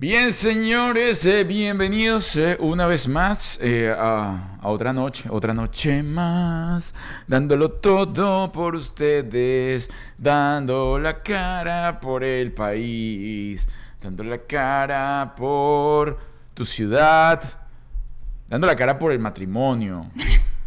Bien, 0.00 0.32
señores, 0.32 1.26
eh, 1.26 1.42
bienvenidos 1.42 2.36
eh, 2.36 2.56
una 2.60 2.86
vez 2.86 3.08
más 3.08 3.58
eh, 3.60 3.92
a, 3.92 4.58
a 4.60 4.68
otra 4.68 4.92
noche, 4.92 5.24
otra 5.28 5.52
noche 5.52 6.04
más, 6.04 6.94
dándolo 7.26 7.72
todo 7.72 8.52
por 8.52 8.76
ustedes, 8.76 9.90
dando 10.16 11.00
la 11.00 11.20
cara 11.20 11.98
por 11.98 12.22
el 12.22 12.52
país, 12.52 13.68
dando 14.00 14.24
la 14.24 14.38
cara 14.38 15.34
por 15.36 16.18
tu 16.54 16.64
ciudad, 16.64 17.42
dando 18.48 18.66
la 18.66 18.76
cara 18.76 18.98
por 18.98 19.12
el 19.12 19.18
matrimonio, 19.18 20.06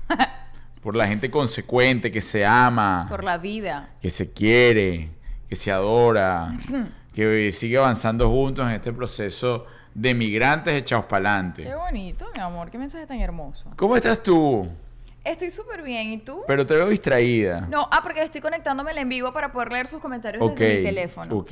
por 0.81 0.95
la 0.95 1.07
gente 1.07 1.29
consecuente 1.29 2.11
que 2.11 2.21
se 2.21 2.45
ama, 2.45 3.05
Por 3.09 3.23
la 3.23 3.37
vida. 3.37 3.89
que 4.01 4.09
se 4.09 4.31
quiere, 4.31 5.09
que 5.49 5.55
se 5.55 5.71
adora, 5.71 6.51
que 7.13 7.51
sigue 7.53 7.77
avanzando 7.77 8.29
juntos 8.29 8.65
en 8.65 8.71
este 8.73 8.91
proceso 8.93 9.65
de 9.93 10.13
migrantes 10.13 10.73
echados 10.73 11.05
para 11.05 11.23
Qué 11.23 11.27
adelante. 11.29 11.75
bonito, 11.75 12.25
mi 12.35 12.41
amor. 12.41 12.71
Qué 12.71 12.77
mensaje 12.77 13.05
tan 13.05 13.19
hermoso. 13.19 13.69
¿Cómo 13.75 13.95
estás 13.97 14.23
tú? 14.23 14.69
Estoy 15.23 15.51
súper 15.51 15.83
bien. 15.83 16.13
¿Y 16.13 16.17
tú? 16.17 16.41
Pero 16.47 16.65
te 16.65 16.73
veo 16.75 16.89
distraída. 16.89 17.67
No, 17.69 17.87
ah, 17.91 17.99
porque 18.01 18.23
estoy 18.23 18.41
conectándome 18.41 18.91
en 18.99 19.07
vivo 19.07 19.31
para 19.31 19.51
poder 19.51 19.71
leer 19.71 19.85
sus 19.87 20.01
comentarios 20.01 20.41
Ok, 20.41 20.57
desde 20.57 20.77
mi 20.79 20.83
teléfono. 20.83 21.35
ok. 21.35 21.51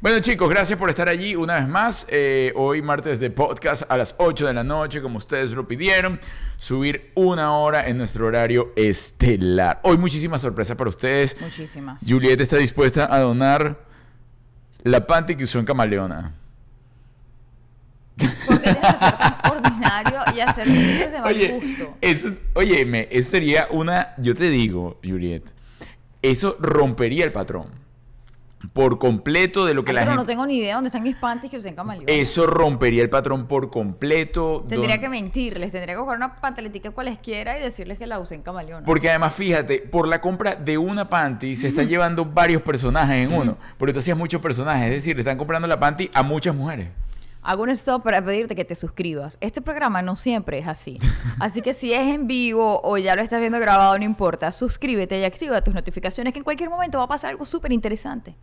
Bueno 0.00 0.20
chicos, 0.20 0.48
gracias 0.48 0.78
por 0.78 0.88
estar 0.88 1.08
allí 1.08 1.36
una 1.36 1.56
vez 1.56 1.68
más. 1.68 2.06
Eh, 2.08 2.54
hoy 2.56 2.80
martes 2.80 3.20
de 3.20 3.30
podcast 3.30 3.82
a 3.90 3.98
las 3.98 4.14
8 4.16 4.46
de 4.46 4.54
la 4.54 4.64
noche, 4.64 5.02
como 5.02 5.18
ustedes 5.18 5.52
lo 5.52 5.68
pidieron. 5.68 6.18
Subir 6.56 7.12
una 7.14 7.52
hora 7.58 7.86
en 7.86 7.98
nuestro 7.98 8.26
horario 8.26 8.72
estelar. 8.76 9.80
Hoy 9.82 9.98
muchísimas 9.98 10.40
sorpresas 10.40 10.76
para 10.78 10.88
ustedes. 10.88 11.38
Muchísimas. 11.38 12.02
Juliet 12.08 12.40
está 12.40 12.56
dispuesta 12.56 13.14
a 13.14 13.18
donar 13.20 13.78
la 14.84 15.06
panty 15.06 15.36
que 15.36 15.44
usó 15.44 15.58
en 15.58 15.66
Camaleona. 15.66 16.32
¿Por 18.46 18.60
qué 18.62 18.70
y 20.34 20.40
hacer 20.40 20.66
chistes 20.66 21.12
de 21.12 21.18
mal 21.20 21.26
Oye, 21.34 21.48
gusto? 21.52 21.94
eso, 22.00 22.28
óyeme, 22.54 23.08
eso 23.10 23.30
sería 23.30 23.66
una, 23.70 24.14
yo 24.18 24.34
te 24.34 24.48
digo, 24.50 24.98
Juliet, 25.04 25.42
eso 26.22 26.56
rompería 26.60 27.24
el 27.24 27.32
patrón 27.32 27.80
por 28.74 29.00
completo 29.00 29.66
de 29.66 29.74
lo 29.74 29.84
que 29.84 29.90
Ay, 29.90 29.96
la 29.96 30.00
pero 30.02 30.12
no 30.12 30.18
gente... 30.20 30.32
tengo 30.34 30.46
ni 30.46 30.58
idea 30.58 30.76
dónde 30.76 30.86
están 30.86 31.02
mis 31.02 31.16
panties 31.16 31.50
que 31.50 31.56
usé 31.58 31.70
en 31.70 31.74
camaleón. 31.74 32.04
Eso 32.06 32.46
rompería 32.46 33.02
el 33.02 33.10
patrón 33.10 33.48
por 33.48 33.70
completo. 33.72 34.64
Tendría 34.68 34.94
don- 34.94 35.00
que 35.00 35.08
mentirles, 35.08 35.72
tendría 35.72 35.96
que 35.96 36.00
coger 36.00 36.16
una 36.16 36.36
pantaletica 36.40 36.92
cualesquiera 36.92 37.58
y 37.58 37.62
decirles 37.62 37.98
que 37.98 38.06
la 38.06 38.20
usé 38.20 38.36
en 38.36 38.42
camaleón. 38.42 38.84
Porque 38.84 39.10
además, 39.10 39.34
fíjate, 39.34 39.80
por 39.80 40.06
la 40.06 40.20
compra 40.20 40.54
de 40.54 40.78
una 40.78 41.08
panty 41.08 41.56
se 41.56 41.66
están 41.66 41.88
llevando 41.88 42.24
varios 42.24 42.62
personajes 42.62 43.28
en 43.28 43.36
uno. 43.36 43.56
Porque 43.78 43.92
tú 43.94 43.98
hacías 43.98 44.16
muchos 44.16 44.40
personajes. 44.40 44.84
Es 44.90 44.92
decir, 44.92 45.16
le 45.16 45.22
están 45.22 45.38
comprando 45.38 45.66
la 45.66 45.80
panty 45.80 46.08
a 46.14 46.22
muchas 46.22 46.54
mujeres. 46.54 46.86
Hago 47.42 47.64
un 47.64 47.70
stop 47.70 48.04
para 48.04 48.22
pedirte 48.24 48.54
que 48.54 48.64
te 48.64 48.76
suscribas. 48.76 49.36
Este 49.40 49.60
programa 49.60 50.00
no 50.00 50.14
siempre 50.14 50.58
es 50.58 50.68
así. 50.68 50.98
Así 51.40 51.60
que 51.60 51.74
si 51.74 51.92
es 51.92 52.14
en 52.14 52.28
vivo 52.28 52.80
o 52.84 52.98
ya 52.98 53.16
lo 53.16 53.22
estás 53.22 53.40
viendo 53.40 53.58
grabado, 53.58 53.98
no 53.98 54.04
importa. 54.04 54.52
Suscríbete 54.52 55.18
y 55.18 55.24
activa 55.24 55.60
tus 55.62 55.74
notificaciones 55.74 56.32
que 56.32 56.38
en 56.38 56.44
cualquier 56.44 56.70
momento 56.70 56.98
va 56.98 57.04
a 57.04 57.08
pasar 57.08 57.30
algo 57.30 57.44
súper 57.44 57.72
interesante. 57.72 58.36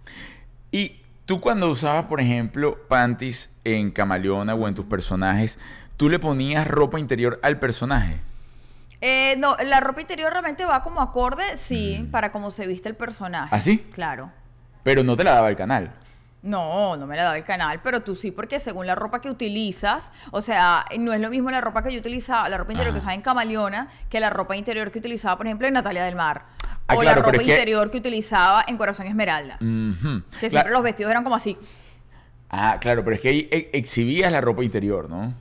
Y 0.72 0.98
tú 1.26 1.40
cuando 1.40 1.70
usabas, 1.70 2.06
por 2.06 2.20
ejemplo, 2.20 2.78
panties 2.90 3.56
en 3.64 3.92
Camaleona 3.92 4.54
o 4.54 4.68
en 4.68 4.76
tus 4.76 4.86
personajes, 4.86 5.58
tú 5.96 6.10
le 6.10 6.20
ponías 6.20 6.68
ropa 6.68 7.00
interior 7.00 7.40
al 7.42 7.58
personaje. 7.58 8.20
Eh, 9.00 9.36
no, 9.38 9.56
la 9.58 9.80
ropa 9.80 10.02
interior 10.02 10.30
realmente 10.30 10.66
va 10.66 10.82
como 10.82 11.00
acorde, 11.00 11.56
sí, 11.56 12.06
para 12.12 12.34
cómo 12.34 12.52
se 12.52 12.68
viste 12.68 12.90
el 12.90 12.96
personaje. 12.96 13.48
¿Ah, 13.56 13.62
sí? 13.62 13.78
Claro. 13.94 14.30
Pero 14.84 15.04
no 15.04 15.16
te 15.16 15.24
la 15.24 15.36
daba 15.36 15.50
el 15.50 15.56
canal. 15.56 15.94
No, 16.42 16.96
no 16.96 17.06
me 17.06 17.18
la 17.18 17.24
daba 17.24 17.38
el 17.38 17.44
canal, 17.44 17.82
pero 17.84 18.02
tú 18.02 18.16
sí, 18.16 18.32
porque 18.32 18.60
según 18.60 18.88
la 18.88 18.96
ropa 18.96 19.20
que 19.20 19.30
utilizas, 19.30 20.12
o 20.32 20.42
sea, 20.42 20.86
no 20.98 21.12
es 21.12 21.20
lo 21.20 21.30
mismo 21.30 21.52
la 21.52 21.60
ropa 21.60 21.84
que 21.84 21.92
yo 21.92 22.00
utilizaba, 22.00 22.48
la 22.48 22.58
ropa 22.58 22.72
interior 22.72 22.92
Ajá. 22.92 22.96
que 22.96 23.00
usaba 23.00 23.14
en 23.14 23.22
Camaleona, 23.22 23.90
que 24.10 24.20
la 24.22 24.30
ropa 24.30 24.56
interior 24.56 24.90
que 24.90 25.00
utilizaba, 25.00 25.38
por 25.38 25.48
ejemplo, 25.48 25.68
en 25.68 25.74
Natalia 25.74 26.04
del 26.06 26.16
Mar. 26.16 26.46
Ah, 26.88 26.96
o 26.96 27.00
claro, 27.00 27.20
la 27.22 27.26
ropa 27.28 27.38
que- 27.44 27.44
interior 27.52 27.92
que 27.92 27.98
utilizaba 27.98 28.64
en 28.68 28.78
Corazón 28.78 29.08
Esmeralda. 29.08 29.58
Que 30.40 30.50
siempre 30.50 30.72
los 30.72 30.82
vestidos 30.82 31.12
eran 31.12 31.24
como 31.26 31.36
así. 31.36 31.58
Ah, 32.50 32.78
claro, 32.80 33.04
pero 33.04 33.16
es 33.16 33.22
que 33.22 33.30
ahí 33.30 33.48
e- 33.52 33.70
exhibías 33.74 34.32
la 34.32 34.40
ropa 34.42 34.64
interior, 34.64 35.10
¿no? 35.10 35.34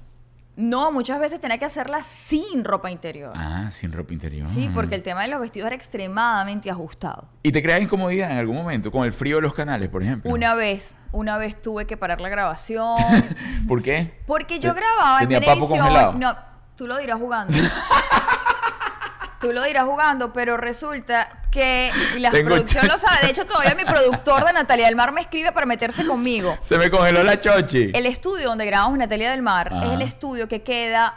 No, 0.59 0.91
muchas 0.91 1.21
veces 1.21 1.39
tenía 1.39 1.57
que 1.57 1.67
hacerla 1.67 2.03
sin 2.03 2.65
ropa 2.65 2.91
interior. 2.91 3.33
Ah, 3.37 3.71
sin 3.71 3.93
ropa 3.93 4.13
interior. 4.13 4.45
Sí, 4.53 4.69
porque 4.75 4.97
el 4.97 5.05
tema 5.05 5.23
de 5.23 5.29
los 5.29 5.41
vestidos 5.41 5.69
era 5.69 5.77
extremadamente 5.77 6.69
ajustado. 6.69 7.29
¿Y 7.45 7.53
te 7.53 7.63
creas 7.63 7.81
incomodidad 7.81 8.33
en 8.33 8.39
algún 8.39 8.57
momento 8.57 8.91
con 8.91 9.05
el 9.05 9.13
frío 9.13 9.37
de 9.37 9.43
los 9.43 9.55
canales, 9.55 9.89
por 9.89 10.03
ejemplo? 10.03 10.29
Una 10.29 10.57
vez, 10.57 10.97
una 11.13 11.39
vez 11.39 11.63
tuve 11.63 11.87
que 11.87 11.97
parar 11.97 12.21
la 12.21 12.29
grabación. 12.29 12.97
¿Por 13.69 13.85
qué? 13.85 14.21
Porque 14.27 14.59
yo 14.59 14.75
grababa 14.75 15.21
en 15.21 15.29
tenía 15.29 15.47
papo 15.47 15.61
televisión. 15.61 15.79
congelado. 15.79 16.13
No, 16.15 16.37
tú 16.75 16.89
lo 16.89 16.99
dirás 16.99 17.21
jugando. 17.21 17.55
tú 19.41 19.53
lo 19.53 19.63
dirás 19.63 19.85
jugando, 19.85 20.33
pero 20.33 20.57
resulta 20.57 21.43
que 21.51 21.91
y 22.17 22.19
la 22.19 22.31
Tengo 22.31 22.51
producción 22.51 22.87
lo 22.87 22.99
sabe. 22.99 23.23
De 23.23 23.31
hecho, 23.31 23.47
todavía 23.47 23.75
mi 23.75 23.85
productor 23.85 24.45
de 24.45 24.53
Natalia 24.53 24.87
del 24.87 24.97
Mar 24.97 25.13
me 25.13 25.21
escribe 25.21 25.53
para 25.53 25.67
meterse 25.67 26.07
conmigo. 26.07 26.57
Se 26.63 26.77
me 26.79 26.91
congeló 26.91 27.23
la 27.23 27.41
chochi. 27.41 27.91
El 27.95 28.07
estudio 28.07 28.49
donde 28.49 28.67
grabamos 28.67 28.99
Natalia 28.99 29.31
del 29.31 29.43
Mar 29.43 29.73
Ajá. 29.73 29.87
es 29.87 29.93
el 29.93 30.03
estudio 30.03 30.49
que 30.49 30.63
queda 30.63 31.15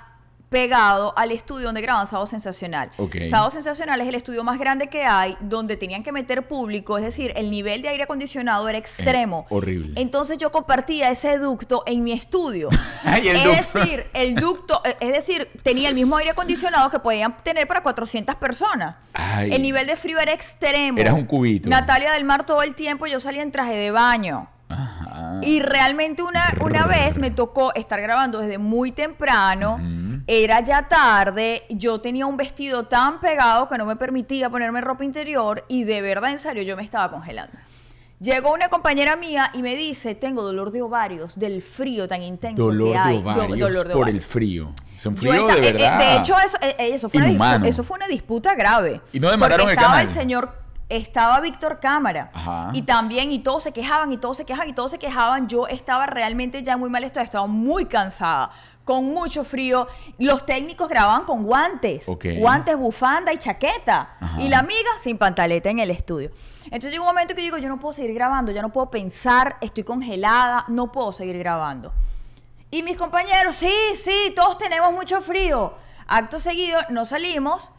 pegado 0.51 1.17
al 1.17 1.31
estudio 1.31 1.67
donde 1.67 1.79
graban 1.81 2.05
Sábado 2.05 2.27
Sensacional. 2.27 2.91
Ok. 2.97 3.15
Sábado 3.29 3.49
Sensacional 3.51 4.01
es 4.01 4.07
el 4.09 4.15
estudio 4.15 4.43
más 4.43 4.59
grande 4.59 4.87
que 4.87 5.05
hay, 5.05 5.37
donde 5.39 5.77
tenían 5.77 6.03
que 6.03 6.11
meter 6.11 6.45
público, 6.45 6.97
es 6.97 7.05
decir, 7.05 7.31
el 7.37 7.49
nivel 7.49 7.81
de 7.81 7.87
aire 7.87 8.03
acondicionado 8.03 8.67
era 8.67 8.77
extremo. 8.77 9.45
horrible. 9.49 9.93
Entonces 9.99 10.37
yo 10.37 10.51
compartía 10.51 11.09
ese 11.09 11.37
ducto 11.37 11.83
en 11.85 12.03
mi 12.03 12.11
estudio. 12.11 12.67
Ay, 13.03 13.29
el 13.29 13.37
es 13.37 13.43
ducto. 13.45 13.79
decir, 13.79 14.05
el 14.13 14.35
ducto, 14.35 14.81
eh, 14.83 14.97
es 14.99 15.13
decir, 15.13 15.49
tenía 15.63 15.87
el 15.87 15.95
mismo 15.95 16.17
aire 16.17 16.31
acondicionado 16.31 16.89
que 16.91 16.99
podían 16.99 17.37
tener 17.37 17.65
para 17.65 17.81
400 17.81 18.35
personas. 18.35 18.97
Ay. 19.13 19.53
El 19.53 19.61
nivel 19.61 19.87
de 19.87 19.95
frío 19.95 20.19
era 20.19 20.33
extremo. 20.33 20.99
Eras 20.99 21.13
un 21.13 21.23
cubito. 21.25 21.69
Natalia 21.69 22.11
del 22.11 22.25
Mar 22.25 22.45
todo 22.45 22.61
el 22.61 22.75
tiempo 22.75 23.07
yo 23.07 23.21
salía 23.21 23.41
en 23.41 23.53
traje 23.53 23.73
de 23.73 23.91
baño. 23.91 24.49
Ajá. 24.71 25.39
Y 25.43 25.59
realmente 25.61 26.23
una, 26.23 26.53
una 26.61 26.85
vez 26.85 27.17
me 27.17 27.31
tocó 27.31 27.73
estar 27.73 27.99
grabando 28.01 28.39
desde 28.39 28.57
muy 28.57 28.91
temprano, 28.91 29.79
era 30.27 30.61
ya 30.61 30.87
tarde, 30.87 31.63
yo 31.69 31.99
tenía 31.99 32.25
un 32.25 32.37
vestido 32.37 32.85
tan 32.85 33.19
pegado 33.19 33.67
que 33.67 33.77
no 33.77 33.85
me 33.85 33.95
permitía 33.95 34.49
ponerme 34.49 34.81
ropa 34.81 35.03
interior 35.03 35.65
y 35.67 35.83
de 35.83 36.01
verdad, 36.01 36.31
en 36.31 36.39
serio, 36.39 36.63
yo 36.63 36.75
me 36.77 36.83
estaba 36.83 37.09
congelando. 37.11 37.57
Llegó 38.19 38.53
una 38.53 38.69
compañera 38.69 39.15
mía 39.15 39.49
y 39.53 39.63
me 39.63 39.75
dice, 39.75 40.13
tengo 40.13 40.43
dolor 40.43 40.69
de 40.71 40.83
ovarios 40.83 41.39
del 41.39 41.63
frío 41.63 42.07
tan 42.07 42.21
intenso 42.21 42.61
Dolor 42.61 42.91
que 42.93 42.97
hay. 42.99 43.17
de 43.17 43.23
Do- 43.23 43.29
ovarios 43.31 43.59
dolor 43.59 43.87
de 43.87 43.93
por 43.93 44.01
ovarios. 44.03 44.23
el 44.23 44.29
frío. 44.29 44.73
Un 45.03 45.17
frío 45.17 45.47
de 45.47 45.53
eh, 45.53 45.57
eh, 45.69 45.73
verdad. 45.73 45.97
de 45.97 46.15
hecho, 46.17 46.35
eso, 46.45 46.57
eh, 46.61 46.75
eso, 46.77 47.09
fue 47.09 47.31
una 47.31 47.67
eso 47.67 47.83
fue 47.83 47.97
una 47.97 48.07
disputa 48.07 48.53
grave. 48.53 49.01
¿Y 49.11 49.19
no 49.19 49.31
demandaron 49.31 49.65
Porque 49.65 49.73
estaba 49.79 49.99
el 49.99 50.07
señor, 50.07 50.53
estaba 50.97 51.39
Víctor 51.39 51.79
Cámara. 51.79 52.31
Ajá. 52.33 52.69
Y 52.73 52.81
también, 52.83 53.31
y 53.31 53.39
todos 53.39 53.63
se 53.63 53.71
quejaban, 53.71 54.11
y 54.11 54.17
todos 54.17 54.37
se 54.37 54.45
quejaban, 54.45 54.69
y 54.69 54.73
todos 54.73 54.91
se 54.91 54.99
quejaban. 54.99 55.47
Yo 55.47 55.67
estaba 55.67 56.05
realmente 56.05 56.61
ya 56.63 56.77
muy 56.77 56.89
mal 56.89 57.03
estado, 57.03 57.23
estaba 57.23 57.47
muy 57.47 57.85
cansada, 57.85 58.51
con 58.83 59.05
mucho 59.05 59.43
frío. 59.43 59.87
Los 60.17 60.45
técnicos 60.45 60.89
grababan 60.89 61.23
con 61.23 61.43
guantes. 61.43 62.05
Guantes, 62.39 62.77
bufanda 62.77 63.31
y 63.33 63.37
chaqueta. 63.37 64.17
Ajá. 64.19 64.41
Y 64.41 64.49
la 64.49 64.59
amiga 64.59 64.89
sin 64.99 65.17
pantaleta 65.17 65.69
en 65.69 65.79
el 65.79 65.91
estudio. 65.91 66.31
Entonces 66.65 66.91
llegó 66.91 67.03
un 67.03 67.09
momento 67.09 67.35
que 67.35 67.41
yo 67.41 67.45
digo, 67.45 67.57
yo 67.57 67.69
no 67.69 67.79
puedo 67.79 67.93
seguir 67.93 68.13
grabando, 68.13 68.51
ya 68.51 68.61
no 68.61 68.71
puedo 68.71 68.89
pensar, 68.89 69.57
estoy 69.61 69.83
congelada, 69.83 70.65
no 70.67 70.91
puedo 70.91 71.11
seguir 71.11 71.37
grabando. 71.37 71.93
Y 72.69 72.83
mis 72.83 72.97
compañeros, 72.97 73.55
sí, 73.55 73.73
sí, 73.95 74.31
todos 74.35 74.57
tenemos 74.57 74.93
mucho 74.93 75.19
frío. 75.19 75.73
Acto 76.07 76.39
seguido, 76.39 76.79
nos 76.89 77.09
salimos. 77.09 77.71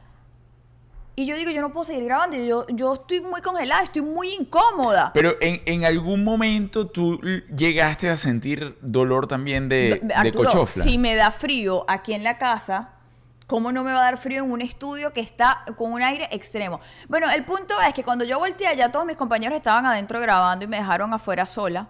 Y 1.14 1.26
yo 1.26 1.36
digo, 1.36 1.50
yo 1.50 1.60
no 1.60 1.72
puedo 1.72 1.84
seguir 1.84 2.04
grabando. 2.04 2.36
Yo, 2.38 2.66
yo 2.68 2.94
estoy 2.94 3.20
muy 3.20 3.42
congelada, 3.42 3.82
estoy 3.82 4.02
muy 4.02 4.32
incómoda. 4.34 5.10
Pero 5.12 5.34
en, 5.40 5.60
en 5.66 5.84
algún 5.84 6.24
momento 6.24 6.86
tú 6.86 7.20
llegaste 7.54 8.08
a 8.08 8.16
sentir 8.16 8.78
dolor 8.80 9.26
también 9.26 9.68
de, 9.68 10.00
de 10.02 10.14
Arturo, 10.14 10.48
cochofla. 10.48 10.84
si 10.84 10.96
me 10.96 11.14
da 11.14 11.30
frío 11.30 11.84
aquí 11.86 12.14
en 12.14 12.24
la 12.24 12.38
casa, 12.38 12.90
¿cómo 13.46 13.72
no 13.72 13.84
me 13.84 13.92
va 13.92 14.00
a 14.00 14.04
dar 14.04 14.16
frío 14.16 14.42
en 14.42 14.50
un 14.50 14.62
estudio 14.62 15.12
que 15.12 15.20
está 15.20 15.64
con 15.76 15.92
un 15.92 16.02
aire 16.02 16.28
extremo? 16.30 16.80
Bueno, 17.08 17.28
el 17.30 17.44
punto 17.44 17.74
es 17.86 17.92
que 17.92 18.02
cuando 18.02 18.24
yo 18.24 18.38
volteé, 18.38 18.74
ya 18.74 18.90
todos 18.90 19.04
mis 19.04 19.18
compañeros 19.18 19.56
estaban 19.56 19.84
adentro 19.84 20.18
grabando 20.18 20.64
y 20.64 20.68
me 20.68 20.78
dejaron 20.78 21.12
afuera 21.12 21.44
sola, 21.44 21.88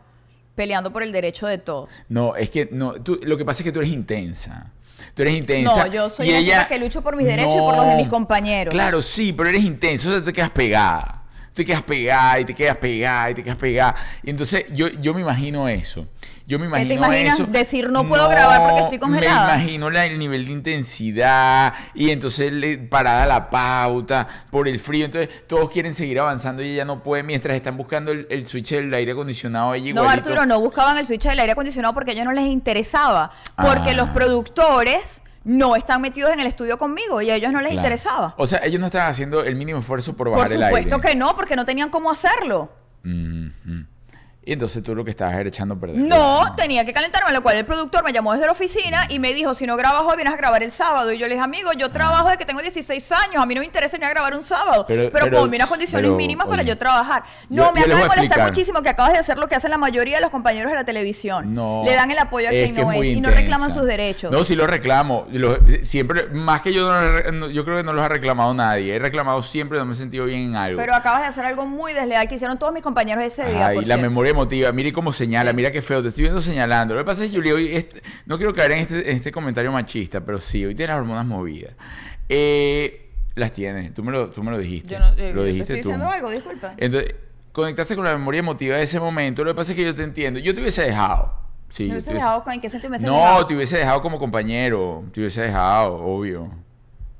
peleando 0.54 0.92
por 0.92 1.02
el 1.02 1.12
derecho 1.12 1.46
de 1.46 1.58
todos. 1.58 1.88
No, 2.08 2.36
es 2.36 2.50
que 2.50 2.68
no, 2.72 2.94
tú, 2.94 3.18
lo 3.22 3.36
que 3.36 3.44
pasa 3.44 3.62
es 3.62 3.64
que 3.64 3.72
tú 3.72 3.80
eres 3.80 3.92
intensa. 3.92 4.70
Tú 5.14 5.22
eres 5.22 5.34
intensa. 5.34 5.86
No, 5.86 5.92
yo 5.92 6.08
soy 6.10 6.28
una 6.28 6.38
ella- 6.38 6.68
que 6.68 6.78
lucho 6.78 7.02
por 7.02 7.16
mis 7.16 7.26
derechos 7.26 7.54
y 7.54 7.58
por 7.58 7.76
los 7.76 7.86
de 7.86 7.96
mis 7.96 8.08
compañeros. 8.08 8.72
Claro, 8.72 9.02
sí, 9.02 9.32
pero 9.32 9.48
eres 9.48 9.62
intensa, 9.64 10.08
o 10.08 10.12
sea, 10.12 10.22
te 10.22 10.32
quedas 10.32 10.50
pegada. 10.50 11.18
te 11.54 11.66
quedas 11.66 11.82
pegada 11.82 12.40
y 12.40 12.44
te 12.46 12.54
quedas 12.54 12.78
pegada 12.78 13.30
y 13.30 13.34
te 13.34 13.42
quedas 13.42 13.58
pegada. 13.58 13.94
Y 14.22 14.30
entonces 14.30 14.64
yo, 14.72 14.88
yo 14.88 15.12
me 15.12 15.20
imagino 15.20 15.68
eso. 15.68 16.06
Yo 16.46 16.58
me 16.58 16.64
¿Qué 16.64 16.68
imagino 16.68 16.88
te 16.88 16.94
imaginas 16.94 17.34
eso. 17.40 17.46
decir, 17.50 17.90
"No 17.90 18.06
puedo 18.08 18.28
grabar 18.28 18.62
porque 18.62 18.80
estoy 18.80 18.98
congelada"? 18.98 19.56
Me 19.56 19.62
imagino 19.62 19.90
la- 19.90 20.06
el 20.06 20.18
nivel 20.18 20.44
de 20.46 20.52
intensidad 20.52 21.72
y 21.94 22.10
entonces 22.10 22.52
le, 22.52 22.78
parada 22.78 23.26
la 23.26 23.48
pauta 23.50 24.26
por 24.50 24.68
el 24.68 24.80
frío. 24.80 25.04
Entonces 25.06 25.46
todos 25.46 25.70
quieren 25.70 25.94
seguir 25.94 26.18
avanzando 26.20 26.62
y 26.62 26.70
ella 26.72 26.84
no 26.84 27.02
puede 27.02 27.22
mientras 27.22 27.54
están 27.56 27.76
buscando 27.76 28.10
el, 28.12 28.26
el 28.30 28.44
switch 28.46 28.70
del 28.72 28.92
aire 28.92 29.12
acondicionado. 29.12 29.74
Ella 29.74 29.92
No. 29.94 30.08
Arturo, 30.08 30.44
no 30.46 30.60
buscaban 30.60 30.98
el 30.98 31.06
switch 31.06 31.22
del 31.24 31.38
aire 31.38 31.52
acondicionado 31.52 31.94
porque 31.94 32.10
a 32.10 32.14
ellos 32.14 32.24
no 32.24 32.32
les 32.32 32.46
interesaba. 32.46 33.30
Porque 33.56 33.90
Ah. 33.90 33.94
los 33.94 34.08
productores 34.10 35.22
no 35.44 35.74
están 35.76 36.00
metidos 36.00 36.32
en 36.32 36.40
el 36.40 36.46
estudio 36.46 36.78
conmigo 36.78 37.20
y 37.22 37.30
a 37.30 37.34
ellos 37.36 37.52
no 37.52 37.60
les 37.60 37.70
Claro. 37.72 37.80
interesaba. 37.86 38.34
O 38.36 38.46
sea, 38.46 38.60
ellos 38.64 38.80
no 38.80 38.86
estaban 38.86 39.08
haciendo 39.10 39.42
el 39.42 39.54
mínimo 39.56 39.78
esfuerzo 39.80 40.12
por 40.16 40.28
Por 40.28 40.36
bajar 40.38 40.52
el 40.52 40.62
aire. 40.62 40.82
supuesto 40.82 41.00
que 41.00 41.14
no, 41.16 41.34
porque 41.36 41.56
no 41.56 41.64
tenían 41.64 41.88
cómo 41.90 42.10
hacerlo. 42.10 42.70
Ujú. 43.04 43.86
Y 44.44 44.54
entonces 44.54 44.82
tú 44.82 44.92
lo 44.96 45.04
que 45.04 45.10
estabas 45.10 45.36
era 45.36 45.48
echando 45.48 45.74
a 45.74 45.78
perder. 45.78 45.98
No, 45.98 46.52
tenía 46.56 46.84
que 46.84 46.92
calentarme, 46.92 47.32
lo 47.32 47.42
cual 47.44 47.58
el 47.58 47.64
productor 47.64 48.02
me 48.02 48.12
llamó 48.12 48.32
desde 48.32 48.46
la 48.46 48.50
oficina 48.52 49.06
y 49.08 49.20
me 49.20 49.32
dijo, 49.32 49.54
si 49.54 49.66
no 49.68 49.76
grabas 49.76 50.02
hoy, 50.02 50.16
vienes 50.16 50.34
a 50.34 50.36
grabar 50.36 50.64
el 50.64 50.72
sábado. 50.72 51.12
Y 51.12 51.18
yo 51.18 51.28
le 51.28 51.34
dije, 51.34 51.44
amigo, 51.44 51.70
yo 51.78 51.92
trabajo 51.92 52.24
desde 52.24 52.38
que 52.38 52.44
tengo 52.46 52.60
16 52.60 53.12
años, 53.12 53.36
a 53.40 53.46
mí 53.46 53.54
no 53.54 53.60
me 53.60 53.66
interesa 53.66 53.96
ni 53.98 54.04
a 54.04 54.08
grabar 54.08 54.34
un 54.34 54.42
sábado, 54.42 54.84
Pero- 54.88 55.10
pero, 55.12 55.26
pero- 55.26 55.38
ponme 55.42 55.56
unas 55.56 55.68
condiciones 55.68 56.04
pero, 56.06 56.16
mínimas 56.16 56.48
para 56.48 56.64
yo 56.64 56.76
trabajar. 56.76 57.22
No, 57.48 57.70
me 57.70 57.80
yo 57.82 57.86
acaba 57.86 58.00
de 58.02 58.08
molestar 58.08 58.42
muchísimo 58.48 58.82
que 58.82 58.88
acabas 58.88 59.12
de 59.12 59.18
hacer 59.20 59.38
lo 59.38 59.46
que 59.46 59.54
hacen 59.54 59.70
la 59.70 59.78
mayoría 59.78 60.16
de 60.16 60.22
los 60.22 60.30
compañeros 60.32 60.72
de 60.72 60.76
la 60.76 60.84
televisión. 60.84 61.54
No. 61.54 61.82
Le 61.84 61.94
dan 61.94 62.10
el 62.10 62.18
apoyo 62.18 62.48
a 62.48 62.50
quien 62.50 62.74
que 62.74 62.82
no 62.82 62.90
es 62.90 63.04
y 63.04 63.20
no 63.20 63.30
reclaman 63.30 63.72
sus 63.72 63.84
derechos. 63.84 64.32
No, 64.32 64.42
sí 64.42 64.56
lo 64.56 64.66
reclamo. 64.66 65.26
Lo- 65.30 65.58
siempre, 65.84 66.26
más 66.30 66.62
que 66.62 66.72
yo, 66.72 66.90
no 67.30 67.48
yo 67.48 67.64
creo 67.64 67.76
que 67.76 67.84
no 67.84 67.92
los 67.92 68.04
ha 68.04 68.08
reclamado 68.08 68.52
nadie. 68.54 68.96
He 68.96 68.98
reclamado 68.98 69.40
siempre, 69.40 69.78
no 69.78 69.84
me 69.84 69.92
he 69.92 69.94
sentido 69.94 70.24
bien 70.24 70.40
en 70.40 70.56
algo. 70.56 70.80
Pero 70.80 70.96
acabas 70.96 71.20
de 71.20 71.26
hacer 71.28 71.44
algo 71.44 71.64
muy 71.64 71.92
desleal 71.92 72.26
que 72.28 72.34
hicieron 72.34 72.58
todos 72.58 72.72
mis 72.72 72.82
compañeros 72.82 73.22
ese 73.24 73.44
día. 73.44 73.68
Ay, 73.68 73.74
por 73.76 73.82
la 73.86 73.94
cierto. 73.94 74.02
memoria 74.02 74.31
emotiva. 74.32 74.72
Mire 74.72 74.92
cómo 74.92 75.12
señala, 75.12 75.52
mira 75.52 75.70
qué 75.70 75.80
feo. 75.82 76.02
Te 76.02 76.08
estoy 76.08 76.22
viendo 76.24 76.40
señalando. 76.40 76.94
Lo 76.94 77.00
que 77.00 77.04
pasa 77.06 77.24
es, 77.24 77.30
Julia, 77.32 77.54
hoy 77.54 77.74
este- 77.74 78.02
no 78.26 78.36
quiero 78.36 78.52
caer 78.52 78.72
en 78.72 78.78
este, 78.78 79.10
en 79.10 79.16
este 79.16 79.30
comentario 79.32 79.70
machista, 79.72 80.20
pero 80.20 80.40
sí, 80.40 80.64
hoy 80.64 80.74
tienes 80.74 80.94
las 80.94 81.00
hormonas 81.00 81.24
movidas. 81.26 81.74
Eh, 82.28 83.10
las 83.34 83.52
tienes. 83.52 83.94
Tú 83.94 84.02
me 84.02 84.12
lo, 84.12 84.30
tú 84.30 84.42
me 84.42 84.50
lo 84.50 84.58
dijiste. 84.58 84.94
Yo 84.94 84.98
no, 85.00 85.06
eh, 85.16 85.32
lo 85.32 85.42
te 85.42 85.48
dijiste 85.48 85.72
estoy 85.74 85.82
tú. 85.82 85.88
diciendo 85.88 86.08
algo, 86.08 86.30
disculpa. 86.30 86.74
Entonces, 86.76 87.14
conectarse 87.52 87.94
con 87.96 88.04
la 88.04 88.12
memoria 88.12 88.40
emotiva 88.40 88.76
de 88.76 88.82
ese 88.82 88.98
momento. 89.00 89.44
Lo 89.44 89.50
que 89.52 89.56
pasa 89.56 89.72
es 89.72 89.76
que 89.76 89.84
yo 89.84 89.94
te 89.94 90.02
entiendo. 90.02 90.40
Yo 90.40 90.54
te 90.54 90.60
hubiese 90.60 90.82
dejado. 90.82 91.34
Sí, 91.68 91.84
¿Me 91.84 91.88
yo 91.88 91.92
hubiese 91.94 92.06
te 92.10 92.12
hubiese- 92.12 92.24
dejado? 92.26 92.44
¿En 92.52 92.60
qué 92.60 92.68
sentido 92.70 92.90
me 92.90 92.96
hubiese 92.96 93.06
No, 93.10 93.16
dejado? 93.18 93.46
te 93.46 93.54
hubiese 93.56 93.78
dejado 93.78 94.02
como 94.02 94.18
compañero. 94.18 95.04
Te 95.14 95.20
hubiese 95.20 95.42
dejado, 95.42 95.94
obvio. 95.96 96.50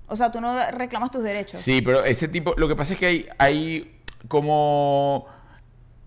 O 0.06 0.16
sea, 0.16 0.30
tú 0.30 0.40
no 0.42 0.54
reclamas 0.72 1.10
tus 1.10 1.22
derechos. 1.22 1.58
Sí, 1.58 1.80
pero 1.80 2.04
ese 2.04 2.28
tipo, 2.28 2.52
lo 2.58 2.68
que 2.68 2.76
pasa 2.76 2.92
es 2.92 3.00
que 3.00 3.06
hay, 3.06 3.26
hay 3.38 3.98
como, 4.28 5.26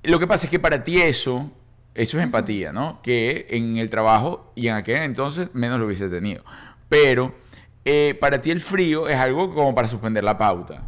lo 0.07 0.19
que 0.19 0.27
pasa 0.27 0.45
es 0.45 0.51
que 0.51 0.59
para 0.59 0.83
ti 0.83 1.01
eso, 1.01 1.51
eso 1.93 2.17
es 2.17 2.23
empatía, 2.23 2.71
¿no? 2.71 3.01
Que 3.01 3.47
en 3.49 3.77
el 3.77 3.89
trabajo 3.89 4.51
y 4.55 4.67
en 4.67 4.75
aquel 4.75 4.97
entonces 4.97 5.49
menos 5.53 5.79
lo 5.79 5.85
hubiese 5.85 6.09
tenido. 6.09 6.43
Pero 6.89 7.35
eh, 7.83 8.17
para 8.19 8.41
ti 8.41 8.51
el 8.51 8.59
frío 8.59 9.07
es 9.07 9.15
algo 9.15 9.53
como 9.53 9.73
para 9.75 9.87
suspender 9.87 10.23
la 10.23 10.37
pauta. 10.37 10.83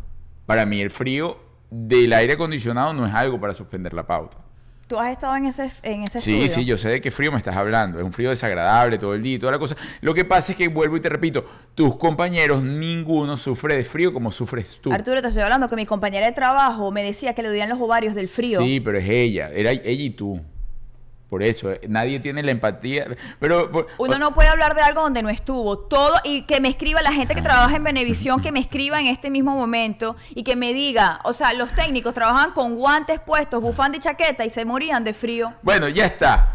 Para 0.45 0.65
mí 0.65 0.81
el 0.81 0.91
frío 0.91 1.37
del 1.69 2.13
aire 2.13 2.33
acondicionado 2.33 2.93
no 2.93 3.05
es 3.05 3.13
algo 3.13 3.39
para 3.39 3.53
suspender 3.53 3.93
la 3.93 4.07
pauta. 4.07 4.37
Tú 4.87 4.97
has 4.97 5.11
estado 5.11 5.35
en 5.35 5.45
ese, 5.47 5.69
en 5.83 6.03
ese 6.03 6.21
Sí, 6.21 6.31
estudio. 6.43 6.47
sí, 6.55 6.65
yo 6.65 6.77
sé 6.77 6.87
de 6.87 7.01
qué 7.01 7.11
frío 7.11 7.29
me 7.29 7.37
estás 7.37 7.57
hablando. 7.57 7.99
Es 7.99 8.05
un 8.05 8.13
frío 8.13 8.29
desagradable 8.29 8.97
todo 8.97 9.13
el 9.15 9.21
día 9.21 9.35
y 9.35 9.39
toda 9.39 9.51
la 9.51 9.59
cosa. 9.59 9.75
Lo 9.99 10.13
que 10.13 10.23
pasa 10.23 10.53
es 10.53 10.57
que, 10.57 10.69
vuelvo 10.69 10.95
y 10.95 11.01
te 11.01 11.09
repito, 11.09 11.43
tus 11.75 11.97
compañeros, 11.97 12.63
ninguno 12.63 13.35
sufre 13.35 13.75
de 13.75 13.83
frío 13.83 14.13
como 14.13 14.31
sufres 14.31 14.79
tú. 14.81 14.93
Arturo, 14.93 15.21
te 15.21 15.27
estoy 15.27 15.43
hablando 15.43 15.67
que 15.67 15.75
mi 15.75 15.85
compañera 15.85 16.25
de 16.25 16.31
trabajo 16.31 16.89
me 16.91 17.03
decía 17.03 17.33
que 17.35 17.41
le 17.41 17.49
dolían 17.49 17.67
los 17.67 17.81
ovarios 17.81 18.15
del 18.15 18.27
frío. 18.27 18.61
Sí, 18.61 18.79
pero 18.79 18.97
es 18.97 19.09
ella. 19.09 19.49
Era 19.49 19.71
ella 19.71 19.89
y 19.91 20.09
tú. 20.11 20.41
Por 21.29 21.43
eso, 21.43 21.71
eh, 21.73 21.81
nadie 21.89 22.19
tiene 22.21 22.41
la 22.41 22.51
empatía. 22.51 23.05
Pero. 23.39 23.69
por- 23.69 23.87
Uno 23.97 24.17
no 24.17 24.33
puede 24.33 24.47
hablar 24.49 24.75
de 24.75 24.81
algo 24.81 25.01
donde 25.01 25.21
no 25.21 25.29
estuvo. 25.29 25.77
Todo, 25.77 26.13
y 26.23 26.43
que 26.43 26.61
me 26.61 26.69
escriba 26.69 27.01
la 27.01 27.11
gente 27.11 27.35
que 27.35 27.41
trabaja 27.41 27.75
en 27.75 27.83
Benevisión, 27.83 28.41
que 28.41 28.51
me 28.53 28.59
escriba 28.61 28.99
en 29.01 29.07
este 29.07 29.29
mismo 29.29 29.53
momento 29.55 30.15
y 30.35 30.43
que 30.43 30.55
me 30.55 30.71
diga, 30.73 31.19
o 31.25 31.33
sea, 31.33 31.51
los 31.53 31.73
técnicos 31.73 32.13
trabajaban 32.13 32.51
con 32.53 32.75
guantes 32.75 33.19
puestos, 33.19 33.61
bufanda 33.61 33.97
y 33.97 33.99
chaqueta 33.99 34.45
y 34.45 34.49
se 34.49 34.63
morían 34.63 35.03
de 35.03 35.13
frío. 35.13 35.53
Bueno, 35.63 35.87
ya 35.89 36.05
está. 36.05 36.53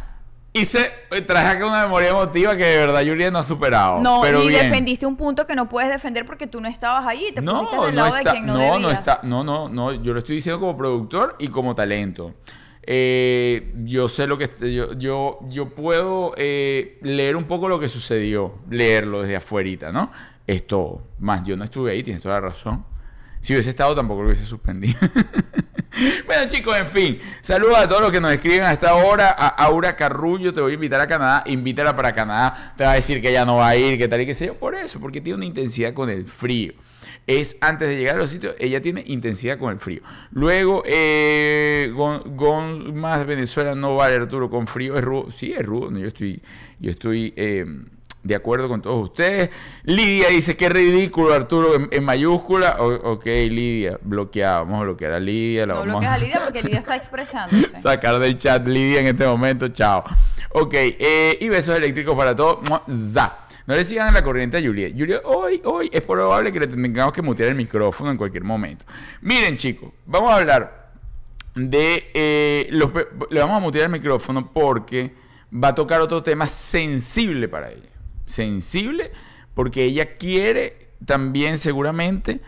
Hice, 0.54 0.90
eh, 1.10 1.22
traje 1.22 1.48
acá 1.48 1.66
una 1.66 1.82
memoria 1.84 2.10
emotiva 2.10 2.54
que 2.56 2.64
de 2.64 2.76
verdad 2.78 3.00
Julia 3.02 3.30
no 3.30 3.38
ha 3.38 3.42
superado. 3.42 3.98
No, 4.00 4.20
pero 4.22 4.42
y 4.42 4.48
bien. 4.48 4.64
defendiste 4.64 5.06
un 5.06 5.16
punto 5.16 5.46
que 5.46 5.54
no 5.54 5.66
puedes 5.66 5.88
defender 5.90 6.26
porque 6.26 6.46
tú 6.46 6.60
no 6.60 6.68
estabas 6.68 7.06
ahí, 7.06 7.32
te 7.34 7.40
No, 7.40 7.60
pusiste 7.60 7.86
del 7.86 7.94
no 7.94 8.02
lado 8.04 8.16
está, 8.18 8.30
de 8.30 8.34
quien 8.36 8.46
no, 8.46 8.52
no, 8.52 8.58
debías. 8.58 8.80
no 8.80 8.90
está, 8.90 9.20
no, 9.22 9.44
no, 9.44 9.68
no, 9.70 9.92
yo 9.94 10.12
lo 10.12 10.18
estoy 10.18 10.36
diciendo 10.36 10.60
como 10.60 10.76
productor 10.76 11.36
y 11.38 11.48
como 11.48 11.74
talento. 11.74 12.34
Eh, 12.84 13.72
yo 13.84 14.08
sé 14.08 14.26
lo 14.26 14.36
que 14.38 14.50
yo, 14.98 15.38
yo, 15.48 15.68
puedo 15.74 16.34
eh, 16.36 16.98
leer 17.02 17.36
un 17.36 17.44
poco 17.44 17.68
lo 17.68 17.78
que 17.78 17.88
sucedió, 17.88 18.58
leerlo 18.70 19.22
desde 19.22 19.36
afuerita, 19.36 19.92
¿no? 19.92 20.10
Es 20.46 20.66
todo. 20.66 21.02
Más, 21.20 21.44
yo 21.44 21.56
no 21.56 21.64
estuve 21.64 21.92
ahí, 21.92 22.02
tienes 22.02 22.22
toda 22.22 22.40
la 22.40 22.48
razón. 22.48 22.84
Si 23.40 23.52
hubiese 23.52 23.70
estado, 23.70 23.94
tampoco 23.94 24.22
lo 24.22 24.28
hubiese 24.28 24.46
suspendido. 24.46 24.98
bueno, 26.26 26.46
chicos, 26.46 26.76
en 26.76 26.88
fin. 26.88 27.20
Saludos 27.40 27.76
a 27.76 27.88
todos 27.88 28.00
los 28.00 28.12
que 28.12 28.20
nos 28.20 28.32
escriben 28.32 28.62
a 28.62 28.72
esta 28.72 28.94
hora. 28.94 29.30
A 29.30 29.48
Aura 29.64 29.96
Carrullo, 29.96 30.52
te 30.52 30.60
voy 30.60 30.72
a 30.72 30.74
invitar 30.74 31.00
a 31.00 31.08
Canadá. 31.08 31.42
Invítala 31.46 31.94
para 31.94 32.14
Canadá. 32.14 32.72
Te 32.76 32.84
va 32.84 32.92
a 32.92 32.94
decir 32.94 33.20
que 33.20 33.32
ya 33.32 33.44
no 33.44 33.56
va 33.56 33.68
a 33.68 33.76
ir, 33.76 33.98
que 33.98 34.06
tal 34.06 34.20
y 34.20 34.26
que 34.26 34.34
sé 34.34 34.46
yo. 34.46 34.54
Por 34.54 34.76
eso, 34.76 35.00
porque 35.00 35.20
tiene 35.20 35.38
una 35.38 35.44
intensidad 35.44 35.92
con 35.92 36.08
el 36.08 36.24
frío. 36.24 36.74
Es 37.26 37.56
antes 37.60 37.88
de 37.88 37.96
llegar 37.96 38.16
a 38.16 38.18
los 38.18 38.30
sitios, 38.30 38.54
ella 38.58 38.82
tiene 38.82 39.04
intensidad 39.06 39.56
con 39.58 39.72
el 39.72 39.78
frío. 39.78 40.02
Luego, 40.32 40.82
eh, 40.84 41.90
Gon, 41.94 42.36
Gon- 42.36 42.94
más 42.94 43.24
Venezuela 43.26 43.74
no 43.76 43.94
vale, 43.96 44.16
Arturo, 44.16 44.50
con 44.50 44.66
frío 44.66 44.96
es 44.96 45.04
rudo. 45.04 45.30
Sí, 45.30 45.52
es 45.56 45.64
rudo. 45.64 45.96
Yo 45.96 46.06
estoy, 46.08 46.42
yo 46.80 46.90
estoy 46.90 47.32
eh, 47.36 47.64
de 48.24 48.34
acuerdo 48.34 48.68
con 48.68 48.82
todos 48.82 49.04
ustedes. 49.04 49.50
Lidia 49.84 50.28
dice 50.30 50.56
que 50.56 50.68
ridículo, 50.68 51.32
Arturo, 51.32 51.74
en, 51.76 51.88
en 51.92 52.02
mayúscula. 52.04 52.76
O- 52.80 53.12
ok, 53.12 53.24
Lidia, 53.26 53.98
bloqueado. 54.02 54.64
Vamos 54.64 54.80
a 54.80 54.84
bloquear 54.84 55.12
a 55.12 55.20
Lidia. 55.20 55.64
La 55.66 55.74
No 55.74 55.80
vamos 55.80 55.92
bloquees 56.00 56.10
a 56.10 56.18
Lidia 56.18 56.40
porque 56.44 56.62
Lidia 56.62 56.80
está 56.80 56.96
expresándose. 56.96 57.80
sacar 57.82 58.18
del 58.18 58.36
chat 58.36 58.66
Lidia 58.66 58.98
en 59.00 59.06
este 59.06 59.24
momento. 59.26 59.68
Chao. 59.68 60.02
Ok, 60.54 60.74
eh, 60.74 61.38
y 61.40 61.48
besos 61.48 61.76
eléctricos 61.76 62.16
para 62.16 62.34
todos. 62.34 62.58
Za. 62.90 63.38
No 63.66 63.76
le 63.76 63.84
sigan 63.84 64.12
la 64.12 64.22
corriente 64.22 64.56
a 64.56 64.60
Julia. 64.60 64.90
Julia, 64.96 65.20
hoy, 65.24 65.60
hoy 65.64 65.88
es 65.92 66.02
probable 66.02 66.52
que 66.52 66.60
le 66.60 66.66
tengamos 66.66 67.12
que 67.12 67.22
mutear 67.22 67.50
el 67.50 67.54
micrófono 67.54 68.10
en 68.10 68.16
cualquier 68.16 68.44
momento. 68.44 68.84
Miren, 69.20 69.56
chicos, 69.56 69.92
vamos 70.06 70.32
a 70.32 70.36
hablar 70.36 70.92
de 71.54 72.10
eh, 72.14 72.68
los 72.70 72.90
le 73.30 73.40
vamos 73.40 73.56
a 73.56 73.60
mutear 73.60 73.84
el 73.84 73.92
micrófono 73.92 74.50
porque 74.52 75.14
va 75.52 75.68
a 75.68 75.74
tocar 75.74 76.00
otro 76.00 76.22
tema 76.22 76.48
sensible 76.48 77.48
para 77.48 77.70
ella. 77.70 77.90
Sensible 78.26 79.12
porque 79.54 79.84
ella 79.84 80.16
quiere 80.16 80.88
también 81.04 81.58
seguramente 81.58 82.40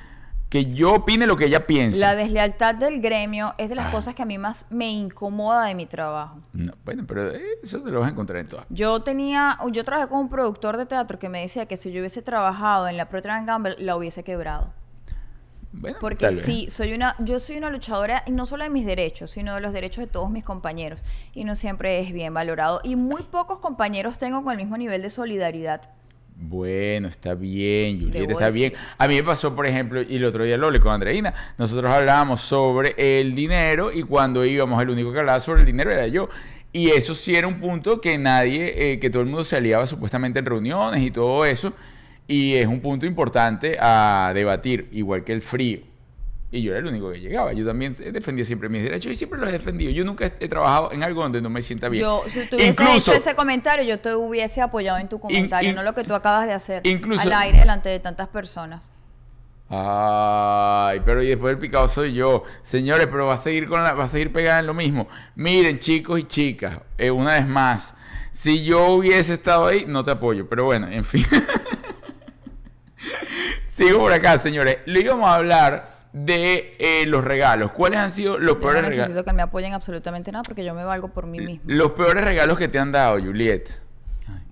que 0.54 0.66
yo 0.72 0.94
opine 0.94 1.26
lo 1.26 1.36
que 1.36 1.46
ella 1.46 1.66
piensa. 1.66 1.98
La 1.98 2.14
deslealtad 2.14 2.76
del 2.76 3.00
gremio 3.00 3.54
es 3.58 3.68
de 3.68 3.74
las 3.74 3.88
Ah. 3.88 3.90
cosas 3.90 4.14
que 4.14 4.22
a 4.22 4.24
mí 4.24 4.38
más 4.38 4.66
me 4.70 4.88
incomoda 4.88 5.64
de 5.66 5.74
mi 5.74 5.84
trabajo. 5.84 6.38
No, 6.52 6.72
bueno, 6.84 7.02
pero 7.08 7.28
eso 7.60 7.80
te 7.82 7.90
lo 7.90 7.98
vas 7.98 8.08
a 8.08 8.12
encontrar 8.12 8.38
en 8.38 8.46
todas. 8.46 8.64
Yo 8.68 9.02
tenía, 9.02 9.58
yo 9.72 9.82
trabajé 9.82 10.08
con 10.08 10.20
un 10.20 10.28
productor 10.28 10.76
de 10.76 10.86
teatro 10.86 11.18
que 11.18 11.28
me 11.28 11.40
decía 11.40 11.66
que 11.66 11.76
si 11.76 11.90
yo 11.90 11.98
hubiese 11.98 12.22
trabajado 12.22 12.86
en 12.86 12.96
la 12.96 13.08
Procter 13.08 13.32
Gamble 13.44 13.74
la 13.80 13.96
hubiese 13.96 14.22
quebrado. 14.22 14.72
Bueno, 15.72 15.96
Porque 16.00 16.30
sí, 16.30 16.68
soy 16.70 16.92
una, 16.94 17.16
yo 17.18 17.40
soy 17.40 17.56
una 17.58 17.68
luchadora 17.68 18.22
y 18.24 18.30
no 18.30 18.46
solo 18.46 18.62
de 18.62 18.70
mis 18.70 18.86
derechos, 18.86 19.32
sino 19.32 19.56
de 19.56 19.60
los 19.60 19.72
derechos 19.72 20.04
de 20.04 20.06
todos 20.06 20.30
mis 20.30 20.44
compañeros. 20.44 21.02
Y 21.32 21.42
no 21.42 21.56
siempre 21.56 21.98
es 21.98 22.12
bien 22.12 22.32
valorado. 22.32 22.80
Y 22.84 22.94
muy 22.94 23.24
pocos 23.24 23.58
compañeros 23.58 24.18
tengo 24.18 24.44
con 24.44 24.52
el 24.52 24.58
mismo 24.58 24.76
nivel 24.76 25.02
de 25.02 25.10
solidaridad. 25.10 25.90
Bueno, 26.36 27.08
está 27.08 27.34
bien, 27.34 28.00
Julieta, 28.00 28.32
está 28.32 28.50
bien. 28.50 28.72
A 28.98 29.06
mí 29.06 29.14
me 29.14 29.22
pasó, 29.22 29.54
por 29.54 29.66
ejemplo, 29.66 30.02
y 30.02 30.16
el 30.16 30.24
otro 30.24 30.44
día 30.44 30.58
lo 30.58 30.66
hablé 30.66 30.80
con 30.80 30.92
Andreina, 30.92 31.32
nosotros 31.58 31.90
hablábamos 31.92 32.40
sobre 32.40 32.94
el 33.20 33.34
dinero 33.34 33.92
y 33.92 34.02
cuando 34.02 34.44
íbamos, 34.44 34.82
el 34.82 34.90
único 34.90 35.12
que 35.12 35.20
hablaba 35.20 35.38
sobre 35.40 35.60
el 35.60 35.66
dinero 35.66 35.90
era 35.90 36.08
yo. 36.08 36.28
Y 36.72 36.90
eso 36.90 37.14
sí 37.14 37.36
era 37.36 37.46
un 37.46 37.60
punto 37.60 38.00
que 38.00 38.18
nadie, 38.18 38.92
eh, 38.92 38.98
que 38.98 39.08
todo 39.08 39.22
el 39.22 39.28
mundo 39.28 39.44
se 39.44 39.56
aliaba 39.56 39.86
supuestamente 39.86 40.40
en 40.40 40.46
reuniones 40.46 41.02
y 41.02 41.12
todo 41.12 41.44
eso. 41.44 41.72
Y 42.26 42.54
es 42.54 42.66
un 42.66 42.80
punto 42.80 43.06
importante 43.06 43.76
a 43.78 44.32
debatir, 44.34 44.88
igual 44.90 45.22
que 45.22 45.32
el 45.32 45.42
frío. 45.42 45.93
Y 46.56 46.62
yo 46.62 46.70
era 46.70 46.78
el 46.78 46.86
único 46.86 47.10
que 47.10 47.18
llegaba. 47.18 47.52
Yo 47.52 47.66
también 47.66 47.96
defendía 48.12 48.44
siempre 48.44 48.68
mis 48.68 48.84
derechos 48.84 49.10
y 49.10 49.16
siempre 49.16 49.40
los 49.40 49.48
he 49.48 49.52
defendido. 49.52 49.90
Yo 49.90 50.04
nunca 50.04 50.26
he 50.38 50.46
trabajado 50.48 50.92
en 50.92 51.02
algo 51.02 51.20
donde 51.22 51.42
no 51.42 51.50
me 51.50 51.60
sienta 51.62 51.88
bien. 51.88 52.04
Yo, 52.04 52.22
si 52.28 52.46
tú 52.48 52.54
hubieses 52.54 52.78
Incluso, 52.78 53.10
hecho 53.10 53.18
ese 53.18 53.34
comentario, 53.34 53.84
yo 53.84 53.98
te 53.98 54.14
hubiese 54.14 54.60
apoyado 54.62 54.98
en 54.98 55.08
tu 55.08 55.18
comentario, 55.18 55.70
in- 55.70 55.74
no 55.74 55.82
lo 55.82 55.94
que 55.94 56.04
tú 56.04 56.14
acabas 56.14 56.46
de 56.46 56.52
hacer 56.52 56.86
incluso- 56.86 57.22
al 57.22 57.32
aire 57.32 57.58
delante 57.58 57.88
de 57.88 57.98
tantas 57.98 58.28
personas. 58.28 58.82
Ay, 59.68 61.00
pero 61.04 61.24
y 61.24 61.26
después 61.26 61.54
el 61.54 61.58
picado 61.58 61.88
soy 61.88 62.14
yo. 62.14 62.44
Señores, 62.62 63.08
pero 63.08 63.26
va 63.26 63.34
a 63.34 63.38
seguir 63.38 63.68
con 63.68 63.82
la, 63.82 63.92
va 63.94 64.04
a 64.04 64.08
seguir 64.08 64.32
pegada 64.32 64.60
en 64.60 64.66
lo 64.66 64.74
mismo. 64.74 65.08
Miren, 65.34 65.80
chicos 65.80 66.20
y 66.20 66.22
chicas, 66.22 66.78
eh, 66.98 67.10
una 67.10 67.32
vez 67.34 67.48
más, 67.48 67.94
si 68.30 68.64
yo 68.64 68.90
hubiese 68.92 69.32
estado 69.32 69.66
ahí, 69.66 69.86
no 69.88 70.04
te 70.04 70.12
apoyo. 70.12 70.48
Pero 70.48 70.66
bueno, 70.66 70.86
en 70.88 71.04
fin. 71.04 71.26
Sigo 73.68 73.98
por 73.98 74.12
acá, 74.12 74.38
señores. 74.38 74.78
Le 74.86 75.00
íbamos 75.00 75.28
a 75.28 75.34
hablar 75.34 76.03
de 76.16 76.76
eh, 76.78 77.04
los 77.06 77.24
regalos. 77.24 77.72
¿Cuáles 77.72 77.98
han 77.98 78.10
sido 78.12 78.38
los 78.38 78.48
Yo 78.50 78.54
no 78.54 78.60
peores 78.60 78.82
necesito 78.82 79.06
regalos? 79.08 79.24
que 79.24 79.32
me 79.32 79.42
apoyen 79.42 79.72
absolutamente 79.74 80.30
nada 80.30 80.44
porque 80.44 80.64
yo 80.64 80.72
me 80.72 80.84
valgo 80.84 81.08
por 81.08 81.26
mí 81.26 81.40
misma. 81.40 81.62
Los 81.66 81.90
peores 81.90 82.24
regalos 82.24 82.56
que 82.56 82.68
te 82.68 82.78
han 82.78 82.92
dado, 82.92 83.18
Juliet. 83.20 83.80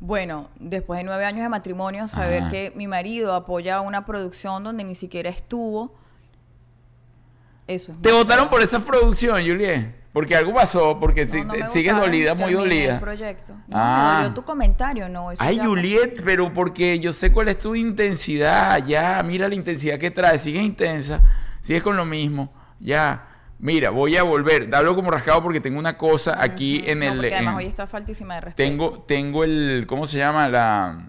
Bueno, 0.01 0.49
después 0.59 0.99
de 0.99 1.05
nueve 1.05 1.25
años 1.25 1.43
de 1.45 1.49
matrimonio, 1.49 2.09
saber 2.09 2.43
Ajá. 2.43 2.51
que 2.51 2.73
mi 2.75 2.89
marido 2.89 3.33
apoya 3.35 3.81
una 3.81 4.05
producción 4.05 4.65
donde 4.65 4.83
ni 4.83 4.97
siquiera 4.97 5.31
estuvo, 5.31 5.95
eso 7.69 7.93
es 7.93 8.03
¿Te 8.03 8.11
votaron 8.13 8.51
por 8.51 8.61
esa 8.61 8.81
producción, 8.81 9.41
Juliet? 9.41 9.95
Porque 10.13 10.37
algo 10.37 10.53
pasó, 10.53 10.99
porque 11.01 11.25
No, 11.25 11.33
si- 11.33 11.45
no 11.45 11.71
sigues 11.71 11.97
dolida, 11.97 12.35
muy 12.35 12.53
dolida. 12.53 12.95
el 12.95 13.01
proyecto. 13.01 13.53
No, 13.69 13.77
Ah. 13.79 14.17
me 14.19 14.23
dolió 14.25 14.35
tu 14.35 14.45
comentario, 14.45 15.09
no. 15.09 15.31
eso 15.31 15.43
Ay, 15.43 15.59
Juliet, 15.59 16.21
pero 16.25 16.53
porque 16.53 16.99
yo 17.01 17.13
sé 17.13 17.33
cuál 17.33 17.49
es 17.49 17.59
tu 17.59 17.75
intensidad. 17.75 18.85
Ya, 18.85 19.23
mira 19.25 19.49
la 19.49 19.55
intensidad 19.55 19.99
que 19.99 20.11
traes. 20.11 20.43
Sigues 20.43 20.63
intensa, 20.65 21.23
sigues 21.63 21.83
con 21.83 21.97
lo 21.97 22.05
mismo. 22.05 22.53
Ya, 22.79 23.29
mira, 23.59 23.89
voy 23.89 24.17
a 24.19 24.23
volver. 24.23 24.69
Hablo 24.75 24.95
como 24.95 25.11
rascado 25.11 25.43
porque 25.43 25.61
tengo 25.61 25.79
una 25.79 25.97
cosa 25.97 26.43
aquí 26.43 26.83
en 26.87 26.99
No, 26.99 27.07
el. 27.07 27.15
porque 27.15 27.35
además 27.35 27.53
en- 27.55 27.59
hoy 27.59 27.67
está 27.67 27.87
faltísima 27.87 28.35
de 28.35 28.41
respeto. 28.43 28.69
tengo, 28.69 29.01
tengo 29.07 29.45
el. 29.45 29.85
¿Cómo 29.89 30.07
se 30.07 30.19
llama? 30.19 30.49
La. 30.51 31.07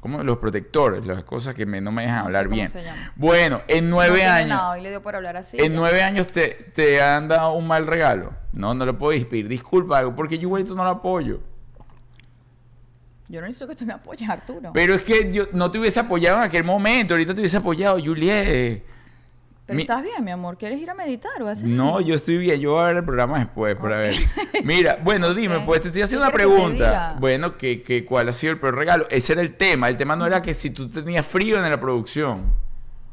¿Cómo? 0.00 0.22
Los 0.22 0.38
protectores, 0.38 1.04
las 1.04 1.24
cosas 1.24 1.52
que 1.54 1.66
me- 1.66 1.80
no 1.80 1.90
me 1.90 2.02
dejan 2.02 2.18
No 2.18 2.22
sé 2.22 2.26
hablar 2.28 2.44
cómo 2.44 2.54
bien. 2.54 2.68
se 2.68 2.84
llama. 2.84 3.12
Bueno, 3.16 3.62
en 3.66 3.90
No 3.90 3.96
nueve 3.96 4.24
años. 4.24 4.50
nada, 4.50 4.70
hoy 4.70 4.82
le 4.82 4.90
dio 4.90 5.02
por 5.02 5.16
hablar 5.16 5.36
así. 5.36 5.56
En 5.58 5.72
ya. 5.72 5.78
nueve 5.78 6.02
años 6.04 6.28
te, 6.28 6.50
te 6.72 7.02
han 7.02 7.26
dado 7.26 7.54
un 7.54 7.66
mal 7.66 7.86
regalo. 7.88 8.32
No, 8.52 8.72
no 8.74 8.86
lo 8.86 8.96
puedo 8.96 9.18
pedir. 9.28 9.48
Disculpa, 9.48 9.98
algo, 9.98 10.14
porque 10.14 10.36
yo 10.38 10.42
igualito 10.42 10.74
no 10.76 10.84
lo 10.84 10.90
apoyo. 10.90 11.40
Yo 13.28 13.40
no 13.40 13.46
necesito 13.48 13.66
que 13.66 13.74
tú 13.74 13.84
me 13.84 13.92
apoyes, 13.94 14.28
Arturo. 14.30 14.70
Pero 14.72 14.94
es 14.94 15.02
que 15.02 15.32
yo 15.32 15.44
no 15.52 15.68
te 15.72 15.78
hubiese 15.78 15.98
apoyado 15.98 16.36
en 16.38 16.44
aquel 16.44 16.62
momento. 16.62 17.14
Ahorita 17.14 17.34
te 17.34 17.40
hubiese 17.40 17.56
apoyado, 17.56 17.98
Juliet. 17.98 18.84
Pero 19.66 19.76
mi- 19.76 19.82
estás 19.82 20.02
bien, 20.02 20.24
mi 20.24 20.30
amor. 20.30 20.56
¿Quieres 20.58 20.80
ir 20.80 20.88
a 20.90 20.94
meditar 20.94 21.42
o 21.42 21.48
a 21.48 21.50
hacer 21.52 21.66
No, 21.66 21.96
algo? 21.96 22.00
yo 22.08 22.14
estoy 22.14 22.36
bien. 22.38 22.60
Yo 22.60 22.72
voy 22.72 22.82
a 22.84 22.86
ver 22.86 22.96
el 22.98 23.04
programa 23.04 23.38
después 23.40 23.74
para 23.76 23.96
ver. 23.98 24.14
Mira, 24.64 24.98
bueno, 25.02 25.34
dime, 25.34 25.60
pues 25.60 25.80
te 25.80 25.88
estoy 25.88 26.02
haciendo 26.02 26.24
¿Qué 26.26 26.28
una 26.28 26.36
que 26.38 26.44
pregunta. 26.54 27.16
Bueno, 27.18 27.58
que, 27.58 27.82
que 27.82 28.04
cuál 28.04 28.28
ha 28.28 28.32
sido 28.32 28.52
el 28.52 28.60
peor 28.60 28.76
regalo. 28.76 29.06
Ese 29.10 29.32
era 29.32 29.42
el 29.42 29.56
tema. 29.56 29.88
El 29.88 29.96
tema 29.96 30.14
no 30.14 30.24
era 30.26 30.40
que 30.40 30.54
si 30.54 30.70
tú 30.70 30.88
tenías 30.88 31.26
frío 31.26 31.56
en 31.62 31.68
la 31.68 31.80
producción. 31.80 32.52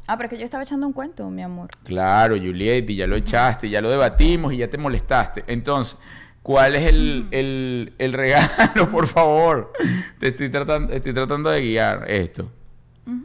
Ah, 0.06 0.16
pero 0.16 0.26
es 0.26 0.30
que 0.34 0.38
yo 0.38 0.44
estaba 0.44 0.62
echando 0.62 0.86
un 0.86 0.92
cuento, 0.92 1.28
mi 1.30 1.42
amor. 1.42 1.70
Claro, 1.82 2.36
Juliet, 2.36 2.88
y 2.90 2.96
ya 2.96 3.06
lo 3.06 3.16
echaste, 3.16 3.68
ya 3.70 3.80
lo 3.80 3.90
debatimos 3.90 4.52
y 4.52 4.58
ya 4.58 4.68
te 4.68 4.76
molestaste. 4.78 5.42
Entonces, 5.46 5.98
¿cuál 6.42 6.76
es 6.76 6.82
el, 6.86 7.26
el- 7.30 7.94
el 7.98 8.12
regalo, 8.12 8.88
por 8.92 9.06
favor? 9.06 9.72
Te 10.20 10.28
estoy 10.28 10.50
tratando, 10.50 10.92
estoy 10.92 11.14
tratando 11.14 11.48
de 11.50 11.60
guiar 11.62 12.04
esto. 12.08 12.48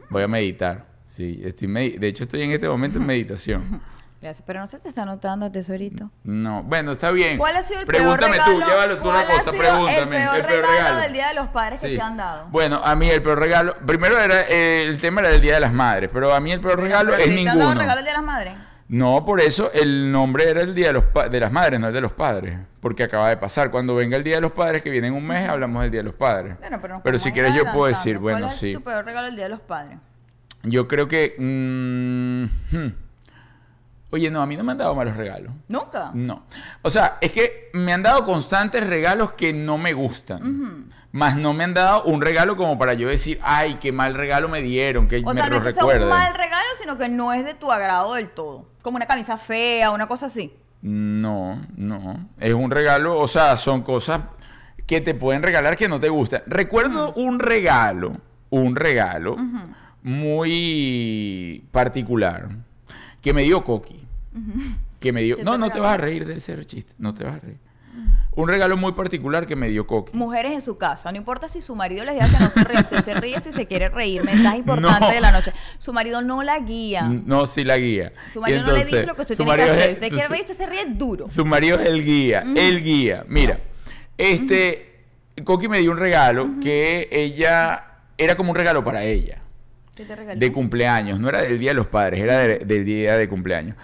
Voy 0.08 0.22
a 0.22 0.28
meditar. 0.28 0.89
Sí, 1.20 1.38
estoy 1.44 1.66
de 1.98 2.08
hecho 2.08 2.22
estoy 2.24 2.40
en 2.42 2.52
este 2.52 2.66
momento 2.66 2.96
en 2.98 3.04
meditación. 3.04 3.82
Gracias, 4.22 4.42
pero 4.46 4.60
no 4.60 4.66
se 4.66 4.78
te 4.78 4.88
está 4.90 5.04
notando, 5.04 5.50
tesorito. 5.50 6.10
No, 6.24 6.62
bueno, 6.62 6.92
está 6.92 7.10
bien. 7.10 7.36
¿Cuál 7.38 7.56
ha 7.56 7.62
sido 7.62 7.80
el 7.80 7.86
Pregúntame 7.86 8.34
peor 8.34 8.44
tú, 8.46 8.50
regalo? 8.52 8.70
llévalo 8.72 8.98
tú 8.98 9.08
una 9.10 9.24
¿Cuál 9.24 9.30
ha 9.38 9.44
cosa, 9.44 9.50
pregúntame. 9.56 10.00
El 10.00 10.08
peor, 10.44 10.46
regalo, 10.46 11.00
del 11.00 11.12
Día 11.12 11.28
de 11.28 11.34
los 11.34 11.48
Padres 11.48 11.80
que 11.80 11.88
te 11.96 12.00
han 12.02 12.16
dado. 12.16 12.46
Bueno, 12.48 12.80
a 12.84 12.94
mí 12.96 13.08
el 13.10 13.22
peor 13.22 13.38
regalo, 13.38 13.76
primero 13.86 14.18
era 14.18 14.42
eh, 14.48 14.82
el 14.82 14.98
tema 15.00 15.20
era 15.20 15.30
el 15.30 15.40
Día 15.42 15.54
de 15.54 15.60
las 15.60 15.72
Madres, 15.74 16.10
pero 16.12 16.32
a 16.34 16.40
mí 16.40 16.52
el 16.52 16.60
peor 16.60 16.74
Pero- 16.76 16.84
regalo 16.84 17.10
pero 17.12 17.22
es 17.22 17.28
si 17.28 17.34
¿Te 17.34 17.40
han 17.40 17.46
dado 17.58 17.58
ninguno. 17.60 17.80
regalo 17.80 17.98
el 18.00 18.04
Día 18.04 18.12
de 18.12 18.18
las 18.18 18.26
Madres? 18.26 18.54
No, 18.88 19.24
por 19.24 19.40
eso 19.40 19.70
el 19.72 20.10
nombre 20.12 20.50
era 20.50 20.60
el 20.62 20.74
Día 20.74 20.88
de, 20.88 20.92
los 20.94 21.04
Pa- 21.04 21.28
de 21.28 21.40
las 21.40 21.52
Madres, 21.52 21.78
no 21.80 21.86
el 21.88 21.94
de 21.94 22.00
los 22.00 22.12
Padres. 22.12 22.58
Porque 22.80 23.04
acaba 23.04 23.28
de 23.30 23.36
pasar. 23.36 23.70
Cuando 23.70 23.94
venga 23.94 24.16
el 24.16 24.24
Día 24.24 24.34
de 24.34 24.40
los 24.42 24.52
Padres, 24.52 24.82
que 24.82 24.90
viene 24.90 25.06
en 25.06 25.14
un 25.14 25.26
mes, 25.26 25.48
hablamos 25.48 25.80
del 25.82 25.90
Día 25.92 26.00
de 26.00 26.04
los 26.04 26.14
Padres. 26.14 26.56
Bueno, 26.60 27.00
pero, 27.02 27.18
si 27.18 27.30
quieres 27.32 27.54
yo 27.54 27.62
puedo 27.72 27.86
decir, 27.86 28.18
bueno, 28.18 28.40
¿Cuál 28.46 28.50
sí. 28.50 28.70
es 28.72 28.76
tu 28.76 28.82
peor 28.82 29.04
regalo 29.04 29.28
el 29.28 29.34
Día 29.36 29.44
de 29.44 29.50
los 29.50 29.60
Padres? 29.60 29.96
Yo 30.62 30.86
creo 30.88 31.08
que... 31.08 31.34
mm, 31.38 32.76
hmm. 32.76 32.94
Oye, 34.12 34.28
no, 34.30 34.42
a 34.42 34.46
mí 34.46 34.56
no 34.56 34.64
me 34.64 34.72
han 34.72 34.78
dado 34.78 34.94
malos 34.94 35.16
regalos. 35.16 35.52
¿Nunca? 35.68 36.10
No. 36.14 36.42
O 36.82 36.90
sea, 36.90 37.18
es 37.20 37.30
que 37.30 37.70
me 37.74 37.92
han 37.92 38.02
dado 38.02 38.24
constantes 38.24 38.84
regalos 38.84 39.32
que 39.34 39.52
no 39.52 39.78
me 39.78 39.92
gustan. 39.92 40.90
Más 41.12 41.36
no 41.36 41.54
me 41.54 41.62
han 41.64 41.74
dado 41.74 42.02
un 42.04 42.20
regalo 42.20 42.56
como 42.56 42.76
para 42.76 42.94
yo 42.94 43.08
decir, 43.08 43.38
ay, 43.42 43.74
qué 43.80 43.92
mal 43.92 44.14
regalo 44.14 44.48
me 44.48 44.62
dieron, 44.62 45.06
que 45.06 45.18
O 45.24 45.28
me 45.28 45.34
sea, 45.34 45.48
no 45.48 45.56
es 45.56 45.62
que 45.62 45.72
sea 45.72 45.82
recuerden. 45.82 46.02
un 46.04 46.08
mal 46.08 46.34
regalo, 46.34 46.66
sino 46.80 46.98
que 46.98 47.08
no 47.08 47.32
es 47.32 47.44
de 47.44 47.54
tu 47.54 47.70
agrado 47.70 48.14
del 48.14 48.30
todo. 48.30 48.66
Como 48.82 48.96
una 48.96 49.06
camisa 49.06 49.38
fea, 49.38 49.92
una 49.92 50.08
cosa 50.08 50.26
así. 50.26 50.52
No, 50.82 51.60
no. 51.76 52.28
Es 52.40 52.52
un 52.54 52.70
regalo, 52.72 53.16
o 53.18 53.28
sea, 53.28 53.56
son 53.58 53.82
cosas 53.82 54.22
que 54.86 55.00
te 55.00 55.14
pueden 55.14 55.42
regalar 55.44 55.76
que 55.76 55.88
no 55.88 56.00
te 56.00 56.08
gustan. 56.08 56.42
Recuerdo 56.46 57.12
un 57.14 57.38
regalo, 57.38 58.16
un 58.50 58.74
regalo 58.74 59.36
muy 60.02 61.64
particular 61.72 62.48
que 63.20 63.32
me 63.32 63.42
dio 63.42 63.62
Coqui. 63.64 64.00
Que 64.98 65.12
me 65.12 65.22
dio. 65.22 65.36
¿Qué 65.36 65.44
No, 65.44 65.58
no 65.58 65.70
te 65.70 65.80
vas 65.80 65.94
a 65.94 65.96
reír 65.96 66.26
del 66.26 66.40
ser 66.40 66.64
chiste, 66.66 66.92
no 66.98 67.14
te 67.14 67.24
vas 67.24 67.36
a 67.36 67.38
reír. 67.40 67.58
Un 68.32 68.48
regalo 68.48 68.76
muy 68.76 68.92
particular 68.92 69.46
que 69.46 69.56
me 69.56 69.68
dio 69.68 69.86
Coqui. 69.86 70.16
Mujeres 70.16 70.52
en 70.52 70.60
su 70.60 70.78
casa, 70.78 71.10
no 71.10 71.18
importa 71.18 71.48
si 71.48 71.60
su 71.60 71.74
marido 71.74 72.04
les 72.04 72.14
diga 72.14 72.28
que 72.28 72.38
no 72.44 72.48
se 72.50 72.62
ríe, 72.64 72.80
usted 72.80 73.00
se 73.02 73.14
ríe 73.14 73.40
si 73.40 73.50
se 73.52 73.66
quiere 73.66 73.88
reír. 73.88 74.22
Mensaje 74.22 74.58
importante 74.64 75.06
No. 75.08 75.10
de 75.12 75.20
la 75.20 75.32
noche. 75.32 75.52
Su 75.78 75.92
marido 75.92 76.22
no 76.22 76.42
la 76.44 76.60
guía. 76.60 77.02
No, 77.02 77.44
sí 77.46 77.64
la 77.64 77.76
guía. 77.76 78.12
Su 78.32 78.40
marido 78.40 78.62
no 78.62 78.72
le 78.72 78.84
dice 78.84 79.04
lo 79.06 79.14
que 79.16 79.22
usted 79.22 79.36
tiene 79.36 79.56
que 79.56 79.62
hacer. 79.62 79.90
es- 79.90 79.92
Usted 79.94 80.08
su- 80.08 80.14
quiere 80.14 80.28
reír, 80.28 80.42
usted 80.42 80.54
se 80.54 80.66
ríe 80.66 80.84
duro. 80.86 81.28
Su 81.28 81.44
marido 81.44 81.80
es 81.80 81.88
el 81.88 82.04
guía, 82.04 82.44
el 82.56 82.82
guía. 82.84 83.24
Mira, 83.28 83.58
este, 84.16 85.02
Coqui 85.44 85.68
me 85.68 85.78
dio 85.80 85.90
un 85.90 85.98
regalo 85.98 86.48
que 86.62 87.08
ella, 87.10 87.84
era 88.16 88.36
como 88.36 88.50
un 88.50 88.56
regalo 88.56 88.84
para 88.84 89.02
ella, 89.02 89.42
¿Qué 90.00 90.06
te 90.06 90.16
regaló? 90.16 90.38
de 90.40 90.52
cumpleaños, 90.52 91.20
no 91.20 91.28
era 91.28 91.42
del 91.42 91.58
Día 91.58 91.70
de 91.70 91.74
los 91.74 91.86
Padres, 91.88 92.20
era 92.20 92.38
de- 92.38 92.58
del 92.60 92.84
día 92.84 93.16
de 93.16 93.28
cumpleaños. 93.28 93.76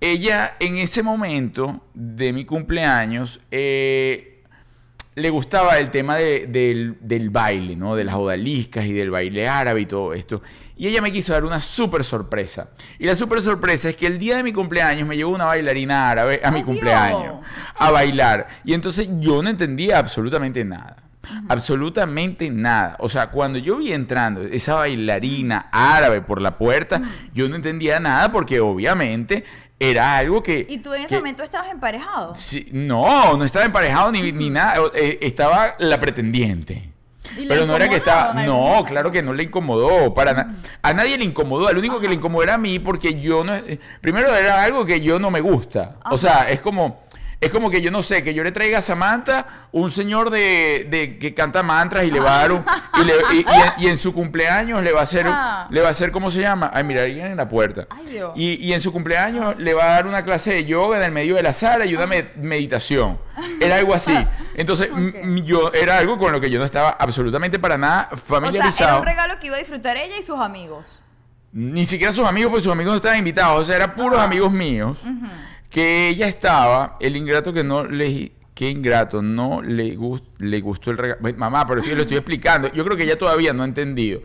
Ella, 0.00 0.54
en 0.60 0.76
ese 0.76 1.02
momento 1.02 1.84
de 1.94 2.32
mi 2.32 2.44
cumpleaños, 2.44 3.40
eh, 3.50 4.42
le 5.16 5.30
gustaba 5.30 5.78
el 5.78 5.90
tema 5.90 6.16
de- 6.16 6.46
del, 6.48 6.96
del 7.00 7.30
baile, 7.30 7.76
¿no? 7.76 7.94
De 7.96 8.04
las 8.04 8.14
odaliscas 8.16 8.84
y 8.86 8.92
del 8.92 9.10
baile 9.10 9.48
árabe 9.48 9.80
y 9.82 9.86
todo 9.86 10.12
esto. 10.12 10.42
Y 10.76 10.88
ella 10.88 11.00
me 11.00 11.12
quiso 11.12 11.32
dar 11.32 11.44
una 11.44 11.60
súper 11.60 12.02
sorpresa. 12.02 12.70
Y 12.98 13.06
la 13.06 13.14
súper 13.14 13.40
sorpresa 13.40 13.88
es 13.90 13.96
que 13.96 14.06
el 14.08 14.18
día 14.18 14.36
de 14.36 14.42
mi 14.42 14.52
cumpleaños 14.52 15.06
me 15.06 15.16
llevó 15.16 15.30
una 15.32 15.44
bailarina 15.44 16.10
árabe 16.10 16.40
a 16.42 16.50
mi 16.50 16.58
¡Ay, 16.58 16.64
cumpleaños 16.64 17.36
a 17.76 17.90
bailar. 17.92 18.48
Y 18.64 18.74
entonces 18.74 19.08
yo 19.20 19.40
no 19.42 19.48
entendía 19.50 19.98
absolutamente 19.98 20.64
nada. 20.64 20.96
Absolutamente 21.48 22.50
nada. 22.50 22.96
O 22.98 23.08
sea, 23.08 23.30
cuando 23.30 23.58
yo 23.58 23.76
vi 23.78 23.92
entrando 23.92 24.42
esa 24.42 24.74
bailarina 24.74 25.68
árabe 25.72 26.20
por 26.20 26.40
la 26.40 26.56
puerta, 26.58 27.00
yo 27.32 27.48
no 27.48 27.56
entendía 27.56 28.00
nada 28.00 28.30
porque 28.32 28.60
obviamente 28.60 29.44
era 29.80 30.16
algo 30.18 30.42
que... 30.42 30.66
¿Y 30.68 30.78
tú 30.78 30.92
en 30.94 31.00
ese 31.00 31.08
que- 31.08 31.16
momento 31.16 31.42
estabas 31.42 31.70
emparejado? 31.70 32.34
Sí, 32.34 32.68
no, 32.72 33.36
no 33.36 33.44
estaba 33.44 33.64
emparejado 33.64 34.12
ni, 34.12 34.32
ni 34.32 34.50
nada. 34.50 34.76
eh, 34.94 35.18
estaba 35.22 35.74
la 35.78 35.98
pretendiente. 36.00 36.90
¿Y 37.36 37.40
le 37.40 37.48
Pero 37.48 37.66
no 37.66 37.74
era 37.74 37.88
que 37.88 37.96
estaba. 37.96 38.34
No, 38.44 38.84
claro 38.86 39.10
que 39.10 39.22
no 39.22 39.32
le 39.32 39.44
incomodó. 39.44 40.12
Para 40.14 40.32
na- 40.34 40.54
A 40.82 40.92
nadie 40.92 41.16
le 41.18 41.24
incomodó. 41.24 41.66
Al 41.66 41.76
único 41.78 41.98
que 41.98 42.06
le 42.06 42.14
incomodó 42.14 42.44
era 42.44 42.54
a 42.54 42.58
mí 42.58 42.78
porque 42.78 43.18
yo 43.20 43.42
no. 43.42 43.54
eh, 43.54 43.80
Primero 44.00 44.32
era 44.36 44.62
algo 44.62 44.84
que 44.84 45.00
yo 45.00 45.18
no 45.18 45.30
me 45.30 45.40
gusta. 45.40 45.96
O 46.10 46.18
sea, 46.18 46.48
es 46.50 46.60
como. 46.60 47.02
Es 47.40 47.50
como 47.50 47.68
que 47.70 47.82
yo 47.82 47.90
no 47.90 48.00
sé, 48.02 48.22
que 48.22 48.32
yo 48.32 48.42
le 48.42 48.52
traiga 48.52 48.78
a 48.78 48.80
Samantha 48.82 49.46
un 49.72 49.90
señor 49.90 50.30
de, 50.30 50.86
de- 50.88 51.18
que 51.18 51.34
canta 51.34 51.62
mantras 51.62 52.04
y 52.04 52.10
le 52.10 52.18
va 52.20 52.36
a 52.36 52.38
dar 52.42 52.52
un. 52.52 52.64
Y, 53.00 53.04
le- 53.04 53.14
y- 53.32 53.36
y 53.38 53.40
en, 53.40 53.72
y 53.78 53.88
en 53.88 53.98
su 53.98 54.14
cumpleaños 54.14 54.82
le 54.82 54.92
va 54.92 55.00
a 55.00 55.02
hacer. 55.02 55.26
Ah. 55.28 55.66
Le 55.70 55.80
va 55.82 55.88
a 55.88 55.90
hacer, 55.90 56.10
¿cómo 56.10 56.30
se 56.30 56.40
llama? 56.40 56.70
Ay, 56.72 56.84
mira, 56.84 57.02
alguien 57.02 57.26
en 57.26 57.36
la 57.36 57.48
puerta. 57.48 57.86
Ay, 57.90 58.06
Dios. 58.06 58.32
Y, 58.36 58.72
en 58.72 58.80
su 58.80 58.92
cumpleaños 58.92 59.56
le 59.58 59.74
va 59.74 59.84
a 59.84 59.88
dar 59.88 60.06
una 60.06 60.24
clase 60.24 60.52
de 60.54 60.64
yoga 60.64 60.96
en 60.98 61.02
el 61.04 61.10
medio 61.12 61.34
de 61.36 61.42
la 61.42 61.52
sala 61.52 61.84
y 61.86 61.94
una 61.94 62.06
me- 62.06 62.30
meditación. 62.36 63.18
Era 63.60 63.76
algo 63.76 63.92
así. 63.94 64.16
Entonces, 64.54 64.88
yo 65.44 65.72
era 65.72 65.98
algo 65.98 66.16
con 66.18 66.32
lo 66.32 66.40
que 66.40 66.48
yo 66.50 66.58
no 66.58 66.64
estaba 66.64 66.90
absolutamente 66.90 67.58
para 67.58 67.76
nada 67.76 68.08
O 68.12 68.16
sea, 68.16 68.24
familiarizado. 68.26 68.90
era 68.90 69.00
un 69.00 69.06
regalo 69.06 69.38
que 69.40 69.48
iba 69.48 69.56
a 69.56 69.58
disfrutar 69.58 69.96
ella 69.96 70.16
y 70.18 70.22
sus 70.22 70.38
amigos. 70.40 71.00
Ni 71.52 71.84
siquiera 71.84 72.12
sus 72.12 72.26
amigos, 72.26 72.50
porque 72.50 72.64
sus 72.64 72.72
amigos 72.72 72.92
no 72.92 72.96
estaban 72.96 73.18
invitados. 73.18 73.60
O 73.60 73.64
sea, 73.64 73.76
eran 73.76 73.94
puros 73.94 74.18
amigos 74.20 74.50
míos. 74.50 74.98
Que 75.74 76.08
ella 76.08 76.28
estaba, 76.28 76.96
el 77.00 77.16
ingrato 77.16 77.52
que 77.52 77.64
no 77.64 77.82
le. 77.84 78.30
Qué 78.54 78.70
ingrato, 78.70 79.20
no 79.20 79.60
le, 79.60 79.96
gus- 79.96 80.22
le 80.38 80.60
gustó 80.60 80.92
el 80.92 80.98
regalo. 80.98 81.20
Mamá, 81.36 81.66
pero 81.66 81.80
estoy, 81.80 81.96
lo 81.96 82.02
estoy 82.02 82.18
explicando. 82.18 82.70
Yo 82.72 82.84
creo 82.84 82.96
que 82.96 83.02
ella 83.02 83.18
todavía 83.18 83.52
no 83.52 83.64
ha 83.64 83.66
entendido. 83.66 84.20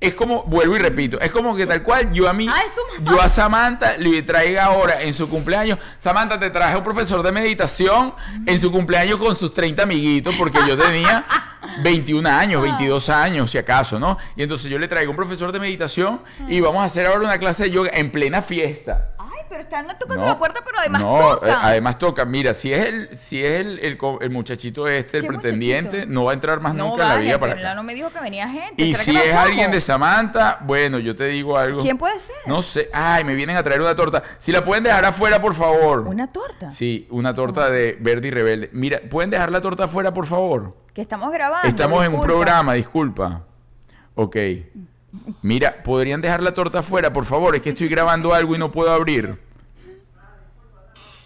Es 0.00 0.14
como, 0.14 0.44
vuelvo 0.44 0.76
y 0.76 0.78
repito, 0.78 1.20
es 1.20 1.30
como 1.30 1.54
que 1.54 1.66
tal 1.66 1.82
cual 1.82 2.10
yo 2.10 2.26
a 2.26 2.32
mí, 2.32 2.46
Ay, 2.50 2.68
yo 3.04 3.20
a 3.20 3.28
Samantha 3.28 3.98
le 3.98 4.22
traiga 4.22 4.64
ahora 4.64 5.02
en 5.02 5.12
su 5.12 5.28
cumpleaños, 5.28 5.78
Samantha 5.98 6.40
te 6.40 6.48
traje 6.48 6.74
un 6.78 6.82
profesor 6.82 7.22
de 7.22 7.30
meditación 7.32 8.14
en 8.46 8.58
su 8.58 8.72
cumpleaños 8.72 9.18
con 9.18 9.36
sus 9.36 9.52
30 9.52 9.82
amiguitos, 9.82 10.34
porque 10.36 10.58
yo 10.66 10.78
tenía 10.78 11.26
21 11.84 12.26
años, 12.30 12.62
22 12.62 13.10
años, 13.10 13.50
si 13.50 13.58
acaso, 13.58 14.00
¿no? 14.00 14.16
Y 14.36 14.42
entonces 14.42 14.70
yo 14.70 14.78
le 14.78 14.88
traigo 14.88 15.10
un 15.10 15.16
profesor 15.18 15.52
de 15.52 15.60
meditación 15.60 16.22
y 16.48 16.60
vamos 16.60 16.80
a 16.80 16.86
hacer 16.86 17.04
ahora 17.06 17.20
una 17.20 17.36
clase 17.38 17.64
de 17.64 17.70
yoga 17.72 17.90
en 17.92 18.10
plena 18.10 18.40
fiesta. 18.40 19.09
Pero 19.50 19.62
están 19.62 19.86
tocando 19.98 20.22
No, 20.22 20.28
la 20.28 20.38
puerta, 20.38 20.60
pero 20.64 20.78
además 20.78 21.02
no, 21.02 21.18
tocan. 21.34 21.50
eh, 21.50 21.54
además 21.60 21.98
toca. 21.98 22.24
Mira, 22.24 22.54
si 22.54 22.72
es 22.72 22.86
el, 22.86 23.16
si 23.16 23.44
es 23.44 23.60
el, 23.60 23.78
el 23.80 24.30
muchachito 24.30 24.86
este, 24.88 25.18
el 25.18 25.24
¿Qué 25.24 25.28
pretendiente, 25.28 25.90
muchachito? 25.90 26.12
no 26.14 26.24
va 26.24 26.30
a 26.30 26.34
entrar 26.34 26.60
más 26.60 26.72
no 26.74 26.90
nunca 26.90 27.02
en 27.02 27.08
la 27.08 27.16
vida 27.16 27.38
para 27.40 27.52
acá. 27.54 27.74
no 27.74 27.82
me 27.82 27.92
dijo 27.94 28.10
que 28.10 28.20
venía 28.20 28.48
gente. 28.48 28.82
Y 28.82 28.94
¿Será 28.94 29.20
si 29.20 29.28
es 29.28 29.34
alguien 29.34 29.70
de 29.72 29.80
Samantha, 29.80 30.58
bueno, 30.62 30.98
yo 31.00 31.14
te 31.16 31.24
digo 31.26 31.58
algo. 31.58 31.80
¿Quién 31.80 31.98
puede 31.98 32.18
ser? 32.20 32.36
No 32.46 32.62
sé. 32.62 32.88
Ay, 32.92 33.24
me 33.24 33.34
vienen 33.34 33.56
a 33.56 33.62
traer 33.62 33.80
una 33.80 33.94
torta. 33.96 34.22
Si 34.38 34.52
la 34.52 34.62
pueden 34.64 34.84
dejar 34.84 35.04
afuera, 35.04 35.42
por 35.42 35.54
favor. 35.54 36.06
¿Una 36.06 36.30
torta? 36.32 36.70
Sí, 36.70 37.08
una 37.10 37.34
torta 37.34 37.68
de 37.70 37.98
verde 38.00 38.28
y 38.28 38.30
rebelde. 38.30 38.70
Mira, 38.72 39.00
¿pueden 39.10 39.30
dejar 39.30 39.50
la 39.50 39.60
torta 39.60 39.84
afuera, 39.84 40.14
por 40.14 40.26
favor? 40.26 40.76
Que 40.94 41.02
estamos 41.02 41.32
grabando. 41.32 41.68
Estamos 41.68 42.04
en 42.06 42.14
un 42.14 42.20
programa, 42.20 42.74
disculpa. 42.74 43.42
Ok. 44.14 44.36
Mira, 45.42 45.82
¿podrían 45.82 46.20
dejar 46.20 46.42
la 46.42 46.54
torta 46.54 46.80
afuera, 46.80 47.12
por 47.12 47.24
favor? 47.24 47.56
Es 47.56 47.62
que 47.62 47.70
estoy 47.70 47.88
grabando 47.88 48.32
algo 48.32 48.54
y 48.54 48.58
no 48.58 48.70
puedo 48.70 48.92
abrir. 48.92 49.38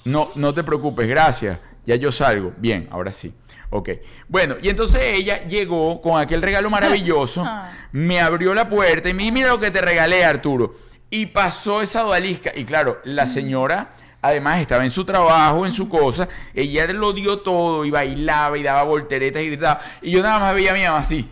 No, 0.05 0.31
no 0.35 0.53
te 0.53 0.63
preocupes, 0.63 1.09
gracias. 1.09 1.59
Ya 1.87 1.97
yo 1.97 2.11
salgo. 2.13 2.53
Bien, 2.57 2.89
ahora 2.91 3.13
sí. 3.13 3.35
Ok. 3.71 3.91
Bueno, 4.29 4.57
y 4.63 4.69
entonces 4.69 5.01
ella 5.03 5.43
llegó 5.45 6.01
con 6.01 6.21
aquel 6.21 6.41
regalo 6.43 6.71
maravilloso, 6.71 7.43
Ah. 7.47 7.73
me 7.93 8.21
abrió 8.21 8.55
la 8.55 8.69
puerta 8.69 9.09
y 9.09 9.15
me 9.15 9.25
dijo, 9.25 9.35
mira 9.35 9.49
lo 9.49 9.61
que 9.61 9.71
te 9.71 9.81
regalé, 9.81 10.25
Arturo. 10.25 10.75
Y 11.11 11.27
pasó 11.27 11.83
esa 11.83 12.07
odalisca. 12.07 12.53
Y 12.55 12.65
claro, 12.65 13.01
la 13.05 13.27
señora 13.27 13.93
además 14.23 14.61
estaba 14.61 14.85
en 14.85 14.91
su 14.91 15.05
trabajo, 15.05 15.67
en 15.67 15.73
su 15.73 15.89
cosa. 15.89 16.29
Ella 16.55 16.87
lo 16.93 17.13
dio 17.13 17.41
todo 17.41 17.85
y 17.85 17.91
bailaba 17.91 18.57
y 18.57 18.63
daba 18.63 18.83
volteretas 18.85 19.43
y 19.43 19.47
gritaba. 19.49 19.81
Y 20.03 20.11
yo 20.13 20.23
nada 20.23 20.39
más 20.39 20.55
veía 20.55 20.71
a 20.71 20.75
mi 20.75 20.83
mamá 20.83 20.99
así. 20.99 21.29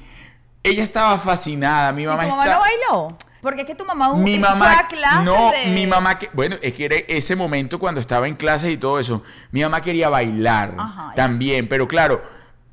Ella 0.62 0.82
estaba 0.84 1.18
fascinada. 1.18 1.92
Mi 1.92 2.04
¿Y 2.04 2.06
mamá 2.06 2.22
tu 2.24 2.28
mamá 2.30 2.44
está- 2.44 2.58
bailó? 2.58 3.16
Porque 3.40 3.62
es 3.62 3.66
que 3.66 3.74
tu 3.74 3.84
mamá 3.84 4.14
mi 4.14 4.38
mamá 4.38 4.78
a 4.78 4.86
clase 4.86 5.24
no 5.24 5.50
de- 5.50 5.66
mi 5.72 5.84
mamá 5.84 6.16
que 6.16 6.30
bueno 6.32 6.54
es 6.62 6.72
que 6.74 6.84
era 6.84 6.94
ese 7.08 7.34
momento 7.34 7.76
cuando 7.80 8.00
estaba 8.00 8.28
en 8.28 8.36
clases 8.36 8.70
y 8.70 8.76
todo 8.76 9.00
eso 9.00 9.24
mi 9.50 9.62
mamá 9.62 9.80
quería 9.82 10.08
bailar 10.08 10.76
Ajá. 10.78 11.12
también 11.16 11.68
pero 11.68 11.88
claro 11.88 12.22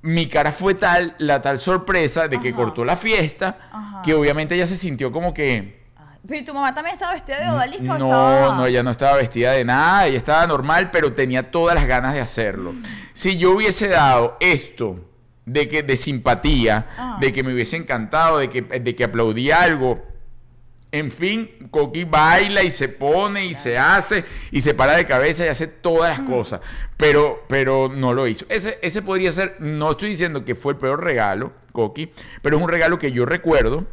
mi 0.04 0.28
cara 0.30 0.52
fue 0.52 0.76
tal 0.76 1.16
la 1.18 1.42
tal 1.42 1.58
sorpresa 1.58 2.28
de 2.28 2.40
que 2.40 2.50
Ajá. 2.50 2.56
cortó 2.58 2.86
la 2.86 2.98
fiesta 2.98 3.58
Ajá. 3.72 4.02
que 4.04 4.14
obviamente 4.14 4.54
ella 4.54 4.68
se 4.68 4.76
sintió 4.76 5.12
como 5.12 5.34
que 5.34 5.82
Pero 6.28 6.40
¿y 6.40 6.46
tu 6.46 6.54
mamá 6.54 6.72
también 6.76 6.94
estaba 6.94 7.14
vestida 7.14 7.40
de 7.40 7.50
odalisca 7.50 7.96
o 7.96 7.98
no 7.98 8.06
estaba...? 8.06 8.56
no 8.56 8.66
ella 8.68 8.84
no 8.84 8.92
estaba 8.92 9.16
vestida 9.18 9.54
de 9.54 9.66
nada 9.66 10.06
ella 10.06 10.20
estaba 10.20 10.46
normal 10.46 10.92
pero 10.92 11.14
tenía 11.14 11.50
todas 11.50 11.74
las 11.74 11.88
ganas 11.88 12.14
de 12.14 12.22
hacerlo 12.22 12.76
si 13.14 13.40
yo 13.40 13.54
hubiese 13.56 13.88
dado 13.88 14.38
esto 14.40 15.00
de 15.52 15.68
que 15.68 15.84
de 15.84 15.98
simpatía 15.98 16.88
Ah. 16.98 17.18
de 17.20 17.32
que 17.34 17.44
me 17.44 17.54
hubiese 17.54 17.78
encantado 17.78 18.38
de 18.40 18.50
que 18.50 18.62
de 18.62 18.96
que 18.96 19.04
aplaudí 19.04 19.52
algo. 19.52 20.04
En 20.92 21.12
fin, 21.12 21.52
Coqui 21.70 22.04
baila 22.04 22.64
y 22.64 22.72
se 22.72 22.90
pone 22.90 23.46
y 23.46 23.54
se 23.54 23.78
hace 23.78 24.26
y 24.52 24.62
se 24.62 24.74
para 24.74 24.96
de 24.98 25.06
cabeza 25.06 25.46
y 25.46 25.50
hace 25.50 25.68
todas 25.68 26.18
las 26.18 26.28
cosas, 26.28 26.62
pero, 26.98 27.44
pero 27.48 27.90
no 27.94 28.12
lo 28.12 28.28
hizo. 28.28 28.46
Ese, 28.50 28.80
ese 28.82 29.04
podría 29.04 29.32
ser, 29.32 29.58
no 29.60 29.92
estoy 29.92 30.10
diciendo 30.10 30.44
que 30.44 30.56
fue 30.56 30.74
el 30.74 30.80
peor 30.80 31.04
regalo, 31.04 31.54
Coqui, 31.74 32.10
pero 32.42 32.58
es 32.58 32.64
un 32.64 32.70
regalo 32.70 32.98
que 32.98 33.12
yo 33.12 33.26
recuerdo, 33.28 33.86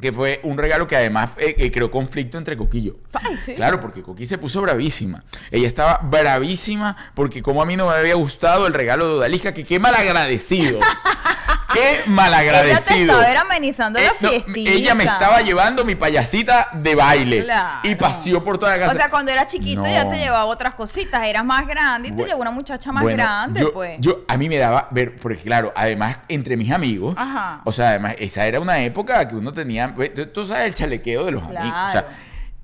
que 0.00 0.12
fue 0.12 0.40
un 0.42 0.58
regalo 0.58 0.86
que 0.86 0.96
además 0.96 1.30
eh, 1.38 1.54
eh, 1.58 1.70
creó 1.70 1.90
conflicto 1.90 2.38
entre 2.38 2.56
Coqui 2.56 2.78
y 2.78 2.82
yo. 2.84 2.92
Ay, 3.12 3.38
sí. 3.44 3.54
Claro, 3.54 3.80
porque 3.80 4.02
Coqui 4.02 4.26
se 4.26 4.38
puso 4.38 4.60
bravísima. 4.62 5.24
Ella 5.50 5.66
estaba 5.66 6.00
bravísima 6.02 6.96
porque 7.14 7.42
como 7.42 7.62
a 7.62 7.66
mí 7.66 7.76
no 7.76 7.88
me 7.88 7.94
había 7.94 8.14
gustado 8.14 8.66
el 8.66 8.74
regalo 8.74 9.06
de 9.06 9.14
Odalisca, 9.14 9.52
que 9.52 9.64
qué 9.64 9.78
malagradecido. 9.78 10.80
qué 11.80 11.90
Ella 11.94 12.04
te 12.04 12.10
malagradecido. 12.10 13.00
estaba 13.12 13.30
era 13.30 13.40
amenizando 13.42 13.98
Eh, 13.98 14.02
la 14.04 14.12
no, 14.20 14.28
fiestita. 14.30 14.70
ella 14.70 14.94
me 14.94 15.04
estaba 15.04 15.40
llevando 15.42 15.84
mi 15.84 15.94
payasita 15.94 16.68
de 16.74 16.94
baile 16.94 17.44
Claro. 17.44 17.80
y 17.82 17.94
paseó 17.94 18.42
por 18.44 18.58
toda 18.58 18.72
la 18.72 18.78
casa. 18.80 18.92
O 18.92 18.96
sea, 18.96 19.10
cuando 19.10 19.30
eras 19.32 19.46
chiquito 19.46 19.82
No. 19.82 19.88
ya 19.88 20.08
te 20.08 20.16
llevaba 20.18 20.44
otras 20.46 20.74
cositas. 20.74 21.26
Eras 21.26 21.44
más 21.44 21.66
grande 21.66 22.08
y 22.08 22.12
te 22.12 22.24
llevó 22.24 22.40
una 22.40 22.50
muchacha 22.50 22.92
más 22.92 23.02
Bueno, 23.02 23.16
grande, 23.22 23.60
yo, 23.60 23.72
pues. 23.72 23.96
yo- 24.00 24.24
a 24.28 24.36
mí 24.36 24.48
me 24.48 24.56
daba 24.58 24.88
ver, 24.90 25.16
porque 25.16 25.42
claro, 25.42 25.72
además 25.76 26.18
entre 26.28 26.56
mis 26.56 26.70
amigos, 26.70 27.14
Ajá. 27.18 27.60
o 27.64 27.72
sea, 27.72 27.90
además 27.90 28.14
esa 28.18 28.46
era 28.46 28.60
una 28.60 28.78
época 28.80 29.26
que 29.28 29.34
uno 29.36 29.52
tenía, 29.52 29.94
pues, 29.94 30.10
tú- 30.32 30.44
sabes 30.46 30.66
el 30.66 30.74
chalequeo 30.74 31.24
de 31.24 31.32
los 31.32 31.42
amigos, 31.42 31.78
o 31.88 31.92
sea, 31.92 32.06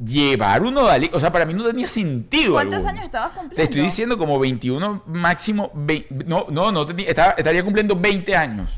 llevar 0.03 0.63
uno 0.63 0.87
de 0.89 1.11
o 1.13 1.21
sea, 1.21 1.31
para 1.31 1.45
mí 1.45 1.55
no 1.55 1.65
tenía 1.65 1.87
sentido. 1.87 2.55
¿Cuántos 2.55 2.75
alguno. 2.79 2.91
años 2.93 3.05
estabas 3.05 3.29
cumpliendo? 3.31 3.57
Te 3.57 3.63
estoy 3.63 3.81
diciendo 3.83 4.19
como 4.19 4.39
21 4.39 5.03
máximo, 5.07 5.71
vei- 5.75 6.07
no, 6.27 6.47
no, 6.51 6.73
no 6.73 6.85
tenía, 6.85 7.09
estaba- 7.09 7.35
estaría 7.37 7.63
cumpliendo 7.63 7.95
20 7.97 8.35
años. 8.37 8.71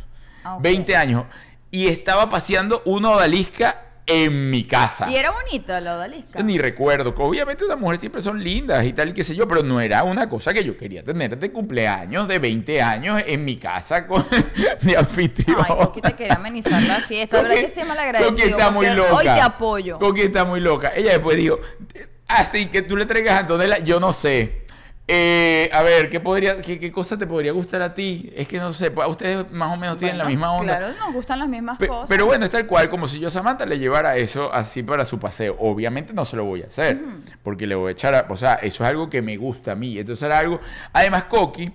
Ah, 0.47 0.57
ok. 0.57 0.63
20 0.63 0.97
años. 0.97 1.25
Y 1.71 1.89
estaba 1.89 2.31
paseando 2.31 2.83
una 2.85 3.11
odalisca 3.11 3.83
en 4.07 4.51
mi 4.51 4.65
casa. 4.65 5.11
Y 5.11 5.17
era 5.17 5.33
bonita 5.33 5.81
la 5.81 5.97
odalisca. 5.97 6.41
Ni 6.41 6.59
recuerdo, 6.59 7.13
que 7.13 7.23
obviamente 7.23 7.65
las 7.67 7.77
mujeres 7.77 8.01
siempre 8.01 8.23
son 8.23 8.43
lindas 8.43 8.85
y 8.85 8.93
tal, 8.93 9.09
y 9.09 9.13
qué 9.13 9.25
sé 9.25 9.35
yo, 9.35 9.49
pero 9.49 9.65
no 9.65 9.81
era 9.81 10.05
una 10.05 10.29
cosa 10.29 10.55
que 10.55 10.65
yo 10.65 10.77
quería 10.77 11.03
tener 11.03 11.37
de 11.37 11.51
cumpleaños 11.51 12.29
de 12.29 12.39
20 12.39 12.81
años 12.81 13.21
en 13.27 13.45
mi 13.45 13.57
casa 13.57 14.07
con, 14.07 14.25
de 14.83 14.97
anfitrión. 14.97 15.59
Ay, 15.59 15.77
Coqui 15.77 16.01
te 16.01 16.13
quería 16.15 16.35
amenizar 16.35 16.81
la 16.83 17.01
fiesta. 17.01 17.39
De 17.39 17.43
verdad 17.43 17.57
que 17.57 17.69
sí 17.69 17.81
es 17.81 17.89
malagradecido. 17.89 18.31
Coqui 18.31 18.49
está 18.49 18.71
muy 18.71 18.91
loca. 18.91 19.15
Hoy 19.15 19.25
te 19.25 19.41
apoyo. 19.41 19.99
Coqui 19.99 20.21
está 20.23 20.45
muy 20.45 20.61
loca. 20.61 20.93
Ella 20.95 21.13
después 21.13 21.37
dijo, 21.37 21.59
así 22.29 22.67
que 22.67 22.83
tú 22.83 22.97
le 22.97 23.07
traigas 23.07 23.35
a 23.35 23.39
Antonella, 23.41 23.79
yo 23.79 23.99
no 23.99 24.13
sé. 24.13 24.66
Eh, 25.09 25.71
a 25.73 25.83
ver, 25.85 26.11
¿qué, 26.11 26.19
podría, 26.19 26.61
qué, 26.61 26.81
qué 26.81 26.91
cosa 26.91 27.17
te 27.17 27.29
podría 27.29 27.53
gustar 27.53 27.81
a 27.81 27.95
ti? 27.95 28.29
Es 28.35 28.49
que 28.49 28.59
no 28.59 28.73
sé, 28.73 28.93
ustedes 29.09 29.49
más 29.53 29.73
o 29.73 29.77
menos 29.77 29.99
tienen 29.99 30.19
la 30.19 30.25
misma 30.25 30.53
onda. 30.53 30.79
Claro, 30.79 30.97
nos 30.99 31.13
gustan 31.15 31.39
las 31.39 31.49
mismas 31.49 31.79
Pe- 31.79 31.87
cosas. 31.87 32.09
Pero 32.09 32.27
bueno, 32.27 32.45
es 32.45 32.51
tal 32.51 32.67
cual, 32.67 32.91
como 32.91 33.07
si 33.07 33.21
yo 33.21 33.29
a 33.29 33.31
Samantha 33.31 33.67
le 33.67 33.79
llevara 33.79 34.17
eso 34.17 34.53
así 34.53 34.83
para 34.83 35.05
su 35.05 35.21
paseo. 35.21 35.55
Obviamente 35.61 36.13
no 36.13 36.25
se 36.25 36.37
lo 36.37 36.45
voy 36.45 36.63
a 36.63 36.67
hacer, 36.67 36.99
porque 37.45 37.69
le 37.69 37.77
voy 37.77 37.91
a 37.91 37.93
echar, 37.93 38.17
a- 38.17 38.27
o 38.29 38.37
sea, 38.37 38.55
eso 38.55 38.83
es 38.83 38.91
algo 38.91 39.09
que 39.09 39.23
me 39.23 39.37
gusta 39.37 39.73
a 39.73 39.75
mí. 39.77 39.97
Entonces 39.97 40.25
era 40.25 40.41
algo, 40.41 40.61
además 40.93 41.25
Coqui 41.25 41.71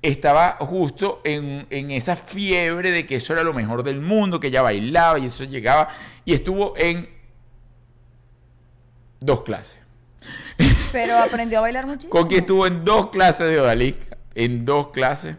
estaba 0.00 0.56
justo 0.60 1.20
en, 1.24 1.66
en 1.70 1.90
esa 1.90 2.14
fiebre 2.14 2.92
de 2.92 3.04
que 3.06 3.16
eso 3.16 3.32
era 3.32 3.42
lo 3.42 3.52
mejor 3.54 3.82
del 3.82 4.00
mundo, 4.00 4.38
que 4.38 4.46
ella 4.46 4.62
bailaba 4.62 5.18
y 5.18 5.24
eso 5.26 5.42
llegaba, 5.42 5.88
y 6.24 6.32
estuvo 6.32 6.74
en 6.76 7.08
dos 9.18 9.42
clases. 9.42 9.77
Pero 10.92 11.18
aprendió 11.18 11.58
a 11.58 11.62
bailar 11.62 11.86
muchísimo. 11.86 12.10
Coqui 12.10 12.36
estuvo 12.36 12.66
en 12.66 12.84
dos 12.84 13.08
clases 13.10 13.46
de 13.48 13.60
odalisca, 13.60 14.16
en 14.34 14.64
dos 14.64 14.88
clases. 14.88 15.36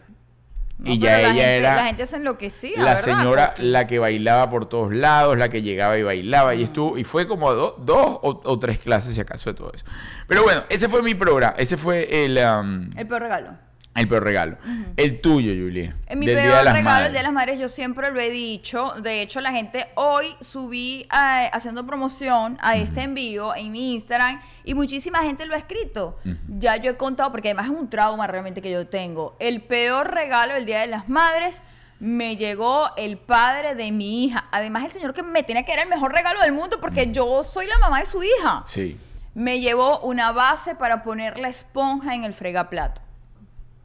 No, 0.77 0.91
y 0.93 0.97
ya 0.99 1.11
la 1.11 1.19
ella 1.19 1.29
gente- 1.33 1.57
era 1.57 1.75
La 1.75 1.83
gente 1.87 2.05
se 2.05 2.15
enloquecía, 2.15 2.77
la 2.77 2.95
¿verdad, 2.95 3.03
señora 3.03 3.53
la 3.57 3.85
que 3.85 3.99
bailaba 3.99 4.49
por 4.49 4.69
todos 4.69 4.93
lados, 4.95 5.37
la 5.37 5.49
que 5.49 5.61
llegaba 5.61 5.97
y 5.97 6.03
bailaba 6.03 6.55
y 6.55 6.63
estuvo 6.63 6.97
y 6.97 7.03
fue 7.03 7.27
como 7.27 7.53
do- 7.53 7.75
dos 7.79 8.19
o, 8.21 8.41
o 8.45 8.59
tres 8.59 8.79
clases 8.79 9.13
si 9.15 9.19
acaso 9.19 9.49
de 9.51 9.57
todo 9.57 9.73
eso. 9.75 9.83
Pero 10.27 10.43
bueno, 10.43 10.63
ese 10.69 10.87
fue 10.87 11.01
mi 11.01 11.15
programa, 11.15 11.53
ese 11.57 11.75
fue 11.75 12.23
el 12.23 12.37
um, 12.37 12.89
El 12.97 13.07
peor 13.09 13.23
regalo. 13.23 13.49
El 13.95 14.07
peor 14.07 14.23
regalo. 14.23 14.57
El 14.95 15.19
tuyo, 15.19 15.51
Julie. 15.51 15.93
En 16.07 16.19
mi 16.19 16.25
del 16.25 16.35
Día 16.35 16.43
de 16.45 16.51
peor 16.51 16.63
las 16.63 16.73
regalo, 16.73 16.89
Madres. 16.89 17.07
el 17.07 17.11
Día 17.13 17.19
de 17.19 17.23
las 17.23 17.33
Madres, 17.33 17.59
yo 17.59 17.69
siempre 17.69 18.11
lo 18.11 18.19
he 18.19 18.29
dicho. 18.29 18.93
De 19.01 19.21
hecho, 19.21 19.41
la 19.41 19.51
gente 19.51 19.87
hoy 19.95 20.27
subí 20.39 21.01
eh, 21.01 21.49
haciendo 21.51 21.85
promoción 21.85 22.57
a 22.61 22.77
este 22.77 23.01
envío 23.01 23.55
en 23.55 23.71
mi 23.71 23.93
Instagram 23.93 24.39
y 24.63 24.73
muchísima 24.73 25.19
gente 25.23 25.45
lo 25.45 25.55
ha 25.55 25.57
escrito. 25.57 26.17
Ya 26.47 26.77
yo 26.77 26.91
he 26.91 26.97
contado, 26.97 27.31
porque 27.31 27.49
además 27.49 27.65
es 27.65 27.77
un 27.77 27.89
trauma 27.89 28.27
realmente 28.27 28.61
que 28.61 28.71
yo 28.71 28.87
tengo. 28.87 29.35
El 29.39 29.61
peor 29.61 30.13
regalo 30.13 30.53
del 30.53 30.65
Día 30.65 30.79
de 30.79 30.87
las 30.87 31.09
Madres 31.09 31.61
me 31.99 32.37
llegó 32.37 32.95
el 32.95 33.17
padre 33.17 33.75
de 33.75 33.91
mi 33.91 34.23
hija. 34.23 34.45
Además, 34.51 34.85
el 34.85 34.91
señor 34.91 35.13
que 35.13 35.23
me 35.23 35.43
tiene 35.43 35.65
que 35.65 35.73
dar 35.75 35.83
el 35.83 35.89
mejor 35.89 36.13
regalo 36.13 36.39
del 36.41 36.53
mundo 36.53 36.77
porque 36.79 37.11
yo 37.11 37.43
soy 37.43 37.67
la 37.67 37.77
mamá 37.79 37.99
de 37.99 38.05
su 38.05 38.23
hija. 38.23 38.63
Sí. 38.67 38.97
Me 39.33 39.59
llevó 39.59 39.99
una 39.99 40.31
base 40.31 40.75
para 40.75 41.03
poner 41.03 41.37
la 41.37 41.49
esponja 41.49 42.15
en 42.15 42.23
el 42.23 42.33
fregaplato. 42.33 43.01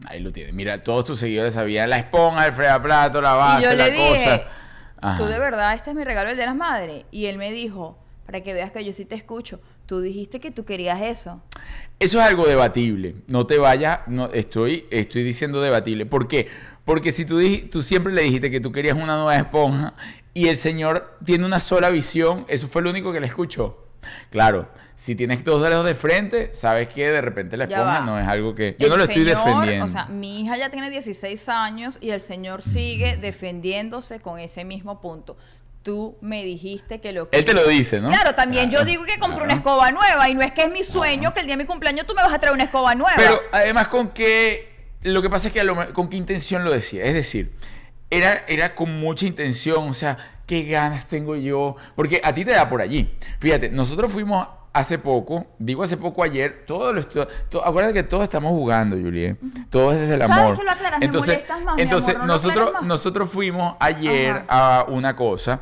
Ahí 0.04 0.20
lo 0.20 0.32
tienes. 0.32 0.54
Mira, 0.54 0.82
todos 0.82 1.04
tus 1.04 1.18
seguidores 1.18 1.54
sabían 1.54 1.90
la 1.90 1.98
esponja, 1.98 2.46
el 2.46 2.52
fregaplato, 2.52 3.20
la 3.20 3.34
base, 3.34 3.60
y 3.60 3.64
yo 3.64 3.74
la 3.74 3.88
le 3.88 3.90
dije, 3.92 4.24
cosa. 4.24 4.42
Ajá. 5.00 5.18
tú 5.18 5.24
de 5.26 5.38
verdad, 5.38 5.74
este 5.74 5.90
es 5.90 5.96
mi 5.96 6.04
regalo 6.04 6.30
el 6.30 6.36
de 6.36 6.46
las 6.46 6.56
madres. 6.56 7.04
Y 7.10 7.26
él 7.26 7.38
me 7.38 7.52
dijo, 7.52 7.98
para 8.26 8.42
que 8.42 8.54
veas 8.54 8.72
que 8.72 8.84
yo 8.84 8.92
sí 8.92 9.04
te 9.04 9.14
escucho, 9.14 9.60
tú 9.86 10.00
dijiste 10.00 10.40
que 10.40 10.50
tú 10.50 10.64
querías 10.64 11.00
eso. 11.02 11.42
Eso 11.98 12.20
es 12.20 12.24
algo 12.26 12.46
debatible. 12.46 13.16
No 13.26 13.46
te 13.46 13.58
vayas, 13.58 14.00
no, 14.06 14.30
estoy, 14.32 14.86
estoy 14.90 15.22
diciendo 15.22 15.60
debatible. 15.60 16.06
¿Por 16.06 16.28
qué? 16.28 16.48
Porque 16.84 17.12
si 17.12 17.24
tú, 17.24 17.40
tú 17.70 17.82
siempre 17.82 18.12
le 18.12 18.22
dijiste 18.22 18.50
que 18.50 18.60
tú 18.60 18.72
querías 18.72 18.96
una 18.96 19.16
nueva 19.16 19.36
esponja 19.36 19.94
y 20.34 20.48
el 20.48 20.58
señor 20.58 21.18
tiene 21.24 21.46
una 21.46 21.60
sola 21.60 21.90
visión, 21.90 22.44
eso 22.48 22.68
fue 22.68 22.82
lo 22.82 22.90
único 22.90 23.12
que 23.12 23.20
le 23.20 23.26
escuchó. 23.26 23.78
Claro, 24.30 24.68
si 24.96 25.14
tienes 25.14 25.44
dos 25.44 25.62
dedos 25.62 25.84
de 25.84 25.94
frente, 25.94 26.54
sabes 26.54 26.88
que 26.88 27.10
de 27.10 27.20
repente 27.20 27.56
la 27.56 27.64
esponja 27.64 28.00
no 28.00 28.18
es 28.18 28.26
algo 28.28 28.54
que... 28.54 28.76
Yo 28.78 28.86
El 28.86 28.90
no 28.90 28.96
lo 28.96 29.04
estoy 29.04 29.24
defendiendo. 29.24 29.84
O 29.84 29.88
sea, 29.88 30.06
mi 30.06 30.40
hija 30.40 30.56
ya 30.56 30.70
tiene 30.70 30.88
16 30.90 31.48
años 31.48 31.98
y 32.00 32.10
el 32.10 32.20
señor 32.20 32.62
sigue 32.62 33.16
defendiéndose 33.16 34.20
con 34.20 34.38
ese 34.38 34.64
mismo 34.64 35.00
punto. 35.00 35.36
Tú 35.82 36.16
me 36.20 36.44
dijiste 36.44 37.00
que 37.00 37.12
lo 37.12 37.28
que... 37.28 37.36
Él 37.36 37.44
te 37.44 37.52
lo 37.52 37.66
dice, 37.66 38.00
¿no? 38.00 38.08
Claro, 38.08 38.34
también 38.34 38.70
Claro, 38.70 38.86
yo 38.86 38.90
digo 38.90 39.04
que 39.04 39.18
compré 39.18 39.38
claro. 39.38 39.44
una 39.44 39.54
escoba 39.54 39.90
nueva 39.90 40.30
y 40.30 40.34
no 40.34 40.42
es 40.42 40.52
que 40.52 40.62
es 40.62 40.70
mi 40.70 40.82
sueño 40.84 41.34
que 41.34 41.40
el 41.40 41.46
día 41.46 41.56
de 41.56 41.62
mi 41.64 41.66
cumpleaños 41.66 42.06
tú 42.06 42.14
me 42.14 42.22
vas 42.22 42.32
a 42.32 42.38
traer 42.38 42.54
una 42.54 42.64
escoba 42.64 42.94
nueva. 42.94 43.16
Pero 43.16 43.40
además 43.52 43.88
con 43.88 44.10
qué... 44.10 44.72
Lo 45.02 45.20
que 45.20 45.28
pasa 45.28 45.48
es 45.48 45.54
que 45.54 45.60
a 45.60 45.64
lo 45.64 45.92
con 45.92 46.08
qué 46.08 46.16
intención 46.16 46.64
lo 46.64 46.72
decía. 46.72 47.04
Es 47.04 47.12
decir, 47.12 47.52
era, 48.10 48.44
era 48.48 48.74
con 48.74 48.98
mucha 49.00 49.26
intención. 49.26 49.88
O 49.88 49.94
sea, 49.94 50.16
qué 50.46 50.64
ganas 50.64 51.07
tengo 51.09 51.37
yo. 51.37 51.76
Porque 51.96 52.20
a 52.22 52.33
ti 52.35 52.44
te 52.44 52.52
da 52.52 52.68
por 52.68 52.80
allí. 52.80 53.11
Fíjate, 53.40 53.70
nosotros 53.70 54.12
fuimos 54.12 54.46
hace 54.72 54.98
poco, 54.98 55.46
digo 55.61 55.85
hace 55.85 55.96
poco 55.96 56.24
ayer, 56.24 56.64
todo 56.66 56.92
lo 56.92 56.98
estoy, 56.98 57.24
to- 57.48 57.64
acuérdate 57.64 57.94
que 57.94 58.02
todos 58.02 58.24
estamos 58.24 58.50
jugando, 58.50 58.96
Juliet. 58.96 59.37
Todo 59.70 59.92
es 59.92 60.00
desde 60.00 60.14
el 60.16 60.22
amor. 60.22 60.64
lo 60.64 60.68
aclaras 60.68 60.98
me 60.98 61.07
entonces, 61.07 61.35
molestas 61.35 61.62
más, 61.62 61.76
mi 61.76 61.83
entonces 61.83 62.09
amor, 62.16 62.20
no 62.20 62.26
lo 62.26 62.33
nosotros, 62.33 62.72
más. 62.72 62.83
nosotros 62.83 63.30
fuimos 63.30 63.76
ayer 63.78 64.42
a 64.48 64.85
una 64.88 65.14
cosa 65.14 65.61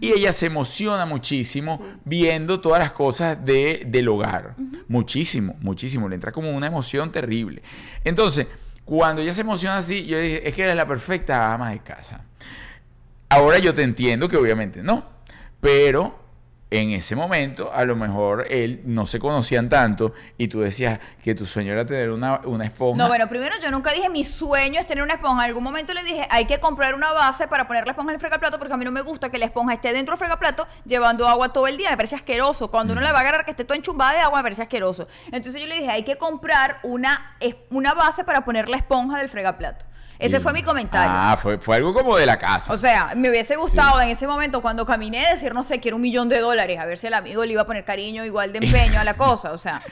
y 0.00 0.12
ella 0.12 0.32
se 0.32 0.46
emociona 0.46 1.04
muchísimo 1.04 1.78
viendo 2.06 2.60
todas 2.62 2.78
las 2.80 2.92
cosas 2.92 3.44
de, 3.44 3.82
del 3.86 4.08
hogar. 4.08 4.54
Muchísimo, 4.88 5.56
muchísimo. 5.60 6.08
Le 6.08 6.14
entra 6.14 6.32
como 6.32 6.50
una 6.50 6.66
emoción 6.66 7.12
terrible. 7.12 7.60
Entonces, 8.02 8.46
cuando 8.86 9.20
ella 9.20 9.34
se 9.34 9.42
emociona 9.42 9.76
así, 9.76 10.06
yo 10.06 10.18
dije, 10.18 10.48
es 10.48 10.54
que 10.54 10.62
eres 10.62 10.76
la 10.76 10.86
perfecta 10.86 11.52
ama 11.52 11.68
de 11.68 11.80
casa. 11.80 12.22
Ahora 13.28 13.58
yo 13.58 13.74
te 13.74 13.82
entiendo 13.82 14.28
que 14.28 14.36
obviamente 14.36 14.82
no, 14.82 15.04
pero 15.60 16.22
en 16.70 16.90
ese 16.90 17.14
momento 17.14 17.70
a 17.72 17.84
lo 17.84 17.94
mejor 17.94 18.46
él 18.50 18.80
no 18.84 19.06
se 19.06 19.20
conocían 19.20 19.68
tanto 19.68 20.12
y 20.36 20.48
tú 20.48 20.60
decías 20.60 20.98
que 21.22 21.32
tu 21.34 21.46
sueño 21.46 21.72
era 21.72 21.86
tener 21.86 22.10
una, 22.10 22.40
una 22.46 22.64
esponja. 22.64 23.00
No, 23.00 23.06
bueno, 23.08 23.28
primero 23.28 23.54
yo 23.62 23.70
nunca 23.70 23.92
dije 23.92 24.08
mi 24.08 24.24
sueño 24.24 24.80
es 24.80 24.86
tener 24.86 25.04
una 25.04 25.14
esponja. 25.14 25.44
En 25.44 25.48
algún 25.50 25.62
momento 25.62 25.94
le 25.94 26.02
dije, 26.02 26.26
hay 26.30 26.46
que 26.46 26.58
comprar 26.58 26.94
una 26.96 27.12
base 27.12 27.46
para 27.46 27.68
poner 27.68 27.84
la 27.86 27.92
esponja 27.92 28.10
en 28.10 28.14
el 28.14 28.20
fregaplato 28.20 28.58
porque 28.58 28.74
a 28.74 28.76
mí 28.76 28.84
no 28.84 28.90
me 28.90 29.02
gusta 29.02 29.30
que 29.30 29.38
la 29.38 29.44
esponja 29.44 29.74
esté 29.74 29.92
dentro 29.92 30.12
del 30.14 30.18
fregaplato 30.18 30.66
llevando 30.84 31.28
agua 31.28 31.52
todo 31.52 31.68
el 31.68 31.76
día. 31.76 31.90
Me 31.90 31.96
parece 31.96 32.16
asqueroso. 32.16 32.70
Cuando 32.70 32.92
uno 32.92 33.02
Mm. 33.02 33.04
la 33.04 33.12
va 33.12 33.18
a 33.18 33.22
agarrar 33.22 33.44
que 33.44 33.52
esté 33.52 33.64
toda 33.64 33.76
enchumbada 33.76 34.14
de 34.14 34.20
agua, 34.20 34.38
me 34.38 34.42
parece 34.44 34.62
asqueroso. 34.62 35.06
Entonces 35.30 35.60
yo 35.62 35.68
le 35.68 35.76
dije, 35.76 35.90
hay 35.90 36.02
que 36.02 36.16
comprar 36.16 36.78
una, 36.82 37.36
una 37.70 37.94
base 37.94 38.24
para 38.24 38.44
poner 38.44 38.68
la 38.68 38.78
esponja 38.78 39.18
del 39.18 39.28
fregaplato. 39.28 39.84
Ese 40.26 40.40
fue 40.40 40.52
mi 40.52 40.62
comentario. 40.62 41.10
Ah, 41.14 41.36
fue, 41.40 41.58
fue 41.58 41.76
algo 41.76 41.92
como 41.94 42.16
de 42.16 42.26
la 42.26 42.38
casa. 42.38 42.72
O 42.72 42.78
sea, 42.78 43.12
me 43.16 43.28
hubiese 43.30 43.56
gustado 43.56 44.00
en 44.00 44.08
ese 44.08 44.26
momento 44.26 44.62
cuando 44.62 44.86
caminé 44.86 45.26
decir, 45.30 45.52
no 45.54 45.62
sé, 45.62 45.80
quiero 45.80 45.96
un 45.96 46.02
millón 46.02 46.28
de 46.28 46.38
dólares, 46.40 46.78
a 46.80 46.84
ver 46.86 46.98
si 46.98 47.06
el 47.06 47.14
amigo 47.14 47.44
le 47.44 47.52
iba 47.52 47.62
a 47.62 47.66
poner 47.66 47.84
cariño 47.84 48.24
igual 48.24 48.52
de 48.52 48.58
empeño 48.64 49.00
a 49.00 49.04
la 49.04 49.14
cosa. 49.18 49.52
O 49.52 49.58
sea, 49.58 49.82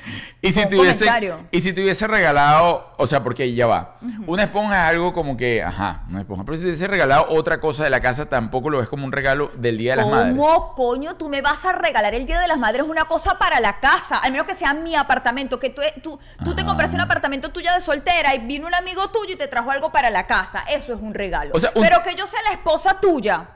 Y 0.41 0.53
si, 0.53 0.65
comentario. 0.69 1.41
y 1.51 1.61
si 1.61 1.73
te 1.73 1.83
hubiese 1.83 2.07
regalado, 2.07 2.93
o 2.97 3.07
sea, 3.07 3.23
porque 3.23 3.55
ya 3.55 3.67
va. 3.67 3.97
Una 4.27 4.45
esponja 4.45 4.85
es 4.85 4.91
algo 4.91 5.13
como 5.13 5.37
que, 5.37 5.63
ajá, 5.63 6.03
una 6.09 6.21
esponja. 6.21 6.45
Pero 6.45 6.57
si 6.57 6.63
te 6.63 6.69
hubiese 6.69 6.87
regalado 6.89 7.27
otra 7.29 7.61
cosa 7.61 7.85
de 7.85 7.91
la 7.91 8.01
casa, 8.01 8.27
tampoco 8.27 8.71
lo 8.71 8.79
ves 8.79 8.89
como 8.89 9.05
un 9.05 9.13
regalo 9.13 9.51
del 9.57 9.79
Día 9.79 9.93
de 9.93 9.97
las 10.03 10.07
Madres. 10.09 10.35
¿Cómo 10.37 10.75
coño 10.75 11.15
tú 11.17 11.29
me 11.29 11.43
vas 11.43 11.65
a 11.65 11.73
regalar 11.73 12.15
el 12.15 12.27
Día 12.27 12.41
de 12.41 12.49
las 12.49 12.59
Madres 12.59 12.83
una 12.89 13.05
cosa 13.05 13.39
para 13.39 13.61
la 13.61 13.81
casa? 13.81 14.19
Al 14.19 14.33
menos 14.33 14.47
que 14.47 14.55
sea 14.55 14.75
mi 14.75 14.95
apartamento, 14.97 15.59
que 15.61 15.71
tú, 15.71 15.83
tú, 16.03 16.19
tú 16.45 16.55
te 16.55 16.65
compraste 16.65 16.97
un 16.97 17.03
apartamento 17.03 17.51
tuya 17.51 17.75
de 17.75 17.81
soltera 17.81 18.35
y 18.35 18.39
vino 18.47 18.67
un 18.67 18.75
amigo 18.75 19.09
tuyo 19.11 19.35
y 19.35 19.37
te 19.37 19.49
trajo 19.49 19.71
algo 19.71 19.93
para 19.93 20.11
la 20.11 20.22
casa. 20.27 20.65
Eso 20.69 20.95
es 20.95 21.01
un 21.01 21.15
regalo. 21.15 21.51
O 21.55 21.61
sea, 21.61 21.71
un- 21.75 21.83
Pero 21.83 22.03
que 22.03 22.15
yo 22.15 22.27
sea 22.27 22.41
la 22.43 22.51
esposa 22.51 22.99
tuya 23.01 23.49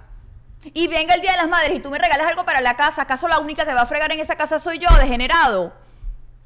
y 0.74 0.88
venga 0.88 1.14
el 1.14 1.20
Día 1.20 1.32
de 1.32 1.38
las 1.38 1.48
Madres 1.48 1.76
y 1.76 1.80
tú 1.80 1.90
me 1.90 1.98
regalas 1.98 2.26
algo 2.26 2.44
para 2.44 2.60
la 2.60 2.74
casa, 2.76 3.02
¿acaso 3.02 3.28
la 3.28 3.38
única 3.38 3.64
que 3.64 3.72
va 3.74 3.82
a 3.82 3.86
fregar 3.86 4.10
en 4.12 4.20
esa 4.20 4.36
casa 4.36 4.58
soy 4.58 4.78
yo, 4.78 4.88
degenerado? 4.98 5.72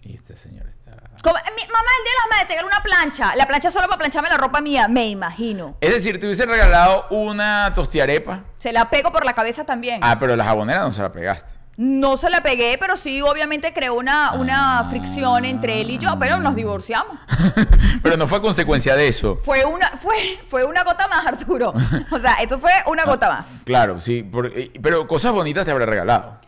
Y 0.02 0.14
este 0.14 0.36
señor 0.36 0.66
está... 0.66 0.92
Como- 1.22 1.36
mi 1.56 1.66
mamá 1.66 1.88
el 1.98 2.04
Día 2.04 2.12
de 2.12 2.18
las 2.18 2.30
Madres 2.30 2.48
te 2.48 2.54
regala 2.54 2.66
una 2.66 2.82
plancha. 2.82 3.34
La 3.36 3.46
plancha 3.46 3.68
es 3.68 3.74
solo 3.74 3.86
para 3.86 3.98
plancharme 3.98 4.28
la 4.30 4.36
ropa 4.38 4.60
mía, 4.60 4.88
me 4.88 5.06
imagino. 5.08 5.76
Es 5.80 5.90
decir, 5.94 6.18
te 6.18 6.26
hubiese 6.26 6.46
regalado 6.46 7.06
una 7.10 7.72
tostiarepa. 7.74 8.44
Se 8.58 8.72
la 8.72 8.88
pego 8.88 9.12
por 9.12 9.24
la 9.26 9.34
cabeza 9.34 9.64
también. 9.64 10.00
Ah, 10.02 10.18
pero 10.18 10.34
la 10.36 10.44
jabonera 10.44 10.80
no 10.80 10.92
se 10.92 11.02
la 11.02 11.12
pegaste. 11.12 11.52
No 11.76 12.18
se 12.18 12.28
la 12.28 12.42
pegué, 12.42 12.76
pero 12.78 12.94
sí, 12.96 13.22
obviamente 13.22 13.72
creó 13.72 13.94
una, 13.94 14.32
una 14.32 14.80
Ah. 14.80 14.84
fricción 14.90 15.46
entre 15.46 15.80
él 15.80 15.90
y 15.90 15.98
yo, 15.98 16.18
pero 16.18 16.38
nos 16.38 16.54
divorciamos. 16.54 17.16
pero 18.02 18.18
no 18.18 18.26
fue 18.28 18.42
consecuencia 18.42 18.94
de 18.96 19.08
eso. 19.08 19.36
Fue 19.36 19.64
una, 19.64 19.88
fue, 19.96 20.14
fue 20.48 20.64
una 20.64 20.84
gota 20.84 21.08
más, 21.08 21.26
Arturo. 21.26 21.72
O 22.10 22.18
sea, 22.18 22.34
esto 22.34 22.58
fue 22.58 22.72
una 22.86 23.04
gota 23.06 23.28
más. 23.30 23.62
Claro, 23.64 23.98
sí. 24.00 24.28
eh, 24.54 24.72
pero 24.82 25.06
cosas 25.06 25.32
bonitas 25.32 25.64
te 25.64 25.70
habrá 25.70 25.86
regalado. 25.86 26.38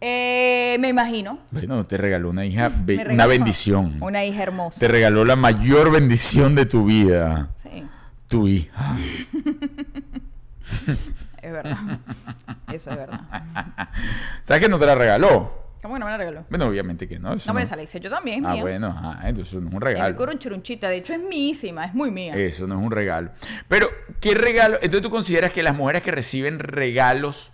Eh, 0.00 0.76
me 0.80 0.88
imagino. 0.88 1.38
Bueno, 1.52 1.86
te 1.86 1.96
regaló 1.96 2.30
una 2.30 2.44
hija, 2.46 2.68
be- 2.74 2.96
Me 2.96 3.02
una 3.02 3.10
regaló 3.12 3.28
bendición. 3.28 3.96
Una 4.00 4.24
hija 4.24 4.42
hermosa. 4.42 4.80
Te 4.80 4.88
regaló 4.88 5.24
la 5.24 5.36
mayor 5.36 5.92
bendición 5.92 6.56
de 6.56 6.66
tu 6.66 6.86
vida. 6.86 7.50
Sí, 7.62 7.84
Tu 8.26 8.48
hija. 8.48 8.96
es 11.42 11.52
verdad. 11.52 11.76
Eso 12.72 12.90
es 12.90 12.96
verdad. 12.96 13.20
¿Sabes 14.44 14.62
que 14.62 14.68
no 14.68 14.78
te 14.78 14.86
la 14.86 14.94
regaló? 14.94 15.58
¿Cómo 15.82 15.94
que 15.94 16.00
no 16.00 16.04
me 16.04 16.12
la 16.12 16.18
regaló? 16.18 16.44
Bueno, 16.50 16.66
obviamente 16.66 17.08
que 17.08 17.18
no. 17.18 17.32
eso 17.32 17.48
No, 17.48 17.54
pero 17.54 17.64
esa 17.64 17.74
la 17.74 17.82
hice 17.82 18.00
yo 18.00 18.10
también, 18.10 18.40
es 18.44 18.50
Ah, 18.50 18.52
mía. 18.52 18.60
bueno, 18.62 18.94
ah, 19.02 19.18
entonces 19.24 19.54
no 19.62 19.68
es 19.70 19.74
un 19.74 19.80
regalo. 19.80 20.14
curunchurunchita, 20.14 20.90
de 20.90 20.96
hecho 20.98 21.14
es 21.14 21.20
mísima, 21.20 21.86
es 21.86 21.94
muy 21.94 22.10
mía. 22.10 22.34
Eso 22.36 22.66
no 22.66 22.78
es 22.78 22.84
un 22.84 22.90
regalo. 22.90 23.30
Pero, 23.66 23.88
¿qué 24.20 24.34
regalo? 24.34 24.74
Entonces 24.82 25.00
tú 25.00 25.08
consideras 25.08 25.52
que 25.52 25.62
las 25.62 25.74
mujeres 25.74 26.02
que 26.02 26.10
reciben 26.10 26.58
regalos 26.58 27.50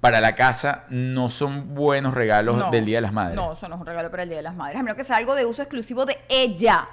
para 0.00 0.22
la 0.22 0.34
casa 0.34 0.84
no 0.88 1.28
son 1.28 1.74
buenos 1.74 2.14
regalos 2.14 2.56
No, 2.56 2.70
del 2.70 2.86
Día 2.86 2.96
de 2.96 3.02
las 3.02 3.12
Madres. 3.12 3.36
No, 3.36 3.52
eso 3.52 3.68
no 3.68 3.74
es 3.74 3.80
un 3.82 3.86
regalo 3.86 4.10
para 4.10 4.22
el 4.22 4.30
Día 4.30 4.38
de 4.38 4.44
las 4.44 4.54
Madres. 4.54 4.80
A 4.80 4.82
menos 4.82 4.96
que 4.96 5.04
sea 5.04 5.18
algo 5.18 5.34
de 5.34 5.44
uso 5.44 5.60
exclusivo 5.60 6.06
de 6.06 6.16
ella. 6.30 6.88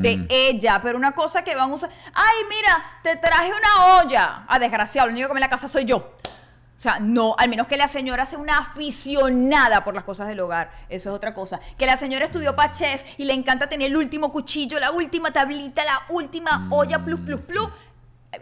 De 0.00 0.16
Mm. 0.16 0.26
ella. 0.28 0.80
Pero 0.82 0.96
una 0.98 1.12
cosa 1.12 1.42
que 1.44 1.54
van 1.54 1.70
a 1.70 1.74
usar. 1.74 1.90
Ay, 2.14 2.36
mira, 2.48 2.82
te 3.02 3.16
traje 3.16 3.50
una 3.52 3.98
olla. 4.00 4.44
Ah, 4.48 4.58
desgraciado, 4.58 5.06
lo 5.08 5.12
único 5.12 5.28
que 5.28 5.34
en 5.34 5.40
la 5.40 5.48
casa 5.50 5.68
soy 5.68 5.84
yo. 5.84 5.96
O 5.98 6.82
sea, 6.82 6.98
no, 6.98 7.36
al 7.38 7.48
menos 7.48 7.68
que 7.68 7.76
la 7.76 7.86
señora 7.86 8.26
sea 8.26 8.40
una 8.40 8.58
aficionada 8.58 9.84
por 9.84 9.94
las 9.94 10.02
cosas 10.04 10.26
del 10.28 10.40
hogar. 10.40 10.70
Eso 10.88 11.10
es 11.10 11.14
otra 11.14 11.32
cosa. 11.32 11.60
Que 11.78 11.86
la 11.86 11.96
señora 11.96 12.24
estudió 12.24 12.56
para 12.56 12.72
chef 12.72 13.02
y 13.18 13.24
le 13.24 13.34
encanta 13.34 13.68
tener 13.68 13.88
el 13.90 13.96
último 13.96 14.32
cuchillo, 14.32 14.80
la 14.80 14.90
última 14.90 15.32
tablita, 15.32 15.84
la 15.84 16.02
última 16.08 16.66
olla 16.70 16.98
plus 17.04 17.20
plus 17.20 17.40
plus. 17.40 17.68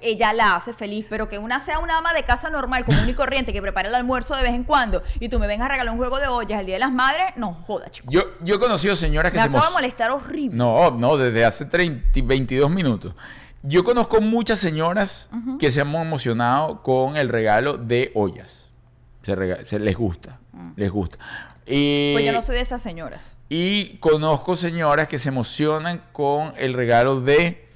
Ella 0.03 0.33
la 0.33 0.55
hace 0.57 0.73
feliz, 0.73 1.05
pero 1.11 1.29
que 1.29 1.39
una 1.39 1.59
sea 1.59 1.79
una 1.81 1.99
ama 1.99 2.13
de 2.13 2.23
casa 2.23 2.49
normal, 2.49 2.85
común 2.85 3.09
y 3.09 3.13
corriente, 3.15 3.53
que 3.53 3.61
prepara 3.61 3.89
el 3.89 3.95
almuerzo 3.95 4.37
de 4.37 4.43
vez 4.43 4.53
en 4.55 4.63
cuando 4.65 5.03
y 5.19 5.29
tú 5.29 5.39
me 5.41 5.47
vengas 5.49 5.67
a 5.67 5.69
regalar 5.73 5.93
un 5.93 5.99
juego 5.99 6.19
de 6.21 6.29
ollas 6.29 6.61
el 6.61 6.67
Día 6.67 6.77
de 6.77 6.81
las 6.81 6.93
Madres, 6.93 7.27
no 7.37 7.55
joda, 7.67 7.89
chico. 7.91 8.07
Yo, 8.11 8.23
yo 8.41 8.55
he 8.55 8.59
conocido 8.61 8.95
señoras 8.95 9.33
que 9.33 9.39
Me 9.39 9.43
se 9.43 9.49
acaba 9.49 9.67
de 9.67 9.73
molestar 9.73 10.11
horrible. 10.13 10.57
No, 10.57 10.93
no, 10.93 11.17
desde 11.17 11.45
hace 11.45 11.65
30, 11.65 12.21
22 12.23 12.71
minutos. 12.71 13.15
Yo 13.63 13.83
conozco 13.85 14.21
muchas 14.21 14.59
señoras 14.59 15.29
que 15.59 15.71
se 15.71 15.81
han 15.81 15.95
emocionado 15.95 16.83
con 16.83 17.17
el 17.17 17.29
regalo 17.29 17.77
de 17.77 18.11
ollas. 18.15 18.71
Se, 19.23 19.35
rega- 19.37 19.67
se- 19.67 19.79
les 19.81 19.97
gusta, 19.97 20.39
les 20.77 20.91
gusta. 20.91 21.19
Y, 21.67 22.13
Mm. 22.13 22.15
Pues 22.15 22.25
yo 22.27 22.33
no 22.33 22.43
soy 22.43 22.55
de 22.57 22.63
esas 22.63 22.81
señoras. 22.81 23.37
y 23.49 23.99
conozco 23.99 24.55
señoras 24.57 25.09
que 25.09 25.19
se 25.19 25.29
emocionan 25.29 26.01
con 26.13 26.53
el 26.57 26.73
regalo 26.75 27.21
de, 27.21 27.69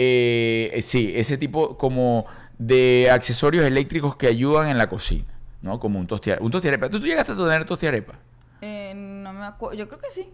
eh, 0.00 0.70
eh, 0.74 0.80
sí, 0.82 1.12
ese 1.16 1.36
tipo 1.36 1.76
como 1.76 2.24
de 2.56 3.10
accesorios 3.10 3.64
eléctricos 3.64 4.14
que 4.14 4.28
ayudan 4.28 4.68
en 4.68 4.78
la 4.78 4.88
cocina, 4.88 5.26
¿no? 5.60 5.80
Como 5.80 5.98
un 5.98 6.06
tostiarepa. 6.06 6.44
Un 6.44 6.52
tostiarepa. 6.52 6.88
¿Tú, 6.88 7.00
tú 7.00 7.06
llegaste 7.06 7.32
a 7.32 7.36
tener 7.36 7.64
tostiarepa? 7.64 8.14
Eh, 8.60 8.92
no 8.94 9.32
me 9.32 9.44
acuerdo. 9.44 9.76
Yo 9.76 9.88
creo 9.88 10.00
que 10.00 10.10
sí. 10.10 10.28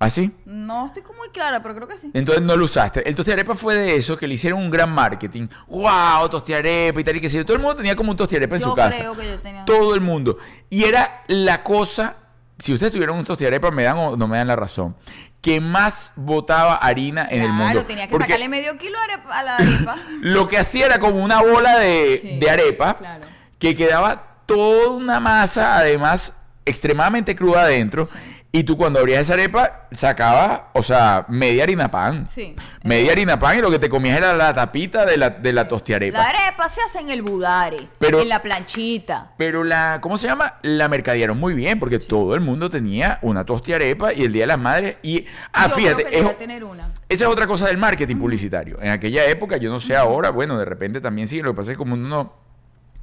¿Así? 0.00 0.32
No 0.44 0.86
estoy 0.88 1.02
como 1.02 1.18
muy 1.20 1.28
clara, 1.28 1.62
pero 1.62 1.76
creo 1.76 1.86
que 1.86 1.96
sí. 1.96 2.10
Entonces 2.12 2.42
no 2.42 2.56
lo 2.56 2.64
usaste. 2.64 3.08
El 3.08 3.14
tostiarepa 3.14 3.54
fue 3.54 3.76
de 3.76 3.94
eso, 3.94 4.16
que 4.18 4.26
le 4.26 4.34
hicieron 4.34 4.58
un 4.58 4.68
gran 4.68 4.90
marketing. 4.90 5.46
¡Wow! 5.68 6.28
Tostiarepa 6.28 7.00
y 7.00 7.04
tal 7.04 7.14
y 7.16 7.20
que 7.20 7.28
sé 7.28 7.36
yo. 7.36 7.44
Todo 7.46 7.56
el 7.56 7.62
mundo 7.62 7.76
tenía 7.76 7.94
como 7.94 8.10
un 8.10 8.16
tostiarepa 8.16 8.56
en 8.56 8.62
Yo 8.62 8.70
su 8.70 8.74
casa. 8.74 8.96
creo 8.98 9.16
que 9.16 9.28
yo 9.28 9.38
tenía. 9.38 9.64
Todo 9.64 9.94
el 9.94 10.00
mundo. 10.00 10.38
Y 10.68 10.82
era 10.82 11.22
la 11.28 11.62
cosa, 11.62 12.16
si 12.58 12.72
ustedes 12.72 12.92
tuvieran 12.92 13.16
un 13.16 13.24
tostiarepa, 13.24 13.70
me 13.70 13.84
dan 13.84 13.96
o 13.98 14.16
no 14.16 14.26
me 14.26 14.36
dan 14.38 14.48
la 14.48 14.56
razón, 14.56 14.96
que 15.44 15.60
más 15.60 16.10
botaba 16.16 16.74
harina 16.76 17.28
en 17.30 17.42
el 17.42 17.50
mundo. 17.50 17.72
Claro, 17.72 17.86
tenía 17.86 18.06
que 18.06 18.12
Porque 18.12 18.28
sacarle 18.28 18.48
medio 18.48 18.78
kilo 18.78 18.96
a 19.30 19.42
la 19.42 19.56
arepa. 19.56 19.96
lo 20.22 20.48
que 20.48 20.56
hacía 20.56 20.86
era 20.86 20.98
como 20.98 21.22
una 21.22 21.42
bola 21.42 21.78
de, 21.78 22.18
Sí, 22.22 22.38
de 22.38 22.50
arepa 22.50 22.94
claro. 22.94 23.26
que 23.58 23.74
quedaba 23.74 24.38
toda 24.46 24.88
una 24.88 25.20
masa, 25.20 25.76
además, 25.76 26.32
extremadamente 26.64 27.36
cruda 27.36 27.64
adentro. 27.64 28.08
Y 28.56 28.62
tú 28.62 28.76
cuando 28.76 29.00
abrías 29.00 29.22
esa 29.22 29.32
arepa, 29.34 29.88
sacabas, 29.90 30.60
o 30.74 30.82
sea, 30.84 31.26
media 31.28 31.64
harina 31.64 31.90
pan. 31.90 32.28
Sí. 32.32 32.54
Media 32.84 33.10
harina 33.10 33.36
pan 33.36 33.58
y 33.58 33.60
lo 33.60 33.68
que 33.68 33.80
te 33.80 33.88
comías 33.88 34.16
era 34.16 34.32
la 34.32 34.54
tapita 34.54 35.04
de 35.04 35.16
la, 35.16 35.30
de 35.30 35.52
la 35.52 35.66
tostiarepa. 35.66 36.18
La 36.18 36.28
arepa 36.28 36.68
se 36.68 36.80
hace 36.80 37.00
en 37.00 37.10
el 37.10 37.22
budare, 37.22 37.88
Pero- 37.98 38.20
en 38.20 38.28
la 38.28 38.40
planchita. 38.42 39.32
Pero 39.36 39.64
la, 39.64 39.98
¿cómo 40.00 40.16
se 40.18 40.28
llama? 40.28 40.54
La 40.62 40.86
mercadearon 40.88 41.36
muy 41.36 41.52
bien 41.54 41.80
porque 41.80 41.98
todo 41.98 42.36
el 42.36 42.42
mundo 42.42 42.70
tenía 42.70 43.18
una 43.22 43.44
tostiarepa 43.44 44.12
y 44.14 44.22
el 44.22 44.32
Día 44.32 44.44
de 44.44 44.46
las 44.46 44.58
Madres. 44.60 44.98
Y, 45.02 45.26
ah, 45.52 45.66
Yo 45.70 45.74
fíjate, 45.74 46.04
creo 46.04 46.06
que 46.10 46.16
llegué 46.16 46.28
es- 46.28 46.34
a 46.34 46.38
tener 46.38 46.62
una. 46.62 46.84
esa 47.08 47.24
es 47.24 47.30
otra 47.30 47.48
cosa 47.48 47.66
del 47.66 47.76
marketing 47.76 48.18
publicitario. 48.18 48.78
En 48.80 48.90
aquella 48.90 49.24
época, 49.26 49.56
yo 49.56 49.68
no 49.68 49.80
sé 49.80 49.96
ahora, 49.96 50.30
bueno, 50.30 50.56
de 50.56 50.64
repente 50.64 51.00
también 51.00 51.26
sigue. 51.26 51.42
Lo 51.42 51.50
que 51.54 51.56
pasa 51.56 51.72
es 51.72 51.76
que 51.76 51.78
como 51.78 51.94
uno 51.94 52.32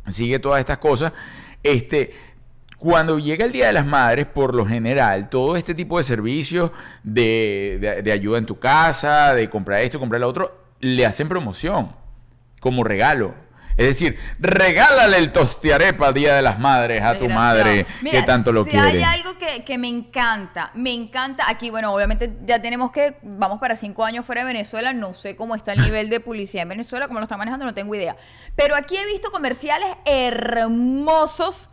sigue 0.08 0.40
todas 0.40 0.62
estas 0.62 0.78
cosas, 0.78 1.12
este, 1.62 2.31
cuando 2.82 3.20
llega 3.20 3.46
el 3.46 3.52
Día 3.52 3.68
de 3.68 3.74
las 3.74 3.86
Madres, 3.86 4.26
por 4.26 4.56
lo 4.56 4.66
general, 4.66 5.30
todo 5.30 5.56
este 5.56 5.76
tipo 5.76 6.00
de 6.00 6.04
servicios 6.04 6.72
de, 7.04 7.78
de- 7.80 8.02
de 8.02 8.12
ayuda 8.12 8.40
en 8.40 8.48
tu 8.48 8.58
casa, 8.58 9.36
de 9.36 9.48
comprar 9.52 9.82
esto, 9.84 10.00
comprar 10.00 10.20
lo 10.20 10.28
otro, 10.28 10.66
le 10.80 11.06
hacen 11.06 11.30
promoción 11.30 11.96
como 12.60 12.84
regalo. 12.84 13.36
Es 13.78 13.86
decir, 13.86 14.18
regálale 14.40 15.18
el 15.18 15.30
tostiarepa 15.32 16.12
Día 16.12 16.36
de 16.36 16.42
las 16.42 16.58
Madres 16.60 17.04
a 17.04 17.18
tu 17.20 17.30
madre 17.30 17.86
Mira, 18.02 18.20
que 18.20 18.26
tanto 18.26 18.52
lo 18.52 18.64
si 18.64 18.72
quiere. 18.72 18.88
hay 18.88 19.04
algo 19.04 19.38
que, 19.38 19.64
que 19.64 19.78
me 19.78 19.88
encanta, 19.88 20.72
me 20.74 20.92
encanta, 20.92 21.46
aquí, 21.48 21.70
bueno, 21.70 21.94
obviamente 21.94 22.34
ya 22.46 22.60
tenemos 22.62 22.92
que, 22.92 23.18
vamos 23.22 23.60
para 23.60 23.76
cinco 23.76 24.04
años 24.04 24.26
fuera 24.26 24.42
de 24.42 24.48
Venezuela, 24.54 24.92
no 24.92 25.14
sé 25.14 25.36
cómo 25.36 25.54
está 25.56 25.74
el 25.74 25.82
nivel 25.86 26.10
de 26.10 26.20
publicidad 26.20 26.64
en 26.64 26.70
Venezuela, 26.70 27.08
cómo 27.08 27.20
lo 27.20 27.24
están 27.24 27.38
manejando, 27.38 27.66
no 27.66 27.74
tengo 27.76 27.94
idea. 27.96 28.18
Pero 28.56 28.76
aquí 28.76 28.98
he 28.98 29.06
visto 29.06 29.32
comerciales 29.32 29.90
hermosos, 30.06 31.70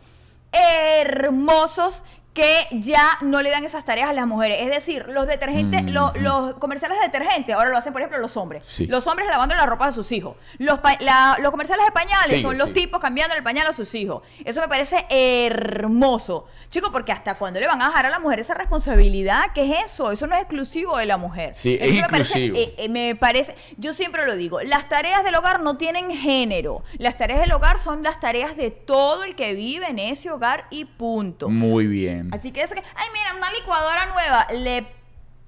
hermosos, 0.51 2.03
que 2.33 2.67
ya 2.71 3.17
no 3.21 3.41
le 3.41 3.49
dan 3.49 3.65
esas 3.65 3.83
tareas 3.83 4.09
a 4.09 4.13
las 4.13 4.25
mujeres. 4.27 4.59
Es 4.61 4.69
decir, 4.69 5.05
los 5.09 5.27
detergentes, 5.27 5.83
lo- 5.83 6.13
los 6.15 6.53
comerciales 6.55 6.97
de 6.99 7.05
detergente, 7.05 7.53
ahora 7.53 7.69
lo 7.69 7.77
hacen, 7.77 7.91
por 7.91 8.01
ejemplo, 8.01 8.17
los 8.19 8.37
hombres. 8.37 8.63
Sí. 8.67 8.85
Los 8.87 9.07
hombres 9.07 9.27
lavando 9.27 9.55
la 9.55 9.65
ropa 9.65 9.87
de 9.87 9.91
sus 9.91 10.11
hijos. 10.11 10.37
Los, 10.57 10.79
pa- 10.79 10.95
la- 11.01 11.37
los 11.41 11.51
comerciales 11.51 11.85
de 11.85 11.91
pañales 11.91 12.37
Sí, 12.37 12.41
son 12.41 12.57
los 12.57 12.67
sí. 12.67 12.73
tipos 12.75 13.01
cambiando 13.01 13.35
el 13.35 13.43
pañal 13.43 13.67
a 13.67 13.73
sus 13.73 13.93
hijos. 13.95 14.21
Eso 14.45 14.61
me 14.61 14.67
parece 14.67 15.05
hermoso. 15.09 16.47
Chicos, 16.69 16.91
porque 16.91 17.11
hasta 17.11 17.35
cuando 17.35 17.59
le 17.59 17.67
van 17.67 17.81
a 17.81 17.87
dejar 17.89 18.05
a 18.05 18.09
la 18.09 18.19
mujer 18.19 18.39
esa 18.39 18.53
responsabilidad, 18.53 19.45
¿qué 19.53 19.63
es 19.79 19.91
eso? 19.91 20.11
Eso 20.11 20.27
no 20.27 20.35
es 20.35 20.41
exclusivo 20.41 20.97
de 20.97 21.05
la 21.07 21.17
mujer. 21.17 21.55
Sí, 21.55 21.77
es 21.81 21.91
Eso 21.91 22.01
me 22.01 22.07
parece- 22.09 22.45
eh, 22.45 22.75
eh, 22.77 22.89
me 22.89 23.15
parece, 23.15 23.55
yo 23.77 23.91
siempre 23.93 24.25
lo 24.25 24.35
digo, 24.35 24.61
las 24.61 24.87
tareas 24.87 25.23
del 25.23 25.35
hogar 25.35 25.61
no 25.61 25.77
tienen 25.77 26.11
género. 26.11 26.83
Las 26.97 27.17
tareas 27.17 27.39
del 27.39 27.51
hogar 27.51 27.79
son 27.79 28.03
las 28.03 28.19
tareas 28.19 28.55
de 28.55 28.71
todo 28.71 29.23
el 29.23 29.35
que 29.35 29.53
vive 29.55 29.87
en 29.89 29.99
ese 29.99 30.29
hogar 30.31 30.65
y 30.69 30.85
punto. 30.85 31.49
Muy 31.49 31.87
bien. 31.87 32.18
Así 32.31 32.51
que 32.51 32.61
eso 32.61 32.75
que, 32.75 32.83
ay, 32.95 33.07
mira, 33.13 33.33
una 33.35 33.51
licuadora 33.51 34.05
nueva, 34.07 34.47
le 34.53 34.85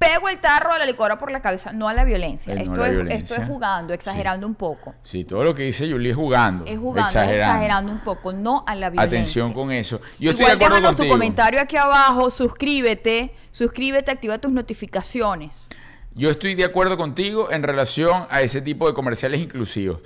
pego 0.02 0.30
el 0.30 0.40
tarro 0.40 0.72
a 0.72 0.80
la 0.80 0.86
licuadora 0.86 1.20
por 1.20 1.32
la 1.32 1.42
cabeza, 1.42 1.72
no 1.74 1.88
a 1.88 1.94
la 1.94 2.04
violencia. 2.04 2.56
No 2.56 2.62
esto, 2.62 2.76
la 2.76 2.88
es, 2.88 2.92
violencia. 2.92 3.18
esto 3.18 3.36
es 3.36 3.48
jugando, 3.48 3.94
exagerando 3.94 4.48
un 4.48 4.56
poco. 4.56 4.96
Sí, 5.04 5.24
todo 5.26 5.44
lo 5.44 5.54
que 5.54 5.64
dice 5.64 5.90
Julie 5.90 6.10
es 6.10 6.16
jugando. 6.16 6.66
Es 6.66 6.80
jugando, 6.80 7.08
exagerando. 7.08 7.44
exagerando 7.44 7.92
un 7.92 8.00
poco, 8.00 8.34
no 8.34 8.64
a 8.68 8.74
la 8.76 8.90
violencia. 8.90 9.20
Atención 9.20 9.54
con 9.54 9.72
eso. 9.72 10.02
Yo 10.20 10.32
estoy 10.32 10.46
Igual 10.46 10.60
de 10.60 10.66
acuerdo 10.66 10.76
déjanos 10.82 11.02
tu 11.02 11.08
comentario 11.08 11.62
aquí 11.62 11.78
abajo, 11.78 12.30
suscríbete, 12.32 13.36
suscríbete, 13.52 14.10
activa 14.10 14.40
tus 14.40 14.52
notificaciones. 14.52 15.68
Yo 16.14 16.30
estoy 16.30 16.56
de 16.56 16.66
acuerdo 16.66 16.98
contigo 16.98 17.52
en 17.52 17.64
relación 17.64 18.26
a 18.30 18.42
ese 18.42 18.62
tipo 18.62 18.88
de 18.88 18.94
comerciales 18.94 19.40
inclusivos. 19.40 20.00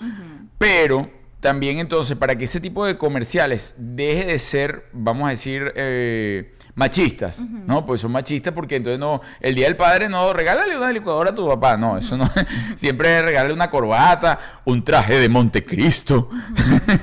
Pero 0.58 1.10
también 1.39 1.80
entonces, 1.80 2.17
para 2.17 2.36
que 2.36 2.45
ese 2.45 2.60
tipo 2.60 2.86
de 2.86 2.97
comerciales 2.97 3.75
deje 3.78 4.25
de 4.25 4.39
ser, 4.39 4.89
vamos 4.93 5.28
a 5.28 5.30
decir, 5.30 5.71
eh, 5.75 6.55
machistas, 6.76 7.40
¿no? 7.40 7.86
Pues 7.86 8.02
son 8.02 8.12
machistas 8.12 8.54
porque 8.54 8.76
entonces 8.76 9.00
no, 9.00 9.22
el 9.40 9.56
Día 9.56 9.68
del 9.68 9.78
Padre 9.78 10.10
no, 10.10 10.34
regálale 10.34 10.76
una 10.76 10.92
licuadora 10.92 11.32
a 11.32 11.36
tu 11.36 11.48
papá, 11.48 11.78
no, 11.78 11.98
eso 11.98 12.18
no, 12.18 12.30
siempre 12.76 13.22
regálale 13.22 13.54
una 13.54 13.70
corbata, 13.70 14.38
un 14.66 14.84
traje 14.84 15.18
de 15.20 15.30
Montecristo, 15.30 16.30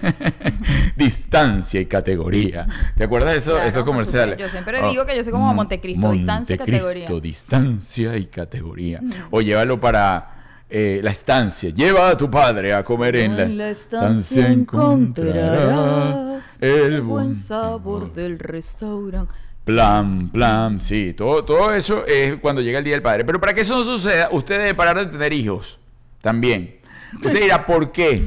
distancia 0.96 1.80
y 1.80 1.86
categoría. 1.86 2.66
¿Te 2.96 3.04
acuerdas 3.04 3.32
de 3.32 3.38
eso, 3.38 3.52
Claro, 3.52 3.68
esos 3.68 3.84
comerciales? 3.84 4.38
Yo 4.38 4.48
siempre 4.50 4.86
digo 4.90 5.06
que 5.06 5.16
yo 5.16 5.24
soy 5.24 5.32
como 5.32 5.50
mm, 5.52 5.56
Montecristo, 5.56 6.12
distancia 6.12 6.54
y 6.54 6.58
Montecristo, 6.58 6.88
categoría. 6.88 7.20
distancia 7.20 8.16
y 8.18 8.26
categoría. 8.26 9.00
O 9.30 9.40
llévalo 9.40 9.80
para 9.80 10.64
eh, 10.68 11.00
la 11.02 11.12
estancia. 11.12 11.70
Lleva 11.70 12.10
a 12.10 12.16
tu 12.16 12.30
padre 12.30 12.74
a 12.74 12.82
comer 12.82 13.16
en 13.16 13.36
la, 13.36 13.46
la 13.46 13.70
estancia 13.70 14.48
encontrarás 14.48 16.42
el 16.60 17.00
buen 17.00 17.34
sabor 17.34 18.12
del 18.12 18.38
restaurante. 18.38 19.32
Plan, 19.64 20.28
plan, 20.30 20.80
sí, 20.80 21.14
todo, 21.14 21.44
todo 21.44 21.72
eso 21.72 22.04
es 22.04 22.34
cuando 22.40 22.60
llega 22.60 22.78
el 22.78 22.84
Día 22.84 22.94
del 22.94 23.02
Padre. 23.02 23.24
Pero 23.24 23.40
para 23.40 23.54
que 23.54 23.60
eso 23.60 23.76
no 23.76 23.84
suceda, 23.84 24.28
usted 24.32 24.58
debe 24.58 24.74
parar 24.74 24.98
de 24.98 25.06
tener 25.06 25.32
hijos 25.32 25.78
también. 26.20 26.78
Usted 27.14 27.42
dirá, 27.42 27.64
¿por 27.64 27.92
qué? 27.92 28.22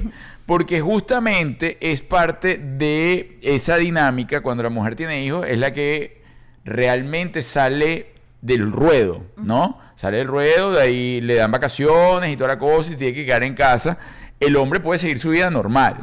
Porque 0.45 0.79
justamente 0.79 1.77
es 1.81 2.01
parte 2.01 2.57
de 2.57 3.39
esa 3.41 3.77
dinámica 3.77 4.41
cuando 4.41 4.63
la 4.63 4.69
mujer 4.69 4.95
tiene 4.95 5.25
hijos, 5.25 5.45
es 5.47 5.59
la 5.59 5.73
que 5.73 6.21
realmente 6.63 7.41
sale 7.41 8.13
del 8.41 8.71
ruedo, 8.71 9.25
¿no? 9.37 9.79
Sale 9.95 10.17
del 10.17 10.27
ruedo, 10.27 10.71
de 10.73 10.81
ahí 10.81 11.21
le 11.21 11.35
dan 11.35 11.51
vacaciones 11.51 12.31
y 12.31 12.37
toda 12.37 12.49
la 12.49 12.59
cosa 12.59 12.93
y 12.93 12.95
tiene 12.95 13.13
que 13.13 13.25
quedar 13.25 13.43
en 13.43 13.55
casa. 13.55 13.97
El 14.39 14.55
hombre 14.55 14.79
puede 14.79 14.99
seguir 14.99 15.19
su 15.19 15.31
vida 15.31 15.49
normal. 15.49 15.97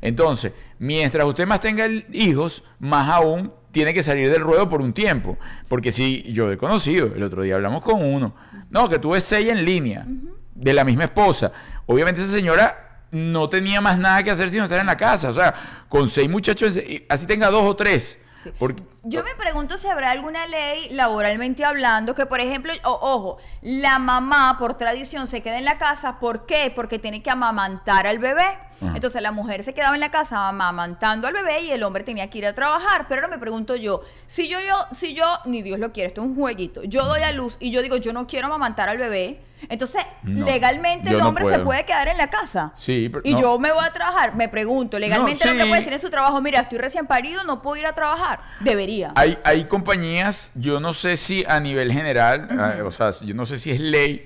Entonces, 0.00 0.52
mientras 0.78 1.26
usted 1.26 1.46
más 1.46 1.60
tenga 1.60 1.86
hijos, 2.12 2.62
más 2.78 3.08
aún 3.08 3.52
tiene 3.72 3.94
que 3.94 4.02
salir 4.02 4.30
del 4.30 4.42
ruedo 4.42 4.68
por 4.68 4.80
un 4.80 4.92
tiempo. 4.92 5.38
Porque 5.68 5.92
si 5.92 6.22
yo 6.32 6.50
he 6.50 6.56
conocido, 6.56 7.12
el 7.14 7.22
otro 7.22 7.42
día 7.42 7.54
hablamos 7.54 7.82
con 7.82 8.02
uno, 8.02 8.34
no, 8.70 8.88
que 8.88 8.98
tuve 8.98 9.20
seis 9.20 9.48
en 9.48 9.64
línea 9.64 10.06
de 10.54 10.72
la 10.72 10.84
misma 10.84 11.04
esposa. 11.04 11.52
Obviamente 11.86 12.20
esa 12.20 12.30
señora 12.30 13.04
no 13.10 13.48
tenía 13.48 13.80
más 13.80 13.98
nada 13.98 14.22
que 14.22 14.30
hacer 14.30 14.50
sino 14.50 14.64
estar 14.64 14.80
en 14.80 14.86
la 14.86 14.96
casa. 14.96 15.30
O 15.30 15.34
sea, 15.34 15.54
con 15.88 16.08
seis 16.08 16.28
muchachos, 16.28 16.78
así 17.08 17.26
tenga 17.26 17.50
dos 17.50 17.64
o 17.64 17.76
tres. 17.76 18.18
Sí. 18.42 18.50
Porque, 18.58 18.82
Yo 19.02 19.22
me 19.22 19.34
pregunto 19.34 19.76
si 19.76 19.88
habrá 19.88 20.10
alguna 20.10 20.46
ley 20.46 20.88
laboralmente 20.90 21.64
hablando 21.64 22.14
que, 22.14 22.26
por 22.26 22.40
ejemplo, 22.40 22.72
o- 22.84 22.98
ojo, 23.02 23.38
la 23.60 23.98
mamá 23.98 24.56
por 24.58 24.74
tradición 24.78 25.26
se 25.26 25.42
queda 25.42 25.58
en 25.58 25.64
la 25.64 25.76
casa. 25.78 26.18
¿Por 26.18 26.46
qué? 26.46 26.72
Porque 26.74 26.98
tiene 26.98 27.22
que 27.22 27.30
amamantar 27.30 28.06
al 28.06 28.18
bebé. 28.18 28.58
Ajá. 28.82 28.92
Entonces 28.94 29.20
la 29.20 29.30
mujer 29.32 29.62
se 29.62 29.74
quedaba 29.74 29.94
en 29.94 30.00
la 30.00 30.10
casa 30.10 30.48
amamantando 30.48 31.26
al 31.28 31.34
bebé 31.34 31.60
y 31.64 31.70
el 31.70 31.82
hombre 31.82 32.02
tenía 32.02 32.30
que 32.30 32.38
ir 32.38 32.46
a 32.46 32.54
trabajar. 32.54 33.06
Pero 33.08 33.20
ahora 33.22 33.34
me 33.34 33.38
pregunto 33.40 33.76
yo, 33.76 34.00
si 34.26 34.48
yo, 34.48 34.58
yo, 34.60 34.86
si 34.94 35.12
yo, 35.14 35.24
ni 35.44 35.60
Dios 35.62 35.78
lo 35.78 35.92
quiere, 35.92 36.08
esto 36.08 36.22
es 36.22 36.26
un 36.28 36.34
jueguito, 36.34 36.82
yo 36.84 37.04
doy 37.04 37.22
a 37.22 37.32
luz 37.32 37.56
y 37.60 37.70
yo 37.70 37.82
digo, 37.82 37.96
yo 37.98 38.12
no 38.14 38.26
quiero 38.26 38.46
amamantar 38.46 38.88
al 38.88 38.96
bebé. 38.98 39.42
Entonces, 39.68 40.02
No, 40.22 40.46
legalmente 40.46 41.10
el 41.10 41.18
no 41.18 41.28
hombre 41.28 41.44
se 41.46 41.58
puede 41.60 41.84
quedar 41.84 42.08
en 42.08 42.16
la 42.16 42.28
casa. 42.30 42.72
Sí, 42.76 43.08
pero 43.10 43.22
y 43.24 43.32
no. 43.34 43.40
yo 43.40 43.58
me 43.58 43.70
voy 43.72 43.84
a 43.84 43.92
trabajar. 43.92 44.34
Me 44.34 44.48
pregunto, 44.48 44.98
legalmente 44.98 45.44
el 45.44 45.50
hombre 45.50 45.64
sí. 45.64 45.68
puede 45.70 45.80
decir 45.80 45.92
en 45.92 45.98
su 45.98 46.10
trabajo, 46.10 46.40
mira, 46.40 46.60
estoy 46.60 46.78
recién 46.78 47.06
parido, 47.06 47.44
no 47.44 47.60
puedo 47.62 47.76
ir 47.76 47.86
a 47.86 47.92
trabajar. 47.94 48.40
Debería. 48.60 49.12
Hay, 49.16 49.38
hay 49.44 49.64
compañías, 49.64 50.50
yo 50.54 50.80
no 50.80 50.92
sé 50.92 51.16
si 51.16 51.44
a 51.46 51.60
nivel 51.60 51.92
general, 51.92 52.48
ah, 52.50 52.74
o 52.84 52.90
sea, 52.90 53.10
yo 53.22 53.34
no 53.34 53.46
sé 53.46 53.58
si 53.58 53.70
es 53.70 53.80
ley, 53.80 54.24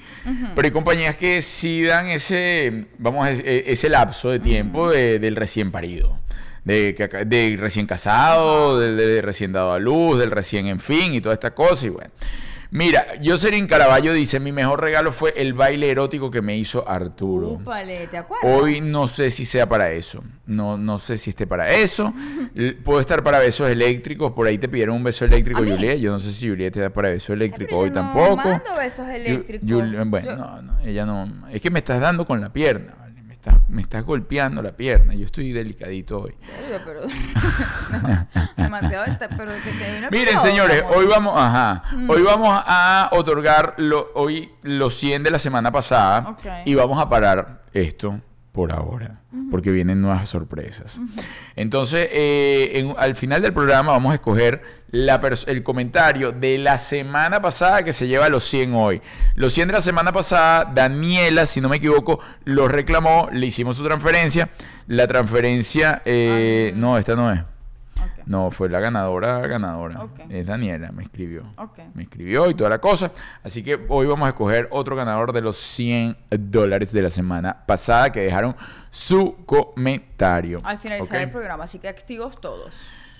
pero 0.55 0.67
hay 0.67 0.73
compañías 0.73 1.17
que 1.17 1.43
sí 1.43 1.83
dan 1.85 2.07
ese, 2.07 2.87
vamos 2.99 3.29
e- 3.29 3.65
ese 3.67 3.89
lapso 3.89 4.31
de 4.31 4.39
tiempo 4.39 4.91
de- 4.91 5.19
del 5.19 5.37
recién 5.37 5.71
parido. 5.73 6.19
De 6.65 7.57
recién 7.61 7.87
casado, 7.87 8.81
del 8.81 8.97
de 8.97 9.21
recién 9.21 9.53
dado 9.53 9.75
a 9.75 9.79
luz, 9.79 10.19
del 10.19 10.31
recién 10.31 10.67
en 10.67 10.81
fin 10.81 11.13
y 11.15 11.21
toda 11.21 11.35
esta 11.35 11.53
cosa. 11.55 11.85
Y 11.85 11.91
bueno, 11.91 12.11
mira, 12.75 13.07
Jocelyn 13.25 13.67
Caraballo 13.67 14.13
dice: 14.13 14.39
Mi 14.39 14.53
mejor 14.53 14.83
regalo 14.83 15.11
fue 15.13 15.33
el 15.37 15.55
baile 15.55 15.89
erótico 15.91 16.31
que 16.31 16.43
me 16.43 16.57
hizo 16.57 16.87
Arturo. 16.87 17.49
Úpale, 17.49 18.07
¿te 18.09 18.19
acuerdas? 18.19 18.51
Hoy 18.53 18.81
no 18.83 19.07
sé 19.07 19.31
si 19.31 19.45
sea 19.47 19.67
para 19.69 19.91
eso. 19.93 20.23
No, 20.47 20.77
no 20.77 20.99
sé 20.99 21.17
si 21.17 21.31
esté 21.31 21.47
para 21.47 21.71
eso. 21.71 22.13
Puede 22.85 23.01
estar 23.01 23.23
para 23.23 23.39
besos 23.39 23.71
eléctricos. 23.71 24.33
Por 24.33 24.47
ahí 24.47 24.59
te 24.59 24.69
pidieron 24.69 24.97
un 24.97 25.05
beso 25.05 25.25
eléctrico. 25.25 25.61
Juliet. 25.61 25.99
Yo 25.99 26.13
no 26.13 26.21
sé 26.21 26.33
si 26.33 26.49
Juliet 26.49 26.73
te 26.75 26.81
da 26.81 26.91
para 26.91 27.09
beso 27.09 27.33
eléctrico 27.33 27.79
hoy 27.79 27.89
no 27.89 27.95
tampoco. 27.95 28.37
mando 28.37 28.77
besos 28.77 29.07
Ju- 29.07 29.15
eléctricos. 29.15 29.67
Bueno, 30.11 30.27
Yo- 30.31 30.37
no, 30.37 30.63
no, 30.63 30.81
ella 30.81 31.07
no. 31.07 31.49
Es 31.51 31.61
que 31.63 31.71
me 31.71 31.79
estás 31.79 32.01
dando 32.01 32.27
con 32.27 32.41
la 32.41 32.53
pierna, 32.53 32.95
estás, 33.45 33.69
me 33.69 33.83
estás 33.83 34.05
golpeando 34.05 34.63
la 34.63 34.73
pierna. 34.73 35.15
Yo 35.15 35.27
estoy 35.27 35.53
delicadito 35.53 36.21
hoy. 36.23 36.35
Pero 36.85 37.01
demasiado 38.57 39.05
pero 39.37 39.53
que 39.63 39.71
te 39.73 40.09
Miren, 40.11 40.41
señores, 40.41 40.83
hoy 40.95 41.07
vamos, 41.07 41.35
ajá, 41.37 41.83
Mm. 41.93 42.11
hoy 42.11 42.23
vamos 42.23 42.63
a 42.67 43.09
otorgar 43.13 43.75
lo- 43.77 44.09
hoy 44.15 44.53
los 44.63 44.95
100 44.95 45.23
de 45.23 45.31
la 45.31 45.39
semana 45.39 45.71
pasada 45.71 46.31
Ok. 46.31 46.47
y 46.65 46.75
vamos 46.75 46.99
a 47.01 47.09
parar 47.09 47.63
esto 47.73 48.21
por 48.55 48.71
ahora, 48.71 49.19
porque 49.51 49.73
vienen 49.73 50.01
nuevas 50.01 50.29
sorpresas. 50.29 51.01
Entonces, 51.57 52.09
eh, 52.13 52.71
en- 52.75 52.95
al 52.97 53.17
final 53.17 53.43
del 53.43 53.53
programa 53.53 53.91
vamos 53.91 54.13
a 54.13 54.15
escoger 54.15 54.63
la 54.93 55.21
el 55.49 55.65
comentario 55.65 56.31
de 56.31 56.59
la 56.59 56.79
semana 56.79 57.43
pasada 57.43 57.83
que 57.83 57.93
se 57.93 58.07
lleva 58.07 58.29
los 58.29 58.45
100 58.45 58.73
hoy. 58.75 59.03
Los 59.35 59.53
100 59.55 59.67
de 59.67 59.75
la 59.75 59.81
semana 59.81 60.13
pasada, 60.13 60.71
Daniela, 60.73 61.47
si 61.47 61.61
no 61.61 61.69
me 61.69 61.79
equivoco, 61.79 62.21
los 62.45 62.71
reclamó, 62.71 63.29
le 63.33 63.47
hicimos 63.47 63.77
su 63.77 63.85
transferencia. 63.85 64.49
La 64.87 65.09
transferencia, 65.09 66.01
eh, 66.05 66.73
no, 66.77 66.97
esta 66.97 67.17
no 67.17 67.33
es. 67.33 67.41
No, 68.27 68.51
fue 68.51 68.69
la 68.69 68.81
ganadora, 68.81 69.41
ganadora. 69.47 70.07
Es 70.29 70.47
Daniela, 70.47 70.93
me 70.93 71.03
escribió. 71.03 71.45
Me 71.95 72.05
escribió 72.05 72.51
y 72.51 72.55
toda 72.55 72.71
la 72.71 72.79
cosa. 72.79 73.13
Así 73.43 73.63
que 73.63 73.79
hoy 73.89 74.07
vamos 74.07 74.27
a 74.27 74.31
escoger 74.31 74.69
otro 74.71 74.97
ganador 74.97 75.33
de 75.33 75.41
los 75.41 75.57
100 75.57 76.17
dólares 76.31 76.93
de 76.93 77.03
la 77.03 77.11
semana 77.11 77.65
pasada 77.67 78.11
que 78.13 78.21
dejaron 78.21 78.57
su 78.91 79.45
comentario. 79.45 80.61
Al 80.65 80.79
finalizar 80.79 81.21
el 81.21 81.31
programa, 81.31 81.65
así 81.65 81.79
que 81.79 81.89
activos 81.89 82.41
todos. 82.41 82.75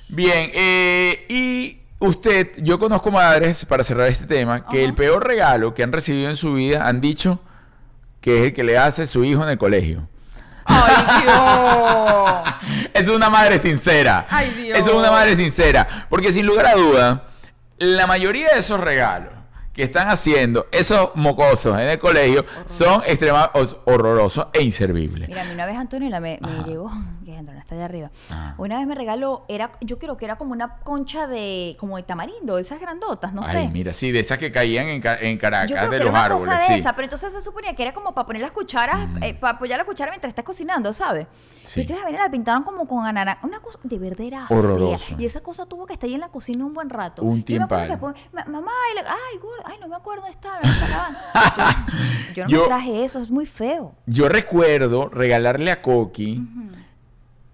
Bien, 0.09 0.51
eh, 0.55 1.27
y 1.29 1.81
usted, 1.99 2.53
yo 2.59 2.79
conozco 2.79 3.11
madres, 3.11 3.65
para 3.65 3.83
cerrar 3.83 4.09
este 4.09 4.27
tema, 4.27 4.67
que 4.67 4.85
el 4.85 4.95
peor 4.95 5.27
regalo 5.27 5.75
que 5.75 5.83
han 5.83 5.93
recibido 5.93 6.29
en 6.29 6.37
su 6.37 6.55
vida 6.55 6.87
han 6.87 7.01
dicho 7.01 7.41
que 8.21 8.39
es 8.39 8.43
el 8.47 8.55
que 8.55 8.65
le 8.65 8.79
hace 8.79 9.07
su 9.07 9.25
hijo 9.25 9.43
en 9.43 9.51
el 9.51 9.59
colegio. 9.59 10.09
¡Ay, 10.65 11.23
Dios! 11.23 12.91
Es 12.95 13.09
una 13.09 13.31
madre 13.31 13.59
sincera. 13.59 14.27
Ay, 14.31 14.51
Dios. 14.51 14.79
Es 14.79 14.89
una 14.89 15.11
madre 15.11 15.37
sincera. 15.37 16.07
Porque 16.09 16.33
sin 16.33 16.47
lugar 16.47 16.67
a 16.67 16.75
duda, 16.75 17.25
la 17.79 18.07
mayoría 18.07 18.51
de 18.51 18.61
esos 18.61 18.81
regalos 18.81 19.33
que 19.73 19.83
están 19.83 20.09
haciendo 20.09 20.69
esos 20.71 21.11
mocosos 21.17 21.77
en 21.81 21.89
el 21.89 21.99
colegio 21.99 22.47
son 22.65 23.03
extremadamente 23.07 23.77
horrorosos 23.85 24.47
e 24.53 24.63
inservibles. 24.63 25.29
Mira, 25.29 25.43
a 25.43 25.45
mí 25.45 25.51
una 25.53 25.67
vez 25.67 25.77
Antonella 25.77 26.21
me, 26.21 26.39
me 26.41 26.63
llegó, 26.65 26.93
está 27.53 27.75
allá 27.75 27.85
arriba. 27.85 28.11
Ajá. 28.31 28.55
Una 28.59 28.79
vez 28.79 28.87
me 28.87 28.95
regaló, 28.95 29.45
era, 29.49 29.73
yo 29.81 29.99
creo 29.99 30.17
que 30.17 30.25
era 30.25 30.37
como 30.37 30.53
una 30.53 30.77
concha 30.79 31.27
de, 31.27 31.77
como 31.79 31.97
de 31.97 32.03
tamarindo, 32.03 32.57
de 32.57 32.63
esas 32.63 32.81
grandotas, 32.81 33.33
no 33.35 33.43
Ay, 33.45 33.67
sé. 33.67 33.69
mira, 33.73 33.93
sí, 33.93 34.13
de 34.13 34.21
esas 34.21 34.39
que 34.39 34.51
caían 34.53 34.87
en, 34.87 35.03
en 35.21 35.39
Caracas, 35.39 35.71
Yo 35.71 35.77
creo 35.77 35.91
de 35.91 35.99
que 35.99 36.05
los 36.05 36.09
era 36.09 36.11
una 36.11 36.25
árboles, 36.25 36.45
cosa 36.49 36.61
de 36.61 36.67
sí. 36.67 36.73
esa, 36.75 36.93
pero 36.95 37.05
entonces 37.07 37.33
se 37.33 37.41
suponía 37.41 37.75
que 37.75 37.83
era 37.83 37.93
como 37.93 38.15
para 38.15 38.27
poner 38.27 38.43
las 38.43 38.53
cucharas, 38.53 39.09
eh, 39.23 39.35
para 39.35 39.55
apoyar 39.55 39.79
la 39.79 39.85
cuchara 39.85 40.11
mientras 40.11 40.31
estás 40.31 40.45
cocinando, 40.45 40.93
¿sabes? 40.93 41.27
Sí. 41.65 41.81
Y 41.81 41.83
entonces 41.83 42.13
la 42.13 42.31
pintaron 42.31 42.63
como 42.63 42.87
con 42.87 43.05
anana, 43.07 43.39
una 43.43 43.61
cosa 43.61 43.79
de 43.83 43.99
verdad 43.99 44.27
era 44.27 44.47
fea. 44.47 44.57
Horroroso. 44.59 45.17
Y 45.19 45.25
esa 45.27 45.41
cosa 45.41 45.67
tuvo 45.67 45.87
que 45.87 45.95
estar 45.95 46.07
ahí 46.09 46.15
en 46.15 46.21
la 46.21 46.29
cocina 46.29 46.65
un 46.65 46.75
buen 46.75 46.91
rato. 46.91 47.23
Un 47.23 47.45
ma- 48.33 48.45
mamá, 48.45 48.71
y 48.95 48.99
ay, 48.99 49.41
ay, 49.65 49.77
no 49.81 49.89
me 49.89 49.97
acuerdo 49.97 50.27
está 50.27 50.61
lavando. 50.63 51.19
yo, 52.35 52.35
yo 52.35 52.45
no 52.45 52.49
Yo- 52.51 52.61
me 52.63 52.67
traje 52.69 53.05
eso, 53.05 53.21
es 53.21 53.31
muy 53.31 53.47
feo. 53.47 53.95
Yo 54.07 54.29
recuerdo 54.29 55.09
regalarle 55.09 55.71
a 55.71 55.81
Coqui, 55.83 56.43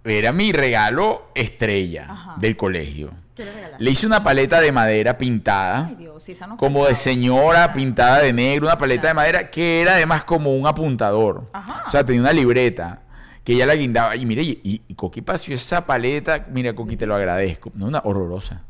era 0.05 0.33
mi 0.33 0.53
regalo 0.53 1.31
estrella 1.35 2.07
Ajá. 2.09 2.35
del 2.39 2.57
colegio. 2.57 3.11
¿Qué 3.35 3.45
le? 3.45 3.53
Le 3.79 3.91
hice 3.91 4.07
una 4.07 4.23
paleta 4.23 4.61
de 4.61 4.73
madera 4.73 5.17
pintada, 5.17 5.87
Ay, 5.87 5.95
Dios, 5.95 6.27
no 6.47 6.57
como 6.59 6.87
de 6.87 6.95
señora 6.95 7.73
pintada 7.73 8.19
de 8.19 8.33
negro, 8.33 8.67
una 8.67 8.77
paleta 8.77 9.09
de 9.09 9.15
madera 9.15 9.51
que 9.51 9.81
era 9.81 9.93
además 9.95 10.25
como 10.25 10.55
un 10.55 10.67
apuntador. 10.67 11.49
Ajá. 11.53 11.85
O 11.87 11.91
sea, 11.91 12.05
tenía 12.05 12.21
una 12.21 12.33
libreta 12.33 13.01
que 13.43 13.55
ella 13.55 13.65
la 13.67 13.75
guindaba. 13.75 14.17
Y 14.17 14.27
mire, 14.27 14.43
y, 14.43 14.61
y, 14.63 14.83
y 14.87 14.95
Coqui 14.95 15.23
paseó 15.23 15.55
esa 15.55 15.87
paleta, 15.87 16.45
mira, 16.51 16.75
Coqui, 16.75 16.97
te 16.99 17.07
lo 17.07 17.15
agradezco. 17.15 17.71
No, 17.75 17.87
una 17.87 18.03
horrorosa. 18.05 18.63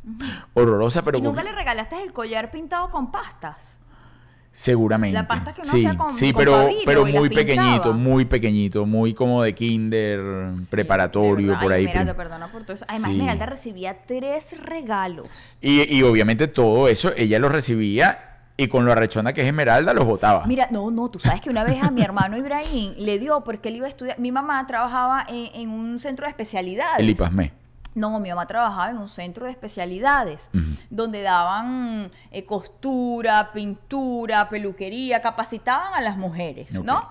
Horrorosa, 0.55 1.03
pero 1.03 1.19
¿Y 1.19 1.23
nunca 1.23 1.43
Coqui- 1.43 1.47
le 1.47 1.53
regalaste 1.53 2.01
el 2.03 2.13
collar 2.13 2.51
pintado 2.53 2.91
con 2.91 3.11
pastas? 3.11 3.57
Seguramente. 4.53 5.15
La 5.15 5.29
pasta 5.29 5.55
que 5.55 5.63
uno 5.63 5.71
sí, 5.71 5.85
con- 5.97 6.15
sí, 6.15 6.33
con 6.33 6.39
pero, 6.45 6.69
pero 6.85 7.07
muy 7.07 7.29
pequeñito, 7.31 7.95
muy 7.95 8.25
pequeñito, 8.25 8.85
muy 8.85 9.15
como 9.15 9.43
de 9.43 9.55
kinder, 9.55 10.21
preparatorio, 10.69 11.57
por 11.61 11.73
ahí. 11.73 11.85
Esmeralda, 11.85 12.15
perdona 12.17 12.49
por 12.51 12.63
todo 12.65 12.75
eso. 12.75 12.85
Además, 12.89 13.11
Sí. 13.11 13.17
Esmeralda 13.17 13.47
recibía 13.47 13.97
tres 14.07 14.61
regalos. 14.61 15.29
Y, 15.61 15.83
y 15.97 16.03
obviamente 16.03 16.49
todo 16.49 16.89
eso 16.89 17.13
ella 17.17 17.39
lo 17.39 17.49
recibía 17.49 18.27
y 18.57 18.69
con 18.69 18.85
lo 18.85 18.93
arrechona 18.93 19.33
que 19.33 19.41
es 19.43 19.47
Esmeralda 19.47 19.95
los 19.95 20.05
botaba. 20.05 20.45
Mira, 20.47 20.69
no, 20.71 20.91
no, 20.91 21.09
tú 21.11 21.19
sabes 21.19 21.41
que 21.41 21.49
una 21.49 21.65
vez 21.65 21.83
a 21.83 21.91
mi 21.91 22.03
hermano 22.03 22.37
Ibrahim 22.37 22.93
le 22.99 23.19
dio 23.19 23.43
porque 23.45 23.69
él 23.69 23.77
iba 23.77 23.87
a 23.87 23.89
estudiar. 23.89 24.19
Mi 24.19 24.33
mamá 24.33 24.67
trabajaba 24.67 25.25
en, 25.29 25.49
en 25.55 25.71
un 25.71 25.99
centro 26.01 26.27
de 26.27 26.31
especialidades. 26.31 26.99
El 26.99 27.09
IPASME. 27.11 27.53
No, 28.01 28.19
mi 28.19 28.29
mamá 28.31 28.47
trabajaba 28.47 28.91
en 28.91 28.97
un 28.99 29.09
centro 29.09 29.45
de 29.45 29.53
especialidades 29.53 30.51
donde 30.89 31.23
daban 31.23 32.11
eh, 32.31 32.45
costura, 32.45 33.53
pintura, 33.53 34.49
peluquería, 34.49 35.21
capacitaban 35.23 35.95
a 35.95 36.01
las 36.01 36.17
mujeres. 36.17 36.73
¿no? 36.83 37.09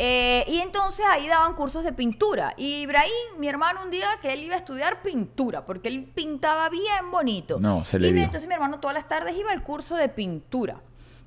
Eh, 0.00 0.44
y 0.46 0.58
entonces 0.60 1.04
ahí 1.10 1.26
daban 1.26 1.54
cursos 1.54 1.82
de 1.82 1.92
pintura. 1.92 2.54
Y 2.56 2.82
Ibrahim, 2.82 3.38
mi 3.38 3.48
hermano, 3.48 3.80
un 3.82 3.90
día 3.90 4.06
que 4.22 4.32
él 4.32 4.42
iba 4.44 4.54
a 4.54 4.58
estudiar 4.58 5.02
pintura, 5.02 5.66
porque 5.66 5.88
él 5.88 6.04
pintaba 6.14 6.68
bien 6.68 7.10
bonito. 7.10 7.58
No, 7.60 7.84
se 7.84 7.98
le 7.98 8.08
y 8.08 8.12
vio. 8.12 8.22
entonces 8.24 8.46
mi 8.48 8.54
hermano 8.54 8.78
todas 8.78 8.94
las 8.94 9.08
tardes 9.08 9.36
iba 9.36 9.50
al 9.50 9.62
curso 9.64 9.96
de 9.96 10.08
pintura. 10.08 10.76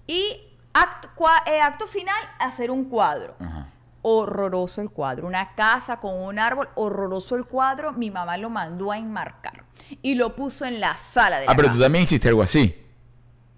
Y 0.07 0.37
acto, 0.73 1.09
cua- 1.17 1.43
eh, 1.47 1.59
acto 1.59 1.85
final, 1.85 2.15
hacer 2.39 2.71
un 2.71 2.85
cuadro 2.85 3.35
Ajá. 3.41 3.67
Horroroso 4.01 4.81
el 4.81 4.89
cuadro. 4.89 5.27
Una 5.27 5.53
casa 5.55 5.99
con 5.99 6.15
un 6.15 6.39
árbol, 6.39 6.69
horroroso 6.75 7.35
el 7.35 7.45
cuadro. 7.45 7.93
Mi 7.93 8.11
mamá 8.11 8.37
lo 8.37 8.49
mandó 8.49 8.91
a 8.91 8.97
enmarcar 8.97 9.63
y 10.01 10.15
lo 10.15 10.35
puso 10.35 10.65
en 10.65 10.79
la 10.79 10.95
sala 10.97 11.39
de 11.39 11.45
la 11.45 11.51
Ah, 11.51 11.55
pero 11.55 11.71
tú 11.71 11.79
también 11.79 12.03
hiciste 12.03 12.27
algo 12.27 12.41
así. 12.41 12.75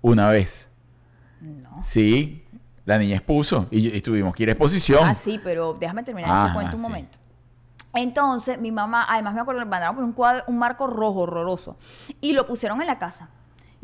Una 0.01 0.29
vez. 0.29 0.67
No. 1.41 1.81
Sí. 1.81 2.45
La 2.85 2.97
niña 2.97 3.15
expuso 3.15 3.67
y, 3.71 3.95
y 3.95 4.01
tuvimos 4.01 4.35
que 4.35 4.43
ir 4.43 4.49
a 4.49 4.51
exposición. 4.53 5.07
Ah, 5.07 5.13
sí, 5.13 5.39
pero 5.41 5.73
déjame 5.79 6.03
terminar 6.03 6.29
Ajá, 6.29 6.45
este 6.47 6.53
cuento 6.53 6.75
un 6.75 6.83
sí. 6.83 6.89
momento. 6.89 7.17
Entonces, 7.95 8.59
mi 8.59 8.71
mamá, 8.71 9.05
además 9.07 9.35
me 9.35 9.41
acuerdo 9.41 9.61
que 9.61 9.65
mandaron 9.67 9.95
por 9.95 10.03
un 10.03 10.13
cuadro, 10.13 10.43
un 10.47 10.57
marco 10.57 10.87
rojo 10.87 11.21
horroroso. 11.21 11.77
Y 12.19 12.33
lo 12.33 12.47
pusieron 12.47 12.81
en 12.81 12.87
la 12.87 12.97
casa. 12.99 13.29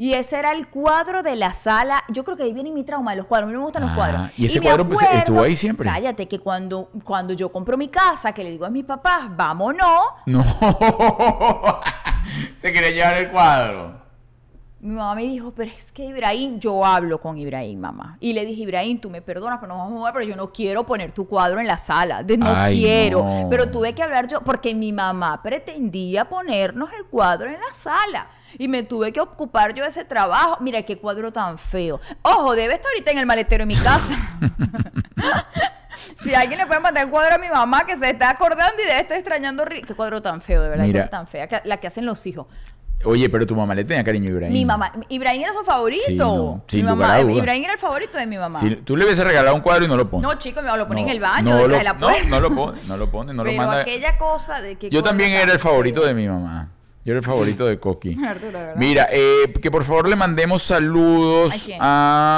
Y 0.02 0.14
ese 0.14 0.40
era 0.40 0.54
el 0.54 0.70
cuadro 0.70 1.24
de 1.24 1.36
la 1.36 1.52
sala. 1.52 2.06
Yo 2.08 2.24
creo 2.24 2.38
que 2.38 2.44
ahí 2.44 2.54
viene 2.54 2.72
mi 2.72 2.86
trauma 2.86 3.12
de 3.12 3.18
los 3.18 3.26
cuadros. 3.26 3.48
A 3.48 3.48
mí 3.48 3.54
no 3.54 3.60
me 3.60 3.66
gustan 3.66 3.82
los 3.82 3.92
Ah, 3.92 3.96
cuadros. 3.96 4.40
y 4.40 4.46
ese 4.46 4.62
cuadro, 4.62 4.88
pues, 4.88 5.00
estuvo 5.14 5.44
ahí 5.44 5.58
siempre. 5.58 5.90
Cállate, 5.90 6.26
que 6.26 6.40
cuando, 6.40 6.90
cuando 7.04 7.34
yo 7.34 7.52
compro 7.52 7.76
mi 7.76 7.90
casa, 7.90 8.32
que 8.32 8.42
le 8.46 8.52
digo 8.52 8.66
a 8.66 8.70
mis 8.70 8.86
papás, 8.86 9.24
vámonos, 9.36 9.84
No. 10.26 10.42
Se 12.62 12.72
quería 12.74 12.92
llevar 12.92 13.14
el 13.24 13.30
cuadro. 13.30 14.00
Mi 14.82 14.92
mamá 14.96 15.16
me 15.16 15.24
dijo, 15.24 15.52
pero 15.54 15.70
es 15.70 15.92
que 15.92 16.06
Ibrahim, 16.06 16.58
yo 16.62 16.86
hablo 16.86 17.20
con 17.20 17.38
Ibrahim, 17.38 17.80
mamá. 17.82 18.16
Y 18.22 18.32
le 18.32 18.46
dije, 18.46 18.62
Ibrahim, 18.64 19.02
tú 19.02 19.10
me 19.10 19.22
perdonas, 19.22 19.60
pero 19.60 19.74
nos 19.74 19.80
vamos 19.80 19.92
a 19.92 20.00
mover, 20.00 20.14
pero 20.14 20.26
yo 20.26 20.38
no 20.38 20.54
quiero 20.54 20.86
poner 20.86 21.12
tu 21.12 21.28
cuadro 21.28 21.60
en 21.60 21.68
la 21.68 21.78
sala. 21.78 22.24
De, 22.24 22.38
no 22.38 22.46
Ay, 22.48 22.78
quiero. 22.80 23.26
no. 23.26 23.48
Pero 23.50 23.70
tuve 23.70 23.94
que 23.94 24.02
hablar 24.02 24.28
yo, 24.28 24.40
porque 24.42 24.74
mi 24.74 24.94
mamá 24.94 25.42
pretendía 25.44 26.30
ponernos 26.30 26.90
el 26.94 27.04
cuadro 27.08 27.48
en 27.50 27.56
la 27.60 27.74
sala. 27.74 28.30
Y 28.58 28.68
me 28.68 28.84
tuve 28.84 29.12
que 29.14 29.20
ocupar 29.22 29.74
yo 29.74 29.84
de 29.84 29.90
ese 29.90 30.06
trabajo. 30.06 30.58
Mira 30.62 30.82
qué 30.84 30.98
cuadro 30.98 31.32
tan 31.32 31.58
feo. 31.60 32.00
Ojo, 32.22 32.56
debe 32.56 32.74
estar 32.76 32.90
ahorita 32.92 33.12
en 33.12 33.18
el 33.20 33.26
maletero 33.26 33.62
de 33.62 33.66
mi 33.68 33.76
casa. 33.76 34.16
si 36.18 36.34
alguien 36.34 36.60
le 36.60 36.66
puede 36.66 36.80
mandar 36.80 37.04
el 37.06 37.10
cuadro 37.10 37.36
a 37.36 37.38
mi 37.38 37.48
mamá 37.50 37.86
que 37.86 37.96
se 37.96 38.10
está 38.10 38.30
acordando 38.30 38.82
y 38.82 38.86
debe 38.88 39.00
estar 39.02 39.18
extrañando. 39.18 39.66
Qué 39.66 39.94
cuadro 39.96 40.22
tan 40.22 40.42
feo, 40.42 40.62
de 40.64 40.70
verdad. 40.70 40.86
Mira. 40.86 41.02
cosa 41.02 41.10
tan 41.12 41.28
fea. 41.28 41.48
que- 41.48 41.62
la 41.66 41.78
que 41.78 41.88
hacen 41.88 42.06
los 42.06 42.26
hijos. 42.26 42.48
Oye, 43.06 43.30
pero 43.30 43.46
tu 43.48 43.56
mamá 43.56 43.74
le 43.76 43.86
tenía 43.86 44.04
cariño 44.04 44.28
a 44.28 44.32
Ibrahim. 44.32 44.54
Mi 44.54 44.66
mamá, 44.66 44.92
Ibrahim 45.08 45.44
era 45.44 45.54
su 45.54 45.64
favorito. 45.64 46.64
Sí, 46.68 46.84
no, 46.84 46.96
mi 46.96 47.02
mamá. 47.02 47.22
Ibrahim 47.22 47.64
era 47.64 47.74
el 47.74 47.80
favorito 47.80 48.18
de 48.18 48.26
mi 48.26 48.38
mamá. 48.38 48.60
Si 48.60 48.76
tú 48.78 48.98
le 48.98 49.06
hubieses 49.06 49.24
regalado 49.24 49.56
un 49.56 49.62
cuadro 49.62 49.86
y 49.86 49.88
no 49.88 49.96
lo 49.96 50.10
pones. 50.10 50.28
No, 50.28 50.34
chico, 50.38 50.62
mamá 50.62 50.76
lo 50.76 50.86
pone 50.86 51.02
No, 51.02 51.08
en 51.08 51.14
el 51.14 51.20
baño, 51.22 51.50
no 51.52 51.56
detrás 51.56 51.72
lo- 51.72 51.78
de 51.78 51.84
la 51.86 51.94
no, 51.94 52.00
puerta. 52.00 52.28
No, 52.28 52.40
lo 52.42 52.54
pone, 52.56 52.82
no 52.88 52.98
lo 52.98 53.10
pone, 53.10 53.34
no 53.34 53.44
Pero 53.44 53.56
lo 53.56 53.66
manda. 53.68 53.82
aquella 53.84 54.18
cosa 54.18 54.60
de 54.62 54.76
que. 54.78 54.90
Yo 54.90 55.02
también 55.02 55.32
era 55.32 55.54
el 55.54 55.60
favorito 55.60 56.02
de 56.06 56.14
mi 56.14 56.28
mamá. 56.28 56.72
Yo 57.10 57.14
era 57.14 57.22
el 57.22 57.26
favorito 57.26 57.66
de 57.66 57.80
Coqui. 57.80 58.24
Arturo, 58.24 58.52
verdad. 58.52 58.76
Mira, 58.78 59.08
eh, 59.12 59.52
que 59.60 59.72
por 59.72 59.84
favor 59.84 60.08
le 60.08 60.16
mandemos 60.16 60.62
saludos 60.62 61.52
¿A 61.56 61.58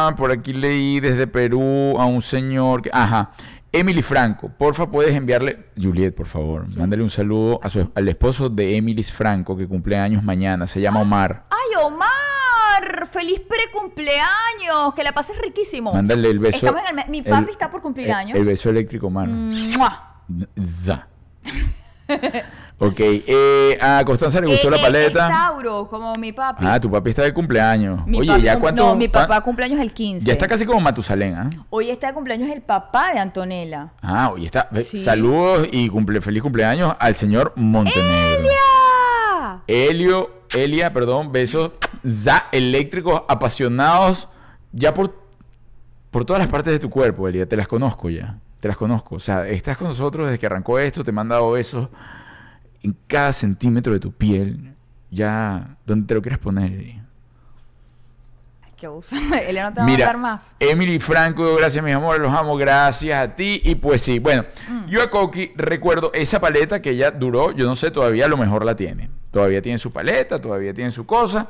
quién? 0.08 0.16
por 0.16 0.32
aquí 0.32 0.54
leí 0.54 1.02
desde 1.02 1.28
Perú 1.28 1.98
a 2.00 2.06
un 2.06 2.22
señor 2.22 2.82
que, 2.82 2.90
ajá, 2.94 3.32
Emily 3.74 4.02
Franco. 4.02 4.50
Porfa, 4.58 4.90
puedes 4.90 5.14
enviarle, 5.14 5.66
Juliet, 5.76 6.14
por 6.16 6.26
favor, 6.26 6.70
mándale 6.78 7.04
un 7.04 7.10
saludo 7.10 7.60
a 7.62 7.68
su, 7.70 7.92
al 7.94 8.08
esposo 8.08 8.48
de 8.48 8.78
Emily 8.78 9.04
Franco 9.04 9.58
que 9.58 9.68
cumple 9.68 9.98
años 9.98 10.24
mañana, 10.24 10.66
se 10.68 10.80
llama 10.80 11.02
Omar. 11.02 11.44
¡Ay, 11.50 11.84
Omar! 11.86 13.08
¡Feliz 13.12 13.42
precumpleaños! 13.42 14.94
Que 14.96 15.04
la 15.04 15.12
pases 15.12 15.38
riquísimo. 15.38 15.92
Mándale 15.94 16.30
el 16.30 16.40
beso. 16.40 16.66
El 16.68 17.10
Mi 17.12 17.18
el- 17.18 17.26
papi 17.26 17.52
está 17.52 17.70
por 17.70 17.82
cumplir 17.82 18.10
años. 18.14 18.38
El 18.38 18.46
beso 18.46 18.70
eléctrico, 18.70 19.08
Omar. 19.08 19.28
¡Mua! 19.28 20.16
Ok, 22.84 22.96
eh, 23.00 23.78
a 23.80 24.04
Constanza 24.04 24.42
le 24.42 24.48
gustó 24.48 24.68
Eh, 24.70 24.72
la 24.72 24.78
paleta. 24.82 25.28
Es 25.28 25.34
Tauro, 25.36 25.88
como 25.88 26.16
mi 26.16 26.32
papi. 26.32 26.66
Ah, 26.66 26.80
tu 26.80 26.90
papi 26.90 27.12
está 27.12 27.22
de 27.22 27.32
cumpleaños. 27.32 28.08
Mi 28.08 28.18
Oye, 28.18 28.42
¿ya 28.42 28.58
cuánto? 28.60 28.84
No, 28.88 28.96
mi 28.96 29.08
papá 29.08 29.28
cuán- 29.28 29.44
cumpleaños 29.44 29.80
el 29.80 29.94
15. 29.94 30.26
Ya 30.26 30.34
está 30.34 30.48
casi 30.48 30.66
como 30.66 30.80
Matusalén, 30.80 31.36
¿ah? 31.36 31.50
Hoy 31.70 31.92
está 31.92 32.08
de 32.08 32.14
cumpleaños 32.16 32.50
el 32.50 32.64
papá 32.64 33.14
de 33.14 33.20
Antonella. 33.20 33.90
Ah, 34.02 34.32
oye, 34.34 34.48
está. 34.48 34.68
Sí. 34.84 34.98
Saludos 34.98 35.68
y 35.72 35.90
cumple, 35.90 36.22
feliz 36.22 36.42
cumpleaños 36.42 36.96
al 36.98 37.14
señor 37.14 37.54
Montenegro. 37.56 38.48
¡Elia! 38.50 39.62
Elio, 39.68 40.32
Elia, 40.56 40.92
perdón, 40.92 41.32
besos 41.32 41.74
za 42.04 42.46
eléctricos 42.52 43.22
apasionados 43.28 44.28
ya 44.72 44.92
por, 44.96 45.14
por 46.10 46.26
todas 46.26 46.42
las 46.42 46.50
partes 46.50 46.74
de 46.74 46.80
tu 46.80 46.90
cuerpo, 46.90 47.28
Elia. 47.28 47.48
Te 47.48 47.56
las 47.56 47.68
conozco 47.68 48.10
ya. 48.10 48.38
Te 48.62 48.68
las 48.70 48.78
conozco. 48.78 49.16
O 49.16 49.20
sea, 49.20 49.46
estás 49.50 49.78
con 49.78 49.88
nosotros 49.90 50.28
desde 50.28 50.40
que 50.40 50.46
arrancó 50.46 50.80
esto, 50.80 51.04
te 51.04 51.10
he 51.10 51.14
mandado 51.14 51.52
besos 51.52 51.90
en 52.84 52.96
cada 53.08 53.34
centímetro 53.34 53.92
de 53.92 54.00
tu 54.00 54.14
piel. 54.14 54.74
Ya, 55.10 55.76
donde 55.86 56.08
te 56.08 56.14
lo 56.14 56.22
quieras 56.22 56.40
poner. 56.40 56.72
Ay, 58.62 58.72
qué 58.78 58.86
abuso. 58.86 59.16
Elia 59.48 59.64
no 59.64 59.74
te 59.74 59.80
va 59.82 59.86
a 59.86 59.90
mandar 59.90 60.18
más. 60.18 60.56
Emily 60.60 61.00
Franco, 61.00 61.56
gracias 61.56 61.84
mis 61.84 61.94
amores, 61.94 62.22
los 62.22 62.34
amo, 62.34 62.56
gracias 62.56 63.20
a 63.22 63.36
ti. 63.36 63.60
Y 63.64 63.76
pues 63.76 64.02
sí, 64.02 64.20
bueno, 64.20 64.46
Mm. 64.70 64.86
yo 64.88 65.02
a 65.04 65.10
Coqui 65.10 65.52
recuerdo 65.56 66.12
esa 66.14 66.40
paleta 66.40 66.82
que 66.82 66.96
ya 66.96 67.12
duró, 67.12 67.52
yo 67.52 67.66
no 67.66 67.76
sé, 67.76 67.92
todavía 67.92 68.26
a 68.26 68.30
lo 68.30 68.38
mejor 68.38 68.64
la 68.64 68.76
tiene. 68.76 69.10
Todavía 69.32 69.62
tiene 69.62 69.78
su 69.78 69.92
paleta, 69.92 70.40
todavía 70.40 70.74
tiene 70.74 70.92
su 70.92 71.06
cosa. 71.06 71.50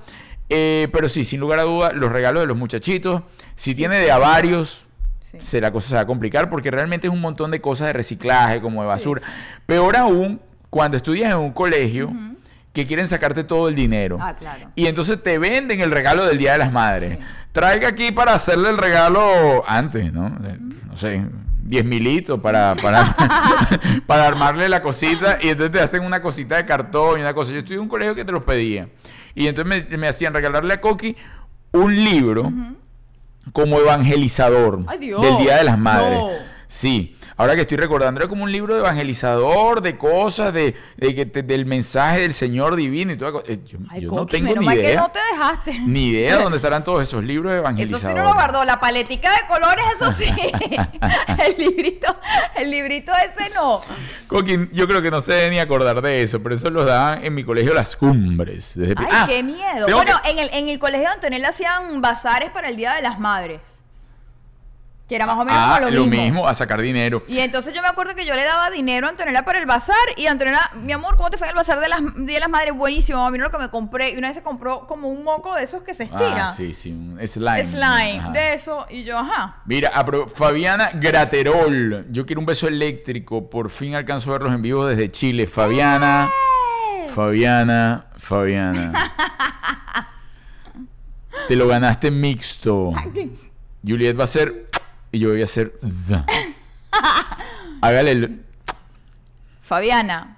Eh, 0.50 0.88
pero 0.92 1.08
sí, 1.08 1.24
sin 1.24 1.40
lugar 1.40 1.60
a 1.60 1.64
duda, 1.64 1.92
los 1.94 2.12
regalos 2.12 2.42
de 2.42 2.48
los 2.48 2.58
muchachitos, 2.58 3.22
si 3.56 3.74
tiene 3.76 3.96
de 3.98 4.12
a 4.12 4.18
varios, 4.18 4.86
Sí. 5.32 5.38
se 5.40 5.62
la 5.62 5.72
cosa 5.72 5.88
se 5.90 5.96
va 5.96 6.02
a 6.02 6.06
complicar 6.06 6.50
porque 6.50 6.70
realmente 6.72 7.08
es 7.08 7.14
un 7.14 7.22
montón 7.22 7.52
de 7.52 7.62
cosas 7.62 7.88
de 7.88 7.94
reciclaje, 7.94 8.60
como 8.62 8.82
de 8.82 8.88
Sí, 8.90 8.92
basura. 8.92 9.22
Peor 9.66 9.96
aún, 9.96 10.42
cuando 10.70 10.98
estudias 10.98 11.32
en 11.32 11.38
un 11.38 11.52
colegio 11.52 12.12
que 12.74 12.86
quieren 12.86 13.08
sacarte 13.08 13.44
todo 13.44 13.68
el 13.70 13.76
dinero. 13.76 14.18
Ah, 14.22 14.36
claro. 14.36 14.72
Y 14.76 14.88
entonces 14.88 15.22
te 15.22 15.38
venden 15.38 15.82
el 15.82 15.92
regalo 15.92 16.26
del 16.26 16.38
Día 16.38 16.54
de 16.54 16.58
las 16.60 16.72
Madres. 16.72 17.20
Traiga 17.52 17.90
aquí 17.90 18.12
para 18.12 18.34
hacerle 18.34 18.70
el 18.70 18.78
regalo 18.78 19.64
antes, 19.68 20.12
¿no? 20.14 20.30
No 20.30 20.96
sé, 20.98 21.22
10 21.64 21.86
militos 21.86 22.40
para, 22.40 22.76
para, 22.82 23.16
para 24.08 24.28
armarle 24.28 24.70
la 24.70 24.82
cosita 24.82 25.38
y 25.42 25.50
entonces 25.50 25.72
te 25.72 25.80
hacen 25.82 26.04
una 26.04 26.22
cosita 26.22 26.56
de 26.56 26.66
cartón 26.66 27.20
y 27.20 27.22
una 27.22 27.34
cosa. 27.34 27.52
Yo 27.52 27.60
estudié 27.60 27.76
en 27.76 27.84
un 27.84 27.90
colegio 27.90 28.16
que 28.16 28.24
te 28.26 28.32
los 28.32 28.44
pedía. 28.44 28.88
Y 29.36 29.48
entonces 29.48 29.88
me, 29.90 29.98
me 29.98 30.08
hacían 30.08 30.34
regalarle 30.34 30.74
a 30.74 30.82
Coqui 30.82 31.16
un 31.74 31.94
libro 31.96 32.52
como 33.52 33.80
evangelizador 33.80 34.84
Ay, 34.88 35.00
del 35.00 35.38
Día 35.38 35.58
de 35.58 35.64
las 35.64 35.78
Madres. 35.78 36.20
No. 36.20 36.51
Sí, 36.74 37.18
ahora 37.36 37.54
que 37.54 37.62
estoy 37.62 37.76
recordando, 37.76 38.22
era 38.22 38.30
como 38.30 38.44
un 38.46 38.52
libro 38.52 38.74
de 38.76 38.80
evangelizador, 38.80 39.82
de 39.82 39.98
cosas, 39.98 40.54
de, 40.54 40.74
de 40.96 41.26
del 41.44 41.66
mensaje 41.66 42.22
del 42.22 42.34
Señor 42.34 42.78
divino 42.78 43.12
y 43.12 43.18
toda 43.18 43.42
eh, 43.46 43.60
Yo, 43.66 43.78
Ay, 43.90 44.02
yo 44.04 44.12
no 44.12 44.26
tengo 44.26 44.46
menos 44.52 44.60
ni 44.62 44.66
mal 44.68 44.76
que 44.78 44.84
idea. 44.84 45.02
no 45.02 45.12
te 45.12 45.20
dejaste. 45.34 45.80
Ni 45.80 46.08
idea 46.12 46.38
de 46.38 46.44
dónde 46.44 46.56
estarán 46.60 46.86
todos 46.86 47.04
esos 47.04 47.26
libros 47.26 47.52
de 47.52 47.84
Eso 47.84 47.98
sí 48.00 48.06
no 48.16 48.24
lo 48.24 48.34
guardó, 48.36 48.64
la 48.64 48.80
paletica 48.80 49.30
de 49.34 49.48
colores, 49.50 49.86
eso 49.96 50.12
sí. 50.14 50.30
el 51.46 51.56
librito, 51.58 52.16
el 52.56 52.72
librito 52.72 53.12
ese 53.26 53.50
no. 53.54 53.82
Coqui, 54.28 54.70
yo 54.72 54.88
creo 54.88 55.02
que 55.02 55.12
no 55.12 55.20
se 55.20 55.34
debe 55.34 55.50
ni 55.50 55.60
acordar 55.60 56.02
de 56.02 56.22
eso, 56.24 56.42
pero 56.42 56.56
eso 56.56 56.70
lo 56.70 56.86
daban 56.86 57.26
en 57.26 57.34
mi 57.36 57.44
colegio 57.44 57.74
Las 57.74 57.98
Cumbres. 57.98 58.72
desde 58.76 58.96
Ay, 58.98 59.08
Ah, 59.12 59.26
qué 59.28 59.44
miedo. 59.44 59.88
Bueno, 59.92 60.22
que- 60.24 60.30
en, 60.30 60.40
el, 60.40 60.50
en 60.54 60.70
el 60.70 60.80
colegio 60.80 61.10
de 61.10 61.16
Antonella 61.16 61.50
hacían 61.50 62.02
bazares 62.02 62.50
para 62.52 62.70
el 62.70 62.78
Día 62.78 62.94
de 62.94 63.02
las 63.02 63.20
Madres. 63.20 63.60
Que 65.12 65.18
era 65.18 65.26
más 65.26 65.36
o 65.36 65.40
menos 65.40 65.60
ah, 65.62 65.80
como 65.82 65.92
lo 65.92 66.06
mismo, 66.06 66.48
a 66.48 66.54
sacar 66.54 66.80
dinero. 66.82 67.22
Y 67.28 67.40
entonces 67.40 67.74
yo 67.74 67.82
me 67.82 67.90
acuerdo 67.90 68.16
que 68.16 68.26
yo 68.26 68.34
le 68.34 68.46
daba 68.46 68.70
dinero 68.70 69.08
a 69.08 69.10
Antonella 69.10 69.44
para 69.44 69.60
el 69.60 69.66
bazar 69.66 69.98
y 70.16 70.28
Antonella, 70.28 70.72
mi 70.86 70.94
amor, 70.94 71.18
¿cómo 71.18 71.30
te 71.30 71.36
fue 71.36 71.48
en 71.48 71.50
el 71.50 71.58
bazar 71.58 71.82
de 71.82 71.90
las, 71.90 72.00
de 72.16 72.40
las 72.40 72.48
Madres? 72.48 72.74
Buenísimo, 72.74 73.30
mira 73.30 73.44
lo 73.44 73.52
que 73.52 73.58
me 73.58 73.70
compré. 73.70 74.12
Y 74.12 74.18
una 74.18 74.30
vez 74.30 74.38
se 74.38 74.42
compró 74.42 74.88
como 74.88 75.10
un 75.10 75.26
moco 75.26 75.54
de 75.54 75.64
esos 75.64 75.84
que 75.84 75.94
se 75.94 76.06
estira. 76.06 76.52
Ah, 76.52 76.54
sí, 76.54 76.74
sí, 76.74 76.92
un 76.92 77.20
slime. 77.28 77.66
Slime, 77.66 78.20
Ajá. 78.20 78.32
de 78.32 78.54
eso. 78.54 78.86
Y 78.90 79.04
yo, 79.04 79.18
ajá. 79.18 79.58
Mira, 79.66 79.92
Fabiana 80.34 80.92
Graterol. 80.94 82.06
Yo 82.10 82.26
quiero 82.26 82.40
un 82.40 82.46
beso 82.46 82.70
eléctrico. 82.70 83.50
Por 83.50 83.70
fin 83.70 83.96
alcanzo 83.96 84.30
a 84.30 84.34
verlos 84.40 84.54
en 84.54 84.62
vivo 84.62 84.86
desde 84.86 85.12
Chile. 85.12 85.46
Fabiana. 85.46 86.32
Fabiana. 87.14 88.06
Fabiana. 88.18 89.14
Te 91.50 91.58
lo 91.58 91.68
ganaste 91.68 92.12
mixto. 92.12 92.94
Juliet 93.86 94.18
va 94.18 94.24
a 94.24 94.28
ser. 94.28 94.70
Y 95.12 95.20
yo 95.20 95.30
voy 95.30 95.42
a 95.42 95.46
hacer. 95.46 95.74
Hágale 97.82 98.12
el. 98.12 98.46
Fabiana. 99.62 100.38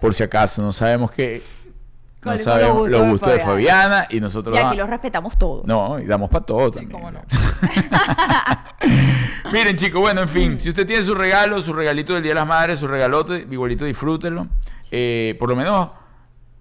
Por 0.00 0.14
si 0.14 0.22
acaso, 0.22 0.62
no 0.62 0.72
sabemos 0.72 1.10
qué. 1.10 1.42
No 2.16 2.30
¿Cuáles 2.30 2.44
son 2.44 2.54
los 2.54 2.62
sabemos 2.62 2.90
los 2.90 3.02
de 3.02 3.10
gustos 3.10 3.32
de 3.32 3.38
Fabiana? 3.38 3.82
Fabiana 3.82 4.06
y 4.10 4.20
nosotros. 4.20 4.56
Y 4.56 4.58
aquí 4.58 4.76
los 4.76 4.88
respetamos 4.88 5.38
todos. 5.38 5.64
No, 5.64 6.00
y 6.00 6.06
damos 6.06 6.28
para 6.28 6.44
todo 6.44 6.72
también. 6.72 6.90
cómo 6.90 7.12
no. 7.12 7.20
Miren, 9.52 9.76
chicos, 9.76 10.00
bueno, 10.00 10.22
en 10.22 10.28
fin, 10.28 10.60
si 10.60 10.70
usted 10.70 10.86
tiene 10.86 11.04
su 11.04 11.14
regalo, 11.14 11.62
su 11.62 11.72
regalito 11.72 12.14
del 12.14 12.24
Día 12.24 12.32
de 12.32 12.36
las 12.36 12.46
Madres, 12.46 12.80
su 12.80 12.88
regalote, 12.88 13.46
igualito 13.48 13.84
disfrútenlo. 13.84 14.48
Eh, 14.90 15.36
por 15.38 15.48
lo 15.48 15.54
menos, 15.54 15.88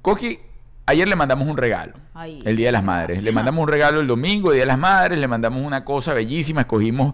Coqui, 0.04 0.40
ayer 0.86 1.08
le 1.08 1.16
mandamos 1.16 1.48
un 1.48 1.58
regalo. 1.58 1.94
Ay. 2.14 2.42
El 2.46 2.56
Día 2.56 2.68
de 2.68 2.72
las 2.74 2.84
Madres. 2.84 3.24
Le 3.24 3.32
mandamos 3.32 3.64
un 3.64 3.70
regalo 3.70 4.00
el 4.00 4.08
domingo, 4.08 4.50
el 4.52 4.56
Día 4.56 4.64
de 4.64 4.68
las 4.68 4.78
Madres, 4.78 5.20
le 5.20 5.28
mandamos 5.28 5.62
una 5.64 5.84
cosa 5.84 6.14
bellísima, 6.14 6.62
escogimos 6.62 7.14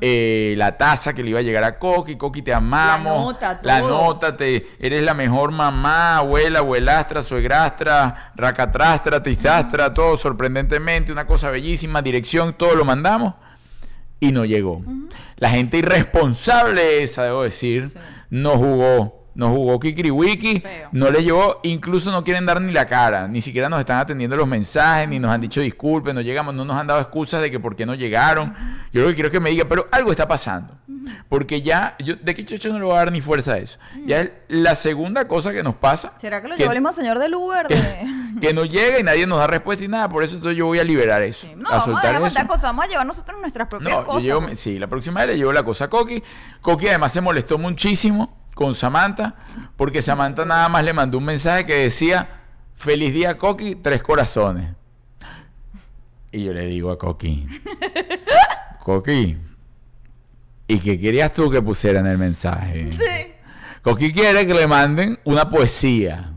eh, 0.00 0.54
la 0.56 0.76
taza 0.76 1.12
que 1.12 1.22
le 1.22 1.30
iba 1.30 1.38
a 1.38 1.42
llegar 1.42 1.62
a 1.62 1.78
Coqui, 1.78 2.16
Coqui, 2.16 2.42
te 2.42 2.52
amamos. 2.52 3.34
nota, 3.34 3.60
La 3.62 3.80
nota, 3.80 4.36
te, 4.36 4.66
eres 4.80 5.02
la 5.04 5.14
mejor 5.14 5.52
mamá, 5.52 6.16
abuela, 6.18 6.58
abuelastra, 6.58 7.22
suegrastra, 7.22 8.32
racatrastra, 8.34 9.22
tizastra, 9.22 9.94
todo 9.94 10.16
sorprendentemente, 10.16 11.12
una 11.12 11.26
cosa 11.26 11.50
bellísima, 11.50 12.02
dirección, 12.02 12.54
todo 12.56 12.74
lo 12.74 12.84
mandamos 12.84 13.34
y 14.18 14.32
no 14.32 14.44
llegó. 14.44 14.82
La 15.36 15.50
gente 15.50 15.78
irresponsable 15.78 17.02
esa, 17.04 17.24
debo 17.24 17.42
decir, 17.42 17.88
Sí. 17.88 17.98
no 18.30 18.50
jugó. 18.52 19.21
No 19.34 19.48
jugó 19.48 19.80
Kikiriwiki, 19.80 20.62
no 20.92 21.10
les 21.10 21.24
llegó, 21.24 21.60
incluso 21.62 22.10
no 22.10 22.22
quieren 22.22 22.44
dar 22.44 22.60
ni 22.60 22.70
la 22.70 22.86
cara, 22.86 23.26
ni 23.28 23.40
siquiera 23.40 23.68
nos 23.70 23.80
están 23.80 23.98
atendiendo 23.98 24.36
los 24.36 24.46
mensajes, 24.46 25.08
ni 25.08 25.18
nos 25.18 25.30
han 25.32 25.40
dicho 25.40 25.60
disculpen, 25.60 26.14
no 26.14 26.20
llegamos, 26.20 26.54
no 26.54 26.64
nos 26.66 26.76
han 26.76 26.86
dado 26.86 27.00
excusas 27.00 27.40
de 27.40 27.50
que 27.50 27.58
por 27.58 27.74
qué 27.74 27.86
no 27.86 27.94
llegaron. 27.94 28.54
Yo 28.92 29.00
lo 29.02 29.08
que 29.08 29.14
quiero 29.14 29.28
es 29.28 29.32
que 29.32 29.40
me 29.40 29.48
diga, 29.50 29.64
pero 29.66 29.86
algo 29.90 30.10
está 30.10 30.28
pasando. 30.28 30.76
Porque 31.28 31.62
ya, 31.62 31.96
yo, 31.98 32.16
de 32.16 32.34
que 32.34 32.44
yo 32.44 32.72
no 32.72 32.78
le 32.78 32.84
voy 32.84 32.94
a 32.94 32.98
dar 32.98 33.12
ni 33.12 33.20
fuerza 33.22 33.54
a 33.54 33.58
eso. 33.58 33.78
Ya 34.04 34.20
es 34.20 34.30
la 34.48 34.74
segunda 34.74 35.26
cosa 35.26 35.52
que 35.52 35.62
nos 35.62 35.74
pasa. 35.76 36.12
¿Será 36.20 36.42
que 36.42 36.48
lo 36.48 36.54
llevó 36.54 36.70
el 36.72 36.78
mismo 36.78 36.92
señor 36.92 37.18
del 37.18 37.34
Uber? 37.34 37.66
De... 37.68 38.06
que 38.40 38.52
no 38.52 38.64
llega 38.66 38.98
y 39.00 39.02
nadie 39.02 39.26
nos 39.26 39.38
da 39.38 39.46
respuesta 39.46 39.82
y 39.84 39.88
nada, 39.88 40.08
por 40.08 40.22
eso 40.22 40.36
entonces 40.36 40.58
yo 40.58 40.66
voy 40.66 40.78
a 40.78 40.84
liberar 40.84 41.22
eso. 41.22 41.46
Sí, 41.46 41.54
No, 41.56 41.68
a 41.70 41.78
vamos 41.78 41.82
a 41.82 41.90
soltar 41.92 42.14
eso. 42.22 42.46
cosas, 42.46 42.62
vamos 42.64 42.84
a 42.84 42.88
llevar 42.88 43.06
nosotros 43.06 43.40
nuestras 43.40 43.66
propias 43.68 43.90
No, 43.92 44.00
yo 44.00 44.06
cosas. 44.06 44.22
llevo- 44.22 44.42
pues. 44.42 44.60
sí, 44.60 44.78
la 44.78 44.86
próxima 44.86 45.20
vez 45.20 45.30
le 45.30 45.36
llevo 45.38 45.52
la 45.52 45.62
cosa 45.62 45.84
a 45.86 45.90
Coqui. 45.90 46.22
Coqui 46.60 46.88
además 46.88 47.12
se 47.12 47.20
molestó 47.22 47.56
muchísimo 47.58 48.41
con 48.54 48.74
Samantha, 48.74 49.34
porque 49.76 50.02
Samantha 50.02 50.44
nada 50.44 50.68
más 50.68 50.84
le 50.84 50.92
mandó 50.92 51.18
un 51.18 51.24
mensaje 51.24 51.66
que 51.66 51.74
decía, 51.74 52.28
feliz 52.74 53.12
día 53.12 53.38
Coqui, 53.38 53.76
tres 53.76 54.02
corazones. 54.02 54.74
Y 56.30 56.44
yo 56.44 56.52
le 56.52 56.66
digo 56.66 56.90
a 56.90 56.98
Coqui, 56.98 57.46
Coqui, 58.84 59.36
¿y 60.66 60.78
qué 60.78 61.00
querías 61.00 61.32
tú 61.32 61.50
que 61.50 61.60
pusiera 61.60 62.00
en 62.00 62.06
el 62.06 62.18
mensaje? 62.18 62.90
Sí. 62.92 63.32
Coqui 63.82 64.12
quiere 64.12 64.46
que 64.46 64.54
le 64.54 64.66
manden 64.66 65.18
una 65.24 65.50
poesía, 65.50 66.32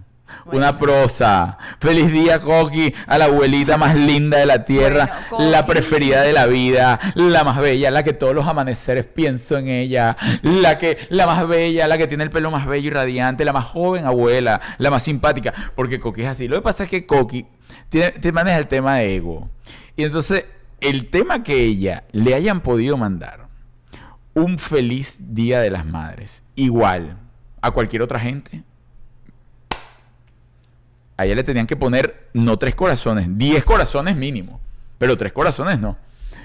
una 0.45 0.77
prosa. 0.77 1.57
Feliz 1.79 2.11
día, 2.11 2.39
Coqui, 2.39 2.93
a 3.07 3.17
la 3.17 3.25
abuelita 3.25 3.77
más 3.77 3.95
linda 3.95 4.37
de 4.37 4.45
la 4.45 4.65
tierra, 4.65 5.25
Bueno, 5.29 5.49
la 5.51 5.65
preferida 5.65 6.21
de 6.21 6.33
la 6.33 6.45
vida, 6.45 6.99
la 7.15 7.43
más 7.43 7.59
bella, 7.59 7.91
la 7.91 8.03
que 8.03 8.13
todos 8.13 8.35
los 8.35 8.47
amaneceres 8.47 9.05
pienso 9.05 9.57
en 9.57 9.67
ella, 9.67 10.15
la 10.41 10.77
que, 10.77 10.97
la 11.09 11.25
más 11.25 11.47
bella, 11.47 11.87
la 11.87 11.97
que 11.97 12.07
tiene 12.07 12.23
el 12.23 12.29
pelo 12.29 12.51
más 12.51 12.65
bello 12.65 12.87
y 12.87 12.91
radiante, 12.91 13.45
la 13.45 13.53
más 13.53 13.65
joven 13.65 14.05
abuela, 14.05 14.61
la 14.77 14.91
más 14.91 15.03
simpática, 15.03 15.53
porque 15.75 15.99
Coqui 15.99 16.21
es 16.21 16.27
así. 16.27 16.47
Lo 16.47 16.57
que 16.57 16.61
pasa 16.61 16.83
es 16.83 16.89
que 16.89 17.05
Coqui 17.05 17.45
tiene, 17.89 18.11
te 18.11 18.31
maneja 18.31 18.57
el 18.57 18.67
tema 18.67 18.95
de 18.95 19.15
ego. 19.15 19.49
Y 19.95 20.03
entonces, 20.03 20.45
el 20.81 21.09
tema 21.09 21.43
que 21.43 21.63
ella 21.63 22.03
le 22.11 22.35
hayan 22.35 22.61
podido 22.61 22.97
mandar 22.97 23.47
un 24.33 24.59
feliz 24.59 25.17
día 25.19 25.61
de 25.61 25.69
las 25.69 25.85
madres, 25.85 26.43
igual 26.55 27.17
a 27.61 27.71
cualquier 27.71 28.01
otra 28.01 28.19
gente. 28.19 28.63
A 31.17 31.25
ella 31.25 31.35
le 31.35 31.43
tenían 31.43 31.65
que 31.67 31.75
poner 31.77 32.29
no 32.33 32.57
tres 32.57 32.75
corazones, 32.75 33.27
diez 33.29 33.63
corazones 33.63 34.15
mínimo, 34.15 34.59
pero 34.97 35.17
tres 35.17 35.31
corazones 35.31 35.79
no. 35.79 35.95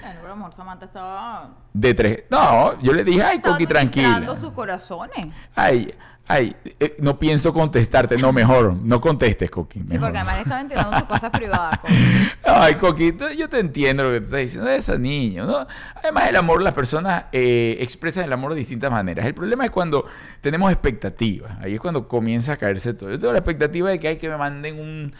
Bueno, 0.01 0.19
pero 0.21 0.33
amor, 0.33 0.53
Samantha 0.53 0.85
estaba... 0.85 1.49
De 1.73 1.93
tres, 1.93 2.23
no, 2.29 2.81
yo 2.81 2.93
le 2.93 3.03
dije, 3.03 3.21
ay, 3.23 3.39
Coqui, 3.41 3.65
tranquila. 3.67 4.35
sus 4.37 4.51
corazones. 4.51 5.27
Ay, 5.55 5.93
ay, 6.27 6.55
eh, 6.79 6.95
no 6.99 7.19
pienso 7.19 7.51
contestarte, 7.53 8.15
no, 8.17 8.31
mejor, 8.31 8.73
no 8.73 9.01
contestes, 9.01 9.49
Coqui. 9.51 9.79
Sí, 9.79 9.97
porque 9.99 10.17
además 10.17 10.35
le 10.35 10.41
estaba 10.43 10.61
enterando 10.61 10.97
sus 10.97 11.07
cosas 11.07 11.29
privadas. 11.31 11.79
con- 11.79 11.91
Ay, 12.45 12.75
Coquito, 12.75 13.29
yo 13.31 13.49
te 13.49 13.59
entiendo 13.59 14.03
lo 14.03 14.11
que 14.11 14.19
tú 14.19 14.25
estás 14.27 14.39
diciendo 14.39 14.69
de 14.69 14.75
esa 14.77 14.97
niña, 14.97 15.43
¿no? 15.45 15.67
Además, 15.95 16.29
el 16.29 16.35
amor, 16.37 16.61
las 16.61 16.73
personas 16.73 17.25
eh, 17.31 17.77
expresan 17.81 18.25
el 18.25 18.33
amor 18.33 18.53
de 18.53 18.59
distintas 18.59 18.89
maneras. 18.91 19.25
El 19.25 19.33
problema 19.33 19.65
es 19.65 19.71
cuando 19.71 20.05
tenemos 20.41 20.71
expectativas. 20.71 21.57
Ahí 21.61 21.73
es 21.75 21.79
cuando 21.81 22.07
comienza 22.07 22.53
a 22.53 22.57
caerse 22.57 22.93
todo. 22.93 23.09
Yo 23.11 23.19
tengo 23.19 23.33
la 23.33 23.39
expectativa 23.39 23.89
de 23.89 23.99
que 23.99 24.07
hay 24.07 24.17
que 24.17 24.29
me 24.29 24.37
manden 24.37 24.79
un, 24.79 25.13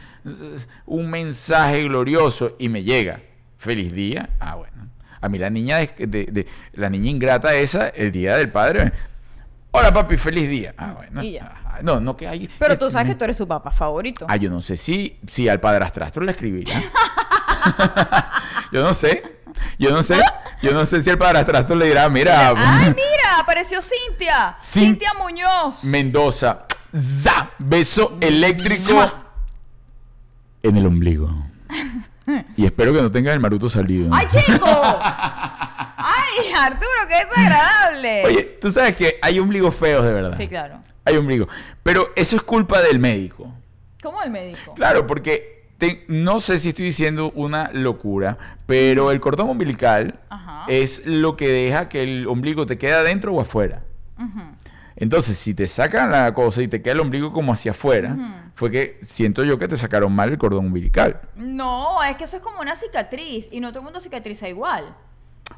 un 0.86 1.10
mensaje 1.10 1.84
glorioso 1.84 2.56
y 2.60 2.70
me 2.70 2.84
llega. 2.84 3.20
Feliz 3.58 3.92
día. 3.94 4.30
Ah, 4.40 4.56
bueno. 4.56 4.72
A 5.24 5.30
mí 5.30 5.38
la 5.38 5.52
niña 5.52 5.78
de, 5.78 5.92
de- 6.08 6.26
de- 6.32 6.48
la 6.74 6.90
niña 6.90 7.12
ingrata 7.12 7.54
esa, 7.54 7.90
el 7.90 8.12
día 8.12 8.36
del 8.38 8.50
padre. 8.50 8.92
Hola 9.72 9.94
papi, 9.94 10.18
feliz 10.18 10.50
día. 10.50 10.74
Ah, 10.78 10.94
bueno. 10.98 11.24
Y 11.24 11.34
ya. 11.34 11.54
Ah, 11.66 11.80
No, 11.82 12.00
no 12.00 12.18
que 12.18 12.28
hay. 12.28 12.50
Pero 12.60 12.78
tú 12.78 12.92
sabes 12.92 13.08
que 13.10 13.16
tú 13.16 13.24
eres 13.24 13.38
su 13.38 13.48
papá 13.48 13.72
favorito. 13.72 14.26
Ah, 14.30 14.36
yo 14.36 14.50
no 14.50 14.62
sé 14.62 14.76
si, 14.78 15.18
si 15.32 15.48
al 15.48 15.60
padrastrastro 15.60 16.24
le 16.24 16.32
escribirá. 16.34 16.74
yo 18.72 18.84
no 18.84 18.94
sé. 18.94 19.40
Yo 19.80 19.92
no 19.92 20.04
sé. 20.04 20.22
Yo 20.62 20.72
no 20.74 20.86
sé 20.86 21.02
si 21.02 21.10
al 21.10 21.18
padrastrastro 21.18 21.76
le 21.76 21.86
dirá, 21.88 22.08
mira, 22.10 22.50
¡Ay, 22.56 22.90
mira! 22.90 23.40
Apareció 23.40 23.80
Cintia. 23.82 24.58
Cin- 24.60 24.84
Cintia 24.84 25.14
Muñoz. 25.18 25.84
Mendoza. 25.86 26.66
¡Za! 26.96 27.52
Beso 27.58 28.18
eléctrico 28.20 29.12
en 30.64 30.78
el 30.78 30.86
ombligo. 30.86 31.30
Y 32.56 32.66
espero 32.66 32.94
que 32.94 33.02
no 33.02 33.12
tengas 33.12 33.34
el 33.34 33.40
maruto 33.42 33.68
salido. 33.68 34.10
¡Ay, 34.14 34.28
chico! 34.30 34.66
¡Ay, 36.42 36.54
Arturo, 36.58 36.90
qué 37.08 37.16
desagradable! 37.26 38.24
Oye, 38.26 38.44
tú 38.62 38.72
sabes 38.72 38.96
que 38.96 39.18
hay 39.22 39.40
ombligos 39.40 39.76
feos 39.76 40.04
de 40.06 40.12
verdad. 40.14 40.38
Sí, 40.38 40.48
claro. 40.48 40.80
Hay 41.06 41.18
ombligo. 41.18 41.48
Pero 41.84 42.10
eso 42.16 42.36
es 42.36 42.42
culpa 42.44 42.82
del 42.82 43.00
médico. 43.00 43.52
¿Cómo 44.04 44.22
el 44.24 44.32
médico? 44.32 44.74
Claro, 44.76 45.06
porque 45.08 45.66
te- 45.78 46.04
no 46.08 46.40
sé 46.40 46.60
si 46.60 46.70
estoy 46.70 46.86
diciendo 46.86 47.32
una 47.36 47.72
locura, 47.74 48.38
pero 48.66 49.12
el 49.12 49.20
cordón 49.20 49.50
umbilical 49.50 50.20
Ajá. 50.30 50.66
es 50.68 51.02
lo 51.06 51.36
que 51.38 51.48
deja 51.48 51.90
que 51.90 52.04
el 52.04 52.28
ombligo 52.28 52.66
te 52.66 52.78
quede 52.78 52.94
adentro 52.94 53.34
o 53.34 53.42
afuera. 53.42 53.84
Entonces, 54.96 55.38
si 55.38 55.56
te 55.56 55.66
sacan 55.68 56.12
la 56.12 56.32
cosa 56.34 56.62
y 56.62 56.68
te 56.68 56.82
queda 56.84 56.94
el 56.94 57.00
ombligo 57.00 57.34
como 57.34 57.54
hacia 57.54 57.72
afuera, 57.72 58.16
fue 58.54 58.70
que 58.70 59.00
siento 59.04 59.44
yo 59.44 59.58
que 59.58 59.68
te 59.68 59.76
sacaron 59.76 60.12
mal 60.14 60.30
el 60.30 60.38
cordón 60.38 60.68
umbilical. 60.68 61.22
No, 61.36 62.04
es 62.04 62.18
que 62.18 62.26
eso 62.26 62.38
es 62.38 62.44
como 62.44 62.60
una 62.62 62.76
cicatriz 62.76 63.48
y 63.52 63.60
no 63.60 63.70
todo 63.70 63.80
el 63.80 63.86
mundo 63.86 64.00
cicatriza 64.00 64.48
igual. 64.48 64.96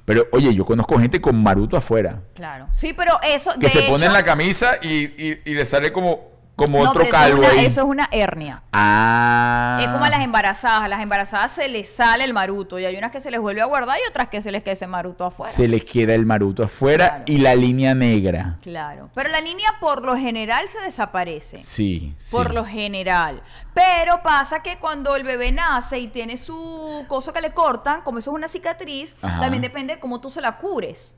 Pero, 0.05 0.27
oye, 0.31 0.53
yo 0.53 0.65
conozco 0.65 0.97
gente 0.99 1.21
con 1.21 1.41
maruto 1.41 1.77
afuera, 1.77 2.21
Claro. 2.33 2.67
Sí, 2.73 2.93
pero 2.93 3.13
eso. 3.23 3.51
que 3.53 3.67
de 3.67 3.69
se 3.69 3.81
pone 3.83 3.95
hecho- 3.97 4.05
en 4.05 4.13
la 4.13 4.23
camisa 4.23 4.73
y, 4.81 4.89
y- 5.05 5.41
y 5.45 5.53
le 5.53 5.65
sale 5.65 5.91
como, 5.93 6.32
como 6.65 6.83
No, 6.83 6.89
otro 6.91 7.03
pero 7.03 7.09
eso 7.09 7.17
es 7.17 7.21
calvo 7.29 7.39
una- 7.39 7.49
ahí. 7.49 7.65
eso 7.65 7.81
es 7.81 7.87
una 7.87 8.09
hernia. 8.11 8.63
Ah. 8.71 9.79
Es 9.81 9.87
como 9.87 10.05
a 10.05 10.09
las 10.09 10.21
embarazadas. 10.21 10.81
A 10.83 10.87
las 10.87 11.01
embarazadas 11.01 11.51
se 11.51 11.67
les 11.67 11.93
sale 11.93 12.23
el 12.23 12.33
maruto 12.33 12.79
y 12.79 12.85
hay 12.85 12.95
unas 12.95 13.11
que 13.11 13.19
se 13.19 13.31
les 13.31 13.39
vuelve 13.39 13.61
a 13.61 13.65
guardar 13.65 13.97
y 13.97 14.09
otras 14.09 14.27
que 14.29 14.41
se 14.41 14.51
les 14.51 14.63
queda 14.63 14.73
ese 14.73 14.87
maruto 14.87 15.25
afuera. 15.25 15.51
Se 15.51 15.67
les 15.67 15.83
queda 15.85 16.13
el 16.13 16.25
maruto 16.25 16.63
afuera 16.63 17.07
Claro. 17.07 17.23
y 17.27 17.37
la 17.37 17.55
línea 17.55 17.93
negra. 17.95 18.57
Claro. 18.61 19.09
Pero 19.13 19.29
la 19.29 19.41
niña 19.41 19.75
por 19.79 20.03
lo 20.05 20.15
general 20.15 20.67
se 20.67 20.79
desaparece. 20.81 21.59
Sí, 21.63 22.13
sí. 22.19 22.31
Por 22.31 22.53
lo 22.53 22.65
general. 22.65 23.41
Pero 23.73 24.21
pasa 24.23 24.61
que 24.61 24.77
cuando 24.77 25.15
el 25.15 25.23
bebé 25.23 25.51
nace 25.51 25.99
y 25.99 26.07
tiene 26.07 26.37
su 26.37 27.05
cosa 27.07 27.33
que 27.33 27.41
le 27.41 27.51
cortan, 27.51 28.01
como 28.01 28.19
eso 28.19 28.31
es 28.31 28.35
una 28.35 28.47
cicatriz, 28.47 29.13
Ajá. 29.21 29.39
también 29.41 29.61
depende 29.61 29.95
de 29.95 29.99
cómo 29.99 30.21
tú 30.21 30.29
se 30.29 30.41
la 30.41 30.57
cures. 30.57 31.15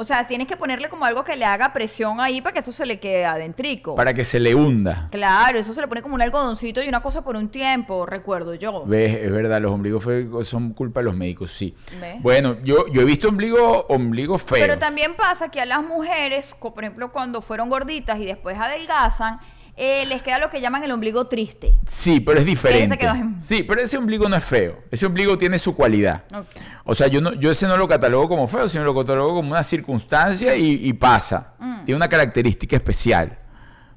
O 0.00 0.04
sea, 0.04 0.28
tienes 0.28 0.46
que 0.46 0.56
ponerle 0.56 0.88
como 0.88 1.04
algo 1.06 1.24
que 1.24 1.34
le 1.34 1.44
haga 1.44 1.72
presión 1.72 2.20
ahí 2.20 2.40
para 2.40 2.52
que 2.52 2.60
eso 2.60 2.70
se 2.70 2.86
le 2.86 3.00
quede 3.00 3.26
adentrico. 3.26 3.96
Para 3.96 4.14
que 4.14 4.22
se 4.22 4.38
le 4.38 4.54
hunda. 4.54 5.08
Claro, 5.10 5.58
eso 5.58 5.72
se 5.72 5.80
le 5.80 5.88
pone 5.88 6.02
como 6.02 6.14
un 6.14 6.22
algodoncito 6.22 6.80
y 6.80 6.88
una 6.88 7.02
cosa 7.02 7.22
por 7.22 7.34
un 7.34 7.48
tiempo, 7.48 8.06
recuerdo 8.06 8.54
yo. 8.54 8.84
¿Ves? 8.86 9.18
Es 9.20 9.32
verdad, 9.32 9.60
los 9.60 9.72
ombligos 9.72 10.04
feos 10.04 10.46
son 10.46 10.72
culpa 10.72 11.00
de 11.00 11.04
los 11.06 11.16
médicos, 11.16 11.50
sí. 11.50 11.74
¿Ves? 12.00 12.22
Bueno, 12.22 12.58
yo, 12.62 12.86
yo 12.92 13.00
he 13.00 13.04
visto 13.04 13.28
ombligo, 13.28 13.86
ombligo 13.88 14.38
feo. 14.38 14.60
Pero 14.60 14.78
también 14.78 15.16
pasa 15.16 15.50
que 15.50 15.60
a 15.60 15.66
las 15.66 15.82
mujeres, 15.82 16.54
por 16.60 16.84
ejemplo, 16.84 17.10
cuando 17.10 17.42
fueron 17.42 17.68
gorditas 17.68 18.20
y 18.20 18.24
después 18.24 18.56
adelgazan, 18.56 19.40
eh, 19.78 20.04
les 20.06 20.22
queda 20.22 20.38
lo 20.38 20.50
que 20.50 20.60
llaman 20.60 20.82
el 20.84 20.90
ombligo 20.90 21.26
triste. 21.28 21.72
Sí, 21.86 22.20
pero 22.20 22.40
es 22.40 22.44
diferente. 22.46 22.98
quedó 22.98 23.14
en- 23.14 23.38
Sí, 23.42 23.62
pero 23.62 23.80
ese 23.80 23.96
ombligo 23.96 24.28
no 24.28 24.36
es 24.36 24.44
feo. 24.44 24.82
Ese 24.90 25.06
ombligo 25.06 25.38
tiene 25.38 25.58
su 25.58 25.74
cualidad. 25.74 26.24
O 26.84 26.94
sea, 26.94 27.06
yo, 27.06 27.20
no, 27.20 27.32
yo 27.34 27.50
ese 27.50 27.66
no 27.66 27.76
lo 27.76 27.86
catalogo 27.88 28.28
como 28.28 28.48
feo, 28.48 28.68
sino 28.68 28.84
lo 28.84 28.94
catalogo 28.94 29.34
como 29.34 29.50
una 29.52 29.62
circunstancia 29.62 30.56
y, 30.56 30.86
y 30.88 30.92
pasa. 30.92 31.54
Mm. 31.58 31.84
Tiene 31.84 31.96
una 31.96 32.08
característica 32.08 32.76
especial. 32.76 33.38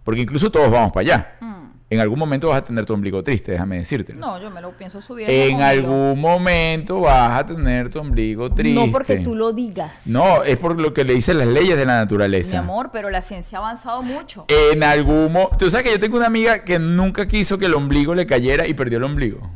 Porque 0.04 0.22
incluso 0.22 0.50
todos 0.52 0.70
vamos 0.72 0.92
para 0.92 1.02
allá. 1.02 1.38
Mm. 1.42 1.61
En 1.92 2.00
algún 2.00 2.18
momento 2.18 2.48
vas 2.48 2.60
a 2.60 2.64
tener 2.64 2.86
tu 2.86 2.94
ombligo 2.94 3.22
triste, 3.22 3.52
déjame 3.52 3.76
decirte. 3.80 4.14
No, 4.14 4.40
yo 4.42 4.50
me 4.50 4.62
lo 4.62 4.72
pienso 4.72 5.02
subir. 5.02 5.30
En 5.30 5.62
algún 5.62 6.20
momento 6.22 7.02
vas 7.02 7.38
a 7.38 7.46
tener 7.46 7.90
tu 7.90 8.00
ombligo 8.00 8.50
triste. 8.50 8.80
No 8.86 8.90
porque 8.92 9.18
tú 9.18 9.36
lo 9.36 9.52
digas. 9.52 10.08
No, 10.08 10.42
es 10.44 10.58
por 10.58 10.80
lo 10.80 10.94
que 10.94 11.04
le 11.04 11.14
dicen 11.16 11.38
las 11.38 11.48
leyes 11.48 11.76
de 11.78 11.86
la 11.86 11.98
naturaleza. 11.98 12.52
Mi 12.54 12.58
amor, 12.60 12.92
pero 12.94 13.10
la 13.10 13.22
ciencia 13.22 13.58
ha 13.58 13.62
avanzado 13.62 14.02
mucho. 14.04 14.46
En 14.48 14.84
algún 14.84 15.34
momento. 15.34 15.58
Tú 15.60 15.70
sabes 15.70 15.86
que 15.86 15.92
yo 15.92 16.00
tengo 16.00 16.16
una 16.16 16.28
amiga 16.28 16.64
que 16.64 16.80
nunca 16.80 17.28
quiso 17.28 17.58
que 17.58 17.66
el 17.66 17.74
ombligo 17.74 18.16
le 18.16 18.26
cayera 18.26 18.66
y 18.66 18.74
perdió 18.74 18.98
el 18.98 19.04
ombligo. 19.04 19.52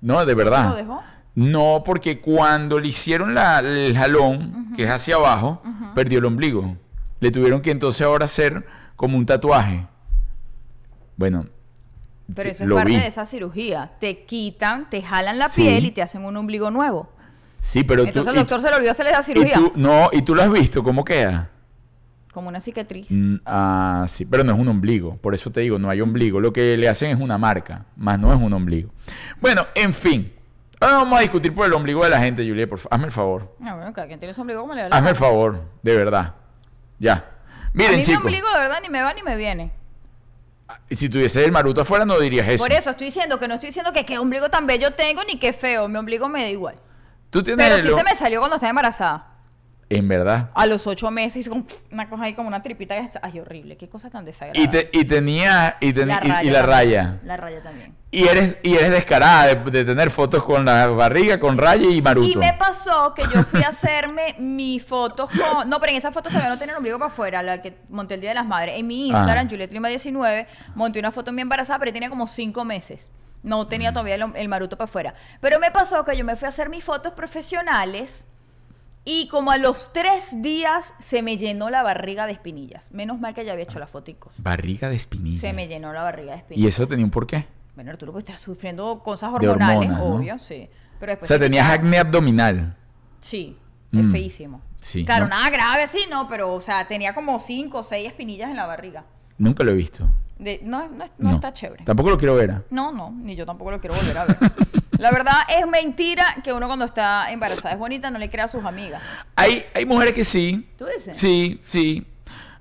No, 0.00 0.24
de 0.24 0.34
¿Por 0.34 0.44
qué 0.44 0.50
verdad. 0.50 0.68
lo 0.70 0.76
dejó? 0.76 1.02
No, 1.34 1.82
porque 1.84 2.20
cuando 2.20 2.78
le 2.78 2.86
hicieron 2.88 3.34
la- 3.34 3.58
el 3.58 3.96
jalón, 3.96 4.72
que 4.76 4.84
es 4.84 4.90
hacia 4.90 5.16
abajo, 5.16 5.60
perdió 5.96 6.20
el 6.20 6.24
ombligo. 6.26 6.76
Le 7.18 7.32
tuvieron 7.32 7.60
que 7.62 7.72
entonces 7.72 8.06
ahora 8.06 8.26
hacer 8.26 8.64
como 8.94 9.16
un 9.18 9.26
tatuaje. 9.26 9.86
Bueno, 11.16 11.46
Pero 12.34 12.48
eso 12.50 12.64
es 12.64 12.70
parte 12.70 12.90
vi. 12.90 12.96
de 12.96 13.06
esa 13.06 13.24
cirugía. 13.24 13.92
Te 14.00 14.24
quitan, 14.24 14.88
te 14.90 15.02
jalan 15.02 15.38
la 15.38 15.48
Sí. 15.48 15.62
piel 15.62 15.86
y 15.86 15.90
te 15.90 16.02
hacen 16.02 16.24
un 16.24 16.36
ombligo 16.36 16.70
nuevo. 16.70 17.08
Sí, 17.60 17.84
pero 17.84 18.02
Entonces 18.02 18.24
tú. 18.32 18.38
el 18.38 18.44
doctor 18.44 18.60
se 18.60 18.70
le 18.70 18.76
olvidó 18.76 18.90
hacerle 18.90 19.12
esa 19.12 19.20
y, 19.20 19.24
cirugía. 19.24 19.52
y 19.56 19.58
tú- 19.60 19.72
no, 19.76 20.08
y 20.12 20.22
tú 20.22 20.34
lo 20.34 20.42
has 20.42 20.50
visto, 20.50 20.82
¿cómo 20.82 21.04
queda? 21.04 21.50
Como 22.32 22.48
una 22.48 22.60
cicatriz. 22.60 23.06
Mm, 23.10 23.36
ah, 23.44 24.06
sí, 24.08 24.24
pero 24.24 24.42
no 24.42 24.52
es 24.54 24.58
un 24.58 24.66
ombligo. 24.68 25.16
Por 25.18 25.34
eso 25.34 25.50
te 25.52 25.60
digo, 25.60 25.78
no 25.78 25.90
hay 25.90 26.00
ombligo. 26.00 26.40
Lo 26.40 26.52
que 26.52 26.76
le 26.78 26.88
hacen 26.88 27.10
es 27.10 27.20
una 27.20 27.36
marca, 27.38 27.84
más 27.96 28.18
no 28.18 28.32
es 28.32 28.40
un 28.40 28.52
ombligo. 28.54 28.90
Bueno, 29.40 29.66
en 29.74 29.92
fin. 29.92 30.32
Ahora 30.80 30.96
vamos 30.96 31.18
a 31.18 31.22
discutir 31.22 31.54
por 31.54 31.66
el 31.66 31.72
ombligo 31.74 32.02
de 32.02 32.10
la 32.10 32.18
gente, 32.20 32.44
Julia. 32.48 32.66
Por 32.68 32.80
hazme 32.90 33.04
el 33.06 33.12
favor. 33.12 33.54
Ah, 33.62 33.74
bueno, 33.76 33.92
cada 33.92 34.06
quien 34.08 34.18
tiene 34.18 34.32
su 34.34 34.40
ombligo 34.40 34.62
como 34.62 34.74
le 34.74 34.88
da 34.88 34.96
Hazme 34.96 35.10
el 35.10 35.16
favor, 35.16 35.62
de 35.82 35.94
verdad. 35.96 36.34
Ya. 36.98 37.12
A 37.14 37.70
Miren, 37.74 37.92
mí 37.92 37.96
mi 37.98 38.02
chicos. 38.04 38.24
ombligo 38.24 38.48
de 38.50 38.58
verdad 38.58 38.78
ni 38.82 38.88
me 38.88 39.02
va 39.02 39.12
ni 39.14 39.22
me 39.22 39.36
viene. 39.36 39.70
Si 40.90 41.08
tuviese 41.08 41.44
el 41.44 41.52
maruto 41.52 41.80
afuera, 41.80 42.04
no 42.04 42.18
dirías 42.18 42.48
eso. 42.48 42.62
Por 42.62 42.72
eso 42.72 42.90
estoy 42.90 43.06
diciendo 43.06 43.38
que 43.38 43.48
no 43.48 43.54
estoy 43.54 43.68
diciendo 43.68 43.92
que 43.92 44.04
qué 44.04 44.18
ombligo 44.18 44.48
tan 44.48 44.66
bello 44.66 44.92
tengo 44.92 45.22
ni 45.24 45.38
qué 45.38 45.52
feo. 45.52 45.88
Mi 45.88 45.98
ombligo 45.98 46.28
me 46.28 46.42
da 46.42 46.48
igual. 46.48 46.76
Tú 47.30 47.42
tienes 47.42 47.64
Pero 47.64 47.76
el 47.80 47.88
sí 47.88 47.94
se 47.94 48.04
me 48.04 48.14
salió 48.14 48.40
cuando 48.40 48.56
estaba 48.56 48.70
embarazada. 48.70 49.31
En 49.96 50.08
verdad. 50.08 50.50
A 50.54 50.66
los 50.66 50.86
ocho 50.86 51.10
meses 51.10 51.46
hizo 51.46 51.64
una 51.90 52.08
cosa 52.08 52.24
ahí 52.24 52.34
como 52.34 52.48
una 52.48 52.62
tripita. 52.62 52.94
que- 52.96 53.18
Ay, 53.22 53.40
horrible. 53.40 53.76
Qué 53.76 53.88
cosa 53.88 54.10
tan 54.10 54.24
desagradable. 54.24 54.62
Y, 54.62 54.68
te, 54.68 54.90
y 54.92 55.04
tenía. 55.04 55.76
Y, 55.80 55.92
teni- 55.92 56.42
y- 56.42 56.46
y 56.48 56.50
la 56.50 56.62
raya. 56.62 57.20
La 57.24 57.36
raya 57.36 57.62
también. 57.62 57.94
Y 58.10 58.26
eres, 58.28 58.56
y 58.62 58.74
eres 58.74 58.90
descarada 58.90 59.46
de, 59.54 59.70
de 59.70 59.84
tener 59.86 60.10
fotos 60.10 60.42
con 60.42 60.64
la 60.66 60.86
barriga, 60.88 61.40
con 61.40 61.56
raya 61.56 61.88
y 61.88 62.02
maruto. 62.02 62.28
Y 62.28 62.36
me 62.36 62.52
pasó 62.52 63.14
que 63.14 63.22
yo 63.32 63.42
fui 63.42 63.62
a 63.62 63.68
hacerme 63.68 64.34
mis 64.38 64.84
fotos 64.84 65.30
con... 65.30 65.68
No, 65.70 65.80
pero 65.80 65.92
en 65.92 65.98
esas 65.98 66.12
fotos 66.12 66.30
todavía 66.30 66.50
no 66.52 66.58
tenía 66.58 66.72
el 66.72 66.78
ombligo 66.78 66.98
para 66.98 67.10
afuera, 67.10 67.42
la 67.42 67.62
que 67.62 67.78
monté 67.88 68.14
el 68.14 68.20
Día 68.20 68.30
de 68.30 68.34
las 68.34 68.46
Madres. 68.46 68.78
En 68.78 68.86
mi 68.86 69.06
Instagram. 69.08 69.48
Juliet 69.48 69.72
Lima 69.72 69.88
19, 69.88 70.46
monté 70.74 70.98
una 70.98 71.10
foto 71.10 71.30
en 71.30 71.36
mi 71.36 71.42
embarazada, 71.42 71.78
pero 71.78 71.90
tenía 71.92 72.10
como 72.10 72.26
cinco 72.28 72.64
meses. 72.64 73.10
No 73.42 73.66
tenía 73.66 73.90
Mm. 73.90 73.94
todavía 73.94 74.14
el, 74.16 74.24
el 74.36 74.48
maruto 74.48 74.76
para 74.76 74.84
afuera. 74.84 75.14
Pero 75.40 75.58
me 75.58 75.70
pasó 75.70 76.04
que 76.04 76.14
yo 76.16 76.24
me 76.24 76.36
fui 76.36 76.46
a 76.46 76.50
hacer 76.50 76.68
mis 76.68 76.84
fotos 76.84 77.14
profesionales 77.14 78.24
y 79.04 79.28
como 79.28 79.50
a 79.50 79.58
los 79.58 79.92
tres 79.92 80.42
días 80.42 80.92
se 81.00 81.22
me 81.22 81.36
llenó 81.36 81.70
la 81.70 81.82
barriga 81.82 82.26
de 82.26 82.32
espinillas. 82.32 82.92
Menos 82.92 83.18
mal 83.20 83.34
que 83.34 83.44
ya 83.44 83.52
había 83.52 83.64
hecho 83.64 83.78
las 83.78 83.90
foticos. 83.90 84.32
Barriga 84.38 84.88
de 84.88 84.96
espinilla. 84.96 85.40
Se 85.40 85.52
me 85.52 85.66
llenó 85.68 85.92
la 85.92 86.02
barriga 86.02 86.32
de 86.32 86.36
¿Y 86.36 86.40
espinillas. 86.40 86.74
eso 86.74 86.86
tenía 86.86 87.04
un 87.04 87.10
porqué? 87.10 87.46
Bueno, 87.74 87.90
Arturo, 87.90 88.12
pues 88.12 88.24
estás 88.24 88.40
sufriendo 88.40 89.00
cosas 89.02 89.32
hormonales, 89.32 89.88
hormonas, 89.90 89.98
¿no? 89.98 90.14
obvio, 90.16 90.38
sí. 90.38 90.68
Pero 91.00 91.12
O 91.12 91.14
después 91.14 91.28
sea, 91.28 91.36
se 91.36 91.38
te 91.40 91.44
tenías 91.46 91.68
acné 91.70 91.98
abdominal. 91.98 92.76
Sí, 93.20 93.56
es 93.92 94.04
Mm. 94.04 94.12
feísimo. 94.12 94.60
Sí, 94.80 95.04
Claro, 95.04 95.24
no. 95.24 95.30
nada 95.30 95.48
grave, 95.50 95.86
sí, 95.86 96.00
no, 96.10 96.28
pero, 96.28 96.52
o 96.52 96.60
sea, 96.60 96.86
tenía 96.86 97.14
como 97.14 97.38
cinco 97.40 97.78
o 97.78 97.82
seis 97.82 98.06
espinillas 98.08 98.50
en 98.50 98.56
la 98.56 98.66
barriga. 98.66 99.04
Nunca 99.38 99.64
lo 99.64 99.70
he 99.70 99.74
visto. 99.74 100.08
De- 100.38 100.60
no, 100.64 100.88
no, 100.88 101.04
no 101.18 101.30
está 101.34 101.52
chévere. 101.52 101.84
Tampoco 101.84 102.10
lo 102.10 102.18
quiero 102.18 102.34
ver. 102.34 102.50
¿ah? 102.50 102.62
No, 102.70 102.92
no, 102.92 103.10
ni 103.10 103.36
yo 103.36 103.46
tampoco 103.46 103.70
lo 103.70 103.80
quiero 103.80 103.94
volver 103.96 104.18
a 104.18 104.24
ver. 104.26 104.36
La 105.02 105.10
verdad 105.10 105.34
es 105.48 105.66
mentira 105.66 106.36
que 106.44 106.52
uno 106.52 106.68
cuando 106.68 106.84
está 106.84 107.32
embarazada 107.32 107.74
es 107.74 107.78
bonita, 107.80 108.08
no 108.08 108.20
le 108.20 108.30
crea 108.30 108.44
a 108.44 108.48
sus 108.48 108.64
amigas. 108.64 109.02
Hay, 109.34 109.64
hay 109.74 109.84
mujeres 109.84 110.14
que 110.14 110.22
sí. 110.22 110.64
¿Tú 110.78 110.86
dices? 110.86 111.16
Sí, 111.16 111.60
sí. 111.66 112.06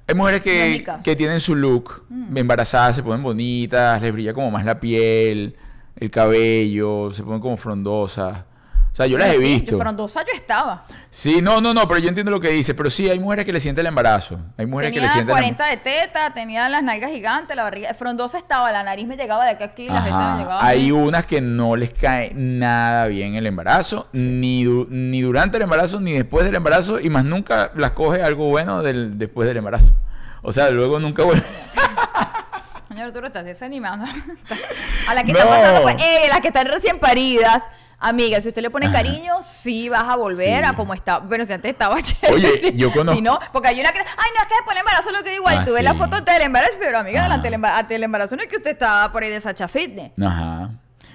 Hay 0.07 0.15
mujeres 0.15 0.41
que. 0.41 0.83
Mm. 0.83 1.03
que 1.03 1.15
tienen 1.15 1.39
su 1.39 1.53
look. 1.53 2.03
Embarazadas, 2.33 2.95
se 2.95 3.03
ponen 3.03 3.21
bonitas, 3.21 4.01
les 4.01 4.11
brilla 4.11 4.33
como 4.33 4.49
más 4.49 4.65
la 4.65 4.79
piel, 4.79 5.55
el 5.95 6.09
cabello, 6.09 7.13
se 7.13 7.21
ponen 7.21 7.41
como 7.41 7.57
frondosas. 7.57 8.43
O 8.91 8.95
sea, 8.95 9.05
yo 9.07 9.17
las 9.17 9.29
he 9.29 9.37
Sí, 9.39 9.43
visto. 9.43 9.77
Frondosa 9.77 10.21
yo 10.21 10.33
estaba. 10.35 10.83
Sí, 11.09 11.39
no, 11.41 11.61
no, 11.61 11.73
no, 11.73 11.87
pero 11.87 12.01
yo 12.01 12.09
entiendo 12.09 12.29
lo 12.29 12.41
que 12.41 12.49
dice. 12.49 12.75
Pero 12.75 12.89
sí, 12.89 13.09
hay 13.09 13.19
mujeres 13.19 13.45
que 13.45 13.53
le 13.53 13.61
sienten 13.61 13.83
el 13.83 13.87
embarazo. 13.87 14.37
Hay 14.57 14.65
mujeres 14.65 14.91
que 14.93 14.99
le 14.99 15.07
sienten 15.07 15.29
el 15.29 15.33
40 15.55 15.65
de 15.67 15.77
teta, 15.77 16.33
tenía 16.33 16.67
las 16.67 16.83
nalgas 16.83 17.09
gigantes, 17.09 17.55
la 17.55 17.63
barriga. 17.63 17.93
Frondosa 17.93 18.37
estaba, 18.37 18.69
la 18.73 18.83
nariz 18.83 19.07
me 19.07 19.15
llegaba 19.15 19.45
de 19.45 19.51
acá 19.51 19.63
a 19.63 19.67
aquí, 19.67 19.87
la 19.87 20.01
gente 20.01 20.17
Ajá. 20.17 20.33
me 20.35 20.39
llegaba. 20.43 20.65
Hay 20.65 20.79
aquí. 20.81 20.91
unas 20.91 21.25
que 21.25 21.39
no 21.39 21.77
les 21.77 21.93
cae 21.93 22.33
nada 22.35 23.05
bien 23.07 23.35
el 23.35 23.45
embarazo, 23.47 24.09
ni, 24.11 24.65
du- 24.65 24.87
ni 24.89 25.21
durante 25.21 25.55
el 25.55 25.63
embarazo, 25.63 26.01
ni 26.01 26.11
después 26.11 26.43
del 26.45 26.55
embarazo, 26.55 26.99
y 26.99 27.09
más 27.09 27.23
nunca 27.23 27.71
las 27.75 27.91
coge 27.91 28.21
algo 28.21 28.49
bueno 28.49 28.83
del, 28.83 29.17
después 29.17 29.47
del 29.47 29.55
embarazo. 29.55 29.93
O 30.41 30.51
sea, 30.51 30.69
luego 30.69 30.99
nunca 30.99 31.23
vuelve. 31.23 31.45
Señor 32.89 33.07
Arturo, 33.07 33.27
estás 33.27 33.45
desanimando. 33.45 34.05
a 35.07 35.13
la 35.13 35.23
que 35.23 35.31
No. 35.31 35.39
están 35.39 35.53
pasando, 35.53 35.81
pues, 35.83 35.95
eh, 36.03 36.27
las 36.27 36.41
que 36.41 36.47
están 36.49 36.67
recién 36.67 36.99
paridas. 36.99 37.71
Amiga, 38.03 38.41
si 38.41 38.47
usted 38.49 38.61
le 38.63 38.69
pone 38.71 38.87
Ajá. 38.87 38.95
cariño, 38.95 39.35
sí 39.43 39.87
vas 39.87 40.03
a 40.03 40.15
volver 40.15 40.63
Sí. 40.63 40.69
a 40.69 40.73
como 40.73 40.93
estaba. 40.93 41.19
Bueno, 41.25 41.45
si 41.45 41.53
antes 41.53 41.71
estaba 41.71 41.95
chévere. 42.01 42.33
Oye, 42.33 42.71
yo 42.75 42.91
conozco- 42.91 43.15
Si 43.15 43.21
no, 43.21 43.39
porque 43.53 43.67
hay 43.69 43.79
una 43.79 43.91
que. 43.91 43.99
Ay, 43.99 44.05
no, 44.35 44.41
es 44.41 44.47
que 44.47 44.55
después 44.55 44.75
del 44.75 44.77
embarazo 44.79 45.11
lo 45.11 45.23
que 45.23 45.29
digo. 45.31 45.45
Ah, 45.47 45.63
tú 45.63 45.71
ves 45.73 45.79
sí. 45.79 45.83
la 45.83 45.93
foto 45.93 46.15
antes 46.17 46.33
del 46.33 46.43
embarazo, 46.43 46.73
pero 46.79 46.97
amiga, 46.99 47.19
Ajá. 47.19 47.29
delante 47.29 47.49
del 47.49 47.59
emba- 47.59 47.77
antes 47.77 47.95
del 47.95 48.03
embarazo 48.03 48.35
no 48.35 48.41
es 48.41 48.47
que 48.47 48.57
usted 48.57 48.71
estaba 48.71 49.11
por 49.11 49.21
ahí 49.23 49.29
de 49.29 49.39
Sacha 49.39 49.67
Fitness. 49.67 50.11
Ajá. 50.19 50.69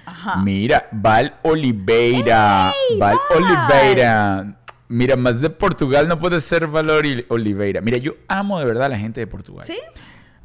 Ajá. 0.05 0.37
Mira, 0.37 0.87
Val 0.93 1.35
Oliveira. 1.43 2.71
¡Ey, 2.91 2.97
Val 2.97 3.17
Val! 3.29 3.43
Oliveira. 3.43 4.53
Mira, 4.87 5.17
más 5.17 5.41
de 5.41 5.49
Portugal 5.49 6.07
no 6.07 6.17
puede 6.19 6.39
ser 6.39 6.67
Val 6.67 6.89
Oliveira. 7.27 7.81
Mira, 7.81 7.97
yo 7.97 8.13
amo 8.29 8.57
de 8.59 8.65
verdad 8.65 8.85
a 8.85 8.89
la 8.89 8.97
gente 8.97 9.19
de 9.19 9.27
Portugal. 9.27 9.65
¿Sí? 9.67 9.77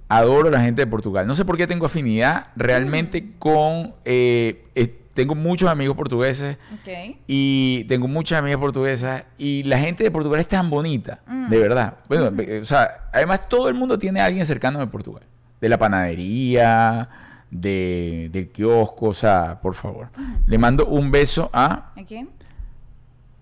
Adoro 0.08 0.48
a 0.48 0.50
la 0.50 0.60
gente 0.60 0.82
de 0.82 0.86
Portugal. 0.88 1.26
No 1.26 1.34
sé 1.36 1.44
por 1.44 1.56
qué 1.56 1.66
tengo 1.68 1.86
afinidad 1.86 2.48
realmente 2.56 3.22
Mm. 3.22 3.32
con... 3.38 3.94
eh, 4.04 4.66
eh, 4.74 4.98
tengo 5.14 5.34
muchos 5.34 5.68
amigos 5.70 5.96
portugueses 5.96 6.56
Ok. 6.74 7.16
y 7.26 7.84
tengo 7.84 8.08
muchas 8.08 8.38
amigas 8.38 8.58
portuguesas 8.58 9.24
y 9.38 9.62
la 9.64 9.78
gente 9.78 10.02
de 10.04 10.10
Portugal 10.10 10.40
es 10.40 10.48
tan 10.48 10.70
bonita, 10.70 11.20
Mm. 11.26 11.48
de 11.50 11.58
verdad. 11.58 11.96
Bueno, 12.08 12.32
eh, 12.42 12.60
o 12.60 12.64
sea, 12.64 13.08
además 13.12 13.48
todo 13.48 13.68
el 13.68 13.74
mundo 13.74 13.98
tiene 13.98 14.20
a 14.20 14.24
alguien 14.24 14.46
cercano 14.46 14.78
de 14.78 14.86
Portugal. 14.86 15.22
De 15.60 15.68
la 15.68 15.78
panadería, 15.78 17.08
de, 17.50 18.28
del 18.32 18.48
kiosco, 18.50 19.06
o 19.08 19.14
sea, 19.14 19.60
por 19.60 19.74
favor. 19.74 20.08
Le 20.46 20.58
mando 20.58 20.86
un 20.86 21.10
beso 21.10 21.50
a 21.52 21.92
Aquí. 21.96 22.26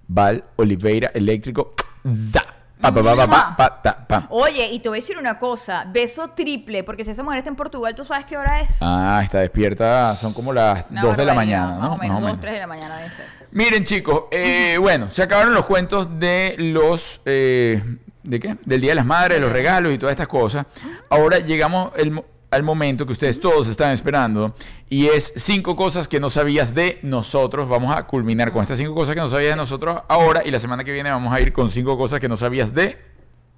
Val 0.08 0.44
Oliveira 0.56 1.10
Eléctrico. 1.14 1.74
za, 2.06 2.44
pa, 2.80 3.56
pa, 3.82 4.06
pa. 4.06 4.26
Oye, 4.30 4.68
y 4.70 4.78
te 4.80 4.88
voy 4.88 4.98
a 4.98 5.00
decir 5.00 5.18
una 5.18 5.38
cosa. 5.38 5.84
Beso 5.88 6.28
triple, 6.30 6.82
porque 6.84 7.04
si 7.04 7.10
esa 7.10 7.22
mujer 7.22 7.38
está 7.38 7.50
en 7.50 7.56
Portugal, 7.56 7.94
¿tú 7.94 8.04
sabes 8.04 8.24
qué 8.26 8.36
hora 8.36 8.60
es? 8.62 8.78
Ah, 8.80 9.20
está 9.22 9.40
despierta, 9.40 10.16
son 10.16 10.32
como 10.32 10.52
las 10.52 10.90
Una 10.90 11.02
2 11.02 11.16
de 11.16 11.24
la 11.24 11.34
mañana, 11.34 11.74
¿no? 11.74 11.80
Más 11.80 11.90
o 11.90 11.96
menos, 11.96 12.08
Más 12.08 12.18
o 12.18 12.20
2, 12.20 12.26
menos. 12.26 12.40
3 12.40 12.52
de 12.54 12.60
la 12.60 12.66
mañana 12.66 12.96
debe 12.98 13.10
ser. 13.10 13.26
Miren, 13.52 13.84
chicos, 13.84 14.24
eh, 14.30 14.76
bueno, 14.80 15.10
se 15.10 15.22
acabaron 15.22 15.54
los 15.54 15.66
cuentos 15.66 16.18
de 16.18 16.54
los. 16.58 17.20
eh, 17.24 17.82
¿De 18.22 18.38
qué? 18.38 18.56
Del 18.64 18.80
Día 18.80 18.90
de 18.90 18.96
las 18.96 19.06
Madres, 19.06 19.40
los 19.40 19.50
regalos 19.50 19.92
y 19.94 19.98
todas 19.98 20.12
estas 20.12 20.28
cosas. 20.28 20.66
Ahora 21.08 21.38
llegamos. 21.38 21.90
El, 21.96 22.22
al 22.50 22.62
momento 22.62 23.06
que 23.06 23.12
ustedes 23.12 23.40
todos 23.40 23.68
están 23.68 23.92
esperando 23.92 24.54
y 24.88 25.06
es 25.06 25.32
cinco 25.36 25.76
cosas 25.76 26.08
que 26.08 26.20
no 26.20 26.30
sabías 26.30 26.74
de 26.74 26.98
nosotros. 27.02 27.68
Vamos 27.68 27.94
a 27.94 28.06
culminar 28.06 28.52
con 28.52 28.62
estas 28.62 28.78
cinco 28.78 28.94
cosas 28.94 29.14
que 29.14 29.20
no 29.20 29.28
sabías 29.28 29.50
de 29.50 29.56
nosotros 29.56 30.00
ahora 30.08 30.42
y 30.44 30.50
la 30.50 30.58
semana 30.58 30.84
que 30.84 30.92
viene 30.92 31.10
vamos 31.10 31.32
a 31.32 31.40
ir 31.40 31.52
con 31.52 31.70
cinco 31.70 31.96
cosas 31.96 32.20
que 32.20 32.28
no 32.28 32.36
sabías 32.36 32.74
de 32.74 32.98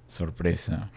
sorpresa. 0.07 0.91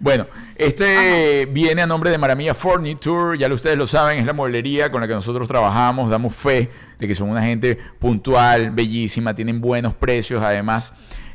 Bueno, 0.00 0.26
este 0.56 1.46
viene 1.46 1.82
a 1.82 1.86
nombre 1.86 2.10
de 2.10 2.18
Maravilla 2.18 2.54
Furniture, 2.54 3.38
ya 3.38 3.52
ustedes 3.52 3.78
lo 3.78 3.86
saben, 3.86 4.18
es 4.18 4.26
la 4.26 4.32
mueblería 4.32 4.90
con 4.90 5.00
la 5.00 5.06
que 5.06 5.14
nosotros 5.14 5.46
trabajamos, 5.46 6.10
damos 6.10 6.34
fe 6.34 6.68
de 6.98 7.06
que 7.06 7.14
son 7.14 7.30
una 7.30 7.42
gente 7.42 7.78
puntual, 8.00 8.72
bellísima, 8.72 9.32
tienen 9.32 9.60
buenos 9.60 9.94
precios, 9.94 10.42
además 10.42 10.92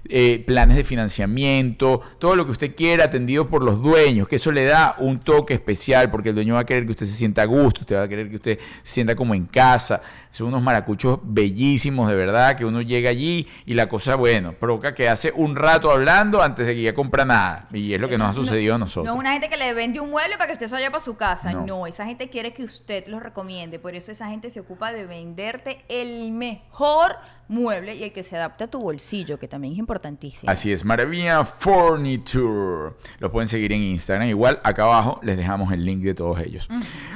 eh, 0.10 0.44
planes 0.46 0.78
de 0.78 0.84
financiamiento, 0.84 2.02
todo 2.20 2.36
lo 2.36 2.46
que 2.46 2.52
usted 2.52 2.76
quiera 2.76 3.06
atendido 3.06 3.48
por 3.48 3.64
los 3.64 3.82
dueños, 3.82 4.28
que 4.28 4.38
eso 4.38 4.52
le 4.52 4.66
da 4.66 4.96
un 5.00 5.20
toque 5.20 5.54
especial 5.54 6.10
porque 6.10 6.30
el 6.30 6.36
dueño 6.36 6.56
va 6.56 6.62
a 6.62 6.66
querer 6.66 6.86
que 6.86 6.92
usted 6.92 7.06
se 7.06 7.14
sienta 7.14 7.42
a 7.42 7.46
gusto, 7.46 7.82
usted 7.82 7.96
va 7.96 8.04
a 8.04 8.08
querer 8.08 8.30
que 8.30 8.36
usted 8.38 8.60
se 8.84 8.94
sienta 8.94 9.16
como 9.16 9.36
en 9.36 9.46
casa. 9.46 10.02
Son 10.38 10.50
unos 10.50 10.62
maracuchos 10.62 11.18
bellísimos, 11.24 12.08
de 12.08 12.14
verdad, 12.14 12.56
que 12.56 12.64
uno 12.64 12.84
llega 12.84 13.10
allí 13.10 13.48
y 13.66 13.74
la 13.74 13.90
cosa, 13.90 14.14
bueno, 14.14 14.54
provoca 14.54 14.94
que 14.94 15.10
hace 15.10 15.32
un 15.36 15.56
rato 15.56 15.90
hablando 15.90 16.44
antes 16.44 16.68
de 16.68 16.76
que 16.76 16.84
ya 16.84 16.94
compra 16.94 17.26
nada. 17.26 17.66
Y 17.74 17.92
es 17.92 18.00
lo 18.00 18.08
que 18.08 18.20
nos 18.20 18.30
ha 18.30 18.34
sucedido 18.34 18.76
a 18.76 18.78
nosotros. 18.78 19.06
No 19.08 19.16
es 19.16 19.20
una 19.20 19.32
gente 19.32 19.50
que 19.50 19.58
le 19.58 19.74
vende 19.74 20.00
un 20.00 20.12
mueble 20.12 20.38
para 20.38 20.46
que 20.46 20.54
usted 20.54 20.68
se 20.68 20.76
vaya 20.76 20.92
para 20.92 21.04
su 21.04 21.18
casa. 21.18 21.54
No. 21.54 21.88
esa 21.88 22.06
gente 22.06 22.30
quiere 22.30 22.54
que 22.54 22.64
usted 22.64 23.08
lo 23.08 23.20
recomiende. 23.20 23.80
Por 23.80 23.96
eso 23.96 24.12
esa 24.12 24.28
gente 24.28 24.52
se 24.52 24.60
ocupa 24.60 24.92
de 24.92 25.08
venderte 25.08 25.84
el 25.90 26.32
mejor 26.34 27.16
mueble 27.48 27.96
y 27.96 28.04
el 28.04 28.14
que 28.14 28.22
se 28.22 28.36
adapte 28.36 28.66
a 28.66 28.68
tu 28.68 28.80
bolsillo, 28.80 29.40
que 29.40 29.48
también 29.48 29.74
es 29.74 29.80
importantísimo. 29.80 30.52
Así 30.52 30.72
es, 30.72 30.86
Maravilla 30.86 31.46
Furniture. 31.46 32.94
Los 33.18 33.32
pueden 33.32 33.48
seguir 33.48 33.74
en 33.74 33.82
Instagram. 33.82 34.28
Igual 34.28 34.60
acá 34.64 34.84
abajo 34.84 35.20
les 35.24 35.36
dejamos 35.36 35.74
el 35.74 35.84
link 35.84 36.04
de 36.04 36.14
todos 36.14 36.40
ellos. 36.42 36.70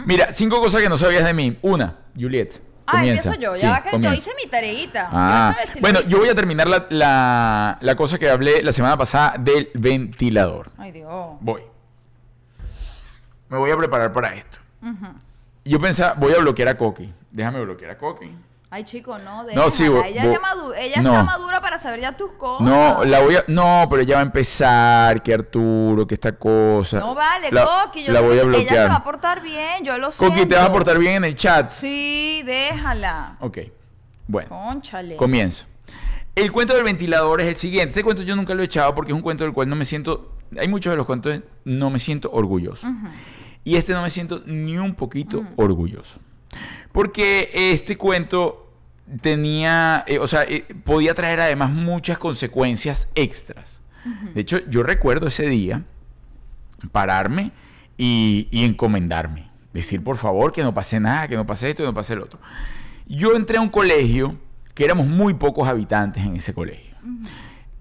Mira, 0.08 0.34
cinco 0.34 0.60
cosas 0.60 0.82
que 0.82 0.90
no 0.90 0.98
sabías 0.98 1.24
de 1.24 1.36
mí. 1.36 1.56
Una, 1.62 2.00
Juliet. 2.20 2.71
Ah, 2.92 3.06
empiezo 3.06 3.34
yo. 3.36 3.56
Ya 3.56 3.72
va 3.72 3.84
que 3.84 4.00
yo 4.00 4.14
hice 4.14 4.32
mi 4.42 4.50
tareita. 4.50 5.10
Ah. 5.12 5.56
bueno, 5.80 6.02
yo 6.02 6.18
voy 6.18 6.30
a 6.30 6.36
terminar 6.36 6.68
la, 6.68 7.78
la, 7.80 7.96
cosa 7.96 8.18
que 8.20 8.30
hablé 8.30 8.64
la 8.64 8.72
semana 8.72 8.98
pasada 8.98 9.36
del 9.40 9.70
ventilador. 9.74 10.72
Ay, 10.78 10.92
Dios. 10.92 11.38
Voy. 11.40 11.62
Me 13.50 13.58
voy 13.58 13.72
a 13.72 13.78
preparar 13.78 14.14
para 14.14 14.34
esto. 14.36 14.60
Yo 15.64 15.80
pensaba, 15.80 16.14
voy 16.14 16.34
a 16.34 16.40
bloquear 16.40 16.70
a 16.70 16.78
Coqui. 16.78 17.14
Déjame 17.32 17.62
bloquear 17.62 17.92
a 17.92 17.98
Coqui. 17.98 18.34
Ay, 18.74 18.86
chico, 18.86 19.18
no, 19.18 19.44
No, 19.54 19.70
sí, 19.70 19.84
ella, 19.84 20.32
ella 20.78 20.96
está 20.96 21.24
madura 21.24 21.60
para 21.60 21.78
saber 21.78 22.00
ya 22.00 22.16
tus 22.16 22.32
cosas. 22.32 22.66
No, 22.66 23.04
la 23.04 23.20
voy 23.20 23.36
a, 23.36 23.44
no, 23.50 23.86
pero 23.90 24.02
ella 24.02 24.16
va 24.16 24.22
a 24.22 24.24
empezar, 24.24 25.22
que 25.22 25.34
Arturo, 25.34 26.08
que 26.08 26.14
esta 26.14 26.32
cosa. 26.38 27.00
No 27.00 27.14
vale, 27.14 27.50
Coqui, 27.50 28.06
yo 28.06 28.14
la 28.14 28.22
voy 28.22 28.40
a 28.40 28.44
bloquear. 28.46 28.72
ella 28.72 28.84
se 28.84 28.88
va 28.88 28.96
a 28.96 29.04
portar 29.04 29.42
bien, 29.42 29.84
yo 29.84 29.98
lo 29.98 30.10
sé. 30.10 30.26
Coqui, 30.26 30.46
¿te 30.46 30.56
vas 30.56 30.70
a 30.70 30.72
portar 30.72 30.98
bien 30.98 31.16
en 31.16 31.26
el 31.26 31.36
chat? 31.36 31.68
Sí, 31.68 32.44
déjala. 32.46 33.36
Ok, 33.42 33.58
bueno. 34.28 34.48
Conchale. 34.48 35.18
Comienzo. 35.18 35.66
El 36.34 36.54
cuento 36.54 36.74
del 36.74 36.86
ventilador 36.86 37.42
es 37.42 37.48
el 37.48 37.58
siguiente. 37.58 37.90
Este 37.90 38.06
cuento 38.06 38.24
yo 38.24 38.38
nunca 38.38 38.54
lo 38.54 38.62
he 38.62 38.66
echado 38.66 38.96
porque 38.96 39.12
es 39.12 39.16
un 39.18 39.22
cuento 39.22 39.44
del 39.44 39.52
cual 39.52 39.68
no 39.68 39.76
me 39.76 39.84
siento... 39.84 40.38
Hay 40.58 40.70
muchos 40.70 40.92
de 40.92 40.98
los 40.98 41.06
cuentos 41.06 41.42
no 41.66 41.90
me 41.90 42.00
siento 42.00 42.32
orgulloso. 42.32 42.88
Y 43.66 43.76
este 43.76 43.92
no 43.92 44.02
me 44.02 44.10
siento 44.10 44.42
ni 44.46 44.78
un 44.78 44.96
poquito 44.96 45.44
orgulloso. 45.58 46.22
Porque 46.94 47.50
este 47.54 47.98
cuento 47.98 48.61
tenía, 49.20 50.04
eh, 50.08 50.20
o 50.20 50.28
sea, 50.28 50.44
eh, 50.44 50.66
podía 50.84 51.14
traer 51.14 51.40
además 51.42 51.72
muchas 51.72 52.18
consecuencias 52.18 53.10
extras. 53.16 53.80
De 54.34 54.42
hecho, 54.42 54.60
yo 54.68 54.82
recuerdo 54.82 55.28
ese 55.28 55.48
día 55.48 55.84
pararme 56.92 57.52
y, 57.98 58.48
encomendarme. 58.52 59.52
Decir, 59.74 60.04
por 60.04 60.18
favor, 60.18 60.52
que 60.52 60.64
no 60.64 60.74
pase 60.74 61.00
nada, 61.00 61.28
que 61.28 61.36
no 61.36 61.46
pase 61.46 61.70
esto, 61.70 61.84
que 61.84 61.88
no 61.88 61.94
pase 61.94 62.14
el 62.14 62.22
otro. 62.22 62.40
Yo 63.06 63.36
entré 63.36 63.58
a 63.58 63.62
un 63.62 63.70
colegio 63.70 64.36
que 64.74 64.84
éramos 64.84 65.06
muy 65.06 65.36
pocos 65.36 65.68
habitantes 65.68 66.26
en 66.26 66.36
ese 66.36 66.54
colegio. 66.54 66.96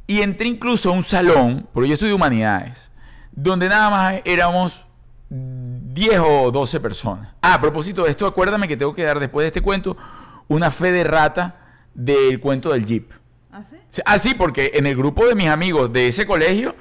Y 0.06 0.20
entré 0.20 0.46
incluso 0.46 0.90
a 0.90 0.92
un 0.92 1.04
salón, 1.04 1.66
porque 1.72 1.88
yo 1.88 1.94
estudio 1.94 2.16
humanidades, 2.16 2.90
donde 3.32 3.68
nada 3.68 3.90
más 3.90 4.20
éramos 4.24 4.84
10 5.30 6.20
o 6.20 6.50
12 6.50 6.80
personas. 6.80 7.28
Ah, 7.40 7.54
a 7.54 7.60
propósito 7.60 8.04
de 8.04 8.10
esto, 8.10 8.26
acuérdame 8.26 8.68
que 8.68 8.76
tengo 8.76 8.94
que 8.94 9.04
dar 9.04 9.18
después 9.18 9.44
de 9.44 9.48
este 9.48 9.62
cuento 9.62 9.96
una 10.50 10.72
fe 10.72 10.90
de 10.90 11.04
rata 11.04 11.56
del 11.94 12.40
cuento 12.40 12.72
del 12.72 12.84
Jeep. 12.84 13.12
¿Ah, 13.52 13.62
sí? 13.62 13.76
Ah, 14.04 14.18
sí, 14.18 14.34
porque 14.34 14.72
en 14.74 14.86
el 14.86 14.96
grupo 14.96 15.26
de 15.26 15.36
mis 15.36 15.48
amigos 15.48 15.92
de 15.92 16.08
ese 16.08 16.26
colegio 16.26 16.74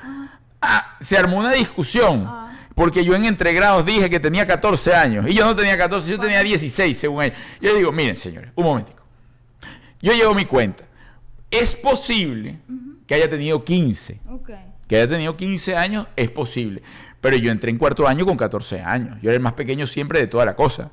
ah, 0.59 0.97
se 0.99 1.17
armó 1.17 1.37
una 1.37 1.51
discusión. 1.51 2.23
Ah. 2.25 2.51
Porque 2.73 3.05
yo 3.05 3.13
en 3.13 3.25
entregrados 3.25 3.85
dije 3.85 4.09
que 4.09 4.19
tenía 4.19 4.47
14 4.47 4.95
años. 4.95 5.25
Y 5.27 5.35
yo 5.35 5.45
no 5.45 5.55
tenía 5.55 5.77
14, 5.77 6.09
yo 6.09 6.17
tenía 6.17 6.41
16, 6.41 6.97
según 6.97 7.23
ellos. 7.23 7.37
Yo 7.61 7.75
digo, 7.75 7.91
miren, 7.91 8.17
señores, 8.17 8.51
un 8.55 8.63
momentico. 8.63 9.03
Yo 10.01 10.13
llevo 10.13 10.33
mi 10.33 10.45
cuenta. 10.45 10.85
Es 11.51 11.75
posible 11.75 12.57
que 13.05 13.13
haya 13.13 13.29
tenido 13.29 13.63
15. 13.63 14.19
Que 14.87 14.95
haya 14.95 15.07
tenido 15.07 15.37
15 15.37 15.75
años, 15.75 16.07
es 16.15 16.31
posible. 16.31 16.81
Pero 17.21 17.37
yo 17.37 17.51
entré 17.51 17.69
en 17.69 17.77
cuarto 17.77 18.07
año 18.07 18.25
con 18.25 18.37
14 18.37 18.81
años. 18.81 19.19
Yo 19.21 19.29
era 19.29 19.35
el 19.35 19.43
más 19.43 19.53
pequeño 19.53 19.85
siempre 19.85 20.19
de 20.19 20.27
toda 20.27 20.45
la 20.45 20.55
cosa. 20.55 20.89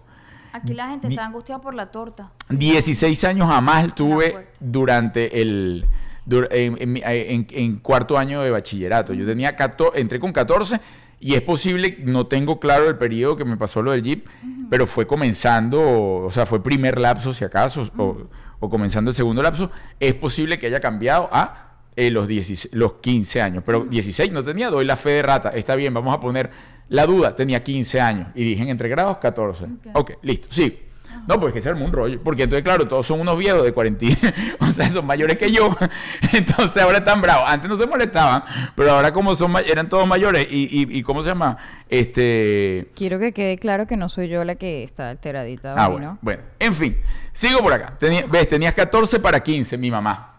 Aquí 0.57 0.73
la 0.73 0.89
gente 0.89 1.09
está 1.09 1.27
angustiada 1.27 1.61
por 1.61 1.75
la 1.75 1.91
torta. 1.91 2.33
16 2.49 3.25
años 3.25 3.47
jamás 3.47 3.95
tuve 3.95 4.49
durante 4.59 5.43
el... 5.43 5.87
en, 6.31 7.77
cuarto 7.81 8.17
año 8.17 8.41
de 8.41 8.51
bachillerato. 8.51 9.13
Yo 9.13 9.27
tenía 9.27 9.55
14, 9.55 10.01
entré 10.01 10.19
con 10.19 10.33
14 10.33 10.81
y 11.21 11.35
es 11.35 11.43
posible, 11.43 11.99
no 12.05 12.27
tengo 12.27 12.59
claro 12.59 12.89
el 12.89 12.97
periodo 12.97 13.37
que 13.37 13.45
me 13.45 13.59
pasó 13.59 13.83
lo 13.83 13.91
del 13.91 14.03
Jeep, 14.03 14.27
pero 14.71 14.87
fue 14.87 15.07
comenzando, 15.07 16.25
o 16.25 16.31
sea, 16.31 16.47
fue 16.47 16.63
primer 16.63 16.99
lapso 16.99 17.35
si 17.35 17.45
acaso, 17.45 17.91
o, 17.99 18.69
comenzando 18.71 19.11
el 19.11 19.15
segundo 19.15 19.43
lapso. 19.43 19.71
Es 20.01 20.15
posible 20.15 20.59
que 20.59 20.69
haya 20.69 20.81
cambiado 20.81 21.29
a 21.33 21.75
eh, 21.97 22.11
los, 22.11 22.29
los 22.73 22.93
15 22.95 23.43
años, 23.43 23.63
pero 23.65 23.85
16 23.85 24.33
no 24.33 24.43
tenía, 24.43 24.71
doy 24.71 24.87
la 24.87 24.97
fe 24.97 25.11
de 25.11 25.23
rata. 25.23 25.51
Está 25.51 25.75
bien, 25.75 25.93
vamos 25.93 26.15
a 26.15 26.21
poner 26.21 26.51
la 26.89 27.07
duda 27.07 27.35
tenía 27.35 27.63
15 27.63 28.01
años 28.01 28.29
y 28.35 28.45
dije 28.45 28.69
entre 28.69 28.89
grados 28.89 29.19
14. 29.19 29.67
Ok, 29.95 30.13
listo, 30.23 30.49
sí. 30.51 30.83
No, 31.27 31.41
pues 31.41 31.53
que 31.53 31.61
se 31.61 31.69
armó 31.69 31.85
un 31.85 31.93
rollo. 31.93 32.21
Porque 32.23 32.45
entonces, 32.45 32.63
claro, 32.63 32.87
todos 32.87 33.07
son 33.07 33.21
unos 33.21 33.37
viejos 33.37 33.65
de 33.65 33.73
40. 33.73 34.07
o 34.61 34.71
sea, 34.71 34.89
son 34.91 35.07
mayores 35.07 35.37
que 35.37 35.51
yo. 35.51 35.77
entonces 36.33 36.83
ahora 36.83 36.99
están 36.99 37.21
bravos. 37.21 37.49
Antes 37.49 37.69
no 37.69 37.77
se 37.77 37.87
molestaban, 37.87 38.45
pero 38.75 38.93
ahora 38.93 39.13
como 39.13 39.35
son 39.35 39.55
eran 39.67 39.89
todos 39.89 40.07
mayores. 40.07 40.47
Y, 40.49 41.03
¿cómo 41.03 41.23
se 41.23 41.31
llama? 41.31 41.57
Este. 41.89 42.91
Quiero 42.95 43.19
que 43.19 43.33
quede 43.33 43.59
claro 43.59 43.87
que 43.87 43.97
no 43.97 44.09
soy 44.09 44.29
yo 44.29 44.45
la 44.45 44.55
que 44.55 44.85
está 44.85 45.11
alteradita. 45.11 45.75
Ah, 45.77 45.89
bueno. 45.89 46.19
Bueno, 46.23 46.43
en 46.59 46.75
fin. 46.75 46.97
Sigo 47.33 47.59
por 47.61 47.73
acá. 47.73 47.97
¿Ves? 48.01 48.49
Tenías 48.49 48.75
14 48.75 49.19
para 49.19 49.41
15, 49.41 49.77
mi 49.79 49.91
mamá. 49.91 50.36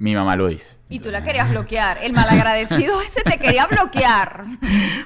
Mi 0.00 0.14
mamá 0.14 0.34
lo 0.34 0.46
dice. 0.46 0.76
Y 0.88 1.00
tú 1.00 1.10
la 1.10 1.22
querías 1.22 1.50
bloquear. 1.50 1.98
El 2.02 2.14
malagradecido 2.14 2.98
ese 3.02 3.20
te 3.20 3.38
quería 3.38 3.66
bloquear. 3.66 4.46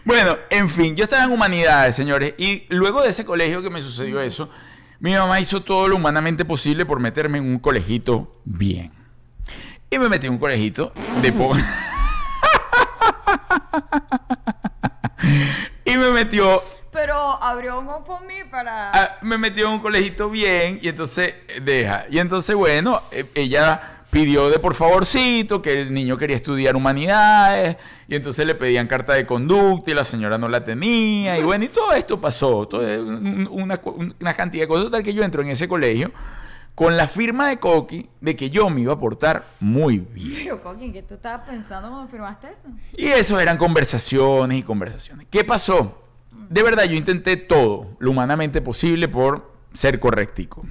Bueno, 0.05 0.37
en 0.51 0.71
fin, 0.71 0.95
yo 0.95 1.03
estaba 1.03 1.25
en 1.25 1.33
humanidades, 1.33 1.97
señores. 1.97 2.35
Y 2.39 2.65
luego 2.69 3.03
de 3.03 3.09
ese 3.09 3.25
colegio 3.25 3.61
que 3.61 3.71
me 3.71 3.81
sucedió 3.81 4.21
eso, 4.21 4.49
mi 5.01 5.13
mamá 5.13 5.41
hizo 5.41 5.65
todo 5.65 5.89
lo 5.89 5.97
humanamente 5.97 6.45
posible 6.45 6.87
por 6.87 7.01
meterme 7.01 7.39
en 7.39 7.45
un 7.45 7.59
colegito 7.59 8.41
bien. 8.45 8.93
Y 9.91 9.99
me 9.99 10.09
metí 10.09 10.29
en 10.29 10.35
un 10.35 10.39
colegito 10.39 10.93
de 11.21 11.33
poco. 11.33 11.57
y 15.85 15.97
me 15.97 16.11
metió 16.11 16.63
pero 16.93 17.43
abrió 17.43 17.81
un 17.81 17.89
mí 18.25 18.45
para. 18.49 18.93
Ah, 18.93 19.19
me 19.23 19.37
metió 19.37 19.67
en 19.67 19.73
un 19.73 19.81
colegito 19.81 20.31
bien 20.31 20.79
y 20.81 20.87
entonces 20.87 21.35
deja. 21.61 22.07
Y 22.09 22.21
entonces, 22.21 22.55
bueno, 22.55 23.03
e, 23.11 23.27
ella 23.35 23.94
pidió 24.15 24.49
de 24.49 24.61
por 24.61 24.75
favorcito 24.75 25.61
que 25.61 25.81
el 25.81 25.93
niño 25.93 26.17
quería 26.17 26.37
estudiar 26.37 26.77
humanidades 26.77 27.77
y 28.07 28.15
entonces 28.15 28.47
le 28.47 28.55
pedían 28.55 28.87
carta 28.87 29.15
de 29.15 29.27
conducta 29.27 29.91
y 29.91 29.95
la 29.95 30.05
señora 30.05 30.39
no 30.39 30.49
la 30.49 30.63
tenía 30.63 31.37
y 31.37 31.43
bueno, 31.43 31.65
y 31.65 31.69
todo 31.69 31.93
esto 31.95 32.21
pasó, 32.21 32.69
una, 33.51 33.81
una, 34.21 34.35
cantidad 34.35 34.63
de 34.63 34.69
cosas 34.69 34.93
tal 34.93 35.03
que 35.03 35.13
yo 35.13 35.25
entro 35.25 35.43
en 35.43 35.49
ese 35.49 35.67
colegio 35.67 36.13
con 36.77 36.97
la 36.97 37.09
firma 37.09 37.49
de 37.49 37.59
Coqui 37.59 38.09
de 38.21 38.37
que 38.37 38.51
yo 38.51 38.71
me 38.71 38.83
iba 38.83 38.93
a 38.93 39.01
portar 39.01 39.47
muy 39.59 39.99
bien. 39.99 40.43
Pero 40.45 40.63
Coqui, 40.63 40.93
¿qué 40.93 41.03
tú 41.03 41.15
estabas 41.15 41.49
pensando 41.49 41.91
cuando 41.91 42.09
firmaste 42.09 42.53
eso? 42.53 42.69
Y 42.97 43.07
eso 43.07 43.41
eran 43.41 43.59
conversaciones 43.59 44.59
y 44.59 44.63
conversaciones. 44.63 45.27
¿Qué 45.29 45.43
pasó? 45.43 46.03
De 46.31 46.63
verdad, 46.63 46.85
yo 46.85 46.95
intenté 46.95 47.37
todo 47.37 47.89
lo 47.99 48.13
humanamente 48.13 48.63
posible 48.63 49.09
por 49.09 49.53
ser 49.73 49.99
correctico 49.99 50.65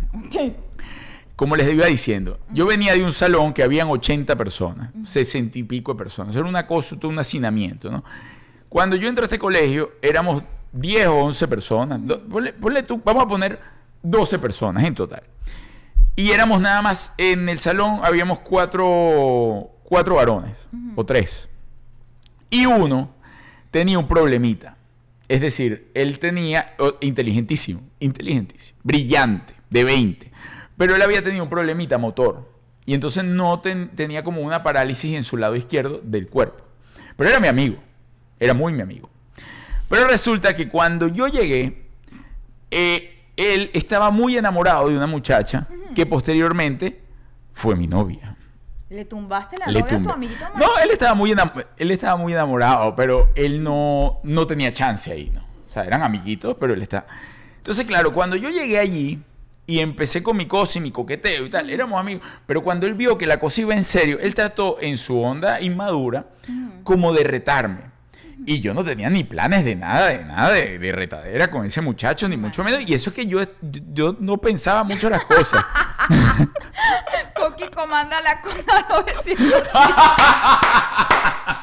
como 1.43 1.57
les 1.57 1.73
iba 1.73 1.87
diciendo, 1.87 2.39
yo 2.53 2.65
venía 2.65 2.93
de 2.93 3.03
un 3.03 3.11
salón 3.11 3.51
que 3.51 3.63
habían 3.63 3.89
80 3.89 4.37
personas, 4.37 4.91
60 5.03 5.59
y 5.59 5.63
pico 5.63 5.91
de 5.91 5.97
personas. 5.97 6.33
Era 6.33 6.45
una 6.45 6.65
cosa, 6.65 6.95
un 7.03 7.19
hacinamiento, 7.19 7.91
¿no? 7.91 8.01
Cuando 8.69 8.95
yo 8.95 9.09
entré 9.09 9.23
a 9.23 9.25
este 9.25 9.37
colegio, 9.37 9.91
éramos 10.01 10.41
10 10.71 11.07
o 11.07 11.15
11 11.15 11.47
personas. 11.49 11.99
Ponle, 12.61 12.83
tú, 12.83 13.01
vamos 13.03 13.23
a 13.25 13.27
poner 13.27 13.59
12 14.03 14.39
personas 14.39 14.85
en 14.85 14.95
total. 14.95 15.23
Y 16.15 16.31
éramos 16.31 16.61
nada 16.61 16.81
más, 16.81 17.11
en 17.17 17.49
el 17.49 17.59
salón 17.59 17.99
habíamos 18.03 18.39
cuatro, 18.39 19.69
cuatro 19.83 20.15
varones, 20.15 20.55
o 20.95 21.05
tres. 21.05 21.49
Y 22.49 22.65
uno 22.67 23.11
tenía 23.69 23.99
un 23.99 24.07
problemita 24.07 24.77
Es 25.27 25.41
decir, 25.41 25.91
él 25.93 26.19
tenía, 26.19 26.73
oh, 26.79 26.93
inteligentísimo, 27.01 27.81
inteligentísimo, 27.99 28.79
brillante, 28.81 29.53
de 29.69 29.83
20, 29.83 30.31
pero 30.77 30.95
él 30.95 31.01
había 31.01 31.21
tenido 31.21 31.43
un 31.43 31.49
problemita 31.49 31.97
motor 31.97 32.49
y 32.85 32.93
entonces 32.93 33.23
no 33.23 33.59
ten- 33.61 33.89
tenía 33.95 34.23
como 34.23 34.41
una 34.41 34.63
parálisis 34.63 35.15
en 35.15 35.23
su 35.23 35.37
lado 35.37 35.55
izquierdo 35.55 35.99
del 36.03 36.27
cuerpo. 36.27 36.63
Pero 37.15 37.29
era 37.29 37.39
mi 37.39 37.47
amigo, 37.47 37.77
era 38.39 38.53
muy 38.53 38.73
mi 38.73 38.81
amigo. 38.81 39.09
Pero 39.89 40.07
resulta 40.07 40.55
que 40.55 40.67
cuando 40.67 41.07
yo 41.07 41.27
llegué, 41.27 41.85
eh, 42.71 43.23
él 43.37 43.69
estaba 43.73 44.11
muy 44.11 44.37
enamorado 44.37 44.89
de 44.89 44.97
una 44.97 45.07
muchacha 45.07 45.67
que 45.95 46.05
posteriormente 46.05 47.01
fue 47.53 47.75
mi 47.75 47.87
novia. 47.87 48.35
Le 48.89 49.05
tumbaste 49.05 49.57
la 49.57 49.67
Le 49.67 49.79
novia 49.79 49.97
a 49.97 50.03
tu 50.03 50.09
amiguito 50.11 50.45
No, 50.55 50.67
él 50.83 50.91
estaba 50.91 51.15
muy 51.15 51.33
él 51.77 51.91
estaba 51.91 52.15
muy 52.15 52.33
enamorado, 52.33 52.95
pero 52.95 53.29
él 53.35 53.63
no, 53.63 54.19
no 54.23 54.45
tenía 54.45 54.71
chance 54.71 55.11
ahí, 55.11 55.31
¿no? 55.33 55.41
O 55.67 55.71
sea, 55.73 55.83
eran 55.85 56.03
amiguitos, 56.03 56.55
pero 56.59 56.73
él 56.73 56.81
está. 56.83 57.07
Entonces, 57.57 57.85
claro, 57.85 58.13
cuando 58.13 58.35
yo 58.35 58.49
llegué 58.49 58.77
allí 58.77 59.19
y 59.65 59.79
empecé 59.79 60.21
con 60.21 60.35
mi 60.37 60.45
cosa 60.45 60.77
y 60.77 60.81
mi 60.81 60.91
coqueteo 60.91 61.45
y 61.45 61.49
tal, 61.49 61.69
éramos 61.69 61.99
amigos, 61.99 62.23
pero 62.45 62.63
cuando 62.63 62.85
él 62.85 62.93
vio 62.93 63.17
que 63.17 63.25
la 63.25 63.39
cosa 63.39 63.61
iba 63.61 63.73
en 63.73 63.83
serio, 63.83 64.19
él 64.21 64.33
trató 64.35 64.77
en 64.81 64.97
su 64.97 65.19
onda 65.19 65.61
inmadura 65.61 66.27
como 66.83 67.13
de 67.13 67.23
retarme. 67.23 67.93
Y 68.45 68.59
yo 68.59 68.73
no 68.73 68.83
tenía 68.83 69.09
ni 69.09 69.23
planes 69.23 69.63
de 69.63 69.75
nada, 69.75 70.09
de 70.09 70.25
nada, 70.25 70.51
de, 70.51 70.77
de 70.77 70.91
retadera 70.91 71.49
con 71.49 71.65
ese 71.65 71.79
muchacho, 71.79 72.27
ni 72.27 72.35
mucho 72.35 72.61
menos. 72.61 72.81
Y 72.81 72.93
eso 72.93 73.09
es 73.09 73.15
que 73.15 73.25
yo, 73.25 73.39
yo 73.61 74.17
no 74.19 74.37
pensaba 74.37 74.83
mucho 74.83 75.09
las 75.09 75.23
cosas. 75.23 75.63
Coqui 77.35 77.69
comanda 77.69 78.19
la 78.21 78.41
cosa 78.41 78.85
900. 78.89 79.63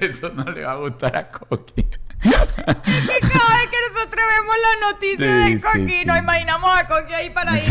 Eso 0.00 0.30
no 0.30 0.42
le 0.50 0.64
va 0.64 0.72
a 0.72 0.76
gustar 0.76 1.16
a 1.16 1.30
Coqui. 1.30 1.86
Cada 2.22 2.38
vez 2.74 3.68
que 3.70 3.78
nosotros 3.92 4.24
vemos 4.36 4.56
la 4.62 4.90
noticia 4.90 5.46
Sí, 5.46 5.54
de 5.54 5.60
Coqui, 5.60 5.88
sí. 6.00 6.04
nos 6.04 6.18
imaginamos 6.18 6.70
a 6.78 6.86
Coqui 6.86 7.12
ahí 7.14 7.30
para. 7.30 7.52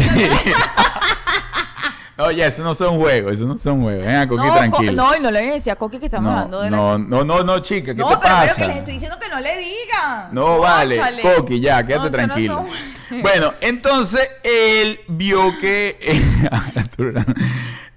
No, 2.17 2.29
ya, 2.29 2.45
eso 2.47 2.61
no 2.61 2.75
son 2.75 2.99
juegos, 2.99 3.33
eso 3.33 3.47
no 3.47 3.57
son 3.57 3.81
juegos. 3.81 4.05
Venga, 4.05 4.27
Coqui, 4.27 4.45
no, 4.45 4.53
tranquilo. 4.53 5.03
Co- 5.03 5.09
no, 5.11 5.17
y 5.17 5.19
no 5.21 5.31
le 5.31 5.41
decía 5.53 5.73
a 5.73 5.75
Coqui 5.75 5.97
que 5.97 6.05
estamos 6.05 6.31
no, 6.31 6.37
hablando 6.37 6.61
de 6.61 6.69
la... 6.69 6.77
no, 6.77 6.97
no, 6.99 7.23
no, 7.23 7.43
no, 7.43 7.59
chica, 7.61 7.95
¿qué 7.95 8.01
no, 8.01 8.09
te 8.09 8.17
pero 8.17 8.21
pasa? 8.35 8.53
creo 8.53 8.55
que 8.57 8.67
les 8.67 8.77
estoy 8.77 8.93
diciendo 8.93 9.17
que 9.19 9.27
no 9.29 9.39
le 9.39 9.57
digan. 9.57 10.27
No, 10.31 10.59
vale, 10.59 10.97
Cónchale. 10.97 11.21
Coqui, 11.23 11.59
ya, 11.61 11.83
quédate 11.83 11.95
No, 11.97 12.03
no 12.03 12.11
tranquilo. 12.11 12.65
son- 13.09 13.21
Bueno, 13.23 13.53
entonces 13.61 14.29
él 14.43 14.99
vio 15.07 15.57
que. 15.59 15.97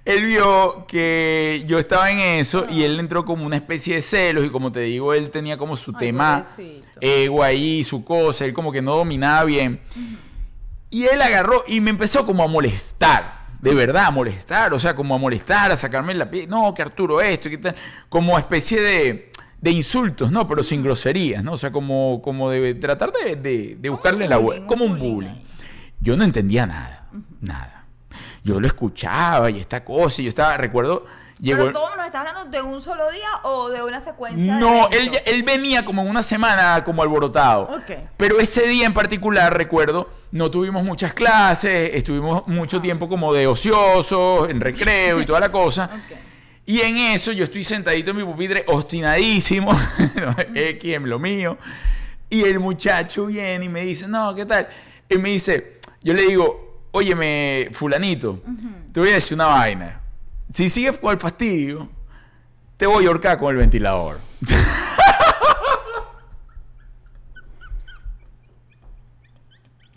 él 0.05 0.25
vio 0.25 0.85
que 0.87 1.63
yo 1.67 1.79
estaba 1.79 2.09
en 2.11 2.19
eso 2.19 2.65
y 2.69 2.83
él 2.83 2.99
entró 2.99 3.25
como 3.25 3.45
una 3.45 3.55
especie 3.55 3.95
de 3.95 4.01
celos 4.01 4.45
y 4.45 4.49
como 4.49 4.71
te 4.71 4.81
digo, 4.81 5.13
él 5.13 5.29
tenía 5.31 5.57
como 5.57 5.75
su 5.75 5.91
Ay, 5.91 5.97
tema 5.97 6.43
pobrecito. 6.43 6.87
ego 7.01 7.43
ahí, 7.43 7.83
su 7.83 8.03
cosa, 8.03 8.45
él 8.45 8.53
como 8.53 8.71
que 8.71 8.81
no 8.81 8.95
dominaba 8.97 9.43
bien. 9.45 9.81
Y 10.91 11.05
él 11.05 11.21
agarró 11.21 11.63
y 11.67 11.81
me 11.81 11.89
empezó 11.89 12.25
como 12.25 12.43
a 12.43 12.47
molestar. 12.47 13.35
De 13.61 13.73
verdad, 13.73 14.05
a 14.05 14.11
molestar, 14.11 14.73
o 14.75 14.79
sea, 14.79 14.95
como 14.95 15.15
a 15.15 15.17
molestar, 15.17 15.71
a 15.71 15.77
sacarme 15.77 16.13
la 16.13 16.29
piel. 16.29 16.47
No, 16.47 16.71
que 16.75 16.83
Arturo 16.83 17.19
esto, 17.19 17.49
que 17.49 17.57
tal. 17.57 17.73
Como 18.09 18.37
especie 18.37 18.79
de, 18.79 19.31
de 19.59 19.71
insultos, 19.71 20.31
¿no? 20.31 20.47
Pero 20.47 20.61
sin 20.61 20.83
groserías, 20.83 21.43
¿no? 21.43 21.53
O 21.53 21.57
sea, 21.57 21.71
como, 21.71 22.21
como 22.21 22.51
de 22.51 22.75
tratar 22.75 23.11
de, 23.11 23.35
de- 23.37 23.75
de 23.79 23.89
buscarle 23.89 24.27
la 24.27 24.37
vuelta. 24.37 24.67
Como 24.67 24.85
un 24.85 24.99
bullying. 24.99 25.41
Yo 25.99 26.15
no 26.15 26.23
entendía 26.23 26.67
nada, 26.67 27.09
nada. 27.41 27.84
Yo 28.45 28.59
lo 28.61 28.67
escuchaba 28.67 29.49
y 29.49 29.59
esta 29.59 29.83
cosa, 29.83 30.21
y 30.21 30.25
yo 30.25 30.29
estaba, 30.29 30.55
recuerdo, 30.55 31.05
llegó... 31.41 31.61
Pero 31.61 31.73
todo 31.73 31.95
nos 31.97 32.05
estás 32.05 32.27
hablando 32.27 32.45
de 32.55 32.61
un 32.63 32.79
solo 32.79 33.09
día 33.11 33.27
o 33.43 33.69
de 33.69 33.83
una 33.83 33.99
secuencia 33.99 34.53
de 34.53 34.59
No, 34.61 34.87
él, 34.89 35.09
ya- 35.11 35.19
él 35.25 35.41
venía 35.43 35.83
como 35.83 36.03
en 36.03 36.07
una 36.09 36.21
semana 36.21 36.83
como 36.83 37.01
alborotado. 37.01 37.81
Pero 38.17 38.39
ese 38.39 38.67
día 38.67 38.85
en 38.85 38.93
particular, 38.93 39.51
recuerdo, 39.57 40.09
no 40.31 40.49
tuvimos 40.51 40.83
muchas 40.83 41.11
clases, 41.13 41.89
estuvimos 41.95 42.41
Ah. 42.41 42.43
mucho 42.45 42.79
tiempo 42.79 43.09
como 43.09 43.33
de 43.33 43.47
ociosos, 43.47 44.47
en 44.49 44.61
recreo 44.61 45.19
y 45.19 45.25
toda 45.25 45.39
la 45.41 45.49
cosa. 45.51 45.89
Y 46.67 46.81
en 46.81 46.97
eso 46.97 47.31
yo 47.31 47.43
estoy 47.43 47.63
sentadito 47.63 48.09
en 48.09 48.17
mi 48.17 48.23
pupitre, 48.23 48.63
obstinadísimo, 48.67 49.71
X 50.55 50.95
en 50.95 51.07
lo 51.07 51.19
mío. 51.19 51.59
Y 52.27 52.41
el 52.43 52.59
muchacho 52.59 53.27
viene 53.27 53.65
y 53.65 53.69
me 53.69 53.81
dice, 53.81 54.07
no, 54.07 54.33
¿qué 54.33 54.47
tal? 54.47 54.67
Y 55.07 55.15
me 55.19 55.29
dice, 55.29 55.79
yo 56.01 56.15
le 56.15 56.23
digo, 56.23 56.64
óyeme, 56.95 57.69
fulanito, 57.73 58.41
te 58.93 59.01
voy 59.01 59.09
a 59.09 59.15
decir 59.15 59.35
una 59.35 59.47
vaina. 59.47 59.99
Si 60.53 60.69
sigues 60.69 60.97
con 60.97 61.11
el 61.11 61.19
fastidio, 61.19 61.89
te 62.77 62.85
voy 62.85 63.03
a 63.03 63.07
ahorcar 63.09 63.37
con 63.37 63.51
el 63.51 63.57
ventilador. 63.57 64.17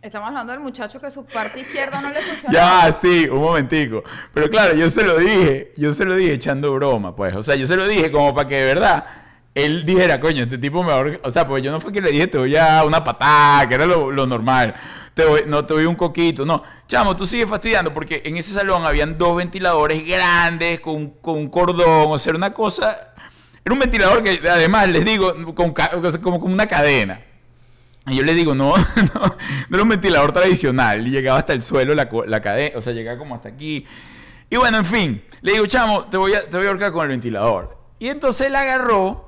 Estamos 0.03 0.28
hablando 0.28 0.53
del 0.53 0.61
muchacho 0.61 1.01
que 1.01 1.11
su 1.11 1.24
parte 1.24 1.61
izquierda 1.61 2.01
no 2.01 2.11
le 2.11 2.20
funciona. 2.22 2.53
Ya, 2.53 2.92
sí, 2.92 3.28
un 3.28 3.42
momentico. 3.42 4.03
Pero 4.34 4.51
claro, 4.51 4.74
yo 4.74 4.90
se 4.90 5.05
lo 5.05 5.18
dije, 5.18 5.72
yo 5.76 5.92
se 5.92 6.05
lo 6.05 6.16
dije 6.16 6.32
echando 6.32 6.74
broma, 6.74 7.14
pues. 7.14 7.36
O 7.36 7.44
sea, 7.44 7.55
yo 7.55 7.66
se 7.66 7.76
lo 7.76 7.86
dije 7.86 8.11
como 8.11 8.34
para 8.34 8.49
que 8.49 8.57
de 8.57 8.64
verdad 8.64 9.05
él 9.55 9.84
dijera, 9.84 10.20
coño, 10.20 10.44
este 10.44 10.59
tipo 10.59 10.82
me 10.84 10.92
ahorca. 10.92 11.18
O 11.26 11.30
sea, 11.30 11.46
pues 11.46 11.62
yo 11.62 11.70
no 11.72 11.80
fue 11.80 11.92
que 11.92 12.01
le 12.01 12.11
dije, 12.12 12.26
te 12.28 12.38
voy 12.38 12.55
a 12.57 12.84
una 12.84 13.03
patada, 13.03 13.68
que 13.68 13.74
era 13.74 13.86
lo, 13.86 14.11
lo 14.12 14.26
normal. 14.26 14.74
Te 15.14 15.24
voy- 15.24 15.42
no 15.46 15.64
te 15.66 15.74
doy 15.74 15.84
un 15.86 15.96
coquito, 15.96 16.46
no. 16.46 16.62
Chamo, 16.86 17.16
tú 17.16 17.26
sigues 17.26 17.49
fastidiando 17.49 17.92
porque 17.92 18.22
en 18.24 18.36
ese 18.36 18.53
salón 18.53 18.86
habían 18.86 19.18
dos 19.18 19.36
ventiladores 19.36 20.07
grandes 20.07 20.78
con, 20.80 21.09
con 21.20 21.36
un 21.36 21.49
cordón, 21.49 22.07
o 22.12 22.18
sea, 22.18 22.30
era 22.30 22.36
una 22.38 22.55
cosa. 22.55 23.14
Era 23.64 23.72
un 23.74 23.80
ventilador 23.80 24.22
que 24.22 24.40
además 24.49 24.88
les 24.88 25.05
digo, 25.05 25.34
con, 25.55 25.74
como, 26.22 26.38
como 26.40 26.55
una 26.55 26.66
cadena. 26.66 27.20
Y 28.07 28.16
yo 28.16 28.22
le 28.22 28.32
digo, 28.34 28.55
no, 28.55 28.74
no, 29.14 29.36
no 29.68 29.76
era 29.76 29.82
un 29.82 29.88
ventilador 29.88 30.32
tradicional. 30.32 31.05
Llegaba 31.05 31.40
hasta 31.40 31.53
el 31.53 31.62
suelo 31.62 31.94
la, 31.94 32.09
la 32.26 32.40
cadena, 32.40 32.78
o 32.78 32.80
sea, 32.80 32.92
llegaba 32.92 33.18
como 33.18 33.34
hasta 33.34 33.49
aquí. 33.49 33.84
Y 34.49 34.57
bueno, 34.57 34.78
en 34.78 34.84
fin, 34.86 35.22
le 35.42 35.53
digo, 35.53 35.66
chamo, 35.66 36.05
te 36.05 36.16
voy, 36.16 36.32
a, 36.34 36.49
te 36.49 36.57
voy 36.57 36.66
a 36.66 36.70
ahorcar 36.70 36.92
con 36.92 37.03
el 37.03 37.09
ventilador. 37.09 37.76
Y 37.99 38.09
entonces 38.09 38.46
él 38.46 38.55
agarró 38.57 39.28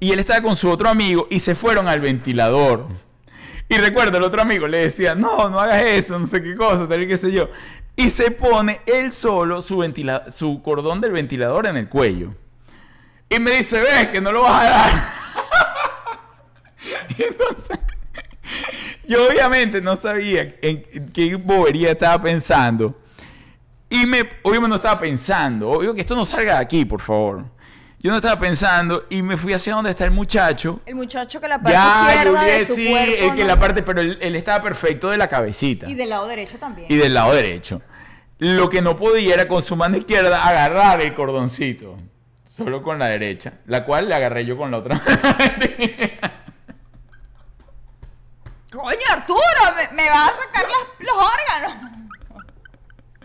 y 0.00 0.12
él 0.12 0.18
estaba 0.18 0.40
con 0.40 0.56
su 0.56 0.68
otro 0.70 0.88
amigo 0.88 1.28
y 1.30 1.38
se 1.38 1.54
fueron 1.54 1.86
al 1.86 2.00
ventilador. 2.00 2.86
Y 3.68 3.76
recuerdo, 3.76 4.16
el 4.16 4.24
otro 4.24 4.42
amigo 4.42 4.66
le 4.66 4.78
decía, 4.78 5.14
no, 5.14 5.48
no 5.48 5.60
hagas 5.60 5.82
eso, 5.82 6.18
no 6.18 6.26
sé 6.26 6.42
qué 6.42 6.56
cosa, 6.56 6.88
tal 6.88 7.02
y 7.02 7.06
qué 7.06 7.16
sé 7.18 7.30
yo. 7.30 7.50
Y 7.94 8.08
se 8.08 8.30
pone 8.30 8.80
él 8.86 9.12
solo 9.12 9.60
su, 9.62 10.60
cordón 10.64 11.00
del 11.00 11.12
ventilador 11.12 11.66
en 11.66 11.76
el 11.76 11.88
cuello. 11.88 12.34
Y 13.28 13.38
me 13.38 13.52
dice, 13.52 13.80
ves 13.80 14.08
que 14.08 14.20
no 14.20 14.32
lo 14.32 14.42
vas 14.42 14.66
a 14.66 14.70
dar. 14.70 14.90
Y 17.18 17.22
entonces, 17.22 17.78
yo 19.06 19.28
obviamente 19.28 19.82
no 19.82 19.96
sabía 19.96 20.56
en 20.62 21.10
qué 21.12 21.36
bobería 21.36 21.90
estaba 21.90 22.22
pensando. 22.22 22.98
Y 23.90 24.06
me, 24.06 24.20
obviamente 24.42 24.68
no 24.70 24.74
estaba 24.76 24.98
pensando, 24.98 25.70
obvio 25.70 25.92
que 25.92 26.00
esto 26.00 26.16
no 26.16 26.24
salga 26.24 26.54
de 26.54 26.60
aquí, 26.60 26.84
por 26.86 27.02
favor. 27.02 27.44
Yo 28.02 28.10
no 28.10 28.16
estaba 28.16 28.38
pensando 28.40 29.04
y 29.10 29.20
me 29.20 29.36
fui 29.36 29.52
hacia 29.52 29.74
donde 29.74 29.90
está 29.90 30.04
el 30.06 30.10
muchacho. 30.10 30.80
El 30.86 30.94
muchacho 30.94 31.38
que 31.38 31.46
la 31.48 31.58
parte 31.58 31.72
Ya, 31.72 32.06
izquierda 32.08 32.42
de 32.44 32.50
Juliet, 32.52 32.66
su 32.68 32.74
sí, 32.74 32.88
cuerpo 32.88 33.12
el 33.12 33.34
que 33.34 33.42
no- 33.42 33.46
la 33.46 33.60
parte, 33.60 33.82
pero 33.82 34.00
él, 34.00 34.18
él 34.22 34.36
estaba 34.36 34.62
perfecto 34.64 35.10
de 35.10 35.18
la 35.18 35.28
cabecita 35.28 35.86
Y 35.86 35.94
del 35.94 36.08
lado 36.08 36.26
derecho 36.26 36.58
también. 36.58 36.86
y 36.90 36.96
del 36.96 37.12
lado 37.12 37.34
derecho. 37.34 37.82
Lo 38.38 38.70
que 38.70 38.80
no 38.80 38.96
podía 38.96 39.34
era 39.34 39.46
con 39.46 39.62
su 39.62 39.76
mano 39.76 39.98
izquierda 39.98 40.42
agarrar 40.48 41.02
el 41.02 41.12
cordoncito, 41.12 41.98
solo 42.50 42.82
con 42.82 42.98
la 42.98 43.06
derecha, 43.08 43.52
la 43.66 43.84
cual 43.84 44.08
le 44.08 44.14
agarré 44.14 44.46
yo 44.46 44.56
con 44.56 44.70
la 44.70 44.78
otra. 44.78 44.98
Coño, 48.72 48.98
Arturo, 49.10 49.40
me, 49.76 49.88
me 50.02 50.08
vas 50.08 50.30
a 50.30 50.36
sacar 50.42 50.64
las- 50.70 51.06
los 51.06 51.16
órganos. 51.16 51.74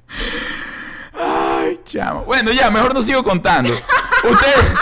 Chamo. 1.95 2.25
Bueno, 2.25 2.51
ya, 2.51 2.69
mejor 2.69 2.93
no 2.93 3.01
sigo 3.01 3.23
contando. 3.23 3.73
Ustedes, 4.29 4.73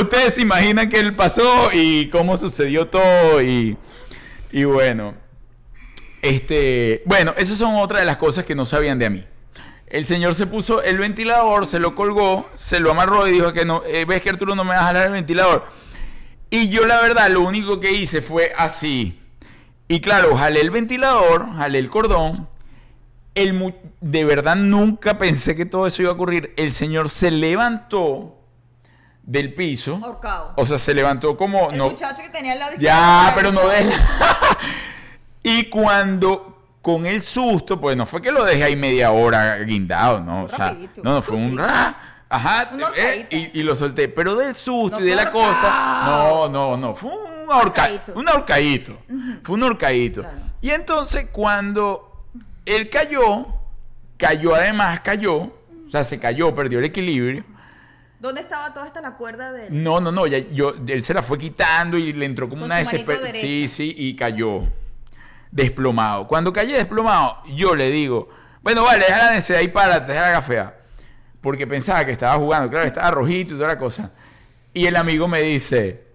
ustedes 0.00 0.34
se 0.34 0.42
imaginan 0.42 0.88
qué 0.88 1.00
él 1.00 1.14
pasó 1.14 1.70
y 1.72 2.08
cómo 2.08 2.36
sucedió 2.38 2.86
todo 2.86 3.42
y, 3.42 3.76
y 4.50 4.64
bueno. 4.64 5.14
Este, 6.22 7.02
bueno, 7.04 7.34
esas 7.36 7.58
son 7.58 7.74
otras 7.76 8.00
de 8.00 8.06
las 8.06 8.16
cosas 8.16 8.46
que 8.46 8.54
no 8.54 8.64
sabían 8.64 8.98
de 8.98 9.10
mí. 9.10 9.24
El 9.88 10.06
señor 10.06 10.36
se 10.36 10.46
puso 10.46 10.82
el 10.82 10.96
ventilador, 10.96 11.66
se 11.66 11.78
lo 11.78 11.94
colgó, 11.94 12.48
se 12.54 12.80
lo 12.80 12.92
amarró 12.92 13.28
y 13.28 13.32
dijo 13.32 13.52
que 13.52 13.66
no, 13.66 13.82
eh, 13.84 14.06
ves 14.06 14.22
que 14.22 14.30
Arturo 14.30 14.54
no 14.54 14.64
me 14.64 14.74
va 14.74 14.80
a 14.80 14.84
jalar 14.84 15.08
el 15.08 15.12
ventilador. 15.12 15.66
Y 16.48 16.70
yo 16.70 16.86
la 16.86 17.00
verdad 17.02 17.28
lo 17.28 17.42
único 17.42 17.78
que 17.78 17.92
hice 17.92 18.22
fue 18.22 18.52
así. 18.56 19.20
Y 19.86 20.00
claro, 20.00 20.34
jalé 20.36 20.62
el 20.62 20.70
ventilador, 20.70 21.46
jalé 21.56 21.78
el 21.78 21.90
cordón. 21.90 22.48
El 23.34 23.74
de 24.00 24.24
verdad 24.24 24.56
nunca 24.56 25.18
pensé 25.18 25.56
que 25.56 25.66
todo 25.66 25.86
eso 25.86 26.02
iba 26.02 26.10
a 26.10 26.14
ocurrir. 26.14 26.52
El 26.56 26.72
señor 26.72 27.10
se 27.10 27.30
levantó 27.30 28.38
del 29.22 29.54
piso. 29.54 30.00
Ahorcado. 30.02 30.52
O 30.56 30.66
sea, 30.66 30.78
se 30.78 30.94
levantó 30.94 31.36
como... 31.36 31.70
el 31.70 31.78
no, 31.78 31.90
muchacho 31.90 32.22
que 32.22 32.28
tenía 32.28 32.52
al 32.52 32.58
lado 32.60 32.76
ya, 32.78 33.32
pero 33.34 33.50
no 33.50 33.66
de... 33.68 33.90
y 35.42 35.64
cuando 35.64 36.50
con 36.80 37.06
el 37.06 37.22
susto, 37.22 37.80
pues 37.80 37.96
no 37.96 38.04
fue 38.06 38.20
que 38.20 38.30
lo 38.30 38.44
dejé 38.44 38.64
ahí 38.64 38.76
media 38.76 39.10
hora 39.10 39.58
guindado, 39.60 40.20
no, 40.20 40.44
o 40.44 40.48
sea, 40.48 40.68
Rapidito. 40.68 41.00
no, 41.02 41.14
no 41.14 41.22
fue 41.22 41.36
un 41.36 41.56
ra, 41.56 41.96
Ajá, 42.28 42.70
eh, 42.96 43.26
y, 43.30 43.60
y 43.60 43.62
lo 43.62 43.76
solté. 43.76 44.08
Pero 44.08 44.34
del 44.34 44.54
susto 44.56 44.98
No 44.98 45.04
y 45.04 45.08
de 45.08 45.14
la 45.14 45.30
cosa. 45.30 46.02
No, 46.04 46.48
no, 46.48 46.76
no. 46.76 46.94
Fue 46.94 47.10
un 47.10 47.48
ahorca- 47.48 47.84
Ahorcadito. 47.84 48.12
un 48.16 48.28
ahorcadito. 48.28 48.98
Fue 49.44 49.54
un 49.54 49.62
ahorcadito. 49.62 50.20
Claro. 50.22 50.38
Y 50.60 50.70
entonces, 50.70 51.28
cuando 51.30 52.13
él 52.64 52.88
cayó, 52.90 53.46
cayó 54.16 54.54
además, 54.54 55.00
cayó. 55.00 55.34
O 55.36 55.90
sea, 55.90 56.04
se 56.04 56.18
cayó, 56.18 56.54
perdió 56.54 56.78
el 56.78 56.86
equilibrio. 56.86 57.44
¿Dónde 58.18 58.40
estaba 58.40 58.72
toda 58.72 58.86
esta 58.86 59.00
la 59.00 59.16
cuerda 59.16 59.52
del.? 59.52 59.82
No, 59.82 60.00
no, 60.00 60.10
no. 60.10 60.26
Ya, 60.26 60.38
yo, 60.38 60.74
él 60.86 61.04
se 61.04 61.12
la 61.12 61.22
fue 61.22 61.36
quitando 61.38 61.98
y 61.98 62.12
le 62.12 62.24
entró 62.24 62.48
como 62.48 62.62
Con 62.62 62.70
una 62.70 62.78
desesperación. 62.78 63.40
Sí, 63.40 63.68
sí, 63.68 63.94
y 63.96 64.16
cayó. 64.16 64.62
Desplomado. 65.50 66.26
Cuando 66.26 66.52
cayó 66.52 66.74
desplomado, 66.74 67.42
yo 67.54 67.74
le 67.74 67.90
digo, 67.90 68.28
bueno, 68.62 68.82
vale, 68.82 69.04
deja 69.04 69.26
la 69.26 69.30
necesidad 69.32 69.60
y 69.60 69.68
párate, 69.68 70.12
deja 70.12 70.22
la 70.22 70.30
gafea. 70.30 70.74
Porque 71.42 71.66
pensaba 71.66 72.04
que 72.06 72.12
estaba 72.12 72.34
jugando, 72.36 72.70
claro, 72.70 72.86
estaba 72.86 73.10
rojito 73.10 73.54
y 73.54 73.58
toda 73.58 73.68
la 73.68 73.78
cosa. 73.78 74.10
Y 74.72 74.86
el 74.86 74.96
amigo 74.96 75.28
me 75.28 75.42
dice, 75.42 76.06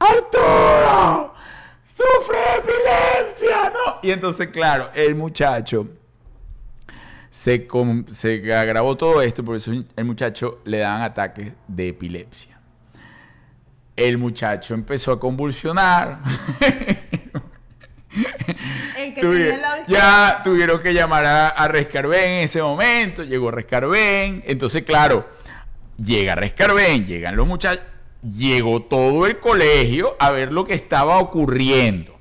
Arturo, 0.00 1.34
sufre 1.96 2.36
de 2.38 2.58
epilepsia, 2.58 3.70
¿no? 3.72 3.98
Y 4.02 4.10
entonces, 4.10 4.48
claro, 4.48 4.90
el 4.94 5.14
muchacho 5.14 5.88
se, 7.30 7.66
com- 7.66 8.06
se 8.08 8.52
agravó 8.54 8.96
todo 8.96 9.22
esto, 9.22 9.44
por 9.44 9.56
eso 9.56 9.72
el 9.96 10.04
muchacho 10.04 10.60
le 10.64 10.78
daban 10.78 11.02
ataques 11.02 11.52
de 11.68 11.88
epilepsia. 11.88 12.58
El 13.94 14.18
muchacho 14.18 14.74
empezó 14.74 15.12
a 15.12 15.20
convulsionar. 15.20 16.20
El 18.96 19.14
que 19.14 19.20
Tuvi- 19.20 19.52
el 19.52 19.60
lado 19.60 19.82
ya 19.86 20.40
tuvieron 20.42 20.80
que 20.82 20.94
llamar 20.94 21.24
a, 21.26 21.48
a 21.48 21.68
en 21.68 22.44
ese 22.44 22.62
momento. 22.62 23.22
Llegó 23.22 23.50
Rescarbén. 23.50 24.42
Entonces, 24.46 24.84
claro, 24.84 25.28
llega 26.02 26.34
Rescarbén, 26.34 27.04
llegan 27.06 27.36
los 27.36 27.46
muchachos. 27.46 27.84
Llegó 28.28 28.82
todo 28.82 29.26
el 29.26 29.38
colegio 29.38 30.16
a 30.18 30.30
ver 30.30 30.52
lo 30.52 30.64
que 30.64 30.74
estaba 30.74 31.18
ocurriendo. 31.18 32.18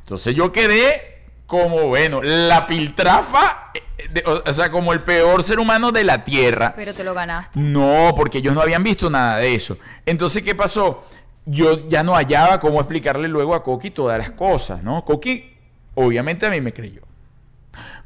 Entonces 0.00 0.34
yo 0.34 0.52
quedé 0.52 1.16
como, 1.46 1.88
bueno, 1.88 2.22
la 2.22 2.66
piltrafa, 2.66 3.70
eh, 3.74 4.08
de- 4.12 4.22
o 4.26 4.42
o 4.48 4.52
sea, 4.52 4.70
como 4.70 4.92
el 4.92 5.02
peor 5.02 5.42
ser 5.42 5.58
humano 5.60 5.92
de 5.92 6.04
la 6.04 6.24
tierra. 6.24 6.72
Pero 6.76 6.94
te 6.94 7.04
lo 7.04 7.12
ganaste. 7.14 7.58
No, 7.58 8.12
porque 8.16 8.38
ellos 8.38 8.54
no 8.54 8.60
habían 8.60 8.82
visto 8.82 9.10
nada 9.10 9.38
de 9.38 9.54
eso. 9.54 9.78
Entonces, 10.06 10.42
¿qué 10.42 10.54
pasó? 10.54 11.04
Yo 11.44 11.86
ya 11.88 12.02
no 12.02 12.14
hallaba 12.14 12.58
cómo 12.58 12.80
explicarle 12.80 13.28
luego 13.28 13.54
a 13.54 13.62
Coqui 13.62 13.90
todas 13.90 14.18
las 14.18 14.30
cosas, 14.30 14.82
¿no? 14.82 15.04
Coqui, 15.04 15.54
obviamente 15.94 16.46
a 16.46 16.50
mí 16.50 16.60
me 16.60 16.72
creyó. 16.72 17.02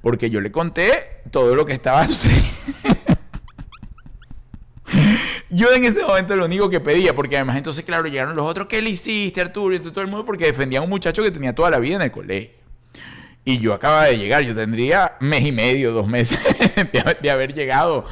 Porque 0.03 0.31
yo 0.31 0.41
le 0.41 0.51
conté 0.51 1.22
todo 1.31 1.55
lo 1.55 1.64
que 1.64 1.72
estaba 1.74 2.07
sucediendo. 2.07 2.51
Yo 5.51 5.73
en 5.73 5.85
ese 5.85 6.03
momento 6.03 6.37
lo 6.37 6.45
único 6.45 6.71
que 6.71 6.79
pedía, 6.81 7.15
porque 7.15 7.37
además 7.37 7.57
entonces, 7.57 7.85
claro, 7.85 8.07
llegaron 8.09 8.37
los 8.37 8.47
otros, 8.47 8.67
¿qué 8.69 8.81
le 8.81 8.91
hiciste, 8.91 9.41
Arturo? 9.41 9.75
Y 9.75 9.81
todo 9.81 10.01
el 10.01 10.07
mundo, 10.07 10.25
porque 10.25 10.47
defendían 10.47 10.83
a 10.83 10.85
un 10.85 10.91
muchacho 10.91 11.23
que 11.23 11.31
tenía 11.31 11.55
toda 11.55 11.71
la 11.71 11.79
vida 11.79 11.97
en 11.97 12.03
el 12.03 12.11
colegio. 12.13 12.51
Y 13.45 13.59
yo 13.59 13.75
acababa 13.75 14.05
de 14.05 14.19
llegar, 14.19 14.43
yo 14.43 14.55
tendría 14.55 15.17
mes 15.19 15.45
y 15.45 15.51
medio, 15.53 15.93
dos 15.93 16.07
meses 16.07 16.39
de, 16.93 17.01
haber- 17.01 17.21
de 17.21 17.31
haber 17.31 17.55
llegado 17.55 18.07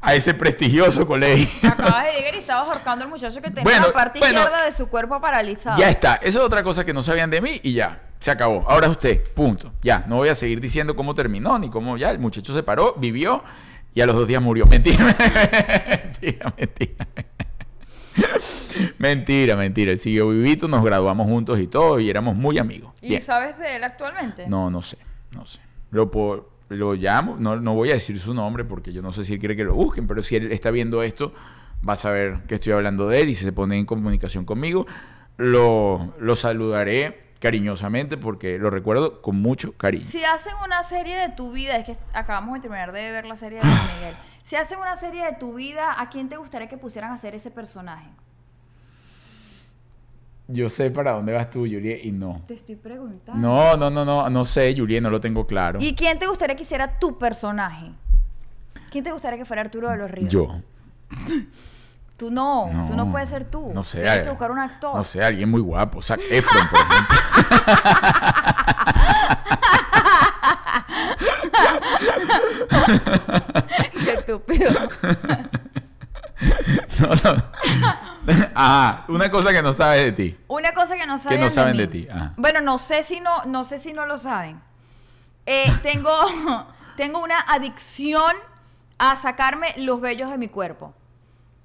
a 0.00 0.14
ese 0.14 0.34
prestigioso 0.34 1.06
colegio. 1.06 1.48
Acabas 1.68 2.04
de 2.06 2.12
llegar 2.12 2.34
y 2.34 2.38
estabas 2.38 2.68
ahorcando 2.68 3.04
al 3.04 3.10
muchacho 3.10 3.36
que 3.42 3.48
tenía 3.48 3.64
Bueno, 3.64 3.86
la 3.88 3.92
parte 3.92 4.20
bueno. 4.20 4.38
izquierda 4.40 4.64
de 4.64 4.72
su 4.72 4.86
cuerpo 4.88 5.20
paralizada. 5.20 5.76
Ya 5.76 5.88
está, 5.90 6.14
eso 6.16 6.38
es 6.38 6.44
otra 6.44 6.62
cosa 6.62 6.84
que 6.84 6.92
no 6.94 7.02
sabían 7.02 7.30
de 7.30 7.40
mí 7.40 7.58
y 7.64 7.72
ya, 7.72 8.02
se 8.20 8.30
acabó. 8.30 8.64
Ahora 8.68 8.86
es 8.86 8.92
usted, 8.92 9.24
punto. 9.32 9.72
Ya, 9.82 10.04
no 10.06 10.16
voy 10.16 10.28
a 10.28 10.34
seguir 10.36 10.60
diciendo 10.60 10.94
cómo 10.94 11.14
terminó 11.14 11.58
ni 11.58 11.70
cómo 11.70 11.96
ya 11.96 12.10
el 12.10 12.20
muchacho 12.20 12.52
se 12.54 12.62
paró, 12.62 12.94
vivió 12.98 13.42
y 13.94 14.00
a 14.00 14.06
los 14.06 14.16
dos 14.16 14.28
días 14.28 14.42
murió. 14.42 14.66
Mentira, 14.66 15.04
mentira, 16.04 16.54
mentira. 16.56 17.08
Mentira, 18.98 19.56
mentira. 19.56 19.92
Él 19.92 19.98
siguió 19.98 20.28
vivito, 20.28 20.68
nos 20.68 20.84
graduamos 20.84 21.26
juntos 21.26 21.58
y 21.60 21.66
todo 21.66 22.00
y 22.00 22.10
éramos 22.10 22.36
muy 22.36 22.58
amigos. 22.58 22.92
¿Y 23.00 23.08
Bien. 23.08 23.22
sabes 23.22 23.58
de 23.58 23.76
él 23.76 23.84
actualmente? 23.84 24.46
No, 24.48 24.70
no 24.70 24.82
sé, 24.82 24.98
no 25.34 25.46
sé. 25.46 25.60
Lo, 25.90 26.10
lo 26.68 26.94
llamo, 26.94 27.36
no, 27.38 27.56
no 27.56 27.74
voy 27.74 27.90
a 27.90 27.94
decir 27.94 28.20
su 28.20 28.34
nombre 28.34 28.64
porque 28.64 28.92
yo 28.92 29.02
no 29.02 29.12
sé 29.12 29.24
si 29.24 29.34
él 29.34 29.38
quiere 29.40 29.56
que 29.56 29.64
lo 29.64 29.74
busquen, 29.74 30.06
pero 30.06 30.22
si 30.22 30.36
él 30.36 30.52
está 30.52 30.70
viendo 30.70 31.02
esto, 31.02 31.32
va 31.86 31.94
a 31.94 31.96
saber 31.96 32.40
que 32.46 32.56
estoy 32.56 32.72
hablando 32.72 33.08
de 33.08 33.20
él 33.20 33.28
y 33.30 33.34
si 33.34 33.44
se 33.44 33.52
pone 33.52 33.78
en 33.78 33.86
comunicación 33.86 34.44
conmigo, 34.44 34.86
lo, 35.36 36.14
lo 36.18 36.36
saludaré 36.36 37.20
cariñosamente 37.38 38.16
porque 38.16 38.58
lo 38.58 38.70
recuerdo 38.70 39.22
con 39.22 39.40
mucho 39.40 39.72
cariño. 39.72 40.04
Si 40.04 40.24
hacen 40.24 40.54
una 40.64 40.82
serie 40.82 41.16
de 41.16 41.28
tu 41.30 41.52
vida, 41.52 41.76
es 41.76 41.86
que 41.86 41.96
acabamos 42.12 42.54
de 42.54 42.60
terminar 42.60 42.92
de 42.92 43.10
ver 43.10 43.24
la 43.24 43.36
serie 43.36 43.58
de 43.58 43.64
Luis 43.64 43.80
Miguel. 43.96 44.16
Si 44.42 44.56
hacen 44.56 44.78
una 44.78 44.96
serie 44.96 45.24
de 45.24 45.32
tu 45.34 45.54
vida, 45.54 46.00
¿a 46.00 46.08
quién 46.08 46.28
te 46.28 46.36
gustaría 46.36 46.68
que 46.68 46.78
pusieran 46.78 47.10
a 47.10 47.14
hacer 47.14 47.34
ese 47.34 47.50
personaje? 47.50 48.08
Yo 50.50 50.70
sé 50.70 50.90
para 50.90 51.12
dónde 51.12 51.34
vas 51.34 51.50
tú, 51.50 51.60
Julie, 51.60 52.00
y 52.02 52.10
no. 52.10 52.42
Te 52.46 52.54
estoy 52.54 52.76
preguntando. 52.76 53.46
No, 53.46 53.76
no, 53.76 53.90
no, 53.90 54.04
no, 54.06 54.30
no 54.30 54.44
sé, 54.46 54.74
Julie, 54.74 54.98
no 54.98 55.10
lo 55.10 55.20
tengo 55.20 55.46
claro. 55.46 55.78
¿Y 55.82 55.94
quién 55.94 56.18
te 56.18 56.26
gustaría 56.26 56.56
que 56.56 56.62
hiciera 56.62 56.98
tu 56.98 57.18
personaje? 57.18 57.92
¿Quién 58.90 59.04
te 59.04 59.12
gustaría 59.12 59.38
que 59.38 59.44
fuera 59.44 59.60
Arturo 59.60 59.90
de 59.90 59.98
los 59.98 60.10
Ríos? 60.10 60.32
Yo. 60.32 60.62
Tú 62.18 62.30
no, 62.32 62.68
tú 62.88 62.96
no 62.96 63.10
puedes 63.12 63.28
ser 63.28 63.44
tú. 63.44 63.70
No 63.72 63.84
sé. 63.84 64.02
Tienes 64.02 64.24
que 64.24 64.30
buscar 64.30 64.50
un 64.50 64.58
actor. 64.58 64.96
No 64.96 65.04
sé, 65.04 65.22
alguien 65.22 65.48
muy 65.48 65.60
guapo. 65.60 66.02
Zac 66.02 66.20
Efron, 66.28 66.68
por 66.68 66.80
ejemplo. 66.80 67.16
Qué 74.04 74.12
estúpido. 74.14 74.70
No, 77.00 77.08
no. 77.08 77.42
Ajá, 78.54 79.04
una 79.08 79.30
cosa 79.30 79.52
que 79.52 79.62
no 79.62 79.72
sabes 79.72 80.02
de 80.04 80.12
ti. 80.12 80.38
Una 80.48 80.72
cosa 80.72 80.96
que 80.96 81.06
no 81.06 81.18
saben, 81.18 81.40
no 81.40 81.50
saben 81.50 81.76
de, 81.76 81.86
ti, 81.88 82.08
ajá. 82.08 82.32
Bueno, 82.36 82.60
no 82.60 82.78
sé 82.78 83.02
si 83.02 83.20
no, 83.20 83.44
no 83.44 83.64
sé 83.64 83.78
si 83.78 83.92
no 83.92 84.06
lo 84.06 84.18
saben. 84.18 84.60
Eh, 85.46 85.72
tengo, 85.82 86.12
tengo 86.96 87.22
una 87.22 87.40
adicción 87.40 88.32
a 88.98 89.16
sacarme 89.16 89.74
los 89.78 90.00
vellos 90.00 90.30
de 90.30 90.38
mi 90.38 90.48
cuerpo. 90.48 90.94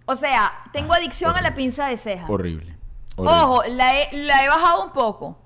O 0.06 0.16
sea, 0.16 0.52
tengo 0.72 0.94
adicción 0.94 1.36
a 1.36 1.42
la 1.42 1.54
pinza 1.54 1.88
de 1.88 1.98
ceja. 1.98 2.26
Horrible. 2.28 2.76
horrible. 3.16 3.40
Ojo, 3.42 3.64
la 3.70 4.00
he, 4.02 4.10
la 4.26 4.44
he 4.44 4.48
bajado 4.50 4.84
un 4.86 4.92
poco. 4.92 5.40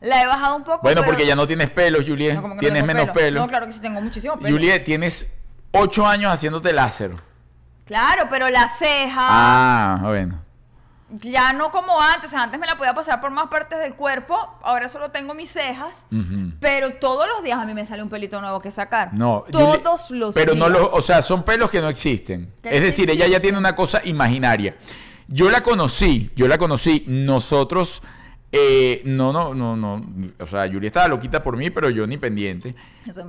La 0.00 0.22
he 0.22 0.26
bajado 0.26 0.56
un 0.56 0.64
poco. 0.64 0.80
Bueno, 0.82 1.00
pero- 1.00 1.12
porque 1.12 1.26
ya 1.26 1.34
no 1.34 1.46
tienes 1.46 1.70
pelos, 1.70 2.04
Juliet. 2.06 2.34
No, 2.34 2.48
no 2.48 2.56
tienes 2.56 2.84
menos 2.84 3.08
pelo. 3.10 3.40
No, 3.40 3.48
claro 3.48 3.66
que 3.66 3.72
sí 3.72 3.80
tengo 3.80 4.00
muchísimo 4.00 4.36
pelo. 4.38 4.54
Juliet, 4.54 4.84
tienes 4.84 5.30
ocho 5.72 6.06
años 6.06 6.32
haciéndote 6.32 6.72
láser. 6.72 7.16
Claro, 7.86 8.26
pero 8.30 8.48
la 8.50 8.68
ceja 8.68 9.20
Ah, 9.20 9.98
bueno. 10.02 10.40
Ya 11.10 11.52
no 11.52 11.70
como 11.70 12.00
antes. 12.00 12.28
O 12.28 12.30
sea, 12.30 12.42
antes 12.42 12.58
me 12.58 12.66
la 12.66 12.76
podía 12.76 12.94
pasar 12.94 13.20
por 13.20 13.30
más 13.30 13.48
partes 13.48 13.78
del 13.78 13.94
cuerpo. 13.94 14.36
Ahora 14.62 14.88
solo 14.88 15.10
tengo 15.10 15.34
mis 15.34 15.50
cejas. 15.50 15.94
Pero 16.60 16.94
todos 16.94 17.26
los 17.28 17.42
días 17.44 17.58
a 17.58 17.64
mí 17.64 17.74
me 17.74 17.86
sale 17.86 18.02
un 18.02 18.08
pelito 18.08 18.40
nuevo 18.40 18.60
que 18.60 18.70
sacar. 18.70 19.12
No, 19.14 19.44
Todos 19.50 20.02
Juliet, 20.08 20.20
los 20.20 20.34
Pero 20.34 20.52
días. 20.54 20.64
no 20.64 20.68
los, 20.68 20.88
o 20.92 21.00
sea, 21.00 21.22
son 21.22 21.42
pelos 21.44 21.70
que 21.70 21.80
no 21.80 21.88
existen. 21.88 22.52
Es 22.62 22.80
decir, 22.82 23.08
ella 23.10 23.26
ya 23.26 23.40
tiene 23.40 23.58
una 23.58 23.74
cosa 23.76 24.00
imaginaria. 24.04 24.76
Yo 25.28 25.50
la 25.50 25.62
conocí, 25.62 26.30
yo 26.36 26.46
la 26.48 26.56
conocí. 26.58 27.04
Nosotros, 27.06 28.02
eh, 28.52 29.02
no, 29.04 29.32
no, 29.32 29.54
no, 29.54 29.76
no. 29.76 30.04
O 30.38 30.46
sea, 30.46 30.68
Julia 30.70 30.86
estaba 30.88 31.08
loquita 31.08 31.42
por 31.42 31.56
mí, 31.56 31.70
pero 31.70 31.90
yo 31.90 32.06
ni 32.06 32.16
pendiente. 32.16 32.74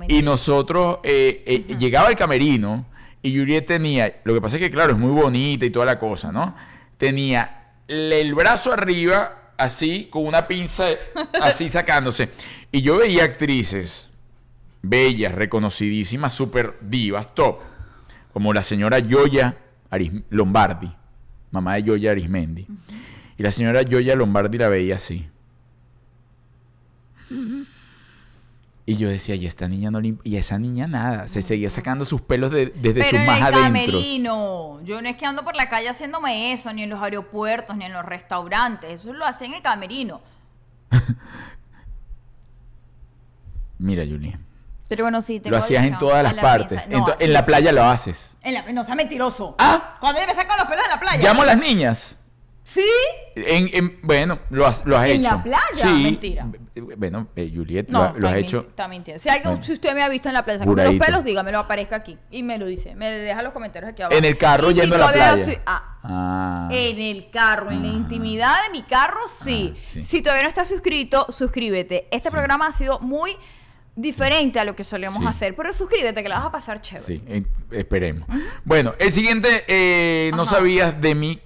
Y 0.08 0.22
nosotros, 0.22 0.98
eh, 1.02 1.42
eh, 1.46 1.76
llegaba 1.76 2.08
el 2.08 2.16
camerino 2.16 2.86
y 3.20 3.36
Juliet 3.36 3.66
tenía, 3.66 4.20
lo 4.24 4.32
que 4.34 4.40
pasa 4.40 4.56
es 4.56 4.62
que 4.62 4.70
claro, 4.70 4.92
es 4.92 4.98
muy 4.98 5.10
bonita 5.10 5.64
y 5.64 5.70
toda 5.70 5.86
la 5.86 5.98
cosa, 5.98 6.30
¿no? 6.30 6.54
Tenía 6.96 7.50
le- 7.50 7.58
el 7.88 8.34
brazo 8.34 8.72
arriba, 8.72 9.52
así, 9.56 10.06
con 10.10 10.26
una 10.26 10.46
pinza, 10.46 10.86
así 11.42 11.68
sacándose. 11.70 12.30
Y 12.70 12.82
yo 12.82 12.98
veía 12.98 13.24
actrices 13.24 14.08
bellas, 14.82 15.34
reconocidísimas, 15.34 16.32
súper 16.32 16.74
divas, 16.80 17.34
top, 17.34 17.58
como 18.32 18.52
la 18.54 18.62
señora 18.62 18.98
Yoya 19.00 19.56
Aris- 19.90 20.22
Lombardi, 20.30 20.92
mamá 21.50 21.74
de 21.74 21.82
Yoya 21.84 22.12
Arismendi. 22.12 22.66
Y 23.36 23.42
la 23.42 23.50
señora 23.52 23.82
Yoya 23.82 24.14
Lombardi 24.14 24.58
la 24.58 24.68
veía 24.68 24.96
así. 24.96 25.26
Y 28.90 28.96
yo 28.96 29.10
decía, 29.10 29.34
y 29.34 29.46
esta 29.46 29.68
niña 29.68 29.90
no 29.90 30.00
le 30.00 30.08
imp- 30.08 30.20
y 30.24 30.36
esa 30.36 30.58
niña 30.58 30.86
nada, 30.86 31.28
se 31.28 31.42
seguía 31.42 31.68
sacando 31.68 32.06
sus 32.06 32.22
pelos 32.22 32.50
de- 32.50 32.68
desde 32.74 32.94
Pero 33.02 33.10
sus 33.10 33.18
en 33.18 33.26
más 33.26 33.36
el 33.36 33.42
adentros. 33.44 33.64
camerino. 33.66 34.80
Yo 34.82 35.02
no 35.02 35.08
es 35.10 35.16
que 35.16 35.26
ando 35.26 35.44
por 35.44 35.54
la 35.56 35.68
calle 35.68 35.90
haciéndome 35.90 36.54
eso, 36.54 36.72
ni 36.72 36.84
en 36.84 36.88
los 36.88 37.02
aeropuertos, 37.02 37.76
ni 37.76 37.84
en 37.84 37.92
los 37.92 38.02
restaurantes. 38.02 39.00
Eso 39.02 39.12
lo 39.12 39.26
hacía 39.26 39.46
en 39.48 39.52
el 39.54 39.60
camerino. 39.62 40.22
Mira, 43.78 44.04
Julia, 44.04 44.38
Pero 44.88 45.04
bueno, 45.04 45.20
sí, 45.22 45.38
tengo 45.38 45.56
lo 45.56 45.62
hacías 45.62 45.84
en 45.84 45.98
todas 45.98 46.22
las 46.22 46.34
la 46.34 46.42
partes. 46.42 46.86
En, 46.86 46.92
No, 46.92 47.06
en 47.18 47.32
la 47.32 47.44
playa 47.44 47.72
lo 47.72 47.84
haces. 47.84 48.18
en 48.42 48.54
la- 48.54 48.72
no 48.72 48.84
sea 48.84 48.94
mentiroso. 48.94 49.54
Ah, 49.58 49.98
Cuando 50.00 50.20
yo 50.20 50.26
me 50.26 50.34
saco 50.34 50.54
los 50.56 50.66
pelos 50.66 50.84
en 50.84 50.90
la 50.90 50.98
playa. 51.00 51.22
llamo 51.22 51.42
a 51.42 51.46
las 51.46 51.58
niñas. 51.58 52.16
¿Sí? 52.68 52.84
En, 53.34 53.70
en- 53.72 53.98
bueno, 54.02 54.40
lo 54.50 54.66
has, 54.66 54.84
lo 54.84 54.98
has 54.98 55.08
¿En 55.08 55.22
hecho. 55.22 55.30
la 55.30 55.42
playa? 55.42 55.58
Sí. 55.74 56.02
Mentira. 56.02 56.46
Bueno, 56.98 57.28
eh, 57.34 57.50
Juliet, 57.54 57.88
No, 57.88 58.12
lo, 58.12 58.18
lo 58.20 58.28
has 58.28 58.36
hecho. 58.36 58.66
Está 58.68 58.86
mintiendo. 58.88 59.22
Si, 59.22 59.30
alguien, 59.30 59.48
Bueno. 59.52 59.64
si 59.64 59.72
usted 59.72 59.94
me 59.94 60.02
ha 60.02 60.08
visto 60.10 60.28
en 60.28 60.34
la 60.34 60.44
playa 60.44 60.66
con 60.66 60.76
los 60.76 60.94
pelos, 60.96 61.24
dígamelo, 61.24 61.60
aparezca 61.60 61.96
aquí. 61.96 62.18
Y 62.30 62.42
me 62.42 62.58
lo 62.58 62.66
dice. 62.66 62.94
Me 62.94 63.10
deja 63.10 63.40
los 63.42 63.54
comentarios 63.54 63.92
aquí 63.92 64.02
abajo. 64.02 64.18
En 64.18 64.26
el 64.26 64.36
carro 64.36 64.70
Y 64.70 64.74
si 64.74 64.80
yendo 64.80 64.96
a 64.96 64.98
la 64.98 65.12
playa. 65.12 65.44
soy- 65.44 65.58
ah, 65.64 65.94
Ah. 66.02 66.68
En 66.70 67.00
el 67.00 67.30
carro, 67.30 67.70
en 67.70 67.82
la 67.82 67.88
Ah. 67.88 67.92
intimidad 67.96 68.54
de 68.66 68.72
mi 68.72 68.82
carro, 68.82 69.20
sí. 69.28 69.74
Ah, 69.74 69.80
sí. 69.84 70.02
Si 70.04 70.20
todavía 70.20 70.42
no 70.42 70.48
estás 70.50 70.68
suscrito, 70.68 71.26
suscríbete. 71.30 72.06
Este 72.10 72.28
Sí. 72.28 72.32
programa 72.34 72.66
ha 72.66 72.72
sido 72.72 73.00
muy 73.00 73.34
diferente 73.96 74.60
a 74.60 74.64
lo 74.64 74.76
que 74.76 74.84
solemos 74.84 75.18
Sí. 75.18 75.26
hacer, 75.26 75.56
pero 75.56 75.72
suscríbete 75.72 76.22
que 76.22 76.28
la 76.28 76.36
vas 76.36 76.46
a 76.46 76.52
pasar 76.52 76.80
chévere. 76.80 77.04
Sí, 77.04 77.22
esperemos. 77.72 78.28
Bueno, 78.64 78.94
el 78.98 79.10
siguiente, 79.12 79.64
eh, 79.66 80.30
no 80.36 80.44
sabías 80.46 81.00
de 81.00 81.14
mí, 81.14 81.40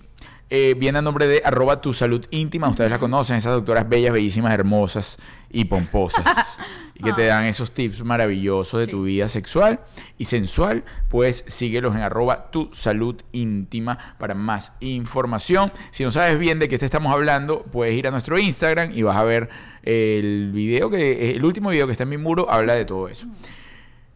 eh, 0.55 0.75
viene 0.75 0.99
a 0.99 1.03
nombre 1.03 1.27
de 1.27 1.41
arroba 1.43 1.81
tu 1.81 1.95
salud 1.95 2.27
íntima. 2.31 2.69
Ustedes 2.69 2.91
la 2.91 2.99
conocen, 2.99 3.37
esas 3.37 3.55
doctoras 3.55 3.89
bellas, 3.89 4.13
bellísimas, 4.13 4.53
hermosas 4.53 5.17
y 5.51 5.65
pomposas. 5.65 6.59
y 6.95 7.03
que 7.03 7.15
te 7.15 7.25
dan 7.25 7.47
esos 7.47 7.71
tips 7.71 8.05
maravillosos 8.05 8.81
de. 8.81 8.85
Sí. 8.85 8.91
tu 8.91 9.05
vida 9.05 9.31
sexual 9.31 9.81
y 10.19 10.27
sensual. 10.27 10.85
Pues 11.09 11.47
síguelos 11.49 11.95
en 11.95 12.03
arroba 12.03 12.51
tu 12.51 12.69
salud 12.75 13.17
íntima 13.33 13.97
para 14.19 14.35
más 14.35 14.75
información. 14.81 15.73
Si 15.91 16.05
no 16.05 16.11
sabes 16.11 16.39
bien 16.39 16.59
de 16.59 16.69
qué 16.69 16.77
te 16.77 16.85
estamos 16.85 17.15
hablando, 17.15 17.63
puedes 17.63 17.95
ir 17.95 18.07
a 18.07 18.11
nuestro 18.11 18.39
Instagram 18.39 18.93
y 18.93 19.01
vas 19.01 19.17
a 19.17 19.23
ver 19.23 19.49
el 19.85 20.53
video 20.53 20.91
que, 20.91 21.31
el 21.31 21.43
último 21.47 21.71
video 21.71 21.87
que 21.87 21.93
está 21.93 22.03
en 22.03 22.11
mi 22.11 22.19
muro, 22.19 22.51
habla 22.51 22.75
de 22.75 22.85
todo 22.85 23.09
eso. 23.09 23.27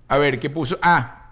A 0.09 0.18
ver, 0.18 0.39
¿qué 0.39 0.51
puso? 0.51 0.78
Ah, 0.82 1.26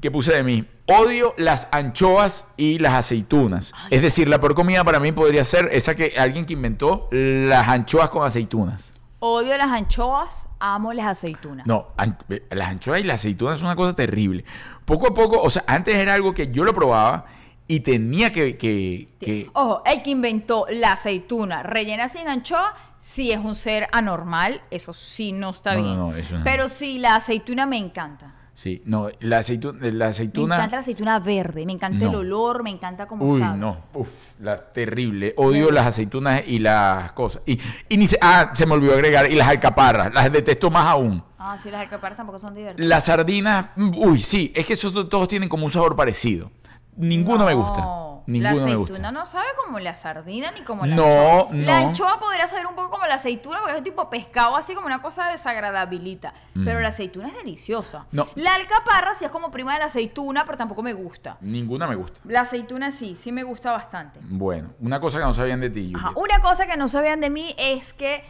¿qué 0.00 0.10
puse 0.10 0.32
de 0.34 0.42
mí? 0.42 0.64
Odio 0.86 1.34
las 1.36 1.68
anchoas 1.70 2.44
y 2.56 2.78
las 2.78 2.94
aceitunas. 2.94 3.72
Es 3.90 4.02
decir, 4.02 4.28
la 4.28 4.40
peor 4.40 4.54
comida 4.54 4.84
para 4.84 5.00
mí 5.00 5.12
podría 5.12 5.44
ser 5.44 5.68
esa 5.72 5.94
que 5.94 6.14
alguien 6.18 6.46
que 6.46 6.54
inventó 6.54 7.08
las 7.10 7.68
anchoas 7.68 8.08
con 8.10 8.26
aceitunas. 8.26 8.92
Odio 9.20 9.56
las 9.58 9.68
anchoas, 9.70 10.48
amo 10.60 10.92
las 10.92 11.06
aceitunas. 11.06 11.66
No, 11.66 11.88
an- 11.96 12.16
las 12.50 12.68
anchoas 12.68 13.00
y 13.00 13.04
las 13.04 13.16
aceitunas 13.20 13.56
es 13.56 13.62
una 13.62 13.74
cosa 13.76 13.94
terrible. 13.94 14.44
Poco 14.84 15.08
a 15.08 15.14
poco, 15.14 15.40
o 15.42 15.50
sea, 15.50 15.64
antes 15.66 15.94
era 15.96 16.14
algo 16.14 16.32
que 16.32 16.50
yo 16.52 16.64
lo 16.64 16.72
probaba 16.72 17.26
y 17.66 17.80
tenía 17.80 18.32
que... 18.32 18.56
que, 18.56 19.08
que- 19.20 19.50
Ojo, 19.52 19.82
el 19.84 20.02
que 20.02 20.10
inventó 20.10 20.66
la 20.70 20.92
aceituna 20.92 21.62
rellena 21.64 22.08
sin 22.08 22.28
anchoa, 22.28 22.74
sí 23.00 23.32
es 23.32 23.38
un 23.40 23.54
ser 23.54 23.88
anormal, 23.92 24.62
eso 24.70 24.92
sí 24.92 25.32
no 25.32 25.50
está 25.50 25.74
No, 25.74 25.82
bien. 25.82 25.96
no, 25.96 26.12
eso 26.14 26.38
no. 26.38 26.44
Pero 26.44 26.68
sí, 26.68 26.98
la 26.98 27.16
aceituna 27.16 27.66
me 27.66 27.76
encanta. 27.76 28.34
Sí, 28.58 28.82
no, 28.86 29.08
la, 29.20 29.38
aceitu- 29.38 29.78
la 29.78 30.06
Me 30.06 30.10
aceituna... 30.10 30.56
encanta 30.56 30.76
la 30.76 30.80
aceituna 30.80 31.18
verde, 31.20 31.64
me 31.64 31.72
encanta 31.72 32.06
el 32.08 32.14
olor, 32.14 32.64
me 32.64 32.70
encanta 32.70 33.06
cómo 33.06 33.24
Uy, 33.24 33.40
sabe. 33.40 33.56
no, 33.56 33.84
uf, 33.94 34.08
la 34.40 34.56
terrible. 34.72 35.32
Odio 35.36 35.70
las 35.70 35.86
aceitunas 35.86 36.42
y 36.44 36.58
las 36.58 37.12
cosas. 37.12 37.42
Y, 37.46 37.60
y 37.88 37.96
ni 37.96 38.08
se, 38.08 38.18
ah, 38.20 38.50
se 38.54 38.66
me 38.66 38.74
olvidó 38.74 38.94
agregar, 38.94 39.30
y 39.30 39.36
las 39.36 39.46
alcaparras, 39.48 40.12
las 40.12 40.32
detesto 40.32 40.70
más 40.72 40.86
aún. 40.88 41.22
Ah, 41.38 41.56
sí, 41.62 41.70
las 41.70 41.82
alcaparras 41.82 42.16
tampoco 42.16 42.40
son 42.40 42.54
divertidas. 42.56 42.88
Las 42.88 43.04
sardinas, 43.04 43.66
mm, 43.76 43.92
uy, 43.96 44.20
sí, 44.20 44.52
es 44.56 44.66
que 44.66 44.72
esos 44.72 44.92
to- 44.92 45.08
todos 45.08 45.28
tienen 45.28 45.48
como 45.48 45.64
un 45.64 45.70
sabor 45.70 45.94
parecido. 45.94 46.50
Ninguno 46.96 47.44
me 47.46 47.54
gusta. 47.54 47.80
Ninguno 48.28 48.56
la 48.66 48.72
aceituna 48.72 49.10
no 49.10 49.24
sabe 49.24 49.46
como 49.64 49.78
la 49.78 49.94
sardina 49.94 50.50
ni 50.50 50.60
como 50.60 50.84
la 50.84 50.94
No, 50.94 51.02
anchoa. 51.02 51.48
La 51.56 51.80
no. 51.80 51.88
anchoa 51.88 52.20
podría 52.20 52.46
saber 52.46 52.66
un 52.66 52.74
poco 52.74 52.90
como 52.90 53.06
la 53.06 53.14
aceituna 53.14 53.60
porque 53.60 53.78
es 53.78 53.82
tipo 53.82 54.10
pescado 54.10 54.54
así 54.54 54.74
como 54.74 54.86
una 54.86 55.00
cosa 55.00 55.28
desagradabilita. 55.30 56.34
Pero 56.62 56.80
la 56.80 56.88
aceituna 56.88 57.28
es 57.28 57.34
deliciosa. 57.36 58.00
Mm. 58.00 58.16
No. 58.16 58.28
La 58.34 58.54
alcaparra 58.54 59.14
sí 59.14 59.24
es 59.24 59.30
como 59.30 59.50
prima 59.50 59.72
de 59.72 59.78
la 59.78 59.86
aceituna, 59.86 60.44
pero 60.44 60.58
tampoco 60.58 60.82
me 60.82 60.92
gusta. 60.92 61.38
Ninguna 61.40 61.86
me 61.86 61.94
gusta. 61.94 62.20
La 62.24 62.42
aceituna 62.42 62.90
sí, 62.90 63.16
sí 63.16 63.32
me 63.32 63.44
gusta 63.44 63.72
bastante. 63.72 64.20
Bueno, 64.24 64.74
una 64.80 65.00
cosa 65.00 65.18
que 65.18 65.24
no 65.24 65.32
sabían 65.32 65.60
de 65.60 65.70
ti, 65.70 65.92
Ajá. 65.96 66.12
Una 66.14 66.40
cosa 66.40 66.66
que 66.66 66.76
no 66.76 66.86
sabían 66.88 67.20
de 67.20 67.30
mí 67.30 67.54
es 67.56 67.94
que 67.94 68.22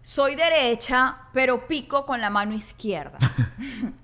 soy 0.00 0.36
derecha, 0.36 1.18
pero 1.32 1.66
pico 1.66 2.06
con 2.06 2.20
la 2.20 2.30
mano 2.30 2.54
izquierda. 2.54 3.18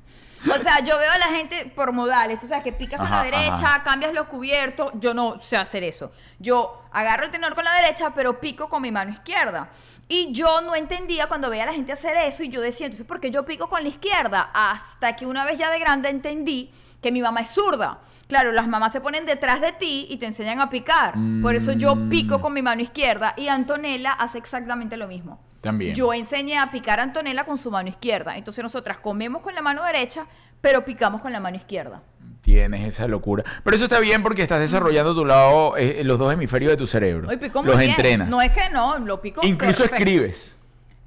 o 0.51 0.62
sea, 0.62 0.80
yo 0.80 0.99
veo 0.99 1.11
a 1.12 1.18
la 1.18 1.26
gente 1.26 1.72
por 1.74 1.93
modales, 1.93 2.39
tú 2.41 2.47
sabes 2.49 2.62
que 2.64 2.72
picas 2.72 3.01
con 3.01 3.11
la 3.11 3.16
Ajá, 3.20 3.24
derecha, 3.24 3.55
ajá. 3.74 3.82
cambias 3.84 4.12
los 4.12 4.26
cubiertos, 4.26 4.93
yo 4.95 5.14
no 5.14 5.39
sé 5.39 5.57
hacer 5.57 5.82
eso. 5.84 6.12
Yo 6.39 6.82
agarro 6.93 7.24
el 7.24 7.30
tenedor 7.30 7.55
con 7.55 7.64
la 7.64 7.74
derecha, 7.74 8.12
pero 8.14 8.41
pico 8.41 8.68
con 8.68 8.82
mi 8.82 8.91
mano 8.91 9.12
izquierda. 9.12 9.68
Y 10.09 10.30
yo 10.32 10.61
no 10.61 10.74
entendía 10.76 11.26
cuando 11.26 11.51
veía 11.51 11.64
a 11.64 11.66
la 11.66 11.72
gente 11.72 11.93
hacer 11.93 12.16
eso 12.16 12.43
y 12.45 12.49
yo 12.49 12.61
decía, 12.61 12.87
entonces, 12.87 13.07
¿por 13.07 13.18
qué 13.20 13.30
yo 13.30 13.45
pico 13.45 13.68
con 13.68 13.82
la 13.82 13.89
izquierda? 13.89 14.51
Hasta 14.55 15.16
que 15.16 15.26
una 15.26 15.45
vez 15.45 15.59
ya 15.59 15.70
de 15.70 15.78
grande 15.80 16.09
entendí 16.11 16.70
que 17.03 17.11
mi 17.11 17.20
mamá 17.22 17.41
es 17.41 17.51
zurda. 17.51 17.99
Claro, 18.28 18.51
las 18.53 18.66
mamás 18.68 18.93
se 18.93 19.01
ponen 19.01 19.26
detrás 19.26 19.61
de 19.61 19.72
ti 19.72 20.07
y 20.11 20.16
te 20.16 20.26
enseñan 20.26 20.61
a 20.61 20.68
picar. 20.70 21.14
Por 21.43 21.55
eso 21.55 21.72
yo 21.72 21.95
Mm. 21.95 22.09
pico 22.09 22.41
con 22.41 22.53
mi 22.53 22.62
mano 22.62 22.82
izquierda 22.82 23.34
y 23.37 23.49
Antonella 23.49 24.12
hace 24.12 24.39
exactamente 24.39 24.97
lo 24.97 25.07
mismo. 25.09 25.41
También. 25.67 25.95
Yo 25.95 26.12
enseñé 26.14 26.59
a 26.59 26.71
picar 26.71 27.01
a 27.01 27.03
Antonella 27.03 27.45
con 27.45 27.59
su 27.59 27.71
mano 27.71 27.89
izquierda. 27.89 28.37
Entonces 28.37 28.62
nosotras 28.62 28.99
comemos 28.99 29.43
con 29.43 29.55
la 29.55 29.62
mano 29.62 29.83
derecha, 29.85 30.27
pero 30.61 30.85
picamos 30.85 31.21
con 31.21 31.33
la 31.33 31.41
mano 31.41 31.57
izquierda. 31.57 32.03
Tienes 32.41 32.87
esa 32.87 33.09
locura. 33.09 33.45
Pero 33.64 33.75
eso 33.75 33.87
está 33.87 33.99
bien 33.99 34.23
porque 34.23 34.43
estás 34.43 34.61
desarrollando 34.61 35.14
tu 35.14 35.25
lado, 35.25 35.77
eh, 35.77 36.03
los 36.05 36.19
dos 36.19 36.33
hemisferios 36.33 36.71
de 36.71 36.77
tu 36.77 36.87
cerebro. 36.87 37.29
Hoy 37.29 37.37
pico 37.37 37.61
muy 37.62 37.71
los 37.73 37.79
bien. 37.79 37.91
entrenas. 37.91 38.29
No 38.29 38.41
es 38.41 38.53
que 38.53 38.71
no, 38.71 38.99
lo 38.99 39.21
pico 39.21 39.41
Incluso 39.45 39.79
perfecto. 39.79 39.97
escribes. 39.97 40.56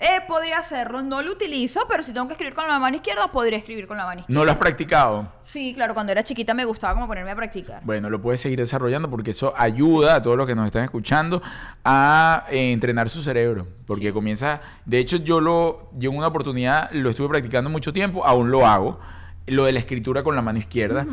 Eh, 0.02 0.22
podría 0.30 0.60
hacerlo, 0.60 1.02
no 1.02 1.22
lo 1.22 1.34
utilizo, 1.34 1.82
pero 1.90 2.04
si 2.04 2.14
tengo 2.14 2.26
que 2.28 2.34
escribir 2.34 2.54
con 2.54 2.66
la 2.68 2.80
mano 2.80 2.96
izquierda, 2.96 3.30
podría 3.34 3.58
escribir 3.58 3.86
con 3.86 3.98
la 3.98 4.06
mano 4.06 4.22
izquierda. 4.22 4.40
¿No 4.40 4.46
lo 4.46 4.52
has 4.52 4.58
practicado? 4.58 5.30
Sí, 5.42 5.74
claro, 5.76 5.94
cuando 5.94 6.14
era 6.14 6.24
chiquita 6.24 6.54
me 6.54 6.64
gustaba 6.64 6.94
como 6.94 7.06
ponerme 7.08 7.32
a 7.32 7.36
practicar. 7.36 7.82
Bueno, 7.84 8.10
lo 8.10 8.22
puedes 8.22 8.40
seguir 8.40 8.60
desarrollando 8.60 9.10
porque 9.10 9.32
eso 9.32 9.54
ayuda 9.58 10.16
a 10.16 10.22
todos 10.22 10.38
los 10.38 10.48
que 10.48 10.56
nos 10.56 10.66
están 10.68 10.84
escuchando 10.86 11.42
a 11.84 12.46
eh, 12.50 12.72
entrenar 12.72 13.10
su 13.10 13.22
cerebro. 13.22 13.68
Porque 13.86 14.08
Sí. 14.08 14.12
comienza, 14.14 14.62
de 14.86 15.00
hecho 15.00 15.18
yo 15.18 15.42
lo, 15.42 15.90
yo 15.94 16.12
en 16.12 16.18
una 16.18 16.28
oportunidad 16.28 16.90
lo 16.94 17.10
estuve 17.10 17.28
practicando 17.28 17.70
mucho 17.70 17.92
tiempo, 17.92 18.26
aún 18.26 18.52
lo 18.52 18.66
hago, 18.66 19.00
lo 19.48 19.66
de 19.66 19.74
la 19.74 19.80
escritura 19.80 20.24
con 20.24 20.34
la 20.36 20.42
mano 20.42 20.60
izquierda. 20.60 21.06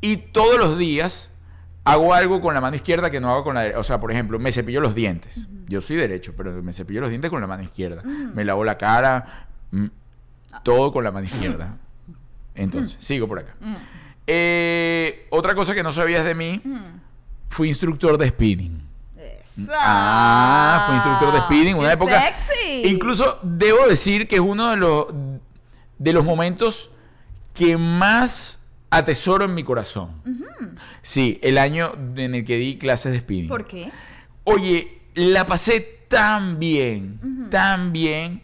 Y 0.00 0.16
todos 0.18 0.58
los 0.58 0.78
días 0.78 1.27
hago 1.92 2.14
algo 2.14 2.40
con 2.40 2.54
la 2.54 2.60
mano 2.60 2.76
izquierda 2.76 3.10
que 3.10 3.20
no 3.20 3.30
hago 3.30 3.44
con 3.44 3.54
la 3.54 3.62
derecha. 3.62 3.78
O 3.78 3.84
sea, 3.84 4.00
por 4.00 4.10
ejemplo, 4.12 4.38
me 4.38 4.52
cepillo 4.52 4.80
los 4.80 4.94
dientes. 4.94 5.46
Yo 5.66 5.80
soy 5.80 5.96
derecho, 5.96 6.34
pero 6.36 6.62
me 6.62 6.72
cepillo 6.72 7.00
los 7.00 7.10
dientes 7.10 7.30
con 7.30 7.40
la 7.40 7.46
mano 7.46 7.62
izquierda. 7.62 8.02
Me 8.02 8.44
lavo 8.44 8.64
la 8.64 8.76
cara, 8.78 9.48
mm, 9.70 9.86
todo 10.62 10.92
con 10.92 11.04
la 11.04 11.10
mano 11.10 11.24
izquierda. 11.24 11.76
Entonces, 12.54 12.96
sigo 13.00 13.28
por 13.28 13.38
acá. 13.38 13.54
Eh, 14.26 15.26
otra 15.30 15.54
cosa 15.54 15.74
que 15.74 15.82
no 15.82 15.92
sabías 15.92 16.24
de 16.24 16.34
mí, 16.34 16.60
fui 17.48 17.68
instructor 17.68 18.18
de 18.18 18.28
spinning. 18.28 18.82
Ah, 19.70 20.84
fui 20.86 20.94
instructor 20.96 21.32
de 21.32 21.40
spinning, 21.40 21.76
una 21.76 21.88
¡Qué 21.88 21.94
época. 21.94 22.20
sexy! 22.20 22.88
Incluso 22.88 23.40
debo 23.42 23.88
decir 23.88 24.28
que 24.28 24.36
es 24.36 24.40
uno 24.40 24.70
de 24.70 24.76
los 24.76 25.06
de 25.98 26.12
los 26.12 26.24
momentos 26.24 26.90
que 27.54 27.76
más 27.76 28.57
atesoro 28.90 29.44
en 29.44 29.54
mi 29.54 29.62
corazón. 29.62 30.22
Sí, 31.02 31.38
el 31.42 31.58
año 31.58 31.92
en 32.16 32.34
el 32.34 32.44
que 32.44 32.56
di 32.56 32.78
clases 32.78 33.12
de 33.12 33.20
spinning. 33.20 33.48
¿Por 33.48 33.66
qué? 33.66 33.90
Oye, 34.44 35.00
la 35.14 35.46
pasé 35.46 35.80
tan 36.08 36.58
bien, 36.58 37.48
tan 37.50 37.92
bien, 37.92 38.42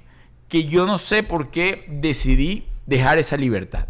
que 0.49 0.65
yo 0.67 0.87
no 0.87 0.99
sé 0.99 1.23
por 1.23 1.51
qué 1.51 1.87
decidí 1.89 2.67
dejar 2.87 3.19
esa 3.19 3.37
libertad. 3.37 3.89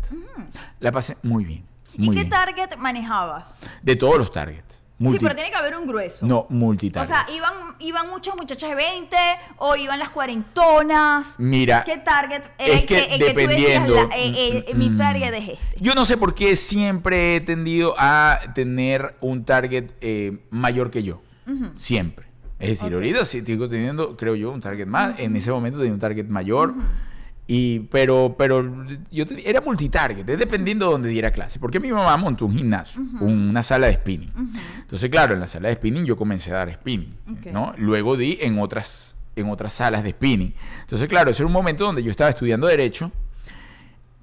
La 0.80 0.92
pasé 0.92 1.16
muy 1.22 1.44
bien. 1.44 1.64
¿Y 1.94 2.02
Muy 2.02 2.14
qué 2.16 2.22
bien. 2.22 2.30
target 2.30 2.76
manejabas? 2.76 3.54
De 3.82 3.94
todos 3.96 4.18
los 4.18 4.32
targets. 4.32 4.82
Multi- 4.96 5.18
Sí, 5.18 5.22
pero 5.24 5.34
tiene 5.34 5.50
que 5.50 5.56
haber 5.56 5.76
un 5.76 5.86
grueso. 5.88 6.24
No, 6.24 6.38
O 6.40 6.46
multitarget. 6.50 7.08
sea, 7.12 7.26
¿iban, 7.34 7.52
¿iban 7.80 8.08
muchas 8.10 8.36
muchachas 8.36 8.70
de 8.70 8.76
20 8.76 9.16
o 9.58 9.74
iban 9.74 9.98
las 9.98 10.10
cuarentonas? 10.10 11.34
Mira, 11.38 11.82
¿Qué 11.84 11.98
target 11.98 12.42
era 12.58 12.74
es 12.74 12.80
el 12.82 12.86
que 12.86 12.94
que, 13.06 13.14
el 13.14 13.18
que 13.18 13.32
tú 13.32 13.38
decías, 13.40 13.48
dependiendo, 13.48 13.94
la- 14.08 14.16
eh, 14.16 14.34
eh, 14.36 14.64
eh, 14.68 14.74
mi 14.74 14.96
target 14.96 15.34
es 15.34 15.48
este? 15.50 15.76
Yo 15.80 15.94
no 15.94 16.04
sé 16.04 16.16
por 16.16 16.34
qué 16.34 16.54
siempre 16.56 17.36
he 17.36 17.40
tendido 17.40 17.94
a 17.98 18.40
tener 18.54 19.16
un 19.20 19.44
target 19.44 19.90
eh, 20.00 20.38
mayor 20.50 20.90
que 20.90 21.02
yo. 21.02 21.22
Siempre. 21.76 22.26
Es 22.60 22.68
decir, 22.68 22.86
Ok. 22.86 22.94
ahorita 22.94 23.24
sí 23.24 23.42
sigo 23.44 23.68
teniendo, 23.68 24.16
creo 24.16 24.34
yo, 24.36 24.50
un 24.52 24.60
target 24.60 24.86
más. 24.86 25.18
En 25.18 25.34
ese 25.36 25.50
momento 25.50 25.78
tenía 25.78 25.92
un 25.92 25.98
target 26.00 26.26
mayor. 26.28 26.72
Y, 27.46 27.80
pero, 27.90 28.34
pero 28.38 28.86
yo 29.10 29.26
te- 29.26 29.48
era 29.48 29.60
multitarget, 29.60 30.24
dependiendo 30.24 30.86
de 30.86 30.92
donde 30.92 31.08
diera 31.10 31.30
clase. 31.30 31.58
Porque 31.58 31.78
mi 31.78 31.92
mamá 31.92 32.16
montó 32.16 32.46
un 32.46 32.56
gimnasio, 32.56 33.02
una 33.20 33.62
sala 33.62 33.86
de 33.88 33.94
spinning. 33.94 34.32
Entonces, 34.80 35.10
claro, 35.10 35.34
en 35.34 35.40
la 35.40 35.46
sala 35.46 35.68
de 35.68 35.74
spinning 35.74 36.04
yo 36.06 36.16
comencé 36.16 36.52
a 36.52 36.56
dar 36.56 36.72
spinning. 36.72 37.14
Ok. 37.30 37.46
¿no? 37.52 37.74
Luego 37.76 38.16
di 38.16 38.38
en 38.40 38.58
otras, 38.58 39.14
en 39.36 39.50
otras 39.50 39.74
salas 39.74 40.02
de 40.04 40.12
spinning. 40.12 40.54
Entonces, 40.80 41.06
claro, 41.06 41.30
ese 41.30 41.42
era 41.42 41.46
un 41.46 41.52
momento 41.52 41.84
donde 41.84 42.02
yo 42.02 42.10
estaba 42.10 42.30
estudiando 42.30 42.66
Derecho. 42.66 43.12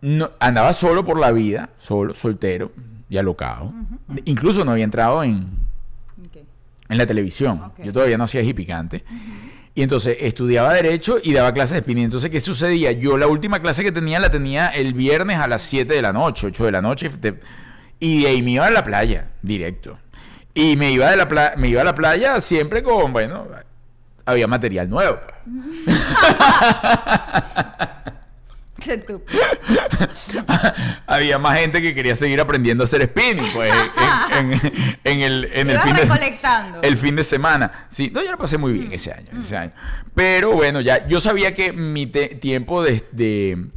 No, 0.02 0.32
andaba 0.40 0.74
solo 0.74 1.06
por 1.06 1.20
la 1.20 1.32
vida, 1.32 1.70
solo, 1.78 2.16
soltero 2.16 2.72
y 3.08 3.18
alocado. 3.18 3.72
Incluso 4.26 4.66
no 4.66 4.72
había 4.72 4.84
entrado 4.86 5.22
en, 5.24 5.42
Ok. 6.26 6.38
en 6.90 6.98
la 6.98 7.06
televisión. 7.06 7.62
Ok. 7.62 7.84
Yo 7.84 7.94
todavía 7.94 8.18
no 8.18 8.24
hacía 8.24 8.42
hippie 8.42 8.56
picante. 8.66 9.04
Y 9.74 9.84
entonces 9.84 10.18
estudiaba 10.20 10.74
Derecho 10.74 11.18
y 11.24 11.34
daba 11.34 11.54
clases 11.54 11.76
de 11.76 11.80
spinning. 11.80 12.06
Entonces, 12.06 12.30
¿qué 12.30 12.40
sucedía? 12.42 12.92
Yo 12.92 13.18
la 13.18 13.28
última 13.28 13.62
clase 13.62 13.84
que 13.84 13.92
tenía 13.92 14.20
la 14.20 14.30
tenía 14.30 14.68
el 14.68 14.94
viernes 14.94 15.38
a 15.38 15.48
las 15.48 15.62
7 15.62 15.94
de 15.94 16.02
la 16.02 16.12
noche, 16.12 16.48
8 16.48 16.66
de 16.66 16.72
la 16.72 16.82
noche. 16.82 17.10
y 18.00 18.24
de 18.24 18.28
ahí 18.30 18.42
me 18.42 18.52
iba 18.52 18.68
a 18.68 18.72
la 18.72 18.84
playa, 18.84 19.30
directo. 19.42 19.98
Y 20.54 20.76
me 20.76 20.92
iba, 20.92 21.10
de 21.10 21.16
la 21.16 21.30
pla- 21.30 21.54
me 21.56 21.70
iba 21.70 21.82
a 21.82 21.86
la 21.86 21.96
playa 21.96 22.42
siempre 22.42 22.84
con, 22.84 23.14
bueno, 23.14 23.48
había 24.26 24.48
material 24.48 24.90
nuevo. 24.90 25.18
había 31.08 31.40
más 31.40 31.58
gente 31.60 31.82
que 31.82 31.94
quería 31.94 32.16
seguir 32.16 32.40
aprendiendo 32.42 32.84
a 32.84 32.86
hacer 32.86 33.04
spinning, 33.04 33.46
pues, 33.54 33.74
en, 34.38 34.54
en- 34.54 34.62
en 35.04 35.22
el, 35.22 35.50
en 35.54 35.70
el 35.70 35.80
fin 35.80 35.94
de 35.96 36.02
el 36.84 36.98
fin 36.98 37.16
de 37.16 37.24
semana. 37.24 37.72
Sí, 37.90 38.12
no, 38.14 38.24
yo 38.24 38.32
lo 38.32 38.38
pasé 38.38 38.58
muy 38.58 38.74
bien 38.74 38.92
ese 38.92 39.12
año, 39.14 39.28
ese 39.40 39.58
año. 39.58 39.72
Pero 40.14 40.54
bueno, 40.54 40.82
ya 40.82 41.08
yo 41.08 41.20
sabía 41.20 41.54
que 41.54 41.72
mi 41.74 42.08
tiempo 42.08 42.84
de, 42.84 43.04
de, 43.12 43.68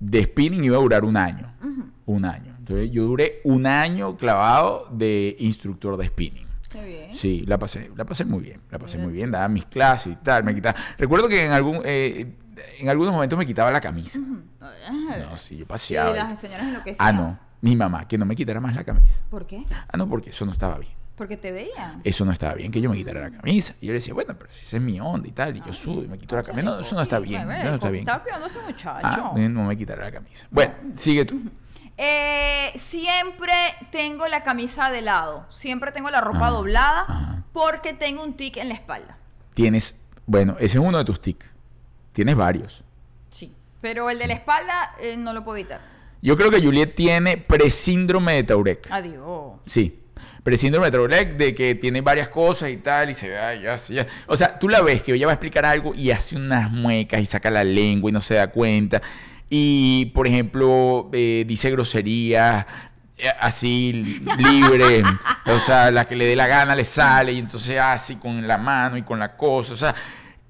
de 0.00 0.24
spinning 0.24 0.64
iba 0.64 0.76
a 0.76 0.80
durar 0.80 1.04
un 1.04 1.16
año. 1.16 1.52
Un 2.06 2.24
año. 2.24 2.54
Entonces 2.58 2.90
yo 2.90 3.04
duré 3.04 3.40
un 3.44 3.66
año 3.66 4.16
clavado 4.16 4.88
de 4.92 5.36
instructor 5.38 5.96
de 5.96 6.06
spinning. 6.06 6.46
Qué 6.70 6.84
bien. 6.84 7.16
Sí, 7.16 7.44
la 7.46 7.58
pasé, 7.58 7.90
la 7.96 8.04
pasé 8.04 8.26
muy 8.26 8.40
bien, 8.42 8.60
la 8.70 8.78
pasé 8.78 8.98
muy 8.98 9.10
bien, 9.10 9.30
daba 9.30 9.48
mis 9.48 9.64
clases 9.64 10.12
y 10.12 10.16
tal, 10.16 10.44
me 10.44 10.54
quitaba. 10.54 10.78
Recuerdo 10.98 11.26
que 11.26 11.42
en 11.46 11.52
algún, 11.52 11.80
eh, 11.84 12.26
en 12.78 12.88
algunos 12.88 13.12
momentos 13.12 13.38
me 13.38 13.46
quitaba 13.46 13.70
la 13.70 13.80
camisa. 13.80 14.18
No, 14.18 15.36
sí, 15.36 15.56
yo 15.56 15.62
Y 15.62 15.64
paseaba. 15.66 16.12
las 16.14 16.38
señoras 16.38 16.62
enloquecían. 16.66 16.96
Ah, 17.06 17.12
no, 17.12 17.38
mi 17.60 17.76
mamá, 17.76 18.06
que 18.06 18.16
no 18.18 18.24
me 18.26 18.34
quitara 18.36 18.60
más 18.60 18.74
la 18.74 18.84
camisa. 18.84 19.20
¿Por 19.30 19.46
qué? 19.46 19.64
Ah, 19.92 19.96
no, 19.96 20.08
porque 20.08 20.30
eso 20.30 20.44
no 20.46 20.52
estaba 20.52 20.78
bien. 20.78 20.92
Porque 21.16 21.36
te 21.36 21.50
veían. 21.50 22.00
Eso 22.04 22.24
no 22.24 22.30
estaba 22.30 22.54
bien, 22.54 22.70
que 22.70 22.80
yo 22.80 22.88
me 22.88 22.96
quitara 22.96 23.20
la 23.20 23.30
camisa. 23.30 23.74
Y 23.80 23.86
yo 23.86 23.92
le 23.92 23.98
decía, 23.98 24.14
bueno, 24.14 24.34
pero 24.38 24.48
esa 24.52 24.76
es 24.76 24.82
mi 24.82 25.00
onda 25.00 25.26
y 25.26 25.32
tal, 25.32 25.56
y 25.56 25.60
yo 25.60 25.72
sudo 25.72 26.04
y 26.04 26.08
me 26.08 26.16
quito 26.16 26.36
la 26.36 26.44
camisa. 26.44 26.62
No, 26.70 26.78
eso 26.78 26.94
no 26.94 27.02
está 27.02 27.18
bien, 27.18 27.50
eso 27.50 27.68
no 27.70 27.74
está 27.74 27.90
bien. 27.90 28.02
Estaba 28.02 28.22
cuidando 28.22 28.46
a 28.46 28.48
ese 28.48 28.60
muchacho. 28.60 29.00
Ah, 29.02 29.34
no 29.36 29.64
me 29.64 29.76
quitará 29.76 30.04
la 30.04 30.12
camisa. 30.12 30.46
Bueno, 30.50 30.74
sigue 30.96 31.24
tú. 31.24 31.40
Eh, 32.00 32.70
siempre 32.76 33.52
tengo 33.90 34.28
la 34.28 34.44
camisa 34.44 34.90
de 34.90 35.02
lado. 35.02 35.44
Siempre 35.50 35.90
tengo 35.90 36.10
la 36.10 36.20
ropa 36.20 36.46
Ah, 36.46 36.50
doblada 36.50 37.00
ajá. 37.08 37.42
porque 37.52 37.92
tengo 37.92 38.22
un 38.22 38.34
tic 38.34 38.56
en 38.58 38.68
la 38.68 38.74
espalda. 38.74 39.18
Tienes, 39.54 39.96
bueno, 40.24 40.52
ese 40.60 40.78
es 40.78 40.84
uno 40.84 40.98
de 40.98 41.04
tus 41.04 41.20
tics. 41.20 41.44
Tienes 42.18 42.34
varios. 42.34 42.82
Sí. 43.30 43.54
Pero 43.80 44.10
el 44.10 44.18
de 44.18 44.26
la 44.26 44.34
espalda 44.34 44.96
eh, 45.00 45.14
no 45.16 45.32
lo 45.32 45.44
puedo 45.44 45.56
evitar. 45.56 45.80
Yo 46.20 46.36
creo 46.36 46.50
que 46.50 46.60
Juliet 46.60 46.96
tiene 46.96 47.36
presíndrome 47.36 48.32
de 48.32 48.42
Tourette. 48.42 48.88
Adiós. 48.90 49.60
Sí. 49.66 50.00
Presíndrome 50.42 50.86
de 50.90 50.98
Tourette 50.98 51.36
de 51.36 51.54
que 51.54 51.76
tiene 51.76 52.00
varias 52.00 52.28
cosas 52.28 52.70
y 52.70 52.78
tal, 52.78 53.10
y 53.10 53.14
se 53.14 53.28
da, 53.28 53.54
ya, 53.54 53.76
ya. 53.76 54.08
O 54.26 54.36
sea, 54.36 54.58
tú 54.58 54.68
la 54.68 54.80
ves 54.80 55.04
que 55.04 55.12
ella 55.12 55.26
va 55.26 55.32
a 55.32 55.34
explicar 55.34 55.64
algo 55.64 55.94
y 55.94 56.10
hace 56.10 56.34
unas 56.34 56.72
muecas 56.72 57.20
y 57.20 57.26
saca 57.26 57.52
la 57.52 57.62
lengua 57.62 58.10
y 58.10 58.12
no 58.12 58.20
se 58.20 58.34
da 58.34 58.48
cuenta. 58.48 59.00
Y, 59.48 60.06
por 60.06 60.26
ejemplo, 60.26 61.10
eh, 61.12 61.44
dice 61.46 61.70
groserías 61.70 62.66
eh, 63.16 63.28
así 63.38 64.22
libre. 64.38 65.04
o 65.46 65.60
sea, 65.60 65.92
la 65.92 66.04
que 66.04 66.16
le 66.16 66.24
dé 66.24 66.34
la 66.34 66.48
gana 66.48 66.74
le 66.74 66.84
sale 66.84 67.30
y 67.30 67.38
entonces 67.38 67.78
así 67.78 68.16
con 68.16 68.44
la 68.44 68.58
mano 68.58 68.96
y 68.96 69.02
con 69.02 69.20
la 69.20 69.36
cosa. 69.36 69.72
O 69.72 69.76
sea, 69.76 69.94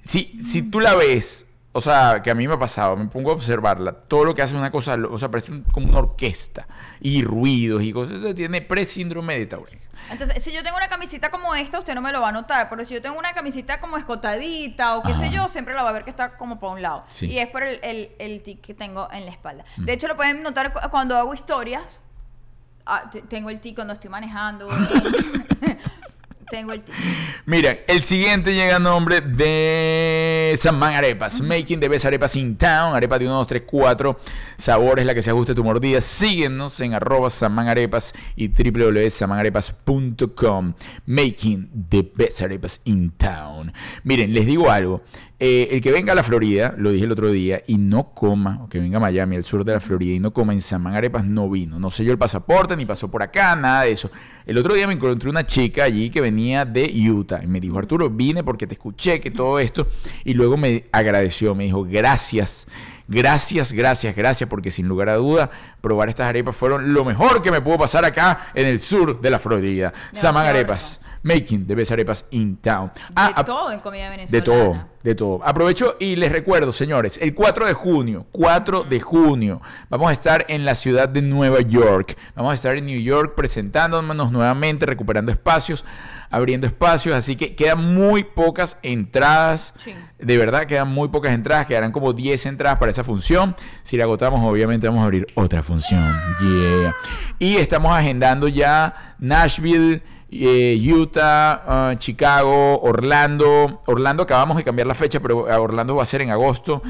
si, 0.00 0.40
si 0.42 0.62
tú 0.62 0.80
la 0.80 0.94
ves, 0.94 1.44
o 1.72 1.80
sea, 1.80 2.20
que 2.22 2.30
a 2.30 2.34
mí 2.34 2.48
me 2.48 2.54
ha 2.54 2.58
pasado, 2.58 2.96
me 2.96 3.06
pongo 3.06 3.30
a 3.30 3.34
observarla, 3.34 3.92
todo 3.92 4.24
lo 4.24 4.34
que 4.34 4.42
hace 4.42 4.56
una 4.56 4.70
cosa, 4.70 4.96
o 5.10 5.18
sea, 5.18 5.30
parece 5.30 5.52
un- 5.52 5.62
como 5.64 5.88
una 5.88 5.98
orquesta 5.98 6.66
y 7.00 7.22
ruidos 7.22 7.82
y 7.82 7.92
cosas. 7.92 8.14
Entonces, 8.14 8.34
tiene 8.34 8.62
presíndrome 8.62 9.38
de 9.38 9.46
Tourette. 9.46 9.86
Entonces, 10.10 10.42
si 10.42 10.52
yo 10.52 10.62
tengo 10.62 10.76
una 10.78 10.88
camisita 10.88 11.30
como 11.30 11.54
esta, 11.54 11.78
usted 11.78 11.94
no 11.94 12.00
me 12.00 12.10
lo 12.12 12.20
va 12.22 12.30
a 12.30 12.32
notar. 12.32 12.68
Pero 12.70 12.84
si 12.84 12.94
yo 12.94 13.02
tengo 13.02 13.18
una 13.18 13.32
camisita 13.34 13.78
como 13.80 13.98
escotadita 13.98 14.96
o 14.96 15.02
qué 15.02 15.12
sé 15.12 15.26
Ajá. 15.26 15.34
yo, 15.34 15.48
siempre 15.48 15.74
la 15.74 15.82
va 15.82 15.90
a 15.90 15.92
ver 15.92 16.04
que 16.04 16.10
está 16.10 16.36
como 16.38 16.58
para 16.58 16.72
un 16.72 16.80
lado. 16.82 17.04
Sí. 17.10 17.26
Y 17.26 17.38
es 17.38 17.48
por 17.50 17.62
el, 17.62 17.78
el, 17.82 18.12
el 18.18 18.42
tic 18.42 18.60
que 18.62 18.72
tengo 18.74 19.06
en 19.12 19.26
la 19.26 19.30
espalda. 19.32 19.64
De 19.76 19.92
hecho, 19.92 20.08
lo 20.08 20.16
pueden 20.16 20.42
notar 20.42 20.72
cu- 20.72 20.80
cuando 20.90 21.16
hago 21.16 21.34
historias. 21.34 22.00
Ah, 22.86 23.10
te- 23.12 23.20
tengo 23.22 23.50
el 23.50 23.60
tic 23.60 23.74
cuando 23.74 23.92
estoy 23.92 24.08
manejando. 24.08 24.68
tengo 26.50 26.72
el. 26.72 26.82
Miren, 27.46 27.78
el 27.86 28.02
siguiente 28.04 28.54
llega 28.54 28.76
a 28.76 28.78
nombre 28.78 29.20
de 29.20 30.54
Samán 30.56 30.94
Arepas. 30.94 31.40
Making 31.40 31.80
the 31.80 31.88
best 31.88 32.04
arepas 32.04 32.36
in 32.36 32.56
town. 32.56 32.94
Arepa 32.94 33.18
de 33.18 33.26
1, 33.26 33.34
2, 33.34 33.46
3, 33.46 33.62
4 33.66 34.18
sabores, 34.56 35.06
la 35.06 35.14
que 35.14 35.22
se 35.22 35.30
ajuste 35.30 35.52
a 35.52 35.54
tu 35.54 35.64
mordida. 35.64 36.00
Síguenos 36.00 36.80
en 36.80 36.94
arroba 36.94 37.30
Samán 37.30 37.68
Arepas 37.68 38.12
y 38.36 38.48
www.samanarepas.com. 38.48 40.74
Making 41.06 41.86
the 41.88 42.10
best 42.14 42.42
arepas 42.42 42.80
in 42.84 43.10
town. 43.12 43.72
Miren, 44.04 44.32
les 44.32 44.46
digo 44.46 44.70
algo. 44.70 45.02
Eh, 45.40 45.68
el 45.70 45.80
que 45.80 45.92
venga 45.92 46.12
a 46.12 46.16
la 46.16 46.24
Florida, 46.24 46.74
lo 46.76 46.90
dije 46.90 47.04
el 47.04 47.12
otro 47.12 47.30
día, 47.30 47.62
y 47.68 47.78
no 47.78 48.12
coma, 48.12 48.60
o 48.64 48.68
que 48.68 48.80
venga 48.80 48.96
a 48.96 49.00
Miami, 49.00 49.36
al 49.36 49.44
sur 49.44 49.64
de 49.64 49.72
la 49.72 49.78
Florida, 49.78 50.14
y 50.14 50.18
no 50.18 50.32
coma 50.32 50.52
en 50.52 50.60
Samán 50.60 50.96
Arepas, 50.96 51.24
no 51.24 51.48
vino. 51.48 51.78
No 51.78 51.92
selló 51.92 52.10
el 52.10 52.18
pasaporte, 52.18 52.76
ni 52.76 52.84
pasó 52.84 53.08
por 53.08 53.22
acá, 53.22 53.54
nada 53.54 53.82
de 53.82 53.92
eso. 53.92 54.10
El 54.46 54.58
otro 54.58 54.74
día 54.74 54.88
me 54.88 54.94
encontré 54.94 55.30
una 55.30 55.46
chica 55.46 55.84
allí 55.84 56.10
que 56.10 56.20
venía 56.20 56.64
de 56.64 56.90
Utah 57.08 57.40
y 57.42 57.46
me 57.46 57.60
dijo, 57.60 57.78
Arturo, 57.78 58.10
vine 58.10 58.42
porque 58.42 58.66
te 58.66 58.74
escuché 58.74 59.20
que 59.20 59.30
todo 59.30 59.60
esto, 59.60 59.86
y 60.24 60.34
luego 60.34 60.56
me 60.56 60.86
agradeció, 60.90 61.54
me 61.54 61.64
dijo, 61.64 61.84
gracias. 61.84 62.66
Gracias, 63.10 63.72
gracias, 63.72 64.14
gracias, 64.14 64.50
porque 64.50 64.70
sin 64.70 64.86
lugar 64.86 65.08
a 65.08 65.14
duda, 65.14 65.50
probar 65.80 66.10
estas 66.10 66.26
arepas 66.26 66.54
fueron 66.54 66.92
lo 66.92 67.06
mejor 67.06 67.40
que 67.40 67.50
me 67.50 67.62
pudo 67.62 67.78
pasar 67.78 68.04
acá 68.04 68.50
en 68.54 68.66
el 68.66 68.80
sur 68.80 69.20
de 69.20 69.30
la 69.30 69.38
Florida. 69.38 69.94
Samán 70.12 70.44
Arepas, 70.44 71.00
making 71.22 71.66
the 71.66 71.74
best 71.74 71.90
arepas 71.92 72.24
in 72.30 72.56
town. 72.56 72.90
De 72.94 73.02
Ah, 73.16 73.32
ap- 73.36 73.46
todo 73.46 73.72
en 73.72 73.80
comida 73.80 74.04
de 74.04 74.10
venezolana. 74.10 74.44
todo, 74.44 74.88
de 75.02 75.14
todo. 75.14 75.40
Aprovecho 75.44 75.96
y 75.98 76.16
les 76.16 76.30
recuerdo, 76.32 76.72
señores, 76.72 77.18
el 77.22 77.34
4 77.34 77.66
de 77.66 77.72
junio, 77.74 78.26
4 78.32 78.84
de 78.84 79.00
junio, 79.00 79.60
vamos 79.90 80.08
a 80.10 80.12
estar 80.12 80.44
en 80.48 80.64
la 80.64 80.74
ciudad 80.74 81.08
de 81.08 81.22
Nueva 81.22 81.60
York. 81.60 82.16
Vamos 82.34 82.52
a 82.52 82.54
estar 82.54 82.76
en 82.76 82.86
New 82.86 83.00
York 83.00 83.34
presentándonos 83.36 84.30
nuevamente, 84.32 84.86
recuperando 84.86 85.32
espacios, 85.32 85.84
abriendo 86.30 86.66
espacios, 86.66 87.14
así 87.16 87.36
que 87.36 87.54
quedan 87.56 87.82
muy 87.94 88.22
pocas 88.24 88.76
entradas. 88.82 89.72
Sí. 89.76 89.94
De 90.18 90.36
verdad, 90.36 90.66
quedan 90.66 90.88
muy 90.88 91.08
pocas 91.08 91.32
entradas, 91.32 91.66
quedarán 91.66 91.90
como 91.92 92.12
10 92.12 92.44
entradas 92.46 92.78
para 92.78 92.90
esa 92.90 93.02
función. 93.04 93.56
Si 93.82 93.96
la 93.96 94.04
agotamos, 94.04 94.44
obviamente 94.44 94.86
vamos 94.86 95.00
a 95.02 95.04
abrir 95.04 95.26
otra 95.34 95.62
función. 95.62 96.04
Yeah. 96.40 96.94
Y 97.38 97.56
estamos 97.56 97.92
agendando 97.96 98.46
ya 98.48 99.14
Nashville, 99.18 100.02
eh, 100.30 100.78
Utah, 100.80 101.62
ah, 101.66 101.94
Chicago, 101.98 102.80
Orlando. 102.80 103.82
Orlando 103.86 104.22
acabamos 104.22 104.56
de 104.56 104.64
cambiar 104.64 104.86
la 104.86 104.94
fecha, 104.94 105.20
pero 105.20 105.44
Orlando 105.44 105.96
va 105.96 106.02
a 106.02 106.06
ser 106.06 106.22
en 106.22 106.30
agosto. 106.30 106.82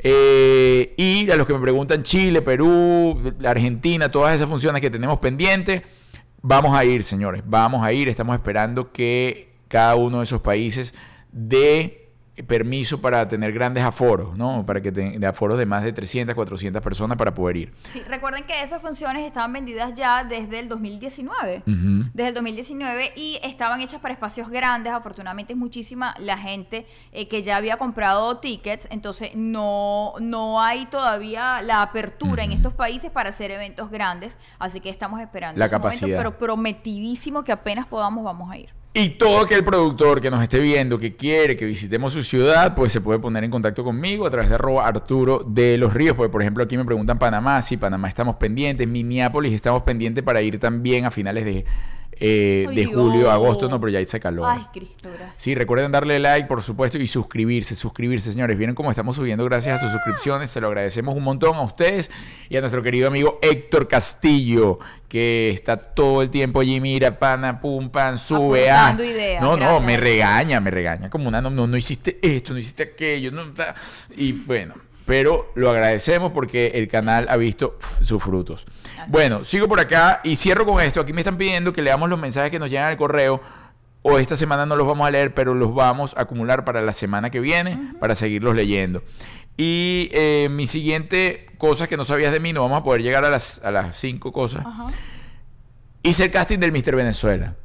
Eh, 0.00 0.94
y 0.96 1.30
a 1.30 1.36
los 1.36 1.46
que 1.46 1.54
me 1.54 1.60
preguntan 1.60 2.02
Chile, 2.02 2.40
Perú, 2.42 3.34
Argentina, 3.44 4.10
todas 4.10 4.34
esas 4.34 4.48
funciones 4.48 4.80
que 4.80 4.90
tenemos 4.90 5.18
pendientes, 5.18 5.82
vamos 6.40 6.76
a 6.76 6.84
ir, 6.84 7.02
señores, 7.02 7.42
vamos 7.44 7.82
a 7.82 7.92
ir. 7.92 8.08
Estamos 8.08 8.34
esperando 8.34 8.92
que 8.92 9.54
cada 9.66 9.96
uno 9.96 10.18
de 10.18 10.24
esos 10.24 10.40
países 10.40 10.94
dé 11.32 12.07
permiso 12.46 13.00
para 13.00 13.26
tener 13.28 13.52
grandes 13.52 13.84
aforos, 13.84 14.36
¿no? 14.36 14.64
Para 14.64 14.80
que 14.80 14.92
tengan 14.92 15.24
aforos 15.24 15.58
de 15.58 15.66
más 15.66 15.82
de 15.82 15.92
300, 15.92 16.34
400 16.34 16.82
personas 16.82 17.16
para 17.18 17.34
poder 17.34 17.56
ir. 17.56 17.72
Sí, 17.92 18.00
recuerden 18.06 18.44
que 18.44 18.62
esas 18.62 18.80
funciones 18.80 19.26
estaban 19.26 19.52
vendidas 19.52 19.94
ya 19.94 20.24
desde 20.24 20.60
el 20.60 20.68
2019. 20.68 21.62
Ujú. 21.66 22.10
Desde 22.14 22.28
el 22.28 22.34
2019 22.34 23.12
y 23.16 23.38
estaban 23.42 23.80
hechas 23.80 24.00
para 24.00 24.14
espacios 24.14 24.48
grandes. 24.50 24.92
Afortunadamente 24.92 25.52
es 25.52 25.58
muchísima 25.58 26.14
la 26.18 26.38
gente 26.38 26.86
eh, 27.12 27.28
que 27.28 27.42
ya 27.42 27.56
había 27.56 27.76
comprado 27.76 28.38
tickets. 28.38 28.86
Entonces 28.90 29.32
no, 29.34 30.14
no 30.20 30.60
hay 30.60 30.86
todavía 30.86 31.62
la 31.62 31.82
apertura 31.82 32.44
en 32.44 32.52
estos 32.52 32.74
países 32.74 33.10
para 33.10 33.30
hacer 33.30 33.50
eventos 33.50 33.90
grandes. 33.90 34.38
Así 34.58 34.80
que 34.80 34.90
estamos 34.90 35.20
esperando 35.20 35.58
La 35.58 35.66
momento, 35.66 35.82
capacidad. 35.82 36.18
pero 36.18 36.38
prometidísimo 36.38 37.44
que 37.44 37.52
apenas 37.52 37.86
podamos 37.86 38.24
vamos 38.24 38.50
a 38.50 38.58
ir. 38.58 38.77
Y 38.94 39.10
todo 39.10 39.42
aquel 39.42 39.62
productor 39.64 40.20
que 40.20 40.30
nos 40.30 40.42
esté 40.42 40.58
viendo, 40.58 40.98
que 40.98 41.14
quiere 41.14 41.56
que 41.56 41.66
visitemos 41.66 42.14
su 42.14 42.22
ciudad, 42.22 42.74
pues 42.74 42.92
se 42.92 43.00
puede 43.00 43.18
poner 43.18 43.44
en 43.44 43.50
contacto 43.50 43.84
conmigo 43.84 44.26
a 44.26 44.30
través 44.30 44.48
de 44.48 44.56
arroba 44.56 44.86
Arturo 44.86 45.44
de 45.46 45.76
los 45.78 45.92
Ríos. 45.92 46.16
Porque, 46.16 46.30
por 46.30 46.40
ejemplo, 46.40 46.64
aquí 46.64 46.76
me 46.76 46.84
preguntan 46.84 47.18
Panamá, 47.18 47.60
sí, 47.62 47.76
Panamá 47.76 48.08
estamos 48.08 48.36
pendientes, 48.36 48.88
Minneapolis 48.88 49.52
estamos 49.52 49.82
pendientes 49.82 50.24
para 50.24 50.42
ir 50.42 50.58
también 50.58 51.04
a 51.04 51.10
finales 51.10 51.44
de, 51.44 51.64
eh, 52.20 52.66
de 52.74 52.86
julio, 52.86 53.30
agosto, 53.30 53.68
no, 53.68 53.78
pero 53.80 53.90
ya 53.90 54.00
hice 54.00 54.18
calor. 54.20 54.48
Ay, 54.50 54.62
Cristo, 54.72 55.08
gracias. 55.16 55.36
Sí, 55.42 55.54
recuerden 55.54 55.92
darle 55.92 56.18
like, 56.18 56.48
por 56.48 56.62
supuesto, 56.62 56.98
y 56.98 57.06
suscribirse, 57.06 57.74
suscribirse, 57.74 58.32
señores. 58.32 58.56
Vieron 58.58 58.74
cómo 58.74 58.90
estamos 58.90 59.16
subiendo 59.16 59.44
gracias 59.44 59.76
a 59.78 59.82
sus 59.82 59.92
suscripciones. 59.92 60.50
Se 60.50 60.60
lo 60.60 60.68
agradecemos 60.68 61.16
un 61.16 61.22
montón 61.24 61.54
a 61.56 61.62
ustedes 61.62 62.10
y 62.48 62.56
a 62.56 62.60
nuestro 62.60 62.82
querido 62.82 63.08
amigo 63.08 63.38
Héctor 63.42 63.88
Castillo, 63.88 64.78
que 65.08 65.50
está 65.50 65.76
todo 65.76 66.22
el 66.22 66.30
tiempo 66.30 66.60
allí, 66.60 66.80
mira, 66.80 67.18
pana, 67.18 67.60
pum, 67.60 67.88
pan, 67.90 68.18
sube. 68.18 68.70
ah. 68.70 68.94
Ideas, 68.98 69.42
No, 69.42 69.50
no, 69.52 69.56
gracias, 69.58 69.82
me 69.84 69.92
Héctor. 69.94 70.04
regaña, 70.08 70.60
me 70.60 70.70
regaña. 70.70 71.10
Como 71.10 71.28
una, 71.28 71.40
no, 71.40 71.50
no, 71.50 71.66
no 71.66 71.76
hiciste 71.76 72.18
esto, 72.22 72.52
no 72.52 72.58
hiciste 72.58 72.82
aquello. 72.82 73.30
No, 73.30 73.44
y 74.16 74.32
bueno, 74.32 74.74
pero 75.08 75.50
lo 75.54 75.70
agradecemos 75.70 76.32
porque 76.32 76.72
el 76.74 76.86
canal 76.86 77.28
ha 77.30 77.38
visto 77.38 77.78
sus 78.02 78.22
frutos. 78.22 78.66
Así 78.98 79.10
Bueno, 79.10 79.42
sigo 79.42 79.66
por 79.66 79.80
acá 79.80 80.20
y 80.22 80.36
cierro 80.36 80.66
con 80.66 80.82
esto. 80.82 81.00
Aquí 81.00 81.14
me 81.14 81.22
están 81.22 81.38
pidiendo 81.38 81.72
que 81.72 81.80
leamos 81.80 82.10
los 82.10 82.18
mensajes 82.18 82.50
que 82.50 82.58
nos 82.58 82.68
llegan 82.68 82.88
al 82.88 82.98
correo. 82.98 83.40
O 84.02 84.18
esta 84.18 84.36
semana 84.36 84.66
no 84.66 84.76
los 84.76 84.86
vamos 84.86 85.08
a 85.08 85.10
leer, 85.10 85.32
pero 85.32 85.54
los 85.54 85.74
vamos 85.74 86.14
a 86.14 86.22
acumular 86.22 86.62
para 86.66 86.82
la 86.82 86.92
semana 86.92 87.30
que 87.30 87.40
viene, 87.40 87.94
para 87.98 88.14
seguirlos 88.14 88.54
leyendo. 88.54 89.02
Y 89.56 90.10
eh, 90.12 90.48
mi 90.50 90.66
siguiente 90.66 91.46
cosa 91.56 91.86
que 91.86 91.96
no 91.96 92.04
sabías 92.04 92.30
de 92.30 92.38
mí, 92.38 92.52
no 92.52 92.60
vamos 92.60 92.80
a 92.80 92.84
poder 92.84 93.02
llegar 93.02 93.24
a 93.24 93.30
las, 93.30 93.62
a 93.64 93.70
las 93.70 93.96
cinco 93.96 94.30
cosas. 94.30 94.64
Ajá. 94.66 94.88
Hice 96.02 96.26
el 96.26 96.30
casting 96.30 96.58
del 96.58 96.70
Mr. 96.70 96.94
Venezuela. 96.94 97.56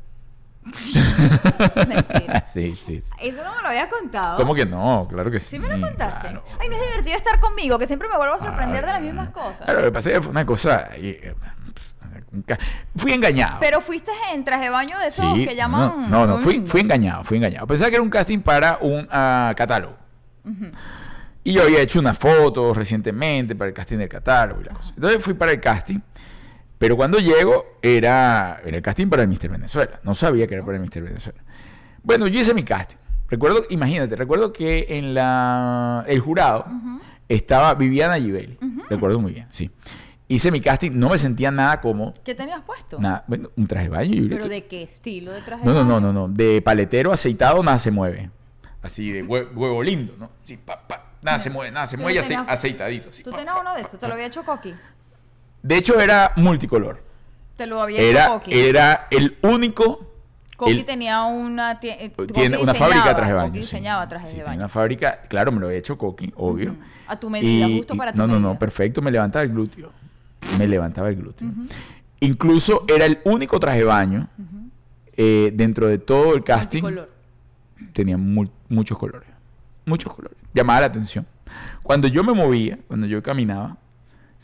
Mentira. 1.87 2.45
sí, 2.47 2.75
sí, 2.75 3.01
sí. 3.01 3.09
Eso 3.19 3.43
no 3.43 3.55
me 3.55 3.61
lo 3.61 3.67
había 3.69 3.89
contado. 3.89 4.37
¿Cómo 4.37 4.55
que 4.55 4.65
no? 4.65 5.07
Claro 5.09 5.29
que 5.31 5.39
sí. 5.39 5.51
¿Sí 5.51 5.59
me 5.59 5.67
lo 5.67 5.87
contaste? 5.87 6.21
claro. 6.21 6.43
Ay, 6.59 6.69
no 6.69 6.75
es 6.75 6.81
divertido 6.81 7.15
estar 7.17 7.39
conmigo, 7.39 7.77
que 7.77 7.87
siempre 7.87 8.07
me 8.09 8.17
vuelvo 8.17 8.35
a 8.35 8.39
sorprender 8.39 8.81
de 8.81 8.87
las 8.87 8.97
Ah, 8.97 8.99
mismas 8.99 9.29
cosas. 9.29 9.61
Claro, 9.65 9.79
lo 9.81 9.85
que 9.87 9.91
pasa 9.91 10.09
es 10.09 10.15
que 10.15 10.21
fue 10.21 10.31
una 10.31 10.45
cosa. 10.45 10.89
eh, 10.95 11.33
ca- 12.45 12.57
Fui 12.95 13.11
engañado. 13.11 13.57
Pero 13.59 13.81
fuiste 13.81 14.11
en 14.33 14.43
traje 14.43 14.63
de 14.65 14.69
baño 14.69 14.97
de 14.99 15.07
esos 15.07 15.35
Sí, 15.35 15.45
que 15.45 15.55
llaman. 15.55 16.09
No, 16.09 16.25
no, 16.25 16.37
no, 16.37 16.39
fui, 16.39 16.59
Mm. 16.59 16.65
fui 16.67 16.81
engañado, 16.81 17.23
fui 17.23 17.37
engañado. 17.37 17.67
Pensaba 17.67 17.89
que 17.89 17.95
era 17.95 18.03
un 18.03 18.09
casting 18.09 18.39
para 18.39 18.77
un 18.81 19.07
ah, 19.11 19.53
catálogo. 19.55 19.97
Y 21.45 21.53
yo 21.53 21.63
había 21.63 21.81
hecho 21.81 21.99
unas 21.99 22.17
fotos 22.17 22.75
recientemente 22.77 23.53
para 23.55 23.67
el 23.67 23.73
casting 23.73 23.97
del 23.97 24.07
catálogo 24.07 24.61
y 24.61 24.63
la 24.63 24.73
cosa. 24.73 24.93
Entonces 24.95 25.21
fui 25.21 25.33
para 25.33 25.51
el 25.51 25.59
casting. 25.59 25.99
Pero 26.77 26.95
cuando 26.97 27.19
llego, 27.19 27.77
era, 27.81 28.61
era 28.65 28.77
el 28.77 28.83
casting 28.83 29.07
para 29.07 29.21
el 29.21 29.27
Mister 29.27 29.49
Venezuela. 29.49 29.99
No 30.03 30.13
sabía 30.15 30.47
que 30.47 30.55
era 30.55 30.63
para 30.65 30.75
el 30.77 30.81
Mister 30.81 31.01
Venezuela. 31.03 31.39
Bueno, 32.01 32.27
yo 32.27 32.39
hice 32.39 32.53
mi 32.53 32.63
casting. 32.63 32.97
Recuerdo, 33.29 33.63
imagínate, 33.69 34.15
recuerdo 34.15 34.51
que 34.51 34.85
en 34.89 35.13
la 35.13 36.03
el 36.07 36.19
jurado 36.19 36.65
estaba 37.29 37.73
Viviana 37.75 38.19
Givelli. 38.19 38.57
Recuerdo 38.89 39.19
muy 39.19 39.33
bien, 39.33 39.47
sí. 39.51 39.71
Hice 40.27 40.51
mi 40.51 40.61
casting, 40.61 40.91
no 40.93 41.09
me 41.09 41.17
sentía 41.17 41.51
nada 41.51 41.79
cómodo. 41.81 42.13
¿Qué 42.23 42.33
tenías 42.33 42.61
puesto? 42.63 42.99
Nada, 42.99 43.23
bueno, 43.27 43.49
un 43.55 43.67
traje 43.67 43.85
de 43.85 43.89
baño. 43.89 44.27
¿Pero 44.29 44.47
de 44.47 44.65
qué 44.65 44.83
estilo 44.83 45.31
de 45.31 45.41
traje 45.41 45.63
No, 45.65 45.73
de 45.73 45.79
no, 45.79 45.85
no, 45.85 45.93
baño? 45.95 46.13
no, 46.13 46.27
no. 46.27 46.33
De 46.33 46.61
paletero 46.61 47.11
aceitado 47.11 47.61
nada 47.63 47.77
se 47.79 47.91
mueve. 47.91 48.29
Así 48.81 49.11
de 49.11 49.23
hue- 49.23 49.47
huevo 49.55 49.81
lindo, 49.83 50.13
¿no? 50.17 50.29
Sí, 50.43 50.57
pa, 50.57 50.85
pa. 50.87 51.11
Nada 51.21 51.39
se 51.39 51.49
mueve, 51.49 51.71
nada 51.71 51.85
se 51.87 51.95
mueve 51.97 52.13
y 52.13 52.15
no 52.17 52.21
ace- 52.41 52.51
aceitadito. 52.51 53.09
¿Tú 53.23 53.31
pa, 53.31 53.37
tenías 53.37 53.55
uno 53.59 53.73
de 53.75 53.81
esos? 53.81 53.99
¿Te 53.99 54.07
lo 54.07 54.13
había 54.13 54.25
hecho 54.25 54.43
Coqui? 54.43 54.73
De 55.63 55.77
hecho, 55.77 55.99
era 55.99 56.33
multicolor. 56.35 57.01
Te 57.57 57.65
lo 57.67 57.81
había 57.81 57.97
hecho 57.99 58.07
Era, 58.09 58.27
Coqui. 58.27 58.53
era 58.53 59.07
el 59.09 59.37
único. 59.41 60.07
Coqui 60.57 60.71
el- 60.73 60.85
tenía 60.85 61.23
una... 61.23 61.79
eh, 61.81 62.11
una 62.61 62.73
fábrica 62.73 63.07
de 63.09 63.15
trajes 63.15 63.29
de 63.29 63.33
baño. 63.33 63.53
sí. 63.53 63.59
diseñaba 63.59 64.07
trajes 64.07 64.27
Sí, 64.29 64.33
de 64.33 64.41
tiene 64.41 64.49
baño. 64.49 64.59
una 64.59 64.69
fábrica, 64.69 65.21
claro, 65.29 65.51
me 65.51 65.59
lo 65.59 65.65
había 65.67 65.79
hecho 65.79 65.97
Coqui, 65.97 66.31
obvio. 66.37 66.75
A 67.07 67.19
tu 67.19 67.29
medida, 67.29 67.67
Y- 67.67 67.77
justo 67.79 67.95
para 67.95 68.11
tu 68.11 68.17
No, 68.17 68.27
no, 68.27 68.39
no, 68.39 68.57
perfecto, 68.59 69.01
me 69.01 69.09
levantaba 69.11 69.43
el 69.43 69.49
glúteo. 69.51 69.91
Me 70.57 70.67
levantaba 70.67 71.09
el 71.09 71.15
glúteo. 71.15 71.47
Incluso 72.19 72.85
era 72.87 73.05
el 73.05 73.19
único 73.25 73.59
traje 73.59 73.79
de 73.79 73.83
baño 73.85 74.27
eh, 75.15 75.51
dentro 75.53 75.87
de 75.87 75.97
todo 75.97 76.35
el 76.35 76.43
casting. 76.43 76.81
Multicolor. 76.81 77.09
tenía 77.93 78.17
mu- 78.17 78.49
muchos 78.69 78.97
colores. 78.97 79.29
Muchos 79.85 80.13
colores. 80.13 80.37
Llamaba 80.53 80.81
la 80.81 80.85
atención. 80.87 81.25
Cuando 81.83 82.07
yo 82.07 82.23
me 82.23 82.33
movía, 82.33 82.79
cuando 82.87 83.05
yo 83.07 83.21
caminaba, 83.21 83.77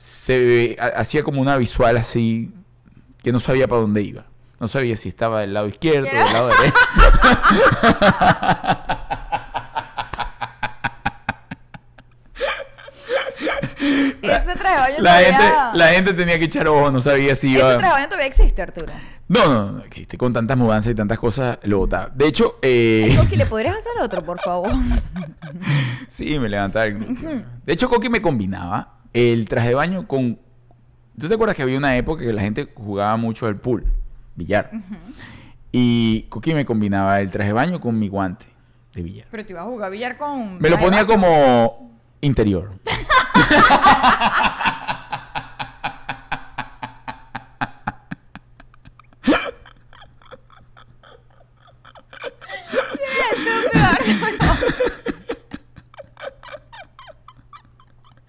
se 0.02 0.78
ha- 0.80 0.98
hacía 1.02 1.24
como 1.24 1.42
una 1.42 1.58
visual 1.58 1.98
así 1.98 2.54
que 3.22 3.34
no 3.34 3.42
sabía 3.42 3.68
para 3.68 3.82
dónde 3.82 4.02
iba. 4.02 4.28
No 4.58 4.70
sabía 4.70 4.96
si 4.96 5.10
estaba 5.10 5.42
del 5.42 5.54
lado 5.54 5.68
izquierdo, 5.68 6.06
¿Qué 6.10 6.16
era? 6.16 6.24
del 6.24 6.34
lado 6.34 6.48
derecho. 6.50 6.76
Ese 14.22 14.22
La 14.22 14.44
todavía... 14.98 15.26
gente, 15.26 15.54
la 15.78 15.88
gente 15.90 16.14
tenía 16.14 16.38
que 16.38 16.46
echar 16.46 16.68
ojo, 16.68 16.92
no 16.92 17.00
sabía 17.00 17.34
si 17.36 17.48
Ese 17.56 17.60
iba. 17.60 17.72
de 17.72 17.78
baño 17.78 18.06
todavía 18.06 18.28
existe, 18.28 18.62
Arturo. 18.62 18.92
No, 19.28 19.46
no, 19.46 19.72
no 19.74 19.80
existe. 19.84 20.18
Con 20.18 20.34
tantas 20.34 20.58
mudanzas 20.58 20.92
y 20.92 20.96
tantas 20.96 21.20
cosas 21.20 21.60
lo 21.64 21.80
botaba. 21.80 22.10
De 22.14 22.28
hecho, 22.28 22.58
eh, 22.62 23.14
Coqui, 23.18 23.36
¿le 23.36 23.46
podrías 23.46 23.78
hacer 23.78 23.92
otro, 24.02 24.24
por 24.24 24.40
favor? 24.42 24.72
Sí, 26.08 26.38
me 26.40 26.50
levantaba 26.50 26.86
el. 26.86 27.00
De 27.66 27.74
hecho, 27.74 27.90
Coqui 27.90 28.10
me 28.10 28.22
combinaba 28.22 28.99
el 29.14 29.48
traje 29.48 29.69
de 29.69 29.76
baño 29.76 30.07
con... 30.07 30.40
¿Tú 31.19 31.27
te 31.27 31.34
acuerdas 31.34 31.56
que 31.56 31.64
había 31.64 31.77
una 31.77 31.98
época 31.98 32.23
que 32.23 32.31
la 32.31 32.41
gente 32.41 32.69
jugaba 32.73 33.18
mucho 33.18 33.45
al 33.45 33.57
pool, 33.57 33.86
billar? 34.36 34.72
Y 35.72 36.23
Coqui 36.30 36.53
me 36.53 36.65
combinaba 36.65 37.19
el 37.19 37.30
traje 37.30 37.49
de 37.49 37.53
baño 37.53 37.80
con 37.80 37.99
mi 37.99 38.07
guante 38.07 38.45
de 38.94 39.03
billar. 39.03 39.27
Pero 39.30 39.45
te 39.45 39.53
ibas 39.53 39.64
a 39.64 39.68
jugar 39.68 39.91
billar 39.91 40.18
con... 40.18 40.60
Me 40.60 40.69
lo 40.69 40.77
ponía 40.77 41.06
como 41.06 41.91
interior. 42.22 42.72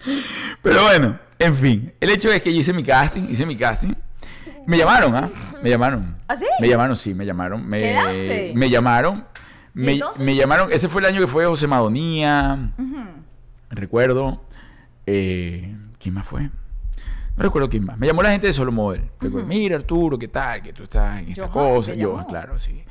Pero 0.62 0.82
bueno, 0.82 1.18
en 1.38 1.54
fin. 1.54 1.92
El 2.00 2.10
hecho 2.10 2.30
es 2.32 2.42
que 2.42 2.52
yo 2.52 2.60
hice 2.60 2.72
mi 2.72 2.82
casting, 2.84 3.22
hice 3.30 3.46
mi 3.46 3.56
casting. 3.56 3.92
Me 4.66 4.76
llamaron, 4.78 5.14
¿ah? 5.16 5.30
Me 5.62 5.70
llamaron. 5.70 6.16
¿Ah, 6.28 6.36
sí? 6.36 6.44
Me 6.60 6.68
llamaron, 6.68 6.94
sí, 6.96 7.14
me 7.14 7.24
llamaron. 7.26 7.66
Me, 7.66 7.78
¿Quedaste? 7.78 8.52
me 8.54 8.70
llamaron. 8.70 9.24
¿Y 9.74 9.78
Me, 9.80 10.00
me 10.18 10.34
llamaron. 10.36 10.70
Ese 10.72 10.88
fue 10.88 11.00
el 11.00 11.06
año 11.06 11.20
que 11.20 11.26
fue 11.26 11.46
José 11.46 11.66
Madonía. 11.66 12.72
Recuerdo. 13.70 14.42
eh, 15.06 15.76
¿Quién 15.98 16.14
más 16.14 16.26
fue? 16.26 16.42
No 17.36 17.44
recuerdo 17.44 17.68
quién 17.68 17.84
más. 17.84 17.96
Me 17.98 18.06
llamó 18.06 18.22
la 18.22 18.30
gente 18.32 18.46
de 18.48 18.52
Solo 18.52 18.72
Model. 18.72 19.02
Recuerdo, 19.20 19.46
mira 19.46 19.76
Arturo, 19.76 20.18
¿qué 20.18 20.28
tal? 20.28 20.62
Que 20.62 20.72
tú 20.72 20.82
estás 20.84 21.20
en 21.20 21.28
esta 21.30 21.48
Johan, 21.48 21.74
cosa. 21.74 21.92
¿te 21.92 21.98
Yo, 21.98 22.12
llamó? 22.16 22.26
claro, 22.26 22.58
sí. 22.58 22.84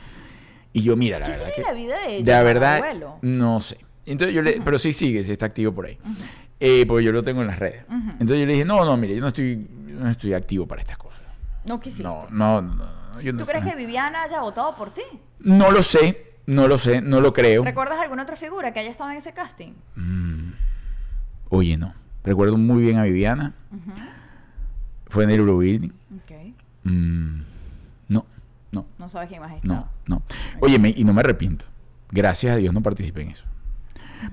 Y 0.74 0.82
yo, 0.82 0.96
mira, 0.96 1.20
la 1.20 1.26
¿Qué 1.26 1.32
verdad 1.32 1.46
sigue 1.46 1.56
que... 1.56 1.62
la 1.64 1.74
vida 1.74 1.96
de 2.08 2.24
la 2.24 2.44
verdad, 2.44 2.76
abuelo? 2.78 3.18
no 3.22 3.60
sé. 3.60 3.78
Entonces 4.06 4.34
yo 4.36 4.42
le, 4.42 4.60
pero 4.64 4.80
sí 4.80 4.94
sigue, 4.94 5.24
sí 5.24 5.32
está 5.32 5.48
activo 5.48 5.72
por 5.74 5.86
ahí. 5.86 5.98
Eh, 6.60 6.86
porque 6.86 7.06
yo 7.06 7.12
lo 7.12 7.24
tengo 7.24 7.42
en 7.42 7.48
las 7.48 7.58
redes. 7.60 7.86
Entonces 7.90 8.40
yo 8.40 8.46
le 8.46 8.54
dije, 8.54 8.66
no, 8.66 8.84
no, 8.84 8.98
mire, 8.98 9.16
yo 9.16 9.22
no 9.22 9.30
estoy, 9.30 9.68
yo 9.88 9.96
no 10.00 10.10
estoy 10.10 10.34
activo 10.34 10.68
para 10.68 10.82
estas 10.82 10.98
cosas. 10.98 11.20
No 11.66 11.80
quisiste. 11.80 12.04
No, 12.04 12.28
no, 12.30 12.62
no. 12.62 12.76
no, 12.76 13.22
yo 13.22 13.32
no- 13.34 13.40
¿Tú 13.40 13.46
crees 13.46 13.64
que 13.64 13.76
Viviana 13.76 14.24
haya 14.24 14.42
votado 14.42 14.76
por 14.76 14.90
ti? 14.94 15.02
No 15.40 15.72
lo 15.72 15.84
sé, 15.84 16.36
no 16.46 16.68
lo 16.68 16.78
sé, 16.78 17.02
no 17.02 17.22
lo 17.22 17.32
creo. 17.34 17.64
¿Recuerdas 17.64 18.00
alguna 18.00 18.24
otra 18.24 18.36
figura 18.36 18.74
que 18.74 18.80
haya 18.82 18.92
estado 18.92 19.12
en 19.12 19.18
ese 19.18 19.34
casting? 19.34 19.74
Oye, 21.50 21.78
no. 21.78 21.94
Recuerdo 22.24 22.58
muy 22.58 22.82
bien 22.84 22.98
a 22.98 23.04
Viviana. 23.04 23.54
Fue 25.08 25.24
en 25.24 25.32
el 25.32 25.40
Eurobuilding. 25.40 25.92
Ok. 26.18 26.54
Mm, 26.84 27.42
no, 28.10 28.26
no, 28.72 28.86
No 28.98 29.10
sabes 29.10 29.30
quién 29.30 29.42
más 29.42 29.54
estado. 29.56 29.90
no, 30.08 30.16
no. 30.18 30.24
Oye, 30.60 30.78
me- 30.78 30.94
y 30.96 31.04
no 31.04 31.14
me 31.14 31.22
arrepiento. 31.22 31.66
Gracias 32.12 32.54
a 32.54 32.58
Dios 32.58 32.74
no 32.74 32.82
participé 32.82 33.22
en 33.24 33.30
eso. 33.32 33.44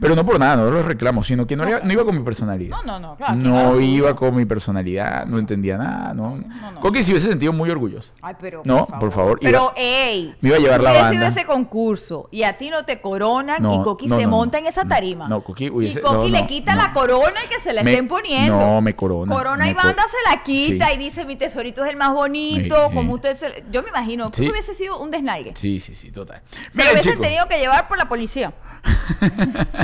Pero 0.01 0.15
no 0.17 0.27
por 0.27 0.39
nada, 0.39 0.57
no 0.57 0.71
lo 0.71 0.83
reclamo, 0.83 1.23
sino 1.23 1.47
que 1.47 1.57
no, 1.57 1.69
iba, 1.69 1.81
no 1.81 1.93
iba 1.93 2.05
con 2.05 2.17
mi 2.17 2.23
personalidad. 2.25 2.77
No, 2.77 2.83
no, 2.83 2.99
no, 3.01 3.17
claro. 3.17 3.35
no 3.37 3.51
claro, 3.53 3.79
sí, 3.79 3.85
iba 3.95 4.11
no. 4.11 4.17
con 4.17 4.35
mi 4.35 4.45
personalidad, 4.45 5.27
no 5.27 5.39
entendía 5.39 5.79
nada, 5.79 6.13
no. 6.15 6.37
No, 6.37 6.73
no. 6.73 6.81
Coqui 6.81 7.03
se 7.03 7.13
hubiese 7.13 7.29
sentido 7.31 7.53
muy 7.53 7.71
orgulloso. 7.71 8.11
Ay, 8.21 8.35
pero 8.41 8.63
No, 8.65 8.87
por 8.87 9.13
favor, 9.13 9.39
iba- 9.41 9.51
Pero, 9.51 9.73
ey. 9.77 10.35
me 10.41 10.49
iba 10.49 10.57
a 10.59 10.61
llevar 10.61 10.81
la 10.81 10.93
banda. 10.93 11.15
ido 11.15 11.25
a 11.25 11.29
ese 11.29 11.45
concurso 11.47 12.29
y 12.33 12.43
a 12.43 12.57
ti 12.59 12.71
no 12.71 12.85
te 12.85 13.01
coronan 13.01 13.63
No, 13.63 13.75
y 13.81 13.83
Coqui 13.85 14.07
no, 14.07 14.17
se 14.17 14.23
no, 14.25 14.29
monta 14.31 14.59
no, 14.59 14.65
en 14.65 14.69
esa 14.69 14.83
no, 14.85 14.89
tarima. 14.91 15.29
no, 15.29 15.43
Coqui 15.45 15.71
hubiese- 15.71 16.01
Y 16.01 16.03
Coqui 16.03 16.31
no, 16.31 16.37
le 16.37 16.41
no, 16.43 16.47
quita 16.49 16.75
no. 16.75 16.83
la 16.83 16.93
corona 16.93 17.45
y 17.45 17.49
que 17.49 17.61
se 17.61 17.73
la 17.73 17.83
Me- 17.83 17.93
estén 17.93 18.09
poniendo. 18.09 18.59
no, 18.59 18.81
me 18.81 18.95
corona, 18.97 19.33
Corona 19.35 19.69
y 19.71 19.75
banda 19.75 20.03
se 20.09 20.31
la 20.37 20.43
quita 20.43 20.87
Sí. 20.89 20.93
y 20.95 20.97
dice, 20.99 21.25
mi 21.25 21.37
tesorito 21.37 21.85
es 21.85 21.91
el 21.91 21.97
más 21.97 22.13
bonito. 22.13 22.89
Sí, 22.89 22.95
como 22.95 23.15
usted 23.15 23.35
se... 23.35 23.65
Yo 23.71 23.83
me 23.83 23.89
imagino 23.91 24.31
que 24.31 24.37
Sí. 24.39 24.43
eso 24.45 24.53
hubiese 24.53 24.75
sido 24.75 24.99
un 25.01 25.11
desnalgue. 25.11 25.53
Sí, 25.55 25.81
sí, 25.81 25.95
sí, 25.95 26.11
total. 26.11 26.43
Se 26.71 26.85
lo 26.85 26.91
hubiesen 26.91 27.21
tenido 27.21 27.47
que 27.49 27.59
llevar 27.59 27.87
por 27.89 27.99
la 27.99 28.09
policía. 28.09 28.53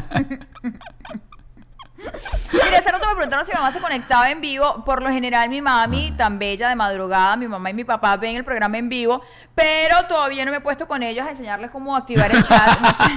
Mira, 2.53 2.79
hace 2.79 2.91
rato 2.91 3.07
me 3.09 3.15
preguntaron 3.15 3.47
si 3.47 3.53
mi 3.53 3.57
mamá 3.57 3.73
se 3.73 3.81
conectaba 3.81 4.31
en 4.31 4.41
vivo. 4.41 4.85
Por 4.85 5.03
lo 5.03 5.09
general, 5.09 5.49
mi 5.49 5.63
mami, 5.63 6.13
tan 6.17 6.39
bella 6.39 6.69
de 6.69 6.77
madrugada, 6.77 7.37
mi 7.37 7.49
mamá 7.49 7.71
y 7.71 7.75
mi 7.75 7.85
papá 7.85 8.17
ven 8.17 8.37
el 8.37 8.45
programa 8.45 8.79
en 8.79 8.89
vivo, 8.89 9.23
pero 9.55 10.07
todavía 10.09 10.45
no 10.45 10.51
me 10.51 10.59
he 10.59 10.61
puesto 10.61 10.87
con 10.87 11.03
ellos 11.03 11.27
a 11.27 11.31
enseñarles 11.31 11.71
cómo 11.71 11.97
activar 11.97 12.31
el 12.35 12.43
chat. 12.43 12.81
No 12.81 12.89
sé, 12.95 13.13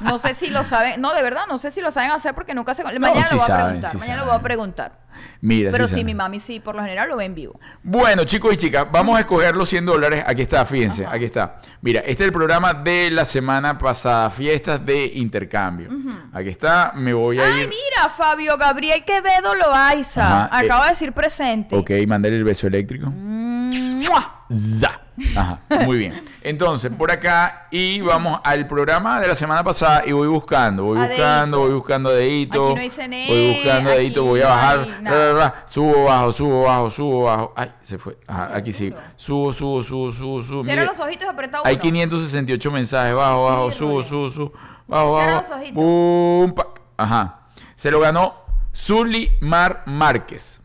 no 0.00 0.18
sé 0.18 0.34
si 0.34 0.50
lo 0.50 0.62
saben. 0.64 1.00
No, 1.00 1.14
de 1.14 1.22
verdad, 1.22 1.44
no 1.48 1.58
sé 1.58 1.70
si 1.70 1.80
lo 1.80 1.90
saben 1.90 2.10
hacer 2.10 2.34
porque 2.34 2.54
nunca 2.54 2.74
se. 2.74 2.84
Mañana 2.84 3.26
sí 3.26 3.34
lo 3.34 3.40
voy 3.40 3.44
a 3.44 3.46
saben, 3.46 3.64
preguntar. 3.66 3.90
sí 3.92 3.96
mañana 3.98 4.20
lo 4.20 4.26
voy 4.26 4.36
a 4.36 4.42
preguntar. 4.42 5.05
Mira, 5.40 5.70
Pero 5.70 5.84
sí 5.86 5.90
saben. 5.90 6.06
mi 6.06 6.14
mami 6.14 6.40
sí, 6.40 6.60
por 6.60 6.74
lo 6.74 6.82
general 6.82 7.08
lo 7.08 7.16
ve 7.16 7.24
en 7.24 7.34
vivo. 7.34 7.58
Bueno, 7.82 8.24
chicos 8.24 8.52
y 8.54 8.56
chicas, 8.56 8.86
vamos 8.90 9.16
a 9.16 9.20
escoger 9.20 9.56
los 9.56 9.68
100 9.68 9.86
dólares. 9.86 10.24
Aquí 10.26 10.42
está, 10.42 10.64
fíjense, 10.66 11.06
aquí 11.06 11.24
está. 11.24 11.56
Mira, 11.82 12.00
este 12.00 12.24
es 12.24 12.26
el 12.28 12.32
programa 12.32 12.74
de 12.74 13.10
la 13.10 13.24
semana 13.24 13.78
pasada, 13.78 14.30
fiestas 14.30 14.84
de 14.84 15.06
intercambio. 15.14 15.88
Aquí 16.32 16.48
está, 16.48 16.92
me 16.94 17.12
voy 17.12 17.38
a 17.40 17.44
Ay, 17.46 17.62
ir. 17.62 17.68
mira, 17.68 18.08
Fabio 18.16 18.56
Gabriel 18.56 19.04
Quevedo 19.04 19.54
Loaiza. 19.54 20.44
Acaba 20.46 20.80
eh, 20.80 20.84
de 20.84 20.90
decir 20.90 21.12
presente. 21.12 21.76
Ok, 21.76 21.90
mandar 22.06 22.32
el 22.32 22.44
beso 22.44 22.66
eléctrico. 22.66 23.06
¡Mua! 23.10 24.44
Ya. 24.48 25.00
Ajá, 25.34 25.60
muy 25.84 25.96
bien. 25.96 26.22
Entonces, 26.42 26.92
por 26.92 27.10
acá 27.10 27.68
y 27.70 28.00
vamos 28.00 28.40
al 28.44 28.66
programa 28.66 29.20
de 29.20 29.28
la 29.28 29.34
semana 29.34 29.64
pasada 29.64 30.02
y 30.06 30.12
voy 30.12 30.28
buscando, 30.28 30.84
voy 30.84 30.98
buscando, 30.98 31.60
voy 31.60 31.72
buscando 31.72 32.10
dedito. 32.10 32.72
Aquí 32.72 32.84
no 32.86 32.90
cené, 32.90 33.26
Voy 33.28 33.52
buscando 33.54 33.90
dedito, 33.90 34.24
voy 34.24 34.42
a 34.42 34.48
bajar. 34.48 35.64
subo, 35.66 36.04
bajo, 36.04 36.32
subo, 36.32 36.62
bajo, 36.64 36.90
subo, 36.90 37.22
bajo. 37.24 37.52
Ay, 37.56 37.72
se 37.82 37.98
fue. 37.98 38.18
Ajá, 38.26 38.56
aquí 38.56 38.72
sí. 38.72 38.92
Subo, 39.16 39.52
subo, 39.52 39.82
subo, 39.82 40.12
subo, 40.12 40.42
subo. 40.42 40.64
Cierra 40.64 40.82
Mire, 40.82 40.86
los 40.86 41.00
ojitos 41.00 41.28
uno. 41.28 41.60
Hay 41.64 41.76
568 41.78 42.70
mensajes. 42.70 43.14
Bajo, 43.14 43.44
bajo, 43.46 43.72
subo, 43.72 44.02
subo, 44.02 44.30
subo. 44.30 44.52
Bajo, 44.86 45.16
Cierra 45.18 45.36
bajo. 45.36 45.48
los 45.48 45.60
ojitos. 45.60 46.66
Ajá. 46.96 47.40
Se 47.74 47.90
lo 47.90 48.00
ganó 48.00 48.34
Zully 48.74 49.32
Mar 49.40 49.82
Márquez. 49.86 50.60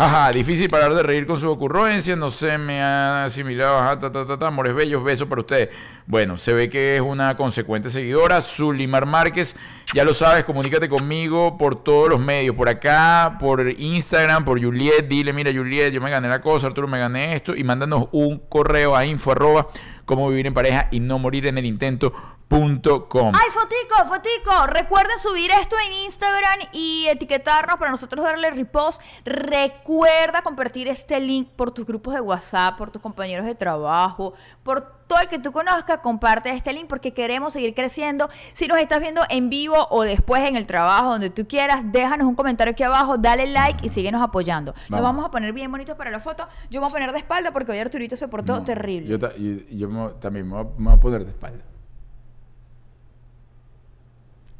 Jaja, 0.00 0.32
difícil 0.32 0.66
parar 0.70 0.94
de 0.94 1.02
reír 1.02 1.26
con 1.26 1.38
sus 1.38 1.50
ocurrencias, 1.50 2.16
no 2.16 2.30
sé, 2.30 2.56
me 2.56 2.80
ha 2.80 3.26
asimilado, 3.26 3.76
ajá, 3.76 3.98
ta, 3.98 4.10
ta, 4.10 4.26
ta, 4.26 4.38
ta, 4.38 4.46
amores 4.46 4.74
bellos, 4.74 5.04
besos 5.04 5.28
para 5.28 5.42
ustedes. 5.42 5.68
Bueno, 6.06 6.38
se 6.38 6.54
ve 6.54 6.70
que 6.70 6.96
es 6.96 7.02
una 7.02 7.36
consecuente 7.36 7.90
seguidora, 7.90 8.40
Zulimar 8.40 9.04
Márquez, 9.04 9.56
ya 9.92 10.04
lo 10.04 10.14
sabes, 10.14 10.44
comunícate 10.44 10.88
conmigo 10.88 11.58
por 11.58 11.82
todos 11.82 12.08
los 12.08 12.20
medios, 12.20 12.54
por 12.54 12.68
acá, 12.68 13.36
por 13.40 13.68
Instagram, 13.68 14.44
por 14.44 14.62
Juliet, 14.62 15.08
dile, 15.08 15.32
mira 15.32 15.52
Juliet, 15.52 15.90
yo 15.90 16.00
me 16.00 16.10
gané 16.10 16.28
la 16.28 16.40
cosa, 16.40 16.68
Arturo 16.68 16.86
me 16.86 16.98
gané 16.98 17.34
esto, 17.34 17.56
y 17.56 17.64
mándanos 17.64 18.08
un 18.12 18.38
correo 18.38 18.94
a 18.94 19.04
info 19.04 19.32
arroba 19.32 19.66
cómo 20.04 20.28
vivir 20.28 20.46
en 20.46 20.54
pareja 20.54 20.88
y 20.90 21.00
no 21.00 21.18
morir 21.18 21.46
en 21.46 21.58
el 21.58 21.66
intento 21.66 22.12
punto 22.48 23.08
com. 23.08 23.32
¡Ay, 23.32 23.48
fotico, 23.52 24.08
fotico! 24.08 24.66
Recuerden 24.66 25.16
subir 25.20 25.52
esto 25.52 25.76
en 25.86 25.92
Instagram 26.04 26.58
y 26.72 27.06
etiquetarnos 27.06 27.78
para 27.78 27.92
nosotros 27.92 28.24
darle 28.24 28.50
repost. 28.50 29.00
Recuerda 29.24 30.42
compartir 30.42 30.88
este 30.88 31.20
link 31.20 31.48
por 31.54 31.70
tus 31.70 31.86
grupos 31.86 32.12
de 32.12 32.20
WhatsApp, 32.20 32.76
por 32.76 32.90
tus 32.90 33.00
compañeros 33.00 33.46
de 33.46 33.54
trabajo, 33.54 34.34
por 34.64 34.80
todo 35.06 35.20
el 35.20 35.28
que 35.28 35.38
tú 35.38 35.52
conozcas. 35.52 36.00
Comparte 36.00 36.50
este 36.50 36.72
link 36.72 36.88
porque 36.88 37.14
queremos 37.14 37.52
seguir 37.52 37.72
creciendo. 37.72 38.28
Si 38.52 38.66
nos 38.66 38.78
estás 38.80 39.00
viendo 39.00 39.22
en 39.28 39.48
vivo 39.48 39.79
o 39.90 40.02
después 40.02 40.42
en 40.48 40.56
el 40.56 40.66
trabajo, 40.66 41.10
donde 41.12 41.30
tú 41.30 41.46
quieras, 41.48 41.84
déjanos 41.90 42.26
un 42.26 42.34
comentario 42.34 42.72
aquí 42.72 42.82
abajo, 42.82 43.16
dale 43.18 43.46
like 43.46 43.86
y 43.86 43.88
síguenos 43.90 44.22
apoyando. 44.22 44.72
Nos 44.72 44.90
Vamos. 44.90 45.04
vamos 45.04 45.24
a 45.26 45.30
poner 45.30 45.52
bien 45.52 45.70
bonitos 45.70 45.96
para 45.96 46.10
la 46.10 46.20
foto. 46.20 46.46
Yo 46.70 46.80
me 46.80 46.86
voy 46.86 46.90
a 46.90 46.92
poner 46.92 47.12
de 47.12 47.18
espalda 47.18 47.52
porque 47.52 47.72
hoy 47.72 47.78
Arturito 47.78 48.16
se 48.16 48.28
portó 48.28 48.56
No, 48.58 48.64
terrible. 48.64 49.08
Yo, 49.08 49.18
ta- 49.18 49.34
yo- 49.36 49.58
yo 49.70 49.88
me 49.88 50.02
voy- 50.04 50.14
también 50.20 50.46
me 50.48 50.54
voy, 50.56 50.60
a, 50.66 50.78
me 50.78 50.84
voy 50.86 50.94
a 50.94 51.00
poner 51.00 51.24
de 51.24 51.30
espalda. 51.30 51.64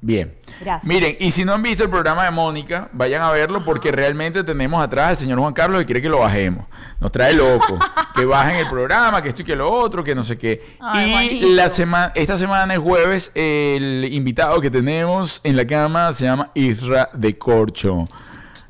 Bien. 0.03 0.35
Gracias. 0.61 0.89
Miren, 0.89 1.15
y 1.21 1.31
si 1.31 1.45
no 1.45 1.53
han 1.53 1.63
visto 1.63 1.83
el 1.83 1.91
programa 1.91 2.25
de 2.25 2.31
Mónica, 2.31 2.89
vayan 2.93 3.23
a 3.23 3.31
verlo 3.31 3.65
porque 3.65 3.93
realmente 3.93 4.43
tenemos 4.43 4.83
atrás 4.83 5.11
al 5.11 5.17
señor 5.19 5.39
Juan 5.39 5.53
Carlos 5.53 5.81
que 5.81 5.87
quiere 5.87 6.01
que 6.01 6.09
lo 6.09 6.21
bajemos. 6.21 6.67
Nos 7.01 7.13
trae 7.13 7.35
loco. 7.35 7.79
que 8.15 8.25
bajen 8.25 8.57
el 8.57 8.69
programa, 8.69 9.23
que 9.23 9.29
esto 9.29 9.43
y 9.43 9.45
que 9.45 9.57
lo 9.57 9.71
otro, 9.71 10.03
que 10.03 10.15
no 10.15 10.25
sé 10.25 10.39
qué. 10.39 10.77
Ay, 10.81 11.41
y 11.43 11.55
la 11.55 11.69
semana, 11.69 12.13
esta 12.15 12.39
semana, 12.39 12.75
el 12.75 12.81
jueves, 12.81 13.31
el 13.35 14.09
invitado 14.11 14.61
que 14.61 14.71
tenemos 14.71 15.41
en 15.45 15.57
la 15.57 15.67
cama 15.67 16.13
se 16.13 16.25
llama 16.25 16.51
Isra 16.55 17.11
de 17.13 17.37
Corcho. 17.37 18.09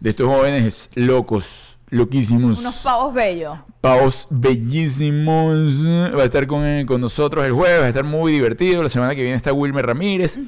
De 0.01 0.11
estos 0.11 0.27
jóvenes 0.27 0.91
locos, 0.95 1.70
loquísimos 1.91 2.59
Unos 2.61 2.77
pavos 2.77 3.13
bellos. 3.15 3.59
pavos 3.81 4.27
bellísimos. 4.31 5.87
Va 6.17 6.23
a 6.23 6.25
estar 6.25 6.47
con, 6.47 6.65
eh, 6.65 6.85
con 6.87 7.01
nosotros 7.01 7.45
el 7.45 7.53
jueves, 7.53 7.81
va 7.81 7.85
a 7.87 7.89
estar 7.89 8.05
muy 8.05 8.33
divertido. 8.33 8.83
La 8.83 8.89
semana 8.89 9.15
que 9.15 9.23
viene 9.23 9.37
está 9.37 9.53
Wilmer 9.53 9.87
Ramírez. 9.87 10.39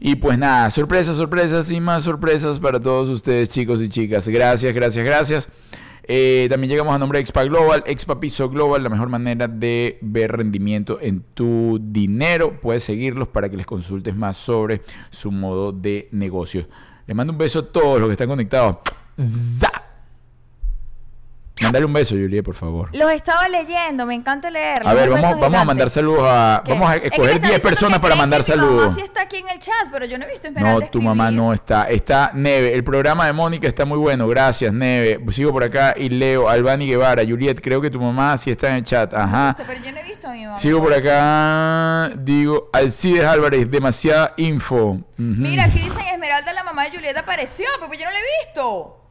Y 0.00 0.16
pues 0.16 0.38
nada, 0.38 0.70
sorpresas, 0.70 1.16
sorpresas 1.16 1.70
y 1.70 1.80
más 1.80 2.04
sorpresas 2.04 2.58
para 2.58 2.80
todos 2.80 3.08
ustedes, 3.08 3.48
chicos 3.48 3.80
y 3.82 3.88
chicas. 3.88 4.28
Gracias, 4.28 4.74
gracias, 4.74 5.04
gracias. 5.04 5.48
Eh, 6.08 6.46
también 6.48 6.70
llegamos 6.70 6.94
a 6.94 6.98
nombre 6.98 7.18
de 7.18 7.22
Expa 7.22 7.42
Global, 7.44 7.82
Expa 7.84 8.20
Piso 8.20 8.48
Global, 8.48 8.80
la 8.80 8.88
mejor 8.88 9.08
manera 9.08 9.48
de 9.48 9.98
ver 10.02 10.30
rendimiento 10.36 10.98
en 11.00 11.24
tu 11.34 11.80
dinero. 11.82 12.60
Puedes 12.60 12.84
seguirlos 12.84 13.26
para 13.26 13.48
que 13.48 13.56
les 13.56 13.66
consultes 13.66 14.14
más 14.14 14.36
sobre 14.36 14.82
su 15.10 15.32
modo 15.32 15.72
de 15.72 16.08
negocio. 16.12 16.68
Les 17.08 17.16
mando 17.16 17.32
un 17.32 17.38
beso 17.38 17.58
a 17.58 17.66
todos 17.72 17.98
los 17.98 18.08
que 18.08 18.12
están 18.12 18.28
conectados. 18.28 18.76
¡Za! 19.18 19.85
Mándale 21.62 21.86
un 21.86 21.92
beso, 21.92 22.14
Juliet, 22.14 22.44
por 22.44 22.54
favor. 22.54 22.90
Los 22.94 23.10
estaba 23.12 23.48
leyendo, 23.48 24.04
me 24.04 24.14
encanta 24.14 24.50
leerlos. 24.50 24.92
A 24.92 24.94
ver, 24.94 25.08
vamos, 25.08 25.40
vamos 25.40 25.60
a 25.60 25.64
mandar 25.64 25.88
saludos 25.88 26.24
a. 26.24 26.62
¿Qué? 26.64 26.72
Vamos 26.72 26.90
a 26.90 26.96
escoger 26.96 27.10
está 27.14 27.30
10 27.30 27.40
diciendo 27.40 27.62
personas 27.62 27.98
para 28.00 28.14
mandar 28.14 28.44
que 28.44 28.52
Mi 28.52 28.58
mamá 28.58 28.68
saludos. 28.72 28.94
sí 28.94 29.00
está 29.00 29.22
aquí 29.22 29.36
en 29.38 29.48
el 29.48 29.58
chat, 29.58 29.88
pero 29.90 30.04
yo 30.04 30.18
no 30.18 30.26
he 30.26 30.30
visto 30.30 30.48
Esmeralda 30.48 30.80
No, 30.80 30.90
tu 30.90 31.00
mamá 31.00 31.30
no 31.30 31.54
está. 31.54 31.84
Está 31.84 32.30
Neve. 32.34 32.74
El 32.74 32.84
programa 32.84 33.26
de 33.26 33.32
Mónica 33.32 33.66
está 33.66 33.86
muy 33.86 33.96
bueno. 33.96 34.28
Gracias, 34.28 34.70
Neve. 34.72 35.18
Sigo 35.30 35.50
por 35.50 35.64
acá 35.64 35.94
y 35.96 36.10
leo. 36.10 36.48
Albani 36.48 36.86
Guevara. 36.86 37.22
Juliet, 37.26 37.60
creo 37.62 37.80
que 37.80 37.88
tu 37.90 38.00
mamá 38.00 38.36
sí 38.36 38.50
está 38.50 38.68
en 38.70 38.76
el 38.76 38.84
chat. 38.84 39.14
Ajá. 39.14 39.56
Pero 39.66 39.82
yo 39.82 39.92
no 39.92 39.98
he 39.98 40.02
visto 40.02 40.28
a 40.28 40.32
mi 40.32 40.44
mamá. 40.44 40.58
Sigo 40.58 40.82
por 40.82 40.92
acá. 40.92 42.10
Digo, 42.18 42.68
Alcides 42.72 43.24
Álvarez. 43.24 43.70
Demasiada 43.70 44.34
info. 44.36 45.00
Mira, 45.16 45.64
aquí 45.64 45.78
dicen 45.78 46.04
Esmeralda, 46.12 46.52
la 46.52 46.64
mamá 46.64 46.84
de 46.84 46.90
Julieta 46.90 47.20
apareció, 47.20 47.64
pero 47.80 47.94
yo 47.94 48.04
no 48.04 48.10
la 48.10 48.18
he 48.18 48.44
visto. 48.46 49.02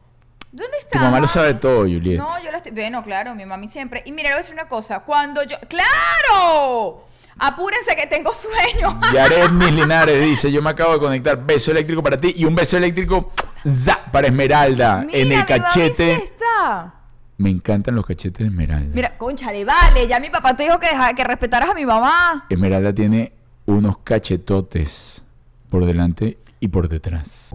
¿Dónde 0.56 0.78
está? 0.80 0.98
Tu 0.98 1.04
mamá 1.04 1.20
lo 1.20 1.28
sabe 1.28 1.54
todo, 1.54 1.80
Juliet. 1.80 2.16
No, 2.18 2.28
yo 2.42 2.50
la 2.50 2.56
estoy. 2.56 2.72
Bueno, 2.72 3.02
claro, 3.04 3.34
mi 3.34 3.44
mami 3.44 3.68
siempre. 3.68 4.02
Y 4.06 4.12
mira, 4.12 4.30
le 4.30 4.34
voy 4.34 4.38
a 4.38 4.42
decir 4.42 4.54
una 4.54 4.68
cosa. 4.68 5.00
Cuando 5.00 5.42
yo. 5.42 5.56
¡Claro! 5.68 7.04
Apúrense 7.38 7.94
que 7.94 8.06
tengo 8.06 8.32
sueño. 8.32 8.98
Yared 9.12 9.50
Mis 9.50 9.72
Linares 9.72 10.18
dice: 10.22 10.50
Yo 10.50 10.62
me 10.62 10.70
acabo 10.70 10.94
de 10.94 10.98
conectar. 11.00 11.44
Beso 11.44 11.70
eléctrico 11.72 12.02
para 12.02 12.18
ti 12.18 12.32
y 12.36 12.46
un 12.46 12.54
beso 12.54 12.78
eléctrico 12.78 13.30
za, 13.68 14.02
para 14.10 14.28
Esmeralda 14.28 15.02
Mira, 15.06 15.18
en 15.18 15.28
mi 15.28 15.34
el 15.34 15.40
mami 15.40 15.52
sí 15.52 15.60
cachete. 15.60 16.12
está. 16.14 16.94
Me 17.36 17.50
encantan 17.50 17.94
los 17.94 18.06
cachetes 18.06 18.38
de 18.38 18.46
Esmeralda. 18.46 18.90
Mira, 18.94 19.18
conchale, 19.18 19.62
vale. 19.66 20.06
Ya 20.08 20.18
mi 20.20 20.30
papá 20.30 20.56
te 20.56 20.62
dijo 20.62 20.78
que, 20.80 20.86
deja- 20.88 21.12
que 21.12 21.22
respetaras 21.24 21.68
a 21.68 21.74
mi 21.74 21.84
mamá. 21.84 22.46
Esmeralda 22.48 22.94
tiene 22.94 23.34
unos 23.66 23.98
cachetotes 23.98 25.20
por 25.68 25.84
delante 25.84 26.38
y 26.60 26.68
por 26.68 26.88
detrás. 26.88 27.50